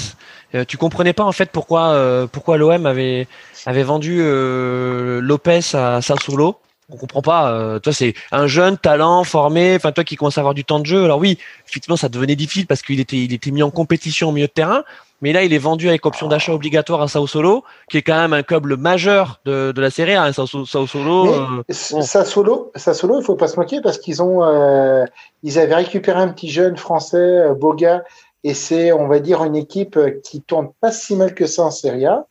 tu 0.68 0.78
comprenais 0.78 1.14
pas 1.14 1.24
en 1.24 1.32
fait 1.32 1.50
pourquoi, 1.52 2.28
pourquoi 2.32 2.58
l'OM 2.58 2.86
avait 2.86 3.28
avait 3.66 3.84
vendu 3.84 4.22
Lopez 4.22 5.62
à 5.74 6.02
Sassuolo? 6.02 6.60
On 6.90 6.98
comprend 6.98 7.22
pas. 7.22 7.52
Euh, 7.52 7.80
toi, 7.80 7.94
c'est 7.94 8.14
un 8.32 8.48
jeune 8.48 8.78
talent 8.78 9.24
formé, 9.24 9.76
enfin 9.76 9.92
toi 9.92 10.04
qui 10.04 10.16
commence 10.16 10.38
à 10.38 10.42
avoir 10.42 10.54
du 10.54 10.66
temps 10.66 10.80
de 10.80 10.86
jeu. 10.86 11.04
Alors 11.04 11.18
oui, 11.18 11.38
effectivement, 11.68 11.96
ça 11.96 12.10
devenait 12.10 12.36
difficile 12.36 12.68
parce 12.68 12.82
qu'il 12.82 13.00
était, 13.00 13.18
il 13.18 13.34
était 13.34 13.52
mis 13.52 13.64
en 13.64 13.72
compétition 13.72 14.30
au 14.30 14.32
milieu 14.32 14.48
de 14.48 14.52
terrain. 14.52 14.84
Mais 15.24 15.32
là, 15.32 15.44
il 15.44 15.54
est 15.54 15.58
vendu 15.58 15.88
avec 15.88 16.06
option 16.06 16.28
d'achat 16.28 16.54
obligatoire 16.54 17.02
à 17.02 17.08
Sao 17.08 17.28
Solo, 17.28 17.64
qui 17.90 17.98
est 17.98 18.02
quand 18.02 18.18
même 18.18 18.34
un 18.34 18.44
club 18.44 18.66
majeur 18.78 19.40
de, 19.46 19.72
de 19.72 19.82
la 19.82 19.90
série 19.90 20.16
A. 20.16 20.24
Hein, 20.26 20.34
Sao, 20.34 20.66
Solo. 20.66 21.34
Euh, 21.34 21.64
Sao 21.70 22.26
Solo, 22.26 22.74
Sao 22.76 22.94
Solo, 22.94 23.22
il 23.22 23.24
faut 23.24 23.38
pas 23.38 23.48
se 23.48 23.58
moquer 23.58 23.80
parce 23.80 23.98
qu'ils 23.98 24.22
ont, 24.22 24.44
euh, 24.44 25.06
ils 25.42 25.58
avaient 25.60 25.76
récupéré 25.76 26.20
un 26.20 26.28
petit 26.28 26.50
jeune 26.50 26.76
français, 26.76 27.16
euh, 27.18 27.54
Boga, 27.54 28.04
et 28.44 28.54
c'est, 28.54 28.92
on 28.92 29.08
va 29.08 29.20
dire, 29.20 29.46
une 29.46 29.56
équipe 29.56 29.98
qui 30.26 30.42
tourne 30.42 30.72
pas 30.82 30.92
si 30.92 31.16
mal 31.16 31.34
que 31.34 31.46
ça 31.46 31.64
en 31.64 31.72
Série 31.72 32.06
A. 32.06 32.28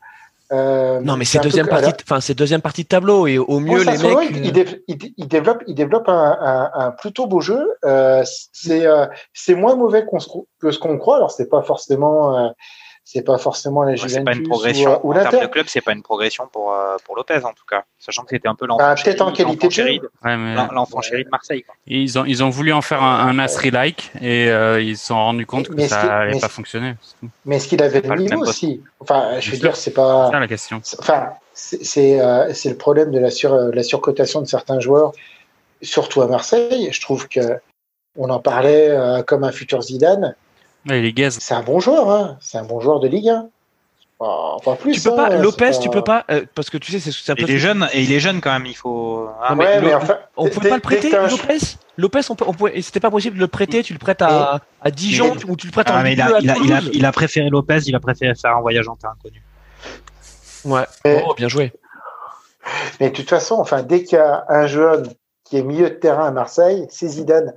Euh, 0.52 1.00
non, 1.00 1.16
mais 1.16 1.24
c'est 1.24 1.38
deuxième 1.40 1.66
partie, 1.66 1.92
enfin 2.04 2.20
c'est 2.20 2.34
deuxième 2.34 2.60
partie 2.60 2.82
de 2.82 2.88
tableau 2.88 3.26
et 3.26 3.38
au 3.38 3.58
mieux 3.58 3.82
les 3.82 3.96
mecs. 3.96 4.30
Il, 4.32 4.56
il, 4.86 5.14
il, 5.16 5.28
développe, 5.28 5.62
il 5.66 5.74
développe 5.74 6.08
un, 6.08 6.36
un, 6.40 6.70
un 6.74 6.90
plutôt 6.90 7.26
beau 7.26 7.40
jeu. 7.40 7.66
Euh, 7.84 8.22
c'est 8.52 8.86
euh, 8.86 9.06
c'est 9.32 9.54
moins 9.54 9.76
mauvais 9.76 10.04
qu'on 10.04 10.18
que 10.60 10.70
ce 10.70 10.78
qu'on 10.78 10.98
croit. 10.98 11.16
Alors 11.16 11.30
c'est 11.30 11.48
pas 11.48 11.62
forcément 11.62 12.36
euh, 12.36 12.48
c'est 13.04 13.22
pas 13.22 13.38
forcément 13.38 13.82
la 13.82 13.96
Juventus 13.96 14.24
pas 14.24 14.32
une 14.32 14.48
progression. 14.48 15.00
ou, 15.04 15.08
ou 15.08 15.14
en 15.14 15.22
termes 15.22 15.42
de 15.42 15.46
club, 15.46 15.66
c'est 15.68 15.80
pas 15.80 15.92
une 15.92 16.02
progression 16.02 16.46
pour 16.46 16.72
euh, 16.72 16.96
pour 17.04 17.16
Lopez 17.16 17.44
en 17.44 17.52
tout 17.52 17.64
cas, 17.68 17.84
sachant 17.98 18.22
que 18.22 18.30
c'était 18.30 18.48
un 18.48 18.54
peu 18.54 18.66
l'enfant 18.66 18.84
bah, 18.84 18.94
peut-être 18.94 19.22
en 19.22 19.32
qualité 19.32 19.66
de 19.66 19.72
chéri, 19.72 20.00
l'enfant 20.24 21.00
chéri 21.00 21.24
de 21.24 21.28
Marseille. 21.28 21.62
Quoi. 21.62 21.74
Ils 21.86 22.18
ont 22.18 22.24
ils 22.24 22.44
ont 22.44 22.50
voulu 22.50 22.72
en 22.72 22.80
faire 22.80 23.02
un, 23.02 23.26
un 23.26 23.38
Asri-like 23.38 24.12
et 24.20 24.50
euh, 24.50 24.80
ils 24.80 24.96
se 24.96 25.06
sont 25.06 25.16
rendus 25.16 25.46
compte 25.46 25.68
que 25.68 25.86
ça 25.86 26.04
n'allait 26.04 26.38
pas 26.38 26.48
fonctionner. 26.48 26.94
Mais 27.44 27.56
est-ce 27.56 27.68
qu'il 27.68 27.82
avait 27.82 28.00
le 28.00 28.14
niveau 28.16 28.42
aussi 28.42 28.82
Enfin, 29.00 29.40
je 29.40 29.50
veux 29.50 29.58
dire, 29.58 29.74
c'est 29.74 29.92
pas. 29.92 30.28
C'est 30.32 30.38
la 30.38 30.48
question. 30.48 30.80
Enfin, 30.98 31.30
c'est 31.54 32.20
euh, 32.20 32.52
c'est 32.54 32.70
le 32.70 32.76
problème 32.76 33.10
de 33.10 33.18
la 33.18 33.30
sur 33.30 33.54
la 33.56 33.82
surcotation 33.82 34.40
de 34.40 34.46
certains 34.46 34.78
joueurs, 34.78 35.12
surtout 35.82 36.22
à 36.22 36.28
Marseille. 36.28 36.88
Je 36.92 37.00
trouve 37.00 37.28
que 37.28 37.58
on 38.16 38.30
en 38.30 38.38
parlait 38.38 38.94
comme 39.26 39.42
un 39.42 39.52
futur 39.52 39.82
Zidane 39.82 40.36
c'est 40.86 41.54
un 41.54 41.62
bon 41.62 41.80
joueur, 41.80 42.10
hein. 42.10 42.36
c'est 42.40 42.58
un 42.58 42.64
bon 42.64 42.80
joueur 42.80 43.00
de 43.00 43.08
Ligue 43.08 43.28
1. 43.28 43.48
Pas, 44.64 44.76
plus, 44.76 44.92
tu 44.92 45.00
peux 45.00 45.16
pas, 45.16 45.30
hein, 45.30 45.42
Lopez, 45.42 45.72
tu 45.80 45.90
peux 45.90 46.02
pas, 46.02 46.24
euh, 46.30 46.44
parce 46.54 46.70
que 46.70 46.78
tu 46.78 46.92
sais, 46.92 47.00
c'est 47.00 47.32
un 47.32 47.34
peu. 47.34 47.42
Il 47.42 47.50
est 47.50 47.58
jeune, 47.58 47.88
et 47.92 48.02
il 48.02 48.12
est 48.12 48.20
jeune 48.20 48.40
quand 48.40 48.52
même, 48.52 48.66
il 48.66 48.76
faut. 48.76 49.28
Ah, 49.42 49.56
mais, 49.56 49.80
on 50.36 50.48
pouvait 50.48 50.68
pas 50.68 50.76
le 50.76 50.80
prêter, 50.80 51.10
Lopez? 51.10 51.58
Lopez, 51.96 52.20
on, 52.30 52.36
peut, 52.36 52.44
on 52.46 52.52
pouvait, 52.52 52.80
c'était 52.82 53.00
pas 53.00 53.10
possible 53.10 53.34
de 53.34 53.40
le 53.40 53.48
prêter, 53.48 53.82
tu 53.82 53.92
le 53.92 53.98
prêtes 53.98 54.22
à, 54.22 54.60
à 54.80 54.90
Dijon, 54.92 55.34
ou 55.48 55.56
tu 55.56 55.66
le 55.66 55.72
prêtes 55.72 55.88
ah, 55.90 56.00
en 56.00 56.04
il 56.04 56.20
a, 56.20 56.38
il, 56.40 56.50
a, 56.50 56.56
il, 56.62 56.72
a, 56.72 56.80
il, 56.92 57.04
a, 57.04 57.10
préféré 57.10 57.50
Lopez, 57.50 57.80
il 57.86 57.96
a 57.96 58.00
préféré 58.00 58.32
faire 58.36 58.56
un 58.56 58.60
voyage 58.60 58.86
en 58.86 58.94
terre 58.94 59.10
inconnu. 59.18 59.42
Ouais, 60.64 60.84
oh, 61.26 61.34
bien 61.36 61.48
joué. 61.48 61.72
Mais 63.00 63.10
de 63.10 63.16
toute 63.16 63.28
façon, 63.28 63.56
enfin, 63.56 63.82
dès 63.82 64.04
qu'il 64.04 64.18
y 64.18 64.20
a 64.20 64.44
un 64.48 64.68
jeune 64.68 65.12
qui 65.44 65.56
est 65.56 65.62
milieu 65.62 65.90
de 65.90 65.94
terrain 65.94 66.28
à 66.28 66.30
Marseille, 66.30 66.86
c'est 66.90 67.08
Zidane 67.08 67.52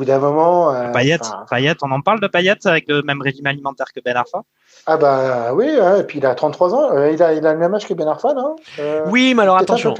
bout 0.00 0.06
d'un 0.06 0.18
moment. 0.18 0.74
Euh, 0.74 0.90
Payet, 0.92 1.76
on 1.82 1.90
en 1.92 2.00
parle 2.00 2.20
de 2.20 2.26
Payet 2.26 2.66
avec 2.66 2.88
le 2.88 3.02
même 3.02 3.20
régime 3.20 3.46
alimentaire 3.46 3.86
que 3.94 4.00
Ben 4.00 4.16
Arfa 4.16 4.40
Ah 4.86 4.96
bah 4.96 5.52
oui, 5.52 5.66
et 5.66 6.02
puis 6.04 6.18
il 6.18 6.26
a 6.26 6.34
33 6.34 6.74
ans, 6.74 6.96
euh, 6.96 7.12
il, 7.12 7.22
a, 7.22 7.34
il 7.34 7.46
a 7.46 7.52
le 7.52 7.58
même 7.58 7.74
âge 7.74 7.86
que 7.86 7.94
Ben 7.94 8.08
Arfa, 8.08 8.32
non? 8.32 8.56
Euh, 8.78 9.02
Oui, 9.06 9.34
mais 9.34 9.42
alors 9.42 9.58
attention. 9.58 9.94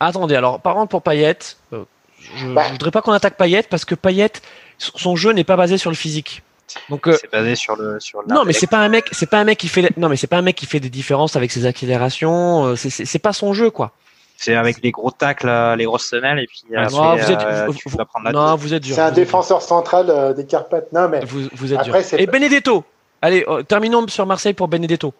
Attendez, 0.00 0.36
alors 0.36 0.60
par 0.60 0.74
contre 0.74 0.90
pour 0.90 1.02
Payet, 1.02 1.38
je 1.72 2.46
ne 2.46 2.54
bah. 2.54 2.64
voudrais 2.70 2.90
pas 2.90 3.00
qu'on 3.00 3.12
attaque 3.12 3.36
Payet 3.36 3.64
parce 3.68 3.84
que 3.84 3.94
Payet, 3.94 4.32
son 4.76 5.16
jeu 5.16 5.32
n'est 5.32 5.44
pas 5.44 5.56
basé 5.56 5.78
sur 5.78 5.90
le 5.90 5.96
physique. 5.96 6.42
Donc 6.90 7.08
c'est 7.10 7.32
basé 7.32 7.54
sur 7.54 7.76
le 7.76 7.98
sur 7.98 8.20
Non, 8.28 8.44
mais 8.44 8.52
c'est 8.52 8.66
pas 8.66 8.78
un 8.78 8.90
mec, 8.90 9.08
c'est 9.12 9.30
pas 9.30 9.38
un 9.38 9.44
mec 9.44 9.56
qui 9.56 9.68
fait 9.68 9.96
non 9.96 10.10
mais 10.10 10.16
c'est 10.16 10.26
pas 10.26 10.36
un 10.36 10.42
mec 10.42 10.54
qui 10.54 10.66
fait 10.66 10.80
des 10.80 10.90
différences 10.90 11.34
avec 11.34 11.50
ses 11.50 11.64
accélérations, 11.64 12.76
c'est 12.76 13.18
pas 13.18 13.32
son 13.32 13.54
jeu 13.54 13.70
quoi. 13.70 13.92
C'est 14.40 14.54
avec 14.54 14.80
les 14.84 14.92
gros 14.92 15.10
tacles, 15.10 15.50
les 15.76 15.84
grosses 15.84 16.06
semelles, 16.06 16.38
et 16.38 16.46
puis 16.46 16.62
ah, 16.76 16.86
non, 16.92 17.16
vous 17.16 17.30
êtes, 17.32 17.42
euh, 17.42 17.66
vous, 17.66 18.30
non, 18.32 18.54
vous 18.54 18.72
êtes 18.72 18.84
dur. 18.84 18.94
C'est 18.94 19.00
un 19.00 19.10
défenseur 19.10 19.60
central 19.62 20.06
euh, 20.10 20.32
des 20.32 20.46
Carpates. 20.46 20.92
Non, 20.92 21.08
mais 21.08 21.24
vous, 21.24 21.48
vous 21.54 21.72
êtes 21.72 21.80
après, 21.80 22.04
dur. 22.04 22.20
Et 22.20 22.26
Benedetto. 22.26 22.84
Allez, 23.20 23.44
oh, 23.48 23.64
terminons 23.64 24.06
sur 24.06 24.26
Marseille 24.26 24.52
pour 24.54 24.68
Benedetto. 24.68 25.12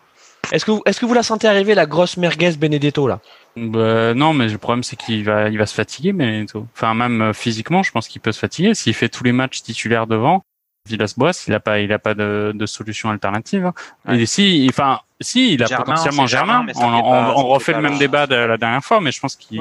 Est-ce 0.53 0.65
que, 0.65 0.71
vous, 0.71 0.83
est-ce 0.87 1.01
que 1.01 1.07
vous 1.07 1.15
la 1.15 1.25
sentez 1.25 1.49
arriver 1.49 1.75
la 1.75 1.87
grosse 1.87 2.17
merguez 2.17 2.53
Benedetto 2.53 3.09
là? 3.09 3.19
Bah, 3.57 4.15
Non, 4.15 4.35
mais 4.35 4.47
le 4.47 4.57
problème 4.57 4.85
c'est 4.85 4.95
qu'il 4.95 5.25
va, 5.25 5.49
il 5.49 5.59
va 5.59 5.67
se 5.67 5.75
fatiguer 5.75 6.13
Benedetto. 6.13 6.65
Enfin, 6.77 6.95
même 6.95 7.21
euh, 7.21 7.33
physiquement, 7.33 7.83
je 7.83 7.91
pense 7.91 8.07
qu'il 8.07 8.21
peut 8.21 8.31
se 8.31 8.39
fatiguer 8.39 8.75
s'il 8.75 8.95
fait 8.95 9.09
tous 9.09 9.25
les 9.25 9.33
matchs 9.33 9.63
titulaires 9.63 10.07
devant. 10.07 10.45
Villas-Boas, 10.89 11.45
il 11.47 11.55
a 11.55 11.61
pas, 11.61 11.81
il 11.81 11.93
a 11.93 11.99
pas 11.99 12.15
de, 12.15 12.53
de 12.55 12.67
solution 12.67 13.11
alternative. 13.11 13.73
Et 14.09 14.27
si, 14.27 14.67
enfin, 14.71 15.01
si, 15.21 15.55
il 15.55 15.63
a 15.63 15.69
potentiellement 15.69 16.27
Germain. 16.27 16.67
on, 16.77 16.83
on, 16.83 17.47
refait 17.47 17.73
le 17.73 17.81
même 17.81 17.99
débat 17.99 18.27
de 18.27 18.35
la 18.35 18.57
dernière 18.57 18.85
fois, 18.85 19.01
mais 19.01 19.13
je 19.13 19.21
pense 19.21 19.37
qu'il 19.37 19.61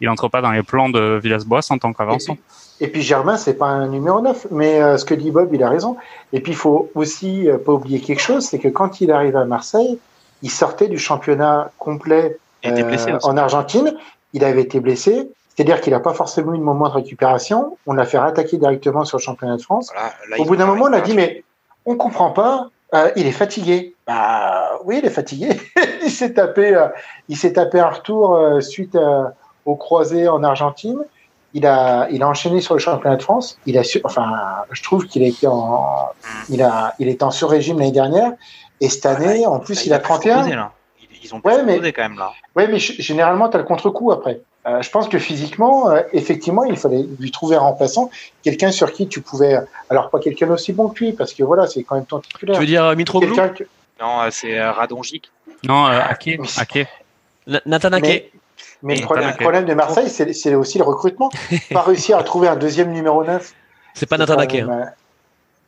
il, 0.00 0.08
entre 0.08 0.28
pas 0.28 0.40
dans 0.40 0.52
les 0.52 0.62
plans 0.62 0.88
de 0.88 1.18
Villas-Boas 1.22 1.66
en 1.70 1.78
tant 1.78 1.92
qu'avançant. 1.92 2.36
Et 2.80 2.88
puis 2.88 3.02
Germain, 3.02 3.36
c'est 3.36 3.54
pas 3.54 3.66
un 3.66 3.86
numéro 3.86 4.20
9, 4.20 4.48
mais 4.50 4.82
euh, 4.82 4.96
ce 4.98 5.04
que 5.04 5.14
dit 5.14 5.30
Bob, 5.30 5.50
il 5.54 5.62
a 5.62 5.68
raison. 5.68 5.96
Et 6.32 6.40
puis 6.40 6.52
il 6.52 6.56
faut 6.56 6.90
aussi 6.96 7.48
euh, 7.48 7.56
pas 7.56 7.72
oublier 7.72 8.00
quelque 8.00 8.20
chose, 8.20 8.44
c'est 8.44 8.58
que 8.58 8.68
quand 8.68 9.00
il 9.00 9.12
arrive 9.12 9.36
à 9.36 9.44
Marseille, 9.44 9.98
il 10.42 10.50
sortait 10.50 10.88
du 10.88 10.98
championnat 10.98 11.70
complet 11.78 12.38
euh, 12.66 13.18
en 13.22 13.36
Argentine, 13.36 13.94
il 14.32 14.44
avait 14.44 14.62
été 14.62 14.80
blessé, 14.80 15.28
c'est-à-dire 15.54 15.80
qu'il 15.80 15.92
n'a 15.92 16.00
pas 16.00 16.14
forcément 16.14 16.54
eu 16.54 16.58
de 16.58 16.62
moment 16.62 16.88
de 16.88 16.94
récupération. 16.94 17.76
On 17.86 17.92
l'a 17.92 18.06
fait 18.06 18.18
attaquer 18.18 18.56
directement 18.56 19.04
sur 19.04 19.18
le 19.18 19.22
championnat 19.22 19.56
de 19.56 19.62
France. 19.62 19.90
Au 20.38 20.44
bout 20.44 20.56
d'un 20.56 20.66
moment, 20.66 20.86
on 20.86 20.92
a 20.92 21.00
dit 21.00 21.14
mais 21.14 21.44
on 21.84 21.96
comprend 21.96 22.30
pas. 22.30 22.68
Euh, 22.94 23.10
il 23.16 23.26
est 23.26 23.32
fatigué. 23.32 23.94
Bah 24.06 24.78
oui, 24.84 24.98
il 24.98 25.06
est 25.06 25.10
fatigué. 25.10 25.50
il 26.02 26.10
s'est 26.10 26.34
tapé, 26.34 26.74
euh, 26.74 26.88
il 27.28 27.36
s'est 27.36 27.54
tapé 27.54 27.80
un 27.80 27.88
retour 27.88 28.34
euh, 28.34 28.60
suite 28.60 28.98
au 29.64 29.76
croisé 29.76 30.28
en 30.28 30.42
Argentine. 30.42 30.98
Il 31.54 31.66
a, 31.66 32.08
il 32.10 32.22
a 32.22 32.28
enchaîné 32.28 32.62
sur 32.62 32.74
le 32.74 32.80
championnat 32.80 33.16
de 33.16 33.22
France. 33.22 33.58
Il 33.66 33.76
a, 33.76 33.84
su, 33.84 34.00
enfin, 34.04 34.30
je 34.70 34.82
trouve 34.82 35.06
qu'il 35.06 35.22
a 35.22 35.26
été 35.26 35.46
en, 35.46 35.84
il 36.48 36.62
a, 36.62 36.94
il 36.98 37.08
est 37.08 37.22
en 37.22 37.30
sur-régime 37.30 37.78
l'année 37.78 37.92
dernière. 37.92 38.32
Et 38.80 38.88
cette 38.88 39.04
année, 39.04 39.46
en 39.46 39.58
plus, 39.58 39.84
il, 39.84 39.92
a 39.92 39.98
31. 39.98 40.70
Ils 41.22 41.34
ont 41.34 41.40
ouais, 41.44 41.62
mais, 41.62 41.92
quand 41.92 42.02
même 42.02 42.18
là. 42.18 42.32
Ouais, 42.56 42.66
mais 42.68 42.78
généralement, 42.78 43.48
tu 43.48 43.56
as 43.56 43.60
le 43.60 43.66
contre-coup 43.66 44.10
après. 44.12 44.40
Euh, 44.64 44.80
je 44.80 44.90
pense 44.90 45.08
que 45.08 45.18
physiquement, 45.18 45.90
euh, 45.90 46.02
effectivement, 46.12 46.64
il 46.64 46.76
fallait 46.76 47.04
lui 47.18 47.32
trouver 47.32 47.56
un 47.56 47.60
remplaçant, 47.60 48.10
quelqu'un 48.42 48.70
sur 48.70 48.92
qui 48.92 49.08
tu 49.08 49.20
pouvais. 49.20 49.58
Alors, 49.90 50.10
pas 50.10 50.20
quelqu'un 50.20 50.48
aussi 50.50 50.72
bon 50.72 50.88
que 50.88 51.04
lui, 51.04 51.12
parce 51.12 51.34
que 51.34 51.42
voilà, 51.42 51.66
c'est 51.66 51.82
quand 51.82 51.96
même 51.96 52.06
ton 52.06 52.20
titulaire. 52.20 52.54
Tu 52.54 52.60
veux 52.60 52.66
dire 52.66 52.84
euh, 52.84 52.94
Mitroglou 52.94 53.34
Non, 54.00 54.20
c'est 54.30 54.62
Radonjic. 54.62 55.30
Non, 55.64 55.86
Ake. 55.86 56.38
Ake. 56.58 56.86
Nathan 57.66 57.92
Ake. 57.92 58.32
Mais, 58.84 58.96
le, 58.96 59.36
problème, 59.36 59.64
de 59.64 59.74
Marseille, 59.74 60.08
c'est 60.08 60.54
aussi 60.54 60.78
le 60.78 60.84
recrutement. 60.84 61.30
pas 61.72 61.82
réussir 61.82 62.18
à 62.18 62.22
trouver 62.22 62.48
un 62.48 62.56
deuxième 62.56 62.92
numéro 62.92 63.24
9. 63.24 63.52
C'est 63.94 64.06
pas 64.06 64.18
Nathan 64.18 64.38
Ake. 64.38 64.54
Hein. 64.54 64.92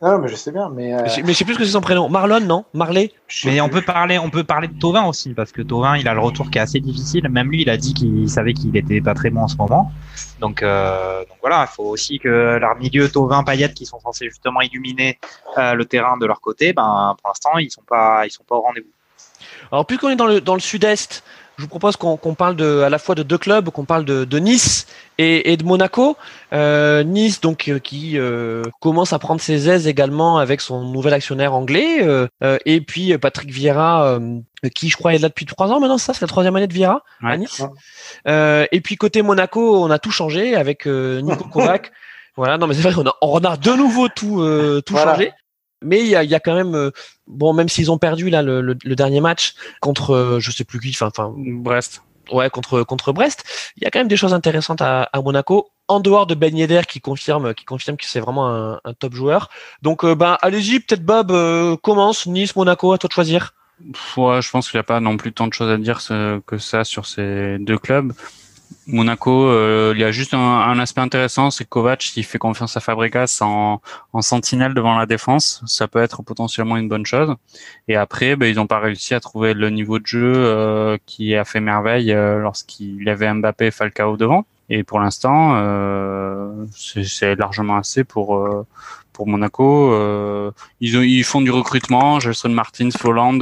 Non, 0.05 0.19
mais 0.19 0.29
je 0.29 0.37
sais 0.37 0.53
bien, 0.53 0.69
mais. 0.69 0.93
Euh... 0.93 1.01
Mais 1.25 1.33
je 1.33 1.33
sais 1.33 1.45
plus 1.47 1.55
ce 1.55 1.59
que 1.59 1.65
c'est 1.65 1.71
son 1.71 1.81
prénom. 1.81 2.11
Marlon, 2.11 2.41
non? 2.41 2.67
Marley? 2.75 3.11
Mais 3.47 3.63
on 3.63 3.71
peut 3.71 3.81
parler, 3.81 4.19
on 4.19 4.29
peut 4.29 4.45
parler 4.45 4.69
de 4.69 4.79
Tovin 4.79 5.07
aussi 5.07 5.33
parce 5.33 5.51
que 5.51 5.63
Tovin, 5.63 5.97
il 5.97 6.07
a 6.07 6.13
le 6.13 6.21
retour 6.21 6.51
qui 6.51 6.59
est 6.59 6.61
assez 6.61 6.79
difficile. 6.79 7.27
Même 7.31 7.51
lui, 7.51 7.63
il 7.63 7.71
a 7.71 7.79
dit 7.79 7.95
qu'il 7.95 8.29
savait 8.29 8.53
qu'il 8.53 8.77
était 8.77 9.01
pas 9.01 9.15
très 9.15 9.31
bon 9.31 9.41
en 9.41 9.49
ce 9.49 9.57
moment. 9.57 9.91
Donc, 10.41 10.63
euh, 10.63 11.21
donc 11.21 11.39
voilà, 11.41 11.67
il 11.71 11.75
faut 11.75 11.85
aussi 11.85 12.19
que 12.19 12.59
leur 12.59 12.77
milieu 12.77 13.09
Tovin, 13.09 13.43
Payet, 13.45 13.73
qui 13.73 13.87
sont 13.87 13.99
censés 13.99 14.29
justement 14.29 14.61
illuminer 14.61 15.19
euh, 15.57 15.73
le 15.73 15.87
terrain 15.87 16.19
de 16.19 16.27
leur 16.27 16.43
côté, 16.43 16.75
ben 16.75 17.17
pour 17.23 17.31
l'instant, 17.31 17.57
ils 17.57 17.71
sont 17.71 17.85
pas, 17.89 18.27
ils 18.27 18.31
sont 18.31 18.45
pas 18.45 18.57
au 18.57 18.61
rendez-vous. 18.61 18.91
Alors, 19.73 19.87
puisqu'on 19.87 20.11
est 20.11 20.17
dans 20.17 20.27
le 20.27 20.43
dans 20.43 20.55
le 20.55 20.61
sud-est, 20.61 21.25
je 21.57 21.63
vous 21.63 21.69
propose 21.69 21.97
qu'on 21.97 22.35
parle 22.35 22.57
de, 22.57 22.81
à 22.81 22.91
la 22.91 22.99
fois 22.99 23.15
de 23.15 23.23
deux 23.23 23.39
clubs, 23.39 23.71
qu'on 23.71 23.85
parle 23.85 24.05
de, 24.05 24.25
de, 24.25 24.39
Nice 24.39 24.87
et, 25.19 25.53
et 25.53 25.57
de 25.57 25.65
Monaco. 25.65 26.17
Euh, 26.53 27.05
nice, 27.05 27.41
donc, 27.41 27.69
euh, 27.69 27.79
qui 27.79 28.19
euh, 28.19 28.63
commence 28.81 29.13
à 29.13 29.19
prendre 29.19 29.41
ses 29.41 29.69
aises 29.69 29.87
également 29.87 30.39
avec 30.39 30.61
son 30.61 30.85
nouvel 30.85 31.15
actionnaire 31.15 31.55
anglais, 31.55 32.03
euh, 32.03 32.29
et 32.65 32.81
puis 32.81 33.17
Patrick 33.19 33.51
Vieira, 33.51 34.19
qui 34.75 34.89
je 34.89 34.97
crois 34.97 35.15
est 35.15 35.19
là 35.19 35.29
depuis 35.29 35.47
trois 35.47 35.69
ans 35.71 35.81
maintenant. 35.81 35.99
Ça, 35.99 36.13
c'est 36.13 36.23
la 36.23 36.29
troisième 36.29 36.57
année 36.57 36.67
de 36.67 36.73
Vieira 36.73 37.03
à 37.23 37.37
Nice. 37.37 37.63
et 38.27 38.81
puis 38.83 38.97
côté 38.97 39.23
Monaco, 39.23 39.85
on 39.85 39.91
a 39.91 39.99
tout 39.99 40.11
changé 40.11 40.57
avec 40.57 40.87
Nico 40.87 41.45
Kovac. 41.53 41.93
voilà, 42.37 42.59
non 42.59 42.67
mais 42.67 42.75
c'est 42.75 42.83
vrai, 42.83 42.95
on 42.97 43.07
a, 43.07 43.15
on 43.23 43.39
a 43.39 43.57
de 43.57 43.73
nouveau 43.73 44.09
tout 44.09 44.45
tout 44.85 44.97
changé 44.97 45.33
mais 45.85 46.01
il 46.01 46.07
y 46.07 46.17
a, 46.17 46.25
y 46.25 46.35
a, 46.35 46.41
quand 46.41 46.55
même 46.55 46.75
euh, 46.75 46.91
bon 47.27 47.53
même 47.53 47.69
s'ils 47.69 47.91
ont 47.91 47.99
perdu 47.99 48.31
là 48.31 48.43
le, 48.43 48.61
le, 48.61 48.97
dernier 48.97 49.21
match 49.21 49.55
contre 49.81 50.15
euh, 50.15 50.41
je 50.41 50.51
sais 50.51 50.65
plus 50.65 50.81
qui 50.81 50.91
enfin 50.91 51.09
enfin 51.09 51.33
Brest. 51.37 52.03
Ouais 52.33 52.49
contre 52.51 52.83
contre 52.83 53.13
Brest 53.13 53.45
il 53.77 53.85
y 53.85 53.87
a 53.87 53.91
quand 53.91 54.01
même 54.01 54.09
des 54.09 54.17
choses 54.17 54.35
intéressantes 54.35 54.81
à, 54.81 55.03
à 55.05 55.21
Monaco 55.21 55.69
en 55.89 56.01
dehors 56.01 56.27
de 56.27 56.35
Ben 56.35 56.57
Yedder 56.57 56.83
qui 56.89 57.01
confirme 57.01 57.55
qui 57.55 57.65
confirme 57.65 57.97
que 57.97 58.07
c'est 58.07 58.21
vraiment 58.21 58.49
un, 58.49 58.81
un, 58.85 58.95
top 58.95 59.15
joueur. 59.15 59.51
Donc 59.83 60.05
euh, 60.05 60.15
ben 60.15 60.39
allez-y 60.41 60.81
peut-être 60.81 61.05
Bob 61.05 61.31
commence 61.83 62.27
Nice 62.27 62.57
Monaco 62.57 62.93
à 62.93 62.99
toi 62.99 63.09
de 63.09 63.13
choisir. 63.13 63.55
Ouais 64.17 64.41
je 64.41 64.51
pense 64.51 64.71
qu'il 64.71 64.79
n'y 64.79 64.83
a 64.83 64.85
pas 64.85 65.01
non 65.01 65.17
plus 65.19 65.33
tant 65.33 65.47
de 65.47 65.53
choses 65.53 65.71
à 65.71 65.77
dire 65.77 66.01
que 66.47 66.59
ça 66.59 66.85
sur 66.85 67.05
ces 67.05 67.59
deux 67.59 67.79
clubs 67.79 68.13
Monaco, 68.87 69.49
euh, 69.49 69.93
il 69.95 70.01
y 70.01 70.05
a 70.05 70.13
juste 70.13 70.35
un, 70.35 70.79
aspect 70.79 71.01
intéressant, 71.01 71.51
c'est 71.51 71.65
Kovac 71.65 72.01
qui 72.01 72.23
fait 72.23 72.39
confiance 72.39 72.77
à 72.77 72.81
Fabregas 72.81 73.39
en, 73.41 73.81
en, 74.13 74.23
sentinelle 74.23 74.75
devant 74.75 74.97
la 74.97 75.07
défense. 75.07 75.63
Ça 75.67 75.89
peut 75.89 76.01
être 76.01 76.23
potentiellement 76.23 76.77
une 76.77 76.89
bonne 76.89 77.07
chose. 77.07 77.35
Et 77.89 77.97
après, 77.97 78.37
ben, 78.37 78.47
ils 78.47 78.57
n'ont 78.57 78.67
pas 78.67 78.81
réussi 78.81 79.15
à 79.15 79.21
trouver 79.21 79.55
le 79.55 79.71
niveau 79.71 79.99
de 79.99 80.07
jeu 80.07 80.33
euh, 80.35 80.99
qui 81.07 81.35
a 81.35 81.45
fait 81.45 81.61
merveille 81.61 82.13
euh, 82.13 82.39
lorsqu'il 82.39 83.03
y 83.03 83.11
avait 83.11 83.33
Mbappé 83.33 83.67
et 83.67 83.71
Falcao 83.71 84.17
devant. 84.17 84.47
Et 84.71 84.83
pour 84.83 84.99
l'instant, 84.99 85.61
c'est 86.75 87.35
largement 87.37 87.77
assez 87.77 88.03
pour 88.03 88.65
pour 89.13 89.29
Monaco. 89.29 89.93
ils, 90.81 90.97
ont, 90.97 91.03
ils 91.03 91.23
font 91.23 91.43
du 91.43 91.51
recrutement. 91.51 92.19
Gelson 92.19 92.49
Martins, 92.49 92.91
Folland 92.91 93.39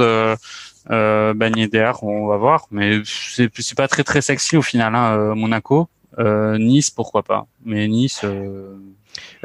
euh, 0.89 1.33
d'air, 1.71 2.03
on 2.03 2.27
va 2.27 2.37
voir, 2.37 2.67
mais 2.71 3.01
c'est 3.05 3.49
c'est 3.59 3.77
pas 3.77 3.87
très 3.87 4.03
très 4.03 4.21
sexy 4.21 4.57
au 4.57 4.61
final. 4.61 4.95
Hein, 4.95 5.17
euh, 5.17 5.35
Monaco, 5.35 5.87
euh, 6.19 6.57
Nice, 6.57 6.89
pourquoi 6.89 7.23
pas, 7.23 7.45
mais 7.65 7.87
Nice. 7.87 8.21
Euh... 8.23 8.75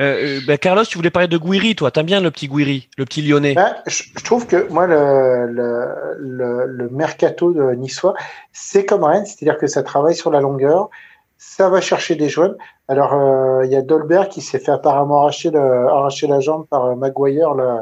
Euh, 0.01 0.41
bah, 0.47 0.57
Carlos, 0.57 0.85
tu 0.85 0.97
voulais 0.97 1.11
parler 1.11 1.29
de 1.29 1.37
Guiri, 1.37 1.75
toi. 1.75 1.91
T'aimes 1.91 2.07
bien 2.07 2.21
le 2.21 2.31
petit 2.31 2.49
Guiri, 2.49 2.89
le 2.97 3.05
petit 3.05 3.21
Lyonnais? 3.21 3.55
Ben, 3.55 3.77
je, 3.87 4.03
trouve 4.25 4.47
que 4.47 4.69
moi, 4.71 4.87
le, 4.87 5.47
le, 5.47 6.17
le, 6.19 6.67
le 6.67 6.89
mercato 6.89 7.53
de 7.53 7.75
niçois, 7.75 8.15
c'est 8.53 8.87
comme 8.87 9.05
Rennes, 9.05 9.27
c'est-à-dire 9.27 9.59
que 9.59 9.67
ça 9.67 9.83
travaille 9.83 10.15
sur 10.15 10.31
la 10.31 10.41
longueur, 10.41 10.89
ça 11.37 11.69
va 11.69 11.81
chercher 11.83 12.15
des 12.15 12.31
jeunes. 12.31 12.57
Alors, 12.89 13.63
il 13.65 13.71
y 13.71 13.77
a 13.77 13.83
Dolbert 13.83 14.31
qui 14.31 14.41
s'est 14.41 14.59
fait 14.59 14.73
apparemment 14.73 15.21
arracher, 15.21 15.51
le, 15.51 15.61
arracher 15.61 16.27
la 16.27 16.41
jambe 16.41 16.67
par 16.67 16.97
Maguire, 16.97 17.53
le, 17.53 17.81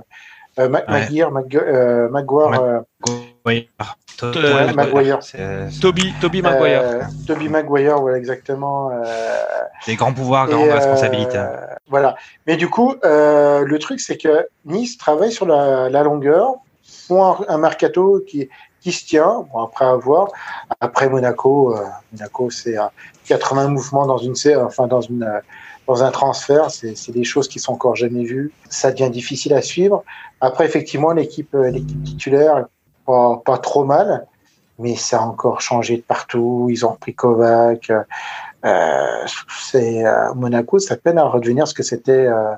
euh, 0.58 0.68
Maguire, 0.68 1.28
euh, 1.28 2.08
Maguire, 2.08 2.82
euh, 3.48 4.72
Maguire. 4.72 5.20
Toby, 5.80 6.14
Toby 6.20 6.42
Maguire. 6.42 7.08
Toby 7.26 7.48
Maguire, 7.48 8.00
voilà, 8.00 8.18
exactement. 8.18 8.90
Des 9.86 9.96
grands 9.96 10.12
pouvoirs, 10.12 10.48
grandes 10.48 10.70
responsabilités. 10.70 11.44
Voilà. 11.88 12.16
Mais 12.46 12.56
du 12.56 12.68
coup, 12.68 12.94
le 13.02 13.76
truc, 13.78 14.00
c'est 14.00 14.16
que 14.16 14.46
Nice 14.64 14.98
travaille 14.98 15.32
sur 15.32 15.46
la, 15.46 15.88
la 15.88 16.02
longueur, 16.02 16.54
font 16.84 17.24
un, 17.24 17.36
un, 17.48 17.58
mercato 17.58 18.22
qui, 18.26 18.48
qui 18.80 18.92
se 18.92 19.04
tient, 19.04 19.46
bon, 19.52 19.62
après 19.64 19.84
avoir. 19.84 20.28
Après 20.80 21.08
Monaco, 21.08 21.76
Monaco, 22.12 22.50
c'est 22.50 22.76
80 23.26 23.68
mouvements 23.68 24.06
dans 24.06 24.18
une, 24.18 24.34
enfin, 24.56 24.86
dans 24.86 25.00
une, 25.00 25.40
dans 25.86 26.02
un 26.02 26.10
transfert, 26.10 26.70
c'est 26.70 27.12
des 27.12 27.24
choses 27.24 27.48
qui 27.48 27.58
sont 27.58 27.72
encore 27.72 27.96
jamais 27.96 28.24
vues. 28.24 28.52
Ça 28.68 28.90
devient 28.90 29.10
difficile 29.10 29.54
à 29.54 29.62
suivre. 29.62 30.04
Après, 30.40 30.64
effectivement, 30.66 31.12
l'équipe 31.12 31.54
euh, 31.54 31.70
l'équipe 31.70 32.02
titulaire, 32.02 32.66
pas, 33.06 33.42
pas 33.44 33.58
trop 33.58 33.84
mal, 33.84 34.26
mais 34.78 34.96
ça 34.96 35.20
a 35.20 35.24
encore 35.24 35.60
changé 35.60 35.96
de 35.96 36.02
partout. 36.02 36.68
Ils 36.70 36.84
ont 36.84 36.90
repris 36.90 37.14
Kovac. 37.14 37.90
Euh, 38.64 39.26
c'est 39.60 40.04
euh, 40.04 40.34
Monaco, 40.34 40.78
ça 40.78 40.96
peine 40.96 41.18
à 41.18 41.24
redevenir 41.24 41.68
ce 41.68 41.74
que 41.74 41.82
c'était 41.82 42.26
euh, 42.26 42.52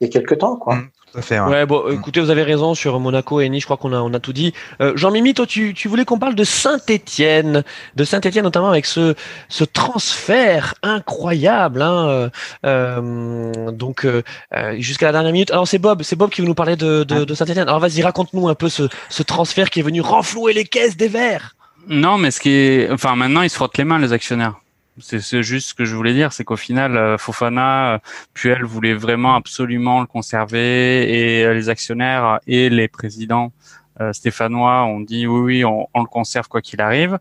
il 0.00 0.06
y 0.06 0.10
a 0.10 0.12
quelques 0.12 0.38
temps, 0.38 0.56
quoi. 0.56 0.76
Mmh 0.76 0.90
ouais. 1.14 1.66
bon, 1.66 1.88
mm. 1.88 1.92
écoutez, 1.92 2.20
vous 2.20 2.30
avez 2.30 2.42
raison 2.42 2.74
sur 2.74 2.98
Monaco 3.00 3.40
et 3.40 3.48
Nice. 3.48 3.62
Je 3.62 3.66
crois 3.66 3.76
qu'on 3.76 3.92
a, 3.92 4.00
on 4.00 4.12
a 4.14 4.20
tout 4.20 4.32
dit. 4.32 4.52
Euh, 4.80 4.92
Jean-Mimi, 4.96 5.34
toi, 5.34 5.46
tu, 5.46 5.74
tu 5.74 5.88
voulais 5.88 6.04
qu'on 6.04 6.18
parle 6.18 6.34
de 6.34 6.44
Saint-Étienne, 6.44 7.64
de 7.94 8.04
Saint-Étienne 8.04 8.44
notamment 8.44 8.70
avec 8.70 8.86
ce, 8.86 9.14
ce 9.48 9.64
transfert 9.64 10.74
incroyable. 10.82 11.82
Hein, 11.82 12.08
euh, 12.08 12.28
euh 12.66 13.70
donc 13.72 14.04
euh, 14.04 14.22
euh, 14.54 14.76
jusqu'à 14.78 15.06
la 15.06 15.12
dernière 15.12 15.32
minute. 15.32 15.50
Alors 15.50 15.68
c'est 15.68 15.78
Bob, 15.78 16.02
c'est 16.02 16.16
Bob 16.16 16.30
qui 16.30 16.40
veut 16.40 16.46
nous 16.46 16.54
parler 16.54 16.76
de, 16.76 17.04
de, 17.04 17.24
de 17.24 17.34
Saint-Étienne. 17.34 17.68
Alors 17.68 17.80
vas-y, 17.80 18.02
raconte-nous 18.02 18.48
un 18.48 18.54
peu 18.54 18.68
ce, 18.68 18.88
ce 19.08 19.22
transfert 19.22 19.70
qui 19.70 19.80
est 19.80 19.82
venu 19.82 20.00
renflouer 20.00 20.52
les 20.52 20.64
caisses 20.64 20.96
des 20.96 21.08
Verts. 21.08 21.54
Non, 21.88 22.18
mais 22.18 22.30
ce 22.30 22.40
qui 22.40 22.50
est, 22.50 22.90
enfin 22.90 23.14
maintenant 23.16 23.42
ils 23.42 23.50
se 23.50 23.56
frottent 23.56 23.78
les 23.78 23.84
mains 23.84 23.98
les 23.98 24.12
actionnaires. 24.12 24.54
C'est 25.00 25.42
juste 25.42 25.70
ce 25.70 25.74
que 25.74 25.84
je 25.84 25.96
voulais 25.96 26.12
dire, 26.12 26.32
c'est 26.32 26.44
qu'au 26.44 26.56
final, 26.56 26.96
euh, 26.96 27.18
Fofana, 27.18 27.94
euh, 27.94 27.98
Puel 28.32 28.62
voulait 28.62 28.94
vraiment 28.94 29.34
absolument 29.34 30.00
le 30.00 30.06
conserver 30.06 31.38
et 31.38 31.44
euh, 31.44 31.52
les 31.52 31.68
actionnaires 31.68 32.38
et 32.46 32.70
les 32.70 32.88
présidents 32.88 33.52
stéphanois 34.10 34.84
ont 34.86 34.98
dit 34.98 35.24
oui, 35.28 35.40
oui, 35.40 35.64
on, 35.64 35.86
on 35.94 36.00
le 36.00 36.08
conserve 36.08 36.48
quoi 36.48 36.60
qu'il 36.60 36.80
arrive. 36.80 37.20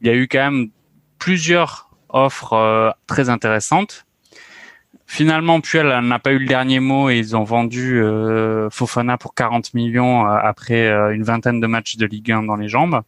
Il 0.00 0.06
y 0.06 0.10
a 0.10 0.14
eu 0.14 0.28
quand 0.28 0.50
même 0.50 0.68
plusieurs 1.18 1.90
offres 2.08 2.94
très 3.08 3.30
intéressantes. 3.30 4.06
Finalement, 5.06 5.60
Puel 5.60 5.88
n'a 6.02 6.18
pas 6.20 6.30
eu 6.30 6.38
le 6.38 6.46
dernier 6.46 6.78
mot 6.78 7.10
et 7.10 7.18
ils 7.18 7.36
ont 7.36 7.42
vendu 7.42 8.00
Fofana 8.70 9.18
pour 9.18 9.34
40 9.34 9.74
millions 9.74 10.24
après 10.24 10.88
une 11.12 11.24
vingtaine 11.24 11.58
de 11.58 11.66
matchs 11.66 11.96
de 11.96 12.06
Ligue 12.06 12.30
1 12.30 12.44
dans 12.44 12.54
les 12.54 12.68
jambes. 12.68 13.02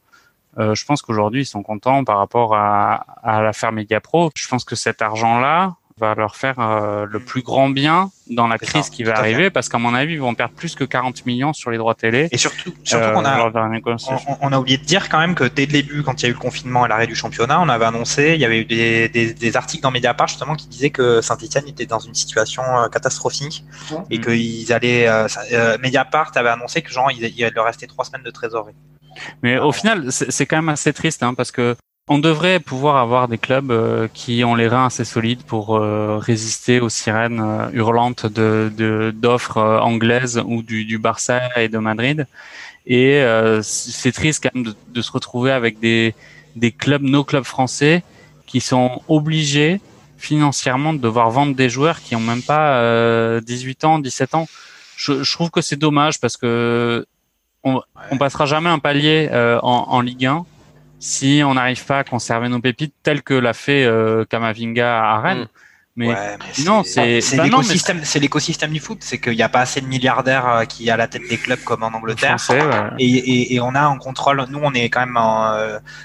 Euh, 0.58 0.74
je 0.74 0.84
pense 0.84 1.02
qu'aujourd'hui 1.02 1.42
ils 1.42 1.46
sont 1.46 1.62
contents 1.62 2.04
par 2.04 2.18
rapport 2.18 2.54
à, 2.54 3.04
à 3.22 3.42
l'affaire 3.42 3.72
Pro. 4.02 4.30
Je 4.34 4.48
pense 4.48 4.64
que 4.64 4.76
cet 4.76 5.02
argent-là, 5.02 5.76
va 5.98 6.14
leur 6.14 6.36
faire 6.36 6.60
euh, 6.60 7.06
le 7.08 7.20
plus 7.20 7.40
grand 7.40 7.70
bien 7.70 8.10
dans 8.28 8.46
la 8.46 8.58
crise 8.58 8.84
ça, 8.84 8.90
qui 8.90 9.02
va 9.02 9.16
arriver, 9.16 9.48
parce 9.48 9.70
qu'à 9.70 9.78
mon 9.78 9.94
avis, 9.94 10.14
ils 10.14 10.20
vont 10.20 10.34
perdre 10.34 10.54
plus 10.54 10.74
que 10.74 10.84
40 10.84 11.24
millions 11.24 11.54
sur 11.54 11.70
les 11.70 11.78
droits 11.78 11.94
télé. 11.94 12.28
Et 12.32 12.36
surtout, 12.36 12.74
surtout 12.84 13.04
euh, 13.06 13.12
qu'on 13.14 13.24
a, 13.24 13.48
la 13.48 13.68
négociation. 13.68 14.36
on, 14.42 14.48
on 14.48 14.52
a 14.52 14.58
oublié 14.58 14.76
de 14.76 14.84
dire 14.84 15.08
quand 15.08 15.18
même 15.18 15.34
que 15.34 15.44
dès 15.44 15.64
le 15.64 15.72
début, 15.72 16.02
quand 16.02 16.20
il 16.20 16.24
y 16.24 16.26
a 16.26 16.28
eu 16.28 16.34
le 16.34 16.38
confinement 16.38 16.84
et 16.84 16.88
l'arrêt 16.90 17.06
du 17.06 17.14
championnat, 17.14 17.60
on 17.62 17.68
avait 17.70 17.86
annoncé, 17.86 18.34
il 18.34 18.40
y 18.40 18.44
avait 18.44 18.60
eu 18.60 18.64
des, 18.66 19.08
des, 19.08 19.32
des 19.32 19.56
articles 19.56 19.82
dans 19.82 19.90
Mediapart 19.90 20.28
justement 20.28 20.54
qui 20.54 20.66
disaient 20.66 20.90
que 20.90 21.22
Saint-Etienne 21.22 21.66
était 21.66 21.86
dans 21.86 22.00
une 22.00 22.14
situation 22.14 22.62
euh, 22.62 22.88
catastrophique 22.88 23.64
et 24.10 24.20
qu'ils 24.20 24.72
allaient. 24.74 25.08
Euh, 25.08 25.28
euh, 25.52 25.78
Mediapart 25.82 26.32
avait 26.34 26.50
annoncé 26.50 26.82
que 26.82 26.90
genre 26.90 27.10
il, 27.10 27.24
il 27.24 27.50
leur 27.54 27.64
restait 27.64 27.86
trois 27.86 28.04
semaines 28.04 28.24
de 28.24 28.30
trésorerie. 28.30 28.74
Mais 29.42 29.58
au 29.58 29.72
final, 29.72 30.10
c'est 30.10 30.46
quand 30.46 30.56
même 30.56 30.68
assez 30.68 30.92
triste, 30.92 31.22
hein, 31.22 31.34
parce 31.34 31.50
que 31.50 31.76
on 32.08 32.18
devrait 32.18 32.60
pouvoir 32.60 32.98
avoir 32.98 33.26
des 33.26 33.36
clubs 33.36 33.72
euh, 33.72 34.06
qui 34.14 34.44
ont 34.44 34.54
les 34.54 34.68
reins 34.68 34.86
assez 34.86 35.04
solides 35.04 35.42
pour 35.42 35.74
euh, 35.76 36.18
résister 36.18 36.78
aux 36.78 36.88
sirènes 36.88 37.40
euh, 37.40 37.68
hurlantes 37.72 38.26
de 38.26 39.12
d'offres 39.12 39.80
anglaises 39.82 40.40
ou 40.46 40.62
du, 40.62 40.84
du 40.84 40.98
Barça 40.98 41.40
et 41.56 41.68
de 41.68 41.78
Madrid. 41.78 42.26
Et 42.86 43.20
c'est 43.62 44.12
triste 44.12 44.44
quand 44.44 44.54
même 44.54 44.62
de, 44.62 44.74
de 44.94 45.02
se 45.02 45.10
retrouver 45.10 45.50
avec 45.50 45.80
des 45.80 46.14
des 46.54 46.72
clubs, 46.72 47.02
nos 47.02 47.24
clubs 47.24 47.44
français, 47.44 48.02
qui 48.46 48.60
sont 48.60 49.02
obligés 49.08 49.80
financièrement 50.18 50.94
de 50.94 50.98
devoir 50.98 51.30
vendre 51.30 51.54
des 51.54 51.68
joueurs 51.68 52.00
qui 52.00 52.16
ont 52.16 52.20
même 52.20 52.42
pas 52.42 52.78
euh, 52.78 53.40
18 53.40 53.84
ans, 53.84 53.98
17 53.98 54.34
ans. 54.34 54.48
Je, 54.96 55.22
je 55.22 55.32
trouve 55.32 55.50
que 55.50 55.60
c'est 55.60 55.76
dommage 55.76 56.18
parce 56.20 56.36
que 56.36 57.06
on, 57.66 57.82
on 58.10 58.16
passera 58.16 58.46
jamais 58.46 58.70
un 58.70 58.78
palier 58.78 59.28
euh, 59.32 59.58
en, 59.62 59.86
en 59.88 60.00
Ligue 60.00 60.26
1 60.26 60.44
si 60.98 61.42
on 61.44 61.52
n'arrive 61.54 61.84
pas 61.84 61.98
à 61.98 62.04
conserver 62.04 62.48
nos 62.48 62.58
pépites 62.60 62.94
telles 63.02 63.22
que 63.22 63.34
l'a 63.34 63.52
fait 63.52 63.84
euh, 63.84 64.24
Kamavinga 64.24 65.02
à 65.04 65.20
Rennes. 65.20 65.42
Mm. 65.42 65.48
Mais 65.98 66.08
Ouais, 66.08 66.14
mais 66.58 66.64
non, 66.66 66.82
c'est- 66.84 67.36
bah 67.38 67.44
l'écosystème, 67.44 68.00
c'est 68.04 68.18
l'écosystème 68.18 68.70
du 68.70 68.80
foot, 68.80 68.98
c'est 69.00 69.18
qu'il 69.18 69.32
n'y 69.32 69.42
a 69.42 69.48
pas 69.48 69.60
assez 69.60 69.80
de 69.80 69.86
milliardaires 69.86 70.46
euh, 70.46 70.64
qui 70.66 70.90
à 70.90 70.96
la 70.98 71.08
tête 71.08 71.26
des 71.26 71.38
clubs 71.38 71.62
comme 71.64 71.82
en 71.82 71.86
Angleterre. 71.86 72.38
français, 72.38 72.60
ouais. 72.62 72.90
Et, 72.98 73.06
et, 73.06 73.54
et 73.54 73.60
on 73.60 73.74
a 73.74 73.80
un 73.80 73.96
contrôle. 73.96 74.44
Nous, 74.50 74.58
on 74.62 74.72
est 74.74 74.90
quand 74.90 75.00
même, 75.00 75.16
en, 75.16 75.56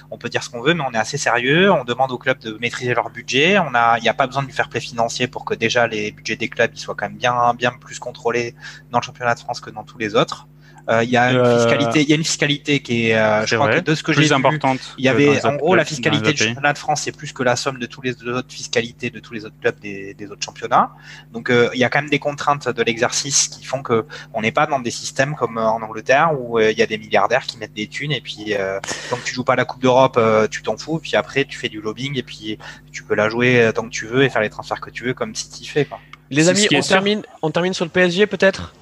on 0.09 0.17
peut 0.17 0.29
dire 0.29 0.43
ce 0.43 0.49
qu'on 0.49 0.61
veut, 0.61 0.73
mais 0.73 0.83
on 0.89 0.93
est 0.93 0.97
assez 0.97 1.17
sérieux. 1.17 1.69
On 1.73 1.83
demande 1.83 2.09
aux 2.13 2.17
clubs 2.17 2.39
de 2.39 2.57
maîtriser 2.61 2.93
leur 2.93 3.09
budget. 3.09 3.59
On 3.59 3.75
a, 3.75 3.97
il 3.97 4.03
n'y 4.03 4.07
a 4.07 4.13
pas 4.13 4.27
besoin 4.27 4.43
du 4.43 4.53
fair 4.53 4.69
play 4.69 4.79
financier 4.79 5.27
pour 5.27 5.43
que 5.43 5.53
déjà 5.55 5.87
les 5.87 6.11
budgets 6.13 6.37
des 6.37 6.47
clubs 6.47 6.71
ils 6.73 6.79
soient 6.79 6.95
quand 6.95 7.07
même 7.09 7.17
bien, 7.17 7.53
bien 7.53 7.71
plus 7.73 7.99
contrôlés 7.99 8.55
dans 8.91 8.99
le 8.99 9.03
championnat 9.03 9.35
de 9.35 9.39
France 9.41 9.59
que 9.59 9.71
dans 9.71 9.83
tous 9.83 9.97
les 9.97 10.15
autres. 10.15 10.47
Euh, 10.89 11.03
Il 11.03 11.09
y 11.09 11.17
a 11.17 11.31
une 11.31 11.37
Euh, 11.37 11.57
fiscalité, 11.57 12.01
il 12.01 12.09
y 12.09 12.13
a 12.13 12.15
une 12.15 12.23
fiscalité 12.23 12.79
qui 12.81 13.09
est, 13.09 13.15
euh, 13.17 13.45
je 13.45 13.55
crois 13.55 13.67
vrai, 13.67 13.81
que 13.81 13.85
de 13.85 13.95
ce 13.95 14.03
que 14.03 14.13
j'ai 14.13 14.23
vu, 14.23 14.33
importante. 14.33 14.79
il 14.97 15.05
y 15.05 15.09
avait, 15.09 15.43
en 15.45 15.55
gros, 15.55 15.75
la 15.75 15.83
clubs, 15.83 15.89
fiscalité 15.89 16.33
du 16.33 16.43
championnat 16.43 16.73
de 16.73 16.77
France, 16.77 17.01
c'est 17.03 17.15
plus 17.15 17.33
que 17.33 17.43
la 17.43 17.55
somme 17.55 17.77
de 17.79 17.85
tous 17.85 18.01
les 18.01 18.21
autres 18.23 18.51
fiscalités 18.51 19.09
de 19.09 19.19
tous 19.19 19.33
les 19.33 19.45
autres 19.45 19.55
clubs 19.61 19.79
des, 19.79 20.13
des 20.13 20.31
autres 20.31 20.43
championnats. 20.43 20.91
Donc, 21.31 21.49
euh, 21.49 21.69
il 21.73 21.79
y 21.79 21.83
a 21.83 21.89
quand 21.89 22.01
même 22.01 22.09
des 22.09 22.19
contraintes 22.19 22.67
de 22.67 22.83
l'exercice 22.83 23.47
qui 23.47 23.63
font 23.63 23.81
que 23.81 24.05
on 24.33 24.41
n'est 24.41 24.51
pas 24.51 24.65
dans 24.65 24.79
des 24.79 24.91
systèmes 24.91 25.35
comme 25.35 25.57
en 25.57 25.81
Angleterre 25.81 26.31
où 26.37 26.59
euh, 26.59 26.71
il 26.71 26.77
y 26.77 26.81
a 26.81 26.85
des 26.87 26.97
milliardaires 26.97 27.45
qui 27.45 27.57
mettent 27.57 27.73
des 27.73 27.87
thunes 27.87 28.11
et 28.11 28.21
puis 28.21 28.53
euh, 28.53 28.79
tant 29.09 29.17
que 29.17 29.23
tu 29.23 29.33
joues 29.33 29.43
pas 29.43 29.55
la 29.55 29.65
Coupe 29.65 29.81
d'Europe, 29.81 30.15
euh, 30.17 30.47
tu 30.47 30.61
t'en 30.61 30.77
fous. 30.77 30.99
Puis 30.99 31.15
après, 31.15 31.45
tu 31.45 31.57
fais 31.57 31.69
du 31.69 31.81
lobbying 31.81 32.17
et 32.17 32.23
puis 32.23 32.57
tu 32.91 33.03
peux 33.03 33.15
la 33.15 33.29
jouer 33.29 33.71
tant 33.73 33.83
que 33.83 33.89
tu 33.89 34.05
veux 34.05 34.23
et 34.23 34.29
faire 34.29 34.41
les 34.41 34.49
transferts 34.49 34.81
que 34.81 34.89
tu 34.89 35.03
veux 35.05 35.13
comme 35.13 35.35
City 35.35 35.65
fait. 35.65 35.85
Quoi. 35.85 35.99
Les 36.29 36.49
amis, 36.49 36.67
on 36.73 36.81
termine, 36.81 37.21
on 37.41 37.51
termine 37.51 37.73
sur 37.73 37.85
le 37.85 37.91
PSG 37.91 38.25
peut-être? 38.25 38.73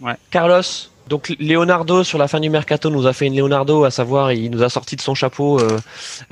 Ouais. 0.00 0.14
Carlos? 0.30 0.62
Donc 1.08 1.34
Leonardo 1.38 2.02
sur 2.04 2.18
la 2.18 2.28
fin 2.28 2.40
du 2.40 2.50
mercato 2.50 2.90
nous 2.90 3.06
a 3.06 3.12
fait 3.12 3.26
une 3.26 3.36
Leonardo, 3.36 3.84
à 3.84 3.90
savoir 3.90 4.32
il 4.32 4.50
nous 4.50 4.62
a 4.62 4.68
sorti 4.68 4.96
de 4.96 5.00
son 5.00 5.14
chapeau 5.14 5.58
euh, 5.58 5.78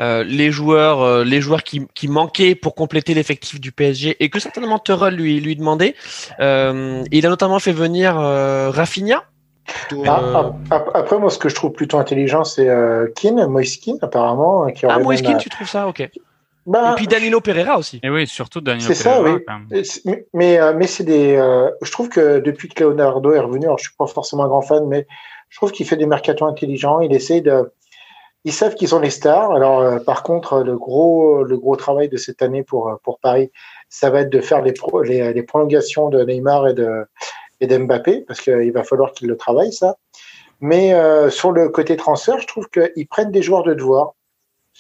euh, 0.01 0.25
les 0.25 0.51
joueurs, 0.51 1.03
euh, 1.03 1.25
les 1.25 1.41
joueurs 1.41 1.63
qui, 1.63 1.87
qui 1.95 2.09
manquaient 2.09 2.55
pour 2.55 2.75
compléter 2.75 3.15
l'effectif 3.15 3.61
du 3.61 3.73
PSG 3.73 4.17
et 4.21 4.31
que 4.31 4.39
certainement 4.39 4.79
Tuchel 4.79 5.15
lui 5.15 5.41
lui 5.41 5.57
demandait. 5.57 5.95
Il 6.39 7.27
a 7.27 7.29
notamment 7.29 7.59
fait 7.59 7.73
venir 7.73 8.15
Rafinha. 8.15 9.23
plutôt, 9.89 10.05
Ah, 10.07 10.53
ap- 10.71 10.91
après, 10.95 11.19
moi, 11.19 11.31
ce 11.31 11.39
que 11.39 11.49
je 11.49 11.55
trouve 11.55 11.73
plutôt 11.73 11.99
intelligent, 11.99 12.45
c'est 12.45 12.69
Moïse 13.49 13.77
Keane, 13.79 13.99
apparemment. 14.03 14.67
Qui 14.71 14.87
ah 14.87 14.99
euh, 14.99 15.37
tu 15.39 15.51
trouves 15.51 15.69
ça? 15.69 15.87
Ok. 15.89 16.09
Bah, 16.67 16.93
Et 16.93 16.95
puis 16.97 17.07
Danilo 17.07 17.41
Pereira 17.41 17.79
aussi. 17.79 18.01
Et 18.03 18.11
oui, 18.11 18.27
surtout 18.27 18.61
Daniel 18.61 18.83
C'est 18.87 18.95
ça, 18.95 19.17
Pereira, 19.17 19.37
oui. 19.37 19.45
quand 19.47 19.59
même. 19.71 19.85
C'est- 19.85 20.05
Mais, 20.05 20.27
mais, 20.33 20.59
euh, 20.61 20.73
mais 20.77 20.87
c'est 20.87 21.05
des. 21.05 21.35
euh, 21.37 21.71
je 21.83 21.91
trouve 21.91 22.09
que 22.09 22.39
depuis 22.41 22.69
que 22.69 22.85
Leonardo 22.85 23.33
est 23.33 23.39
revenu, 23.41 23.67
alors 23.67 23.79
je 23.79 23.85
suis 23.85 23.97
pas 23.97 24.07
forcément 24.07 24.45
un 24.45 24.49
grand 24.49 24.63
fan, 24.63 24.87
mais 24.87 25.07
je 25.49 25.57
trouve 25.59 25.73
qu'il 25.73 25.87
fait 25.87 25.97
des 25.97 26.07
mercatos 26.07 26.47
intelligents. 26.49 27.01
Il 27.01 27.13
essaie 27.15 27.41
de. 27.41 27.73
Ils 28.45 28.53
savent 28.53 28.75
qu'ils 28.75 28.95
ont 28.95 28.99
les 28.99 29.11
stars. 29.11 29.53
Alors, 29.53 29.81
euh, 29.81 29.99
par 30.01 30.23
contre, 30.25 30.63
le 30.65 30.77
gros, 30.77 31.45
le 31.45 31.57
gros 31.59 31.77
travail 31.77 32.09
de 32.09 32.17
cette 32.17 32.43
année 32.43 32.63
pour 32.65 32.91
pour 33.05 33.19
Paris, 33.21 33.51
ça 33.89 34.11
va 34.11 34.21
être 34.23 34.31
de 34.31 34.41
faire 34.41 34.63
les 34.63 34.73
pro, 34.73 35.03
les, 35.03 35.33
les 35.33 35.43
prolongations 35.43 36.09
de 36.09 36.23
Neymar 36.25 36.69
et 36.69 36.75
de 36.75 37.05
et 37.61 37.67
d'Mbappé, 37.69 38.25
parce 38.27 38.41
qu'il 38.41 38.73
va 38.73 38.83
falloir 38.83 39.13
qu'ils 39.13 39.29
le 39.29 39.37
travaillent 39.37 39.73
ça. 39.73 39.95
Mais 40.61 40.95
euh, 40.95 41.31
sur 41.31 41.53
le 41.53 41.69
côté 41.69 41.97
transfert, 41.97 42.41
je 42.41 42.47
trouve 42.47 42.69
qu'ils 42.69 43.07
prennent 43.09 43.31
des 43.31 43.43
joueurs 43.43 43.63
de 43.63 43.75
devoir. 43.75 44.15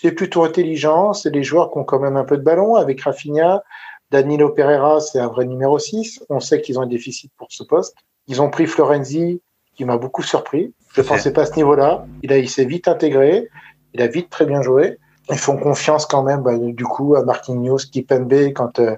C'est 0.03 0.11
plutôt 0.11 0.43
intelligent. 0.43 1.13
C'est 1.13 1.31
des 1.31 1.45
joueurs 1.45 1.71
qui 1.71 1.79
ont 1.79 1.85
quand 1.85 2.01
même 2.01 2.17
un 2.17 2.25
peu 2.25 2.37
de 2.37 2.43
ballon 2.43 2.75
avec 2.75 3.01
Rafinha. 3.03 3.63
Danilo 4.11 4.51
Pereira, 4.51 5.01
c'est 5.01 5.21
un 5.21 5.29
vrai 5.29 5.45
numéro 5.45 5.79
6. 5.79 6.25
On 6.29 6.41
sait 6.41 6.61
qu'ils 6.61 6.77
ont 6.81 6.83
un 6.83 6.89
déficit 6.89 7.31
pour 7.39 7.47
ce 7.51 7.63
poste. 7.63 7.95
Ils 8.27 8.43
ont 8.43 8.51
pris 8.51 8.67
Florenzi, 8.67 9.41
qui 9.77 9.85
m'a 9.85 9.99
beaucoup 9.99 10.25
surpris. 10.25 10.75
Je 10.93 11.03
ne 11.03 11.07
pensais 11.07 11.33
pas 11.33 11.43
à 11.43 11.47
ce 11.47 11.55
niveau-là. 11.55 12.05
Il, 12.25 12.33
a, 12.33 12.39
il 12.39 12.51
s'est 12.51 12.65
vite 12.65 12.89
intégré. 12.89 13.49
Il 13.95 14.03
a 14.03 14.09
vite 14.09 14.29
très 14.29 14.45
bien 14.45 14.61
joué. 14.61 14.99
Ils 15.31 15.39
font 15.39 15.57
confiance 15.57 16.05
quand 16.05 16.25
même, 16.25 16.43
bah, 16.43 16.59
du 16.59 16.85
coup, 16.85 17.15
à 17.15 17.25
Marquinhos, 17.25 17.79
Kipembe, 17.93 18.53
quand 18.55 18.81
euh, 18.81 18.97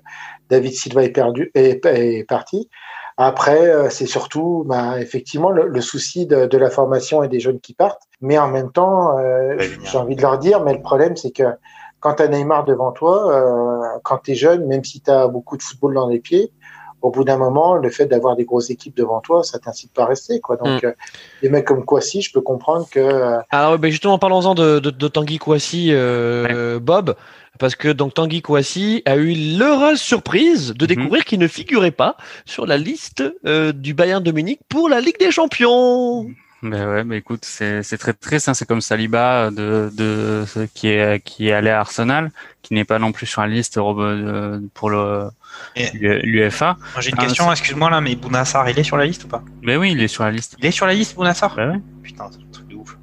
David 0.48 0.72
Silva 0.72 1.04
est, 1.04 1.10
perdu, 1.10 1.50
est, 1.54 1.84
est 1.84 2.24
parti. 2.26 2.70
Après, 3.16 3.68
euh, 3.68 3.90
c'est 3.90 4.06
surtout 4.06 4.64
bah, 4.66 5.00
effectivement 5.00 5.50
le, 5.50 5.68
le 5.68 5.80
souci 5.80 6.26
de, 6.26 6.46
de 6.46 6.58
la 6.58 6.68
formation 6.68 7.22
et 7.22 7.28
des 7.28 7.38
jeunes 7.38 7.60
qui 7.60 7.72
partent. 7.72 8.02
Mais 8.20 8.38
en 8.38 8.48
même 8.48 8.72
temps, 8.72 9.18
euh, 9.18 9.56
j'ai 9.84 9.98
envie 9.98 10.16
de 10.16 10.22
leur 10.22 10.38
dire, 10.38 10.62
mais 10.62 10.72
le 10.72 10.82
problème, 10.82 11.16
c'est 11.16 11.30
que 11.30 11.44
quand 12.00 12.14
tu 12.14 12.22
as 12.22 12.28
Neymar 12.28 12.64
devant 12.64 12.92
toi, 12.92 13.32
euh, 13.32 13.98
quand 14.02 14.18
tu 14.18 14.32
es 14.32 14.34
jeune, 14.34 14.66
même 14.66 14.84
si 14.84 15.00
tu 15.00 15.10
as 15.10 15.28
beaucoup 15.28 15.56
de 15.56 15.62
football 15.62 15.94
dans 15.94 16.08
les 16.08 16.18
pieds, 16.18 16.50
au 17.04 17.10
bout 17.10 17.22
d'un 17.22 17.36
moment, 17.36 17.76
le 17.76 17.90
fait 17.90 18.06
d'avoir 18.06 18.34
des 18.34 18.46
grosses 18.46 18.70
équipes 18.70 18.96
devant 18.96 19.20
toi, 19.20 19.44
ça 19.44 19.58
t'incite 19.58 19.92
pas 19.92 20.04
à 20.04 20.06
rester. 20.06 20.40
Quoi. 20.40 20.56
Donc, 20.56 20.84
euh, 20.84 20.92
des 21.42 21.50
mecs 21.50 21.66
comme 21.66 21.84
Kwasi, 21.84 22.22
je 22.22 22.32
peux 22.32 22.40
comprendre 22.40 22.86
que 22.90 22.98
euh, 22.98 23.38
Alors 23.50 23.78
ben 23.78 23.90
justement, 23.90 24.18
parlons-en 24.18 24.54
de, 24.54 24.78
de, 24.78 24.88
de 24.88 25.08
Tanguy 25.08 25.38
euh, 25.90 26.80
Bob, 26.80 27.14
parce 27.58 27.74
que 27.76 27.88
donc 27.88 28.14
Tanguy 28.14 28.42
Kouassi 28.42 29.02
a 29.06 29.16
eu 29.16 29.34
l'heureuse 29.58 30.00
surprise 30.00 30.72
de 30.74 30.84
Mhm. 30.84 30.88
découvrir 30.88 31.24
qu'il 31.24 31.38
ne 31.38 31.48
figurait 31.48 31.90
pas 31.90 32.16
sur 32.44 32.66
la 32.66 32.76
liste 32.76 33.22
euh, 33.46 33.72
du 33.72 33.94
Bayern 33.94 34.22
de 34.22 34.32
Munich 34.32 34.60
pour 34.68 34.88
la 34.88 35.00
Ligue 35.00 35.18
des 35.18 35.30
Champions. 35.30 36.26
Ben 36.62 36.88
ouais, 36.88 37.04
mais 37.04 37.18
écoute, 37.18 37.44
c'est 37.44 37.82
c'est 37.82 37.98
très 37.98 38.14
triste. 38.14 38.48
Hein. 38.48 38.54
C'est 38.54 38.64
comme 38.66 38.80
Saliba 38.80 39.50
de 39.50 39.90
de 39.94 40.44
qui 40.74 40.88
est 40.88 41.22
qui 41.22 41.48
est 41.48 41.52
allé 41.52 41.68
à 41.68 41.80
Arsenal, 41.80 42.30
qui 42.62 42.72
n'est 42.72 42.86
pas 42.86 42.98
non 42.98 43.12
plus 43.12 43.26
sur 43.26 43.42
la 43.42 43.48
liste 43.48 43.76
euh, 43.76 44.60
pour 44.72 44.88
le. 44.88 45.28
Moi, 45.76 45.82
j'ai 47.00 47.10
une 47.10 47.14
Ah, 47.18 47.22
question, 47.22 47.50
excuse-moi 47.52 47.90
là, 47.90 48.00
mais 48.00 48.16
Bounassar, 48.16 48.68
il 48.70 48.78
est 48.78 48.82
sur 48.82 48.96
la 48.96 49.04
liste 49.06 49.24
ou 49.24 49.28
pas? 49.28 49.42
Mais 49.62 49.76
oui, 49.76 49.92
il 49.92 50.02
est 50.02 50.08
sur 50.08 50.24
la 50.24 50.30
liste. 50.30 50.56
Il 50.58 50.64
est 50.66 50.70
sur 50.70 50.86
la 50.86 50.94
liste, 50.94 51.14
Bounassar? 51.14 51.54
Ben 51.54 51.70
ouais. 51.72 51.80
Putain, 52.02 52.30
c'est 52.32 52.38
un 52.38 52.50
truc 52.50 52.66
de 52.68 52.74
ouf. 52.76 52.96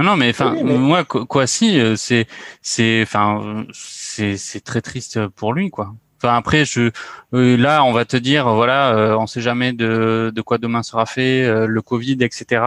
Non, 0.00 0.12
non, 0.12 0.16
mais 0.16 0.30
enfin, 0.30 0.54
Oui, 0.56 0.62
mais- 0.64 0.78
moi, 0.78 1.04
quoi, 1.04 1.26
quoi 1.26 1.46
si, 1.46 1.78
euh, 1.78 1.94
c'est, 1.94 2.26
c'est, 2.62 3.02
enfin, 3.02 3.66
c'est, 3.74 4.38
c'est 4.38 4.60
très 4.60 4.80
triste 4.80 5.26
pour 5.28 5.52
lui, 5.52 5.68
quoi. 5.68 5.92
Enfin, 6.22 6.36
après, 6.36 6.64
je, 6.64 6.90
euh, 7.34 7.56
là, 7.58 7.84
on 7.84 7.92
va 7.92 8.06
te 8.06 8.16
dire, 8.16 8.48
voilà, 8.54 8.94
euh, 8.94 9.16
on 9.18 9.26
sait 9.26 9.42
jamais 9.42 9.74
de, 9.74 10.32
de 10.34 10.40
quoi 10.42 10.56
demain 10.56 10.82
sera 10.82 11.04
fait, 11.04 11.44
euh, 11.44 11.66
le 11.66 11.82
Covid, 11.82 12.16
etc. 12.20 12.62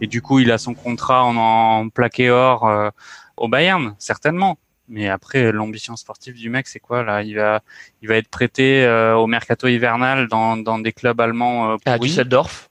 Et 0.00 0.06
du 0.06 0.22
coup, 0.22 0.38
il 0.38 0.50
a 0.50 0.56
son 0.56 0.72
contrat 0.72 1.22
en, 1.24 1.36
en 1.36 1.88
plaqué 1.90 2.30
or 2.30 2.66
euh, 2.66 2.88
au 3.36 3.48
Bayern, 3.48 3.94
certainement. 3.98 4.58
Mais 4.88 5.08
après, 5.08 5.52
l'ambition 5.52 5.96
sportive 5.96 6.34
du 6.34 6.48
mec, 6.48 6.66
c'est 6.66 6.80
quoi 6.80 7.02
là? 7.04 7.22
Il 7.22 7.36
va, 7.36 7.60
il 8.02 8.08
va 8.08 8.16
être 8.16 8.28
prêté 8.28 8.84
euh, 8.84 9.14
au 9.16 9.26
mercato 9.26 9.68
hivernal 9.68 10.28
dans, 10.28 10.56
dans 10.56 10.78
des 10.78 10.92
clubs 10.92 11.20
allemands 11.20 11.72
euh, 11.72 11.76
À. 11.84 11.98
Düsseldorf. 11.98 12.69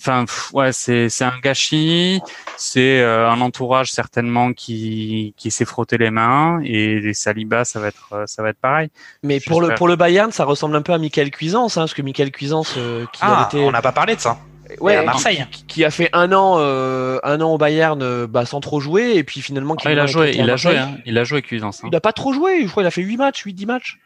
Enfin, 0.00 0.24
ouais, 0.54 0.72
c'est 0.72 1.08
c'est 1.10 1.24
un 1.24 1.38
gâchis. 1.42 2.20
C'est 2.56 3.00
euh, 3.00 3.28
un 3.28 3.40
entourage 3.40 3.92
certainement 3.92 4.52
qui 4.52 5.34
qui 5.36 5.50
s'est 5.50 5.64
frotté 5.64 5.98
les 5.98 6.10
mains 6.10 6.60
et 6.64 7.00
les 7.00 7.14
Saliba, 7.14 7.64
ça 7.64 7.80
va 7.80 7.88
être 7.88 8.08
euh, 8.12 8.24
ça 8.26 8.42
va 8.42 8.48
être 8.50 8.60
pareil. 8.60 8.88
Mais 9.22 9.40
pour 9.40 9.60
le 9.60 9.74
pour 9.74 9.88
le 9.88 9.96
Bayern, 9.96 10.32
ça 10.32 10.44
ressemble 10.44 10.74
un 10.76 10.82
peu 10.82 10.92
à 10.92 10.98
Michael 10.98 11.30
Cuisance, 11.30 11.76
hein, 11.76 11.82
parce 11.82 11.94
que 11.94 12.02
Michael 12.02 12.30
Cuisance 12.32 12.74
euh, 12.78 13.04
qui 13.12 13.20
Ah, 13.22 13.34
avait 13.40 13.44
été 13.58 13.66
on 13.68 13.70
n'a 13.72 13.82
pas 13.82 13.92
parlé 13.92 14.16
de 14.16 14.20
ça. 14.20 14.38
ouais, 14.80 14.96
à 14.96 15.00
qui- 15.00 15.06
Marseille. 15.06 15.46
qui, 15.50 15.64
qui 15.66 15.84
a 15.84 15.90
fait 15.90 16.08
un 16.12 16.32
an 16.32 16.56
euh, 16.58 17.18
un 17.22 17.40
an 17.40 17.52
au 17.52 17.58
Bayern 17.58 18.26
bah, 18.26 18.46
sans 18.46 18.60
trop 18.60 18.80
jouer 18.80 19.16
et 19.16 19.24
puis 19.24 19.40
finalement 19.42 19.74
qui 19.74 19.86
Ah, 19.88 19.92
il 19.92 19.98
a 19.98 20.06
joué, 20.06 20.32
il 20.36 20.48
a 20.50 20.56
joué, 20.56 20.78
hein. 20.78 20.96
il 21.06 21.18
a 21.18 21.24
joué 21.24 21.42
Cuisance. 21.42 21.80
hein. 21.82 21.88
Il 21.88 21.92
n'a 21.92 22.00
pas 22.00 22.12
trop 22.12 22.32
joué, 22.32 22.62
je 22.62 22.68
crois 22.70 22.82
qu'il 22.82 22.88
a 22.88 22.90
fait 22.92 23.02
8 23.02 23.16
matchs, 23.16 23.42
8 23.42 23.52
10 23.54 23.66
matchs. 23.66 23.98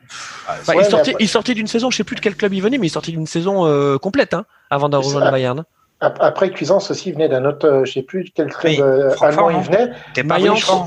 Enfin, 0.49 0.75
Ouais, 0.75 0.83
il, 0.85 0.91
sortait, 0.91 1.11
après- 1.13 1.25
il 1.25 1.29
sortait 1.29 1.55
d'une 1.55 1.67
saison, 1.67 1.91
je 1.91 1.97
sais 1.97 2.05
plus 2.05 2.17
de 2.17 2.21
quel 2.21 2.35
club 2.37 2.53
il 2.55 2.63
venait, 2.63 2.79
mais 2.79 2.87
il 2.87 2.91
sortait 2.91 3.13
d'une 3.13 3.27
saison 3.27 3.67
euh, 3.67 3.99
complète 3.99 4.35
hein, 4.35 4.45
avant 4.71 4.89
de 4.89 4.97
rejoindre 4.97 5.27
le 5.27 5.33
Bayern. 5.33 5.65
Ap- 6.05 6.19
après 6.21 6.51
Cuisance 6.51 6.91
aussi 6.91 7.11
il 7.11 7.15
venait 7.15 7.29
d'un 7.29 7.45
autre, 7.45 7.67
euh, 7.67 7.85
je 7.85 7.93
sais 7.93 8.03
plus 8.03 8.31
quel 8.35 8.53
club 8.53 8.73
Oui, 8.73 8.81
euh, 8.81 9.15
allemand 9.21 9.51
il 9.51 9.61
venait. 9.61 9.91
T'es 10.15 10.23
pas 10.23 10.39
Mayence. 10.39 10.65
venu, 10.71 10.79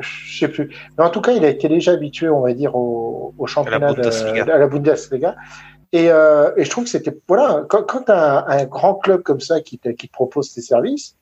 je 0.00 0.38
sais 0.38 0.48
plus. 0.48 0.74
Mais 0.98 1.04
en 1.04 1.10
tout 1.10 1.20
cas, 1.20 1.32
il 1.32 1.44
a 1.44 1.48
été 1.48 1.68
déjà 1.68 1.92
habitué, 1.92 2.28
on 2.28 2.40
va 2.40 2.52
dire, 2.52 2.74
au, 2.74 3.32
championnat 3.46 3.92
de, 3.92 4.50
à 4.50 4.58
la 4.58 4.66
Bundesliga. 4.66 5.36
Et, 5.92 6.10
euh, 6.10 6.50
et 6.56 6.64
je 6.64 6.70
trouve 6.70 6.84
que 6.84 6.90
c'était 6.90 7.16
voilà, 7.28 7.64
quand, 7.68 7.84
quand 7.84 8.02
tu 8.02 8.12
as 8.12 8.44
un, 8.48 8.64
grand 8.64 8.94
club 8.96 9.22
comme 9.22 9.40
ça 9.40 9.60
qui 9.60 9.78
te, 9.78 9.90
qui 9.90 10.08
te 10.08 10.12
propose 10.12 10.52
tes 10.52 10.60
services, 10.60 11.16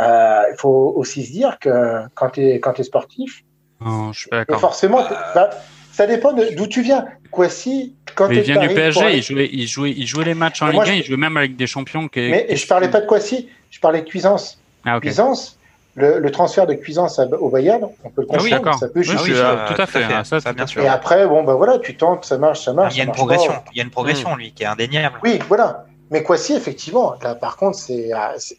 euh, 0.00 0.42
il 0.50 0.56
faut 0.58 0.94
aussi 0.96 1.24
se 1.26 1.32
dire 1.32 1.58
que 1.58 2.06
quand 2.14 2.30
tu 2.30 2.46
es, 2.46 2.60
quand 2.60 2.78
es 2.80 2.82
sportif, 2.82 3.42
non, 3.80 4.12
je 4.12 4.20
suis 4.20 4.30
pas 4.30 4.38
d'accord. 4.38 4.60
Forcément, 4.60 5.02
bah, 5.34 5.50
ça 5.96 6.06
dépend 6.06 6.34
d'où 6.34 6.66
tu 6.66 6.82
viens. 6.82 7.06
Kwasi, 7.30 7.94
quand 8.14 8.28
il 8.28 8.40
vient 8.40 8.60
du 8.60 8.68
PSG, 8.68 9.16
il, 9.16 9.22
jouait, 9.22 9.48
il, 9.50 9.66
jouait, 9.66 9.90
il 9.92 10.06
jouait 10.06 10.24
les 10.26 10.34
matchs 10.34 10.60
en 10.60 10.66
Ligue 10.66 10.82
1, 10.82 10.92
il 10.92 11.02
jouait 11.02 11.16
même 11.16 11.38
avec 11.38 11.56
des 11.56 11.66
champions. 11.66 12.06
Qui, 12.08 12.20
mais 12.20 12.54
je 12.54 12.66
parlais 12.66 12.88
pas 12.88 13.00
de 13.00 13.06
Kwasi, 13.06 13.48
je 13.70 13.80
parlais 13.80 14.02
de 14.02 14.06
Cuisance. 14.06 14.60
Ah, 14.84 15.00
Cuisance, 15.00 15.58
le, 15.94 16.18
le, 16.18 16.30
transfert 16.30 16.66
de 16.66 16.74
Cuisance 16.74 17.18
au 17.40 17.48
Bayern, 17.48 17.88
on 18.04 18.10
peut 18.10 18.20
le 18.20 18.28
ah 18.30 18.36
comprendre, 18.36 18.78
ça 18.78 18.88
peut 18.88 19.00
justifier. 19.00 19.36
Oui, 19.36 19.74
tout 19.74 19.80
à 19.80 19.86
fait, 19.86 20.04
hein, 20.04 20.22
ça, 20.24 20.38
ça, 20.38 20.52
bien 20.52 20.66
sûr. 20.66 20.82
Et 20.82 20.86
après, 20.86 21.26
bon, 21.26 21.44
bah 21.44 21.54
voilà, 21.54 21.78
tu 21.78 21.96
tentes, 21.96 22.26
ça 22.26 22.36
marche, 22.36 22.62
ça 22.62 22.74
marche. 22.74 22.94
Il 22.94 22.98
y 22.98 23.00
a 23.00 23.04
une 23.04 23.12
progression, 23.12 23.52
il 23.72 23.78
y 23.78 23.80
a 23.80 23.84
une 23.84 23.90
progression, 23.90 24.36
lui, 24.36 24.52
qui 24.52 24.64
est 24.64 24.66
indéniable. 24.66 25.18
Oui, 25.22 25.38
voilà. 25.48 25.86
Mais 26.10 26.22
Kwasi, 26.22 26.54
effectivement, 26.54 27.14
là, 27.22 27.34
par 27.34 27.56
contre, 27.56 27.78
c'est 27.78 28.10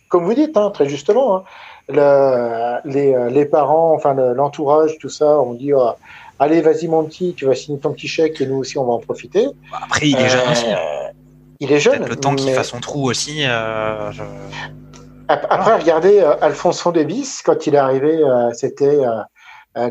comme 0.09 0.25
vous 0.25 0.33
dites, 0.33 0.57
hein, 0.57 0.71
très 0.71 0.89
justement, 0.89 1.35
hein, 1.37 1.43
le, 1.87 2.79
les, 2.91 3.29
les, 3.29 3.45
parents, 3.45 3.93
enfin 3.93 4.15
l'entourage, 4.15 4.97
tout 4.99 5.09
ça, 5.09 5.39
on 5.39 5.53
dit 5.53 5.71
oh, 5.71 5.91
allez, 6.39 6.61
vas-y 6.61 6.87
mon 6.87 7.03
petit, 7.05 7.33
tu 7.35 7.45
vas 7.45 7.55
signer 7.55 7.79
ton 7.79 7.91
petit 7.91 8.07
chèque 8.07 8.39
et 8.41 8.45
nous 8.45 8.57
aussi 8.57 8.77
on 8.77 8.85
va 8.85 8.93
en 8.93 8.99
profiter. 8.99 9.47
Bah, 9.71 9.79
après, 9.83 10.09
il 10.09 10.17
est 10.17 10.29
jeune 10.29 10.49
aussi. 10.51 10.65
Euh, 10.67 11.11
il 11.59 11.71
est 11.71 11.79
jeune. 11.79 12.05
Le 12.05 12.15
temps 12.15 12.35
qu'il 12.35 12.51
fasse 12.51 12.69
son 12.69 12.79
trou 12.79 13.09
aussi. 13.09 13.43
Euh, 13.45 14.11
après, 15.27 15.77
regardez 15.77 16.19
euh, 16.19 16.35
Alfonso 16.41 16.91
Davis 16.91 17.41
quand 17.41 17.67
il 17.67 17.75
est 17.75 17.79
arrivé, 17.79 18.21
c'était 18.53 18.99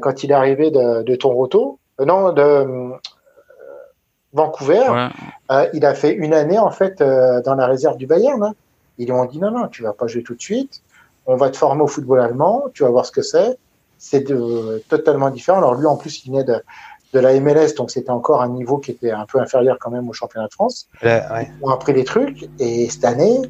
quand 0.01 0.23
il 0.23 0.31
est 0.31 0.35
arrivé 0.35 0.71
de, 0.71 1.03
de 1.03 1.17
Toronto, 1.17 1.79
non 2.05 2.33
de 2.33 2.93
Vancouver. 4.33 5.09
il 5.73 5.85
a 5.85 5.95
fait 5.95 6.13
une 6.13 6.35
année 6.35 6.59
en 6.59 6.71
fait 6.71 6.99
dans 7.01 7.55
la 7.55 7.67
réserve 7.67 7.97
du 7.97 8.07
Bayern. 8.07 8.43
Hein. 8.43 8.55
Ils 8.99 9.07
lui 9.07 9.13
ont 9.13 9.27
dit 9.27 9.39
non 9.39 9.51
non, 9.51 9.69
tu 9.69 9.83
vas 9.83 9.93
pas 9.93 10.07
jouer 10.07 10.23
tout 10.23 10.35
de 10.35 10.41
suite 10.41 10.83
on 11.27 11.37
va 11.37 11.51
te 11.51 11.57
former 11.57 11.83
au 11.83 11.87
football 11.87 12.21
allemand, 12.21 12.67
tu 12.73 12.85
vas 12.85 12.91
voir 12.91 13.05
ce 13.05 13.13
que 13.13 13.23
c'est. 13.23 13.59
C'est 13.99 14.25
totalement 14.89 15.31
différent. 15.31 15.59
Alors 15.59 15.75
lui, 15.75 15.87
en 15.87 15.97
plus, 15.97 16.25
il 16.25 16.31
venait 16.31 16.45
de, 16.45 16.63
de 17.13 17.21
la 17.21 17.39
MLS, 17.41 17.75
donc 17.77 17.91
c'était 17.91 18.11
encore 18.11 18.43
un 18.43 18.49
niveau 18.49 18.79
qui 18.79 18.91
était 18.91 19.11
un 19.11 19.27
peu 19.27 19.41
inférieur 19.41 19.79
quand 19.81 19.91
même 19.91 20.09
au 20.09 20.13
championnat 20.13 20.49
de 20.49 20.53
France. 20.53 20.89
Ouais, 21.03 21.23
On 21.63 21.71
a 21.71 21.77
pris 21.77 21.93
les 21.93 22.05
trucs, 22.05 22.49
et 22.59 22.89
cette 22.91 23.05
année, 23.05 23.43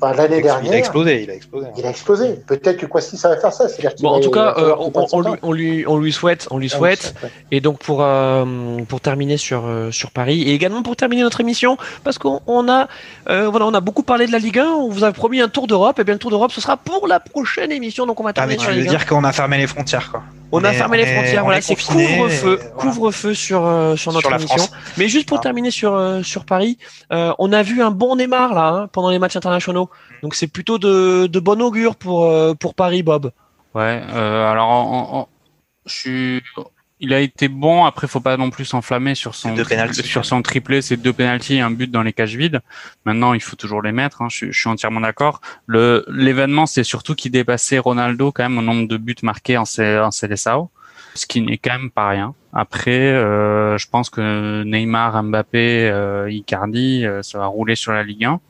Enfin, 0.00 0.14
l'année 0.14 0.40
dernière. 0.40 0.70
Il 0.70 0.74
a 0.74 0.78
explosé, 0.78 1.22
il 1.22 1.30
a 1.30 1.34
explosé. 1.34 1.66
Il 1.76 1.86
a 1.86 1.90
explosé. 1.90 2.34
Peut-être 2.46 2.76
que 2.76 2.86
quoi 2.86 3.00
si 3.00 3.16
ça 3.16 3.30
va 3.30 3.36
faire 3.36 3.52
ça. 3.52 3.66
Bon, 4.00 4.10
en 4.10 4.20
tout 4.20 4.30
cas, 4.30 4.54
euh, 4.56 4.74
on, 4.78 5.52
lui, 5.52 5.84
on, 5.86 5.96
lui, 5.96 6.12
souhaite, 6.12 6.46
on 6.50 6.58
lui 6.58 6.70
ah 6.72 6.76
souhaite. 6.76 7.14
Et 7.50 7.60
donc 7.60 7.78
pour 7.78 8.02
euh, 8.02 8.44
pour 8.88 9.00
terminer 9.00 9.36
sur 9.36 9.66
euh, 9.66 9.90
sur 9.90 10.12
Paris 10.12 10.42
et 10.42 10.54
également 10.54 10.82
pour 10.82 10.94
terminer 10.94 11.22
notre 11.22 11.40
émission, 11.40 11.78
parce 12.04 12.18
qu'on 12.18 12.68
a 12.68 12.88
voilà, 13.26 13.66
on 13.66 13.74
a 13.74 13.80
beaucoup 13.80 14.04
parlé 14.04 14.26
de 14.26 14.32
la 14.32 14.38
Ligue 14.38 14.60
1. 14.60 14.66
On 14.66 14.88
vous 14.88 15.02
a 15.02 15.12
promis 15.12 15.40
un 15.40 15.48
tour 15.48 15.66
d'Europe. 15.66 15.98
Et 15.98 16.04
bien 16.04 16.14
le 16.14 16.20
tour 16.20 16.30
d'Europe, 16.30 16.52
ce 16.52 16.60
sera 16.60 16.76
pour 16.76 17.08
la 17.08 17.18
prochaine 17.18 17.72
émission. 17.72 18.06
Donc 18.06 18.20
on 18.20 18.24
va 18.24 18.32
terminer. 18.32 18.58
Ah, 18.60 18.68
mais 18.68 18.74
tu 18.76 18.80
veux 18.82 18.86
dire 18.88 19.04
qu'on 19.04 19.24
a 19.24 19.32
fermé 19.32 19.58
les 19.58 19.66
frontières, 19.66 20.10
quoi. 20.10 20.22
On, 20.50 20.64
a 20.64 20.72
fermé 20.72 20.96
les 20.96 21.04
frontières, 21.04 21.44
voilà, 21.44 21.60
c'est 21.60 21.76
couvre-feu, 21.76 22.58
couvre-feu 22.78 23.34
sur 23.34 23.94
sur 23.96 24.12
notre 24.12 24.32
émission. 24.32 24.64
Mais 24.96 25.08
juste 25.08 25.28
pour 25.28 25.38
ah. 25.38 25.42
terminer 25.42 25.70
sur 25.70 26.20
sur 26.22 26.44
Paris, 26.44 26.78
on 27.10 27.52
a 27.52 27.62
vu 27.62 27.82
un 27.82 27.90
bon 27.90 28.16
Neymar 28.16 28.54
là 28.54 28.68
hein, 28.68 28.88
pendant 28.92 29.10
les 29.10 29.18
matchs 29.18 29.36
internationaux. 29.36 29.87
Donc 30.22 30.34
c'est 30.34 30.46
plutôt 30.46 30.78
de, 30.78 31.26
de 31.26 31.40
bon 31.40 31.60
augure 31.62 31.96
pour, 31.96 32.24
euh, 32.24 32.54
pour 32.54 32.74
Paris, 32.74 33.02
Bob. 33.02 33.32
Ouais, 33.74 34.02
euh, 34.10 34.50
alors 34.50 35.28
je 35.86 35.92
suis 35.92 36.42
il 37.00 37.14
a 37.14 37.20
été 37.20 37.48
bon. 37.48 37.84
Après, 37.84 38.08
faut 38.08 38.20
pas 38.20 38.36
non 38.36 38.50
plus 38.50 38.64
s'enflammer 38.64 39.14
sur 39.14 39.34
son 39.34 39.54
sur 39.92 40.24
son 40.24 40.42
triplé. 40.42 40.82
C'est 40.82 40.96
deux 40.96 41.12
pénalties 41.12 41.56
et 41.56 41.60
un 41.60 41.70
but 41.70 41.90
dans 41.90 42.02
les 42.02 42.12
cages 42.12 42.36
vides. 42.36 42.60
Maintenant, 43.04 43.34
il 43.34 43.40
faut 43.40 43.56
toujours 43.56 43.82
les 43.82 43.92
mettre. 43.92 44.22
Hein. 44.22 44.28
Je, 44.30 44.50
je, 44.50 44.58
suis 44.58 44.68
entièrement 44.68 45.00
d'accord. 45.00 45.40
Le 45.66 46.04
l'événement, 46.08 46.66
c'est 46.66 46.84
surtout 46.84 47.14
qu'il 47.14 47.30
dépassait 47.30 47.78
Ronaldo 47.78 48.32
quand 48.32 48.42
même 48.42 48.58
au 48.58 48.62
nombre 48.62 48.88
de 48.88 48.96
buts 48.96 49.14
marqués 49.22 49.56
en, 49.56 49.62
en 49.62 50.10
Célessao, 50.10 50.70
ce 51.14 51.26
qui 51.26 51.40
n'est 51.40 51.58
quand 51.58 51.78
même 51.78 51.90
pas 51.90 52.08
rien. 52.08 52.34
Après, 52.52 53.12
euh, 53.12 53.76
je 53.78 53.86
pense 53.88 54.10
que 54.10 54.62
Neymar, 54.64 55.22
Mbappé, 55.22 55.88
euh, 55.90 56.30
Icardi, 56.30 57.04
euh, 57.04 57.22
ça 57.22 57.38
va 57.38 57.46
rouler 57.46 57.76
sur 57.76 57.92
la 57.92 58.02
Ligue 58.02 58.24
1. 58.24 58.40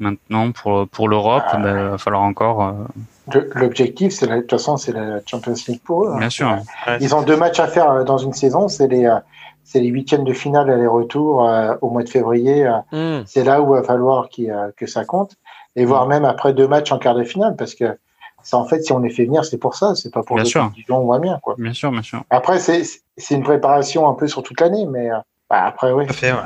Maintenant, 0.00 0.52
pour, 0.52 0.86
pour 0.88 1.08
l'Europe, 1.08 1.44
ah. 1.48 1.56
ben, 1.56 1.76
il 1.76 1.90
va 1.90 1.98
falloir 1.98 2.22
encore. 2.22 2.62
Euh, 2.62 3.40
l'objectif, 3.54 4.12
c'est 4.12 4.26
de 4.26 4.40
toute 4.40 4.50
façon, 4.50 4.76
c'est 4.76 4.92
la 4.92 5.20
Champions 5.26 5.54
League 5.66 5.80
pour 5.84 6.04
eux. 6.04 6.12
Hein. 6.14 6.18
Bien 6.18 6.30
sûr. 6.30 6.56
Ils 7.00 7.14
ont 7.14 7.22
deux 7.22 7.36
matchs 7.36 7.60
à 7.60 7.66
faire 7.66 7.90
euh, 7.90 8.04
dans 8.04 8.18
une 8.18 8.32
saison. 8.32 8.68
C'est 8.68 8.86
les, 8.86 9.06
euh, 9.06 9.16
c'est 9.64 9.80
les 9.80 9.88
huitièmes 9.88 10.24
de 10.24 10.32
finale 10.32 10.70
aller-retour 10.70 11.48
au 11.82 11.90
mois 11.90 12.02
de 12.02 12.08
février. 12.08 12.70
Hmm. 12.92 13.22
C'est 13.26 13.44
là 13.44 13.60
où 13.60 13.74
il 13.74 13.80
va 13.80 13.84
falloir 13.84 14.28
que 14.30 14.86
ça 14.86 15.04
compte. 15.04 15.36
Et 15.76 15.84
voire 15.84 16.06
hmm. 16.06 16.10
même 16.10 16.24
après 16.24 16.52
deux 16.52 16.68
matchs 16.68 16.92
en 16.92 16.98
quart 16.98 17.14
de 17.14 17.24
finale, 17.24 17.54
parce 17.56 17.74
que 17.74 17.98
ça, 18.42 18.56
en 18.56 18.64
fait, 18.64 18.82
si 18.82 18.92
on 18.92 19.00
les 19.00 19.10
fait 19.10 19.24
venir, 19.24 19.44
c'est 19.44 19.58
pour 19.58 19.74
ça. 19.74 19.94
C'est 19.94 20.12
pas 20.12 20.22
pour 20.22 20.36
bien 20.36 20.44
sûr. 20.44 20.70
on 20.88 21.00
voit 21.00 21.18
bien, 21.18 21.38
quoi. 21.42 21.56
Bien 21.58 21.74
sûr, 21.74 21.90
bien 21.90 22.02
sûr. 22.02 22.22
Après, 22.30 22.60
c'est 22.60 23.00
une 23.30 23.42
préparation 23.42 24.08
un 24.08 24.14
peu 24.14 24.28
sur 24.28 24.42
toute 24.42 24.60
l'année, 24.60 24.86
mais 24.86 25.10
bah, 25.50 25.64
après, 25.66 25.92
oui. 25.92 26.06
Fait, 26.08 26.32
ouais. 26.32 26.38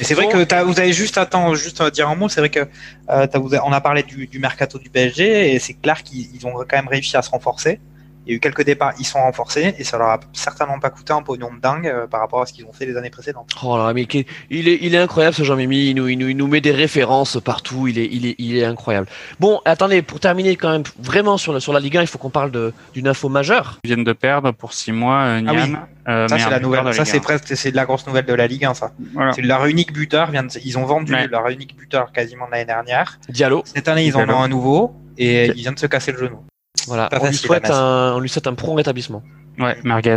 Et 0.00 0.04
c'est 0.04 0.14
vrai 0.14 0.28
que 0.28 0.62
vous 0.64 0.80
avez 0.80 0.92
juste 0.92 1.18
attends, 1.18 1.54
juste 1.54 1.80
à 1.80 1.90
dire 1.90 2.08
un 2.08 2.14
mot. 2.14 2.28
C'est 2.28 2.40
vrai 2.40 2.50
que 2.50 2.66
euh, 3.10 3.26
on 3.64 3.72
a 3.72 3.80
parlé 3.80 4.02
du, 4.02 4.26
du 4.26 4.38
mercato 4.38 4.78
du 4.78 4.90
PSG 4.90 5.54
et 5.54 5.58
c'est 5.58 5.74
clair 5.74 6.02
qu'ils 6.02 6.46
ont 6.46 6.52
quand 6.52 6.76
même 6.76 6.88
réussi 6.88 7.16
à 7.16 7.22
se 7.22 7.30
renforcer. 7.30 7.80
Il 8.26 8.30
y 8.30 8.34
a 8.34 8.36
eu 8.36 8.40
quelques 8.40 8.64
départs, 8.64 8.92
ils 8.98 9.06
sont 9.06 9.20
renforcés 9.20 9.74
et 9.78 9.84
ça 9.84 9.98
leur 9.98 10.08
a 10.08 10.20
certainement 10.32 10.80
pas 10.80 10.90
coûté 10.90 11.12
un 11.12 11.22
pognon 11.22 11.54
de 11.54 11.60
dingue 11.60 11.86
euh, 11.86 12.06
par 12.08 12.20
rapport 12.20 12.42
à 12.42 12.46
ce 12.46 12.52
qu'ils 12.52 12.64
ont 12.64 12.72
fait 12.72 12.84
les 12.84 12.96
années 12.96 13.10
précédentes. 13.10 13.50
Oh 13.62 13.78
là, 13.78 13.92
mais 13.94 14.02
il 14.50 14.68
est, 14.68 14.78
il 14.82 14.94
est 14.94 14.98
incroyable 14.98 15.34
ce 15.36 15.44
Jean-Mimi. 15.44 15.90
Il 15.90 15.94
nous, 15.94 16.08
il, 16.08 16.18
nous, 16.18 16.28
il 16.28 16.36
nous 16.36 16.48
met 16.48 16.60
des 16.60 16.72
références 16.72 17.38
partout. 17.40 17.86
Il 17.86 17.98
est, 17.98 18.08
il 18.10 18.26
est, 18.26 18.34
il 18.38 18.56
est 18.56 18.64
incroyable. 18.64 19.06
Bon, 19.38 19.60
attendez, 19.64 20.02
pour 20.02 20.18
terminer 20.18 20.56
quand 20.56 20.72
même 20.72 20.82
vraiment 20.98 21.36
sur, 21.36 21.60
sur 21.62 21.72
la 21.72 21.78
Ligue 21.78 21.98
1, 21.98 22.00
il 22.02 22.06
faut 22.08 22.18
qu'on 22.18 22.30
parle 22.30 22.50
d'une 22.94 23.06
info 23.06 23.28
majeure. 23.28 23.78
Ils 23.84 23.88
viennent 23.88 24.04
de 24.04 24.12
perdre 24.12 24.50
pour 24.50 24.72
six 24.72 24.90
mois 24.90 25.20
euh, 25.20 25.42
ah 25.46 25.52
Nian. 25.52 25.78
Euh, 26.08 26.28
ça 26.28 26.38
c'est 26.38 26.50
la 26.50 26.60
nouvelle. 26.60 26.94
Ça 26.94 27.04
c'est 27.04 27.20
presque, 27.20 27.56
c'est 27.56 27.70
de 27.70 27.76
la 27.76 27.84
grosse 27.84 28.06
nouvelle 28.06 28.26
de 28.26 28.34
la 28.34 28.46
Ligue 28.46 28.64
1 28.64 28.74
ça. 28.74 28.92
C'est 29.34 29.42
leur 29.42 29.66
unique 29.66 29.92
buteur. 29.92 30.30
Vient 30.30 30.46
ils 30.64 30.78
ont 30.78 30.84
vendu 30.84 31.14
leur 31.30 31.48
unique 31.48 31.76
buteur 31.76 32.12
quasiment 32.12 32.46
l'année 32.50 32.64
dernière. 32.64 33.18
Diallo. 33.28 33.62
Cette 33.64 33.88
année 33.88 34.06
ils 34.06 34.16
en 34.16 34.28
ont 34.28 34.42
un 34.42 34.48
nouveau 34.48 34.94
et 35.18 35.46
il 35.46 35.54
vient 35.54 35.72
de 35.72 35.78
se 35.78 35.86
casser 35.86 36.12
le 36.12 36.18
genou. 36.18 36.40
Voilà, 36.86 37.08
on 37.20 37.26
lui, 37.26 37.36
souhaite 37.36 37.70
un, 37.70 38.14
on 38.16 38.20
lui 38.20 38.28
souhaite 38.28 38.46
un 38.46 38.54
prompt 38.54 38.74
rétablissement. 38.74 39.22
Ouais, 39.58 39.76
merguez. 39.84 40.16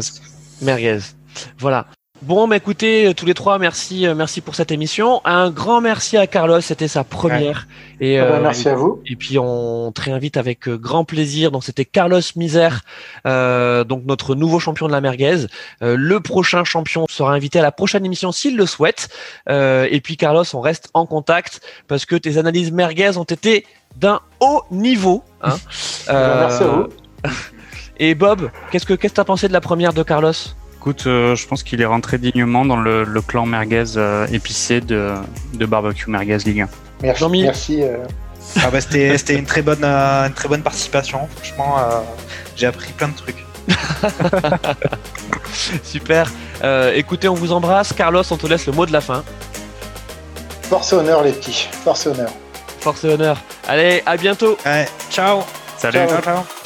Merguez. 0.61 0.99
Voilà. 1.57 1.87
Bon, 2.21 2.49
bah 2.49 2.57
écoutez, 2.57 3.13
tous 3.15 3.25
les 3.25 3.33
trois, 3.33 3.59
merci, 3.59 4.05
euh, 4.05 4.13
merci 4.13 4.41
pour 4.41 4.53
cette 4.53 4.73
émission. 4.73 5.21
Un 5.23 5.49
grand 5.51 5.79
merci 5.79 6.17
à 6.17 6.27
Carlos, 6.27 6.59
c'était 6.59 6.89
sa 6.89 7.05
première. 7.05 7.65
Et, 8.01 8.19
ah 8.19 8.25
bah, 8.25 8.35
euh, 8.35 8.41
merci 8.41 8.67
à 8.67 8.75
vous. 8.75 9.01
Et 9.05 9.15
puis 9.15 9.39
on 9.39 9.93
te 9.93 10.01
réinvite 10.01 10.35
avec 10.35 10.67
euh, 10.67 10.77
grand 10.77 11.05
plaisir. 11.05 11.49
Donc 11.49 11.63
c'était 11.63 11.85
Carlos 11.85 12.19
Misère, 12.35 12.81
euh, 13.25 13.85
donc 13.85 14.03
notre 14.05 14.35
nouveau 14.35 14.59
champion 14.59 14.87
de 14.87 14.91
la 14.91 14.99
merguez. 14.99 15.45
le 15.79 16.19
prochain 16.19 16.65
champion 16.65 17.05
sera 17.09 17.33
invité 17.33 17.59
à 17.59 17.61
la 17.61 17.71
prochaine 17.71 18.05
émission 18.05 18.33
s'il 18.33 18.57
le 18.57 18.65
souhaite. 18.65 19.07
et 19.47 20.01
puis 20.03 20.17
Carlos, 20.17 20.43
on 20.53 20.59
reste 20.59 20.89
en 20.93 21.05
contact 21.05 21.61
parce 21.87 22.05
que 22.05 22.17
tes 22.17 22.37
analyses 22.37 22.73
merguez 22.73 23.17
ont 23.17 23.23
été 23.23 23.65
d'un 23.99 24.21
haut 24.39 24.63
niveau. 24.71 25.23
Hein. 25.41 25.57
Merci 26.07 26.63
à 26.63 26.67
vous. 26.67 26.87
Et 27.97 28.15
Bob, 28.15 28.49
qu'est-ce 28.71 28.85
que 28.85 28.93
qu'est-ce 28.93 29.13
que 29.13 29.17
t'as 29.17 29.25
pensé 29.25 29.47
de 29.47 29.53
la 29.53 29.61
première 29.61 29.93
de 29.93 30.03
Carlos? 30.03 30.31
Écoute, 30.77 31.03
euh, 31.07 31.35
je 31.35 31.45
pense 31.45 31.63
qu'il 31.63 31.81
est 31.81 31.85
rentré 31.85 32.17
dignement 32.17 32.63
dans 32.63 32.77
le, 32.77 33.05
clan 33.27 33.45
merguez 33.45 33.97
euh, 33.97 34.25
épicé 34.31 34.79
de, 34.79 35.13
de 35.53 35.65
barbecue 35.65 36.09
merguez 36.09 36.37
Ligue 36.37 36.61
1. 36.61 36.69
Merci. 37.01 37.43
merci 37.43 37.83
euh. 37.83 37.97
ah 38.63 38.71
bah, 38.71 38.79
c'était 38.79 39.17
une 39.35 39.45
très 39.45 39.61
bonne 39.61 39.83
une 39.83 40.33
très 40.33 40.47
bonne 40.47 40.63
participation. 40.63 41.27
Franchement, 41.35 41.75
j'ai 42.55 42.67
appris 42.67 42.93
plein 42.93 43.09
de 43.09 43.15
trucs. 43.15 43.45
Super. 45.83 46.31
écoutez, 46.95 47.27
on 47.27 47.33
vous 47.33 47.51
embrasse. 47.51 47.91
Carlos, 47.91 48.23
on 48.31 48.37
te 48.37 48.47
laisse 48.47 48.65
le 48.65 48.71
mot 48.71 48.85
de 48.85 48.93
la 48.93 49.01
fin. 49.01 49.23
Force 50.69 50.93
et 50.93 50.95
honneur, 50.95 51.23
les 51.23 51.33
petits. 51.33 51.67
Force 51.83 52.05
et 52.05 52.09
honneur. 52.09 52.29
Force 52.81 53.03
et 53.03 53.09
honneur. 53.09 53.37
Allez, 53.67 54.01
à 54.05 54.17
bientôt. 54.17 54.57
ciao. 55.09 55.41
Salut. 55.77 55.99
ciao. 56.07 56.21
ciao. 56.21 56.58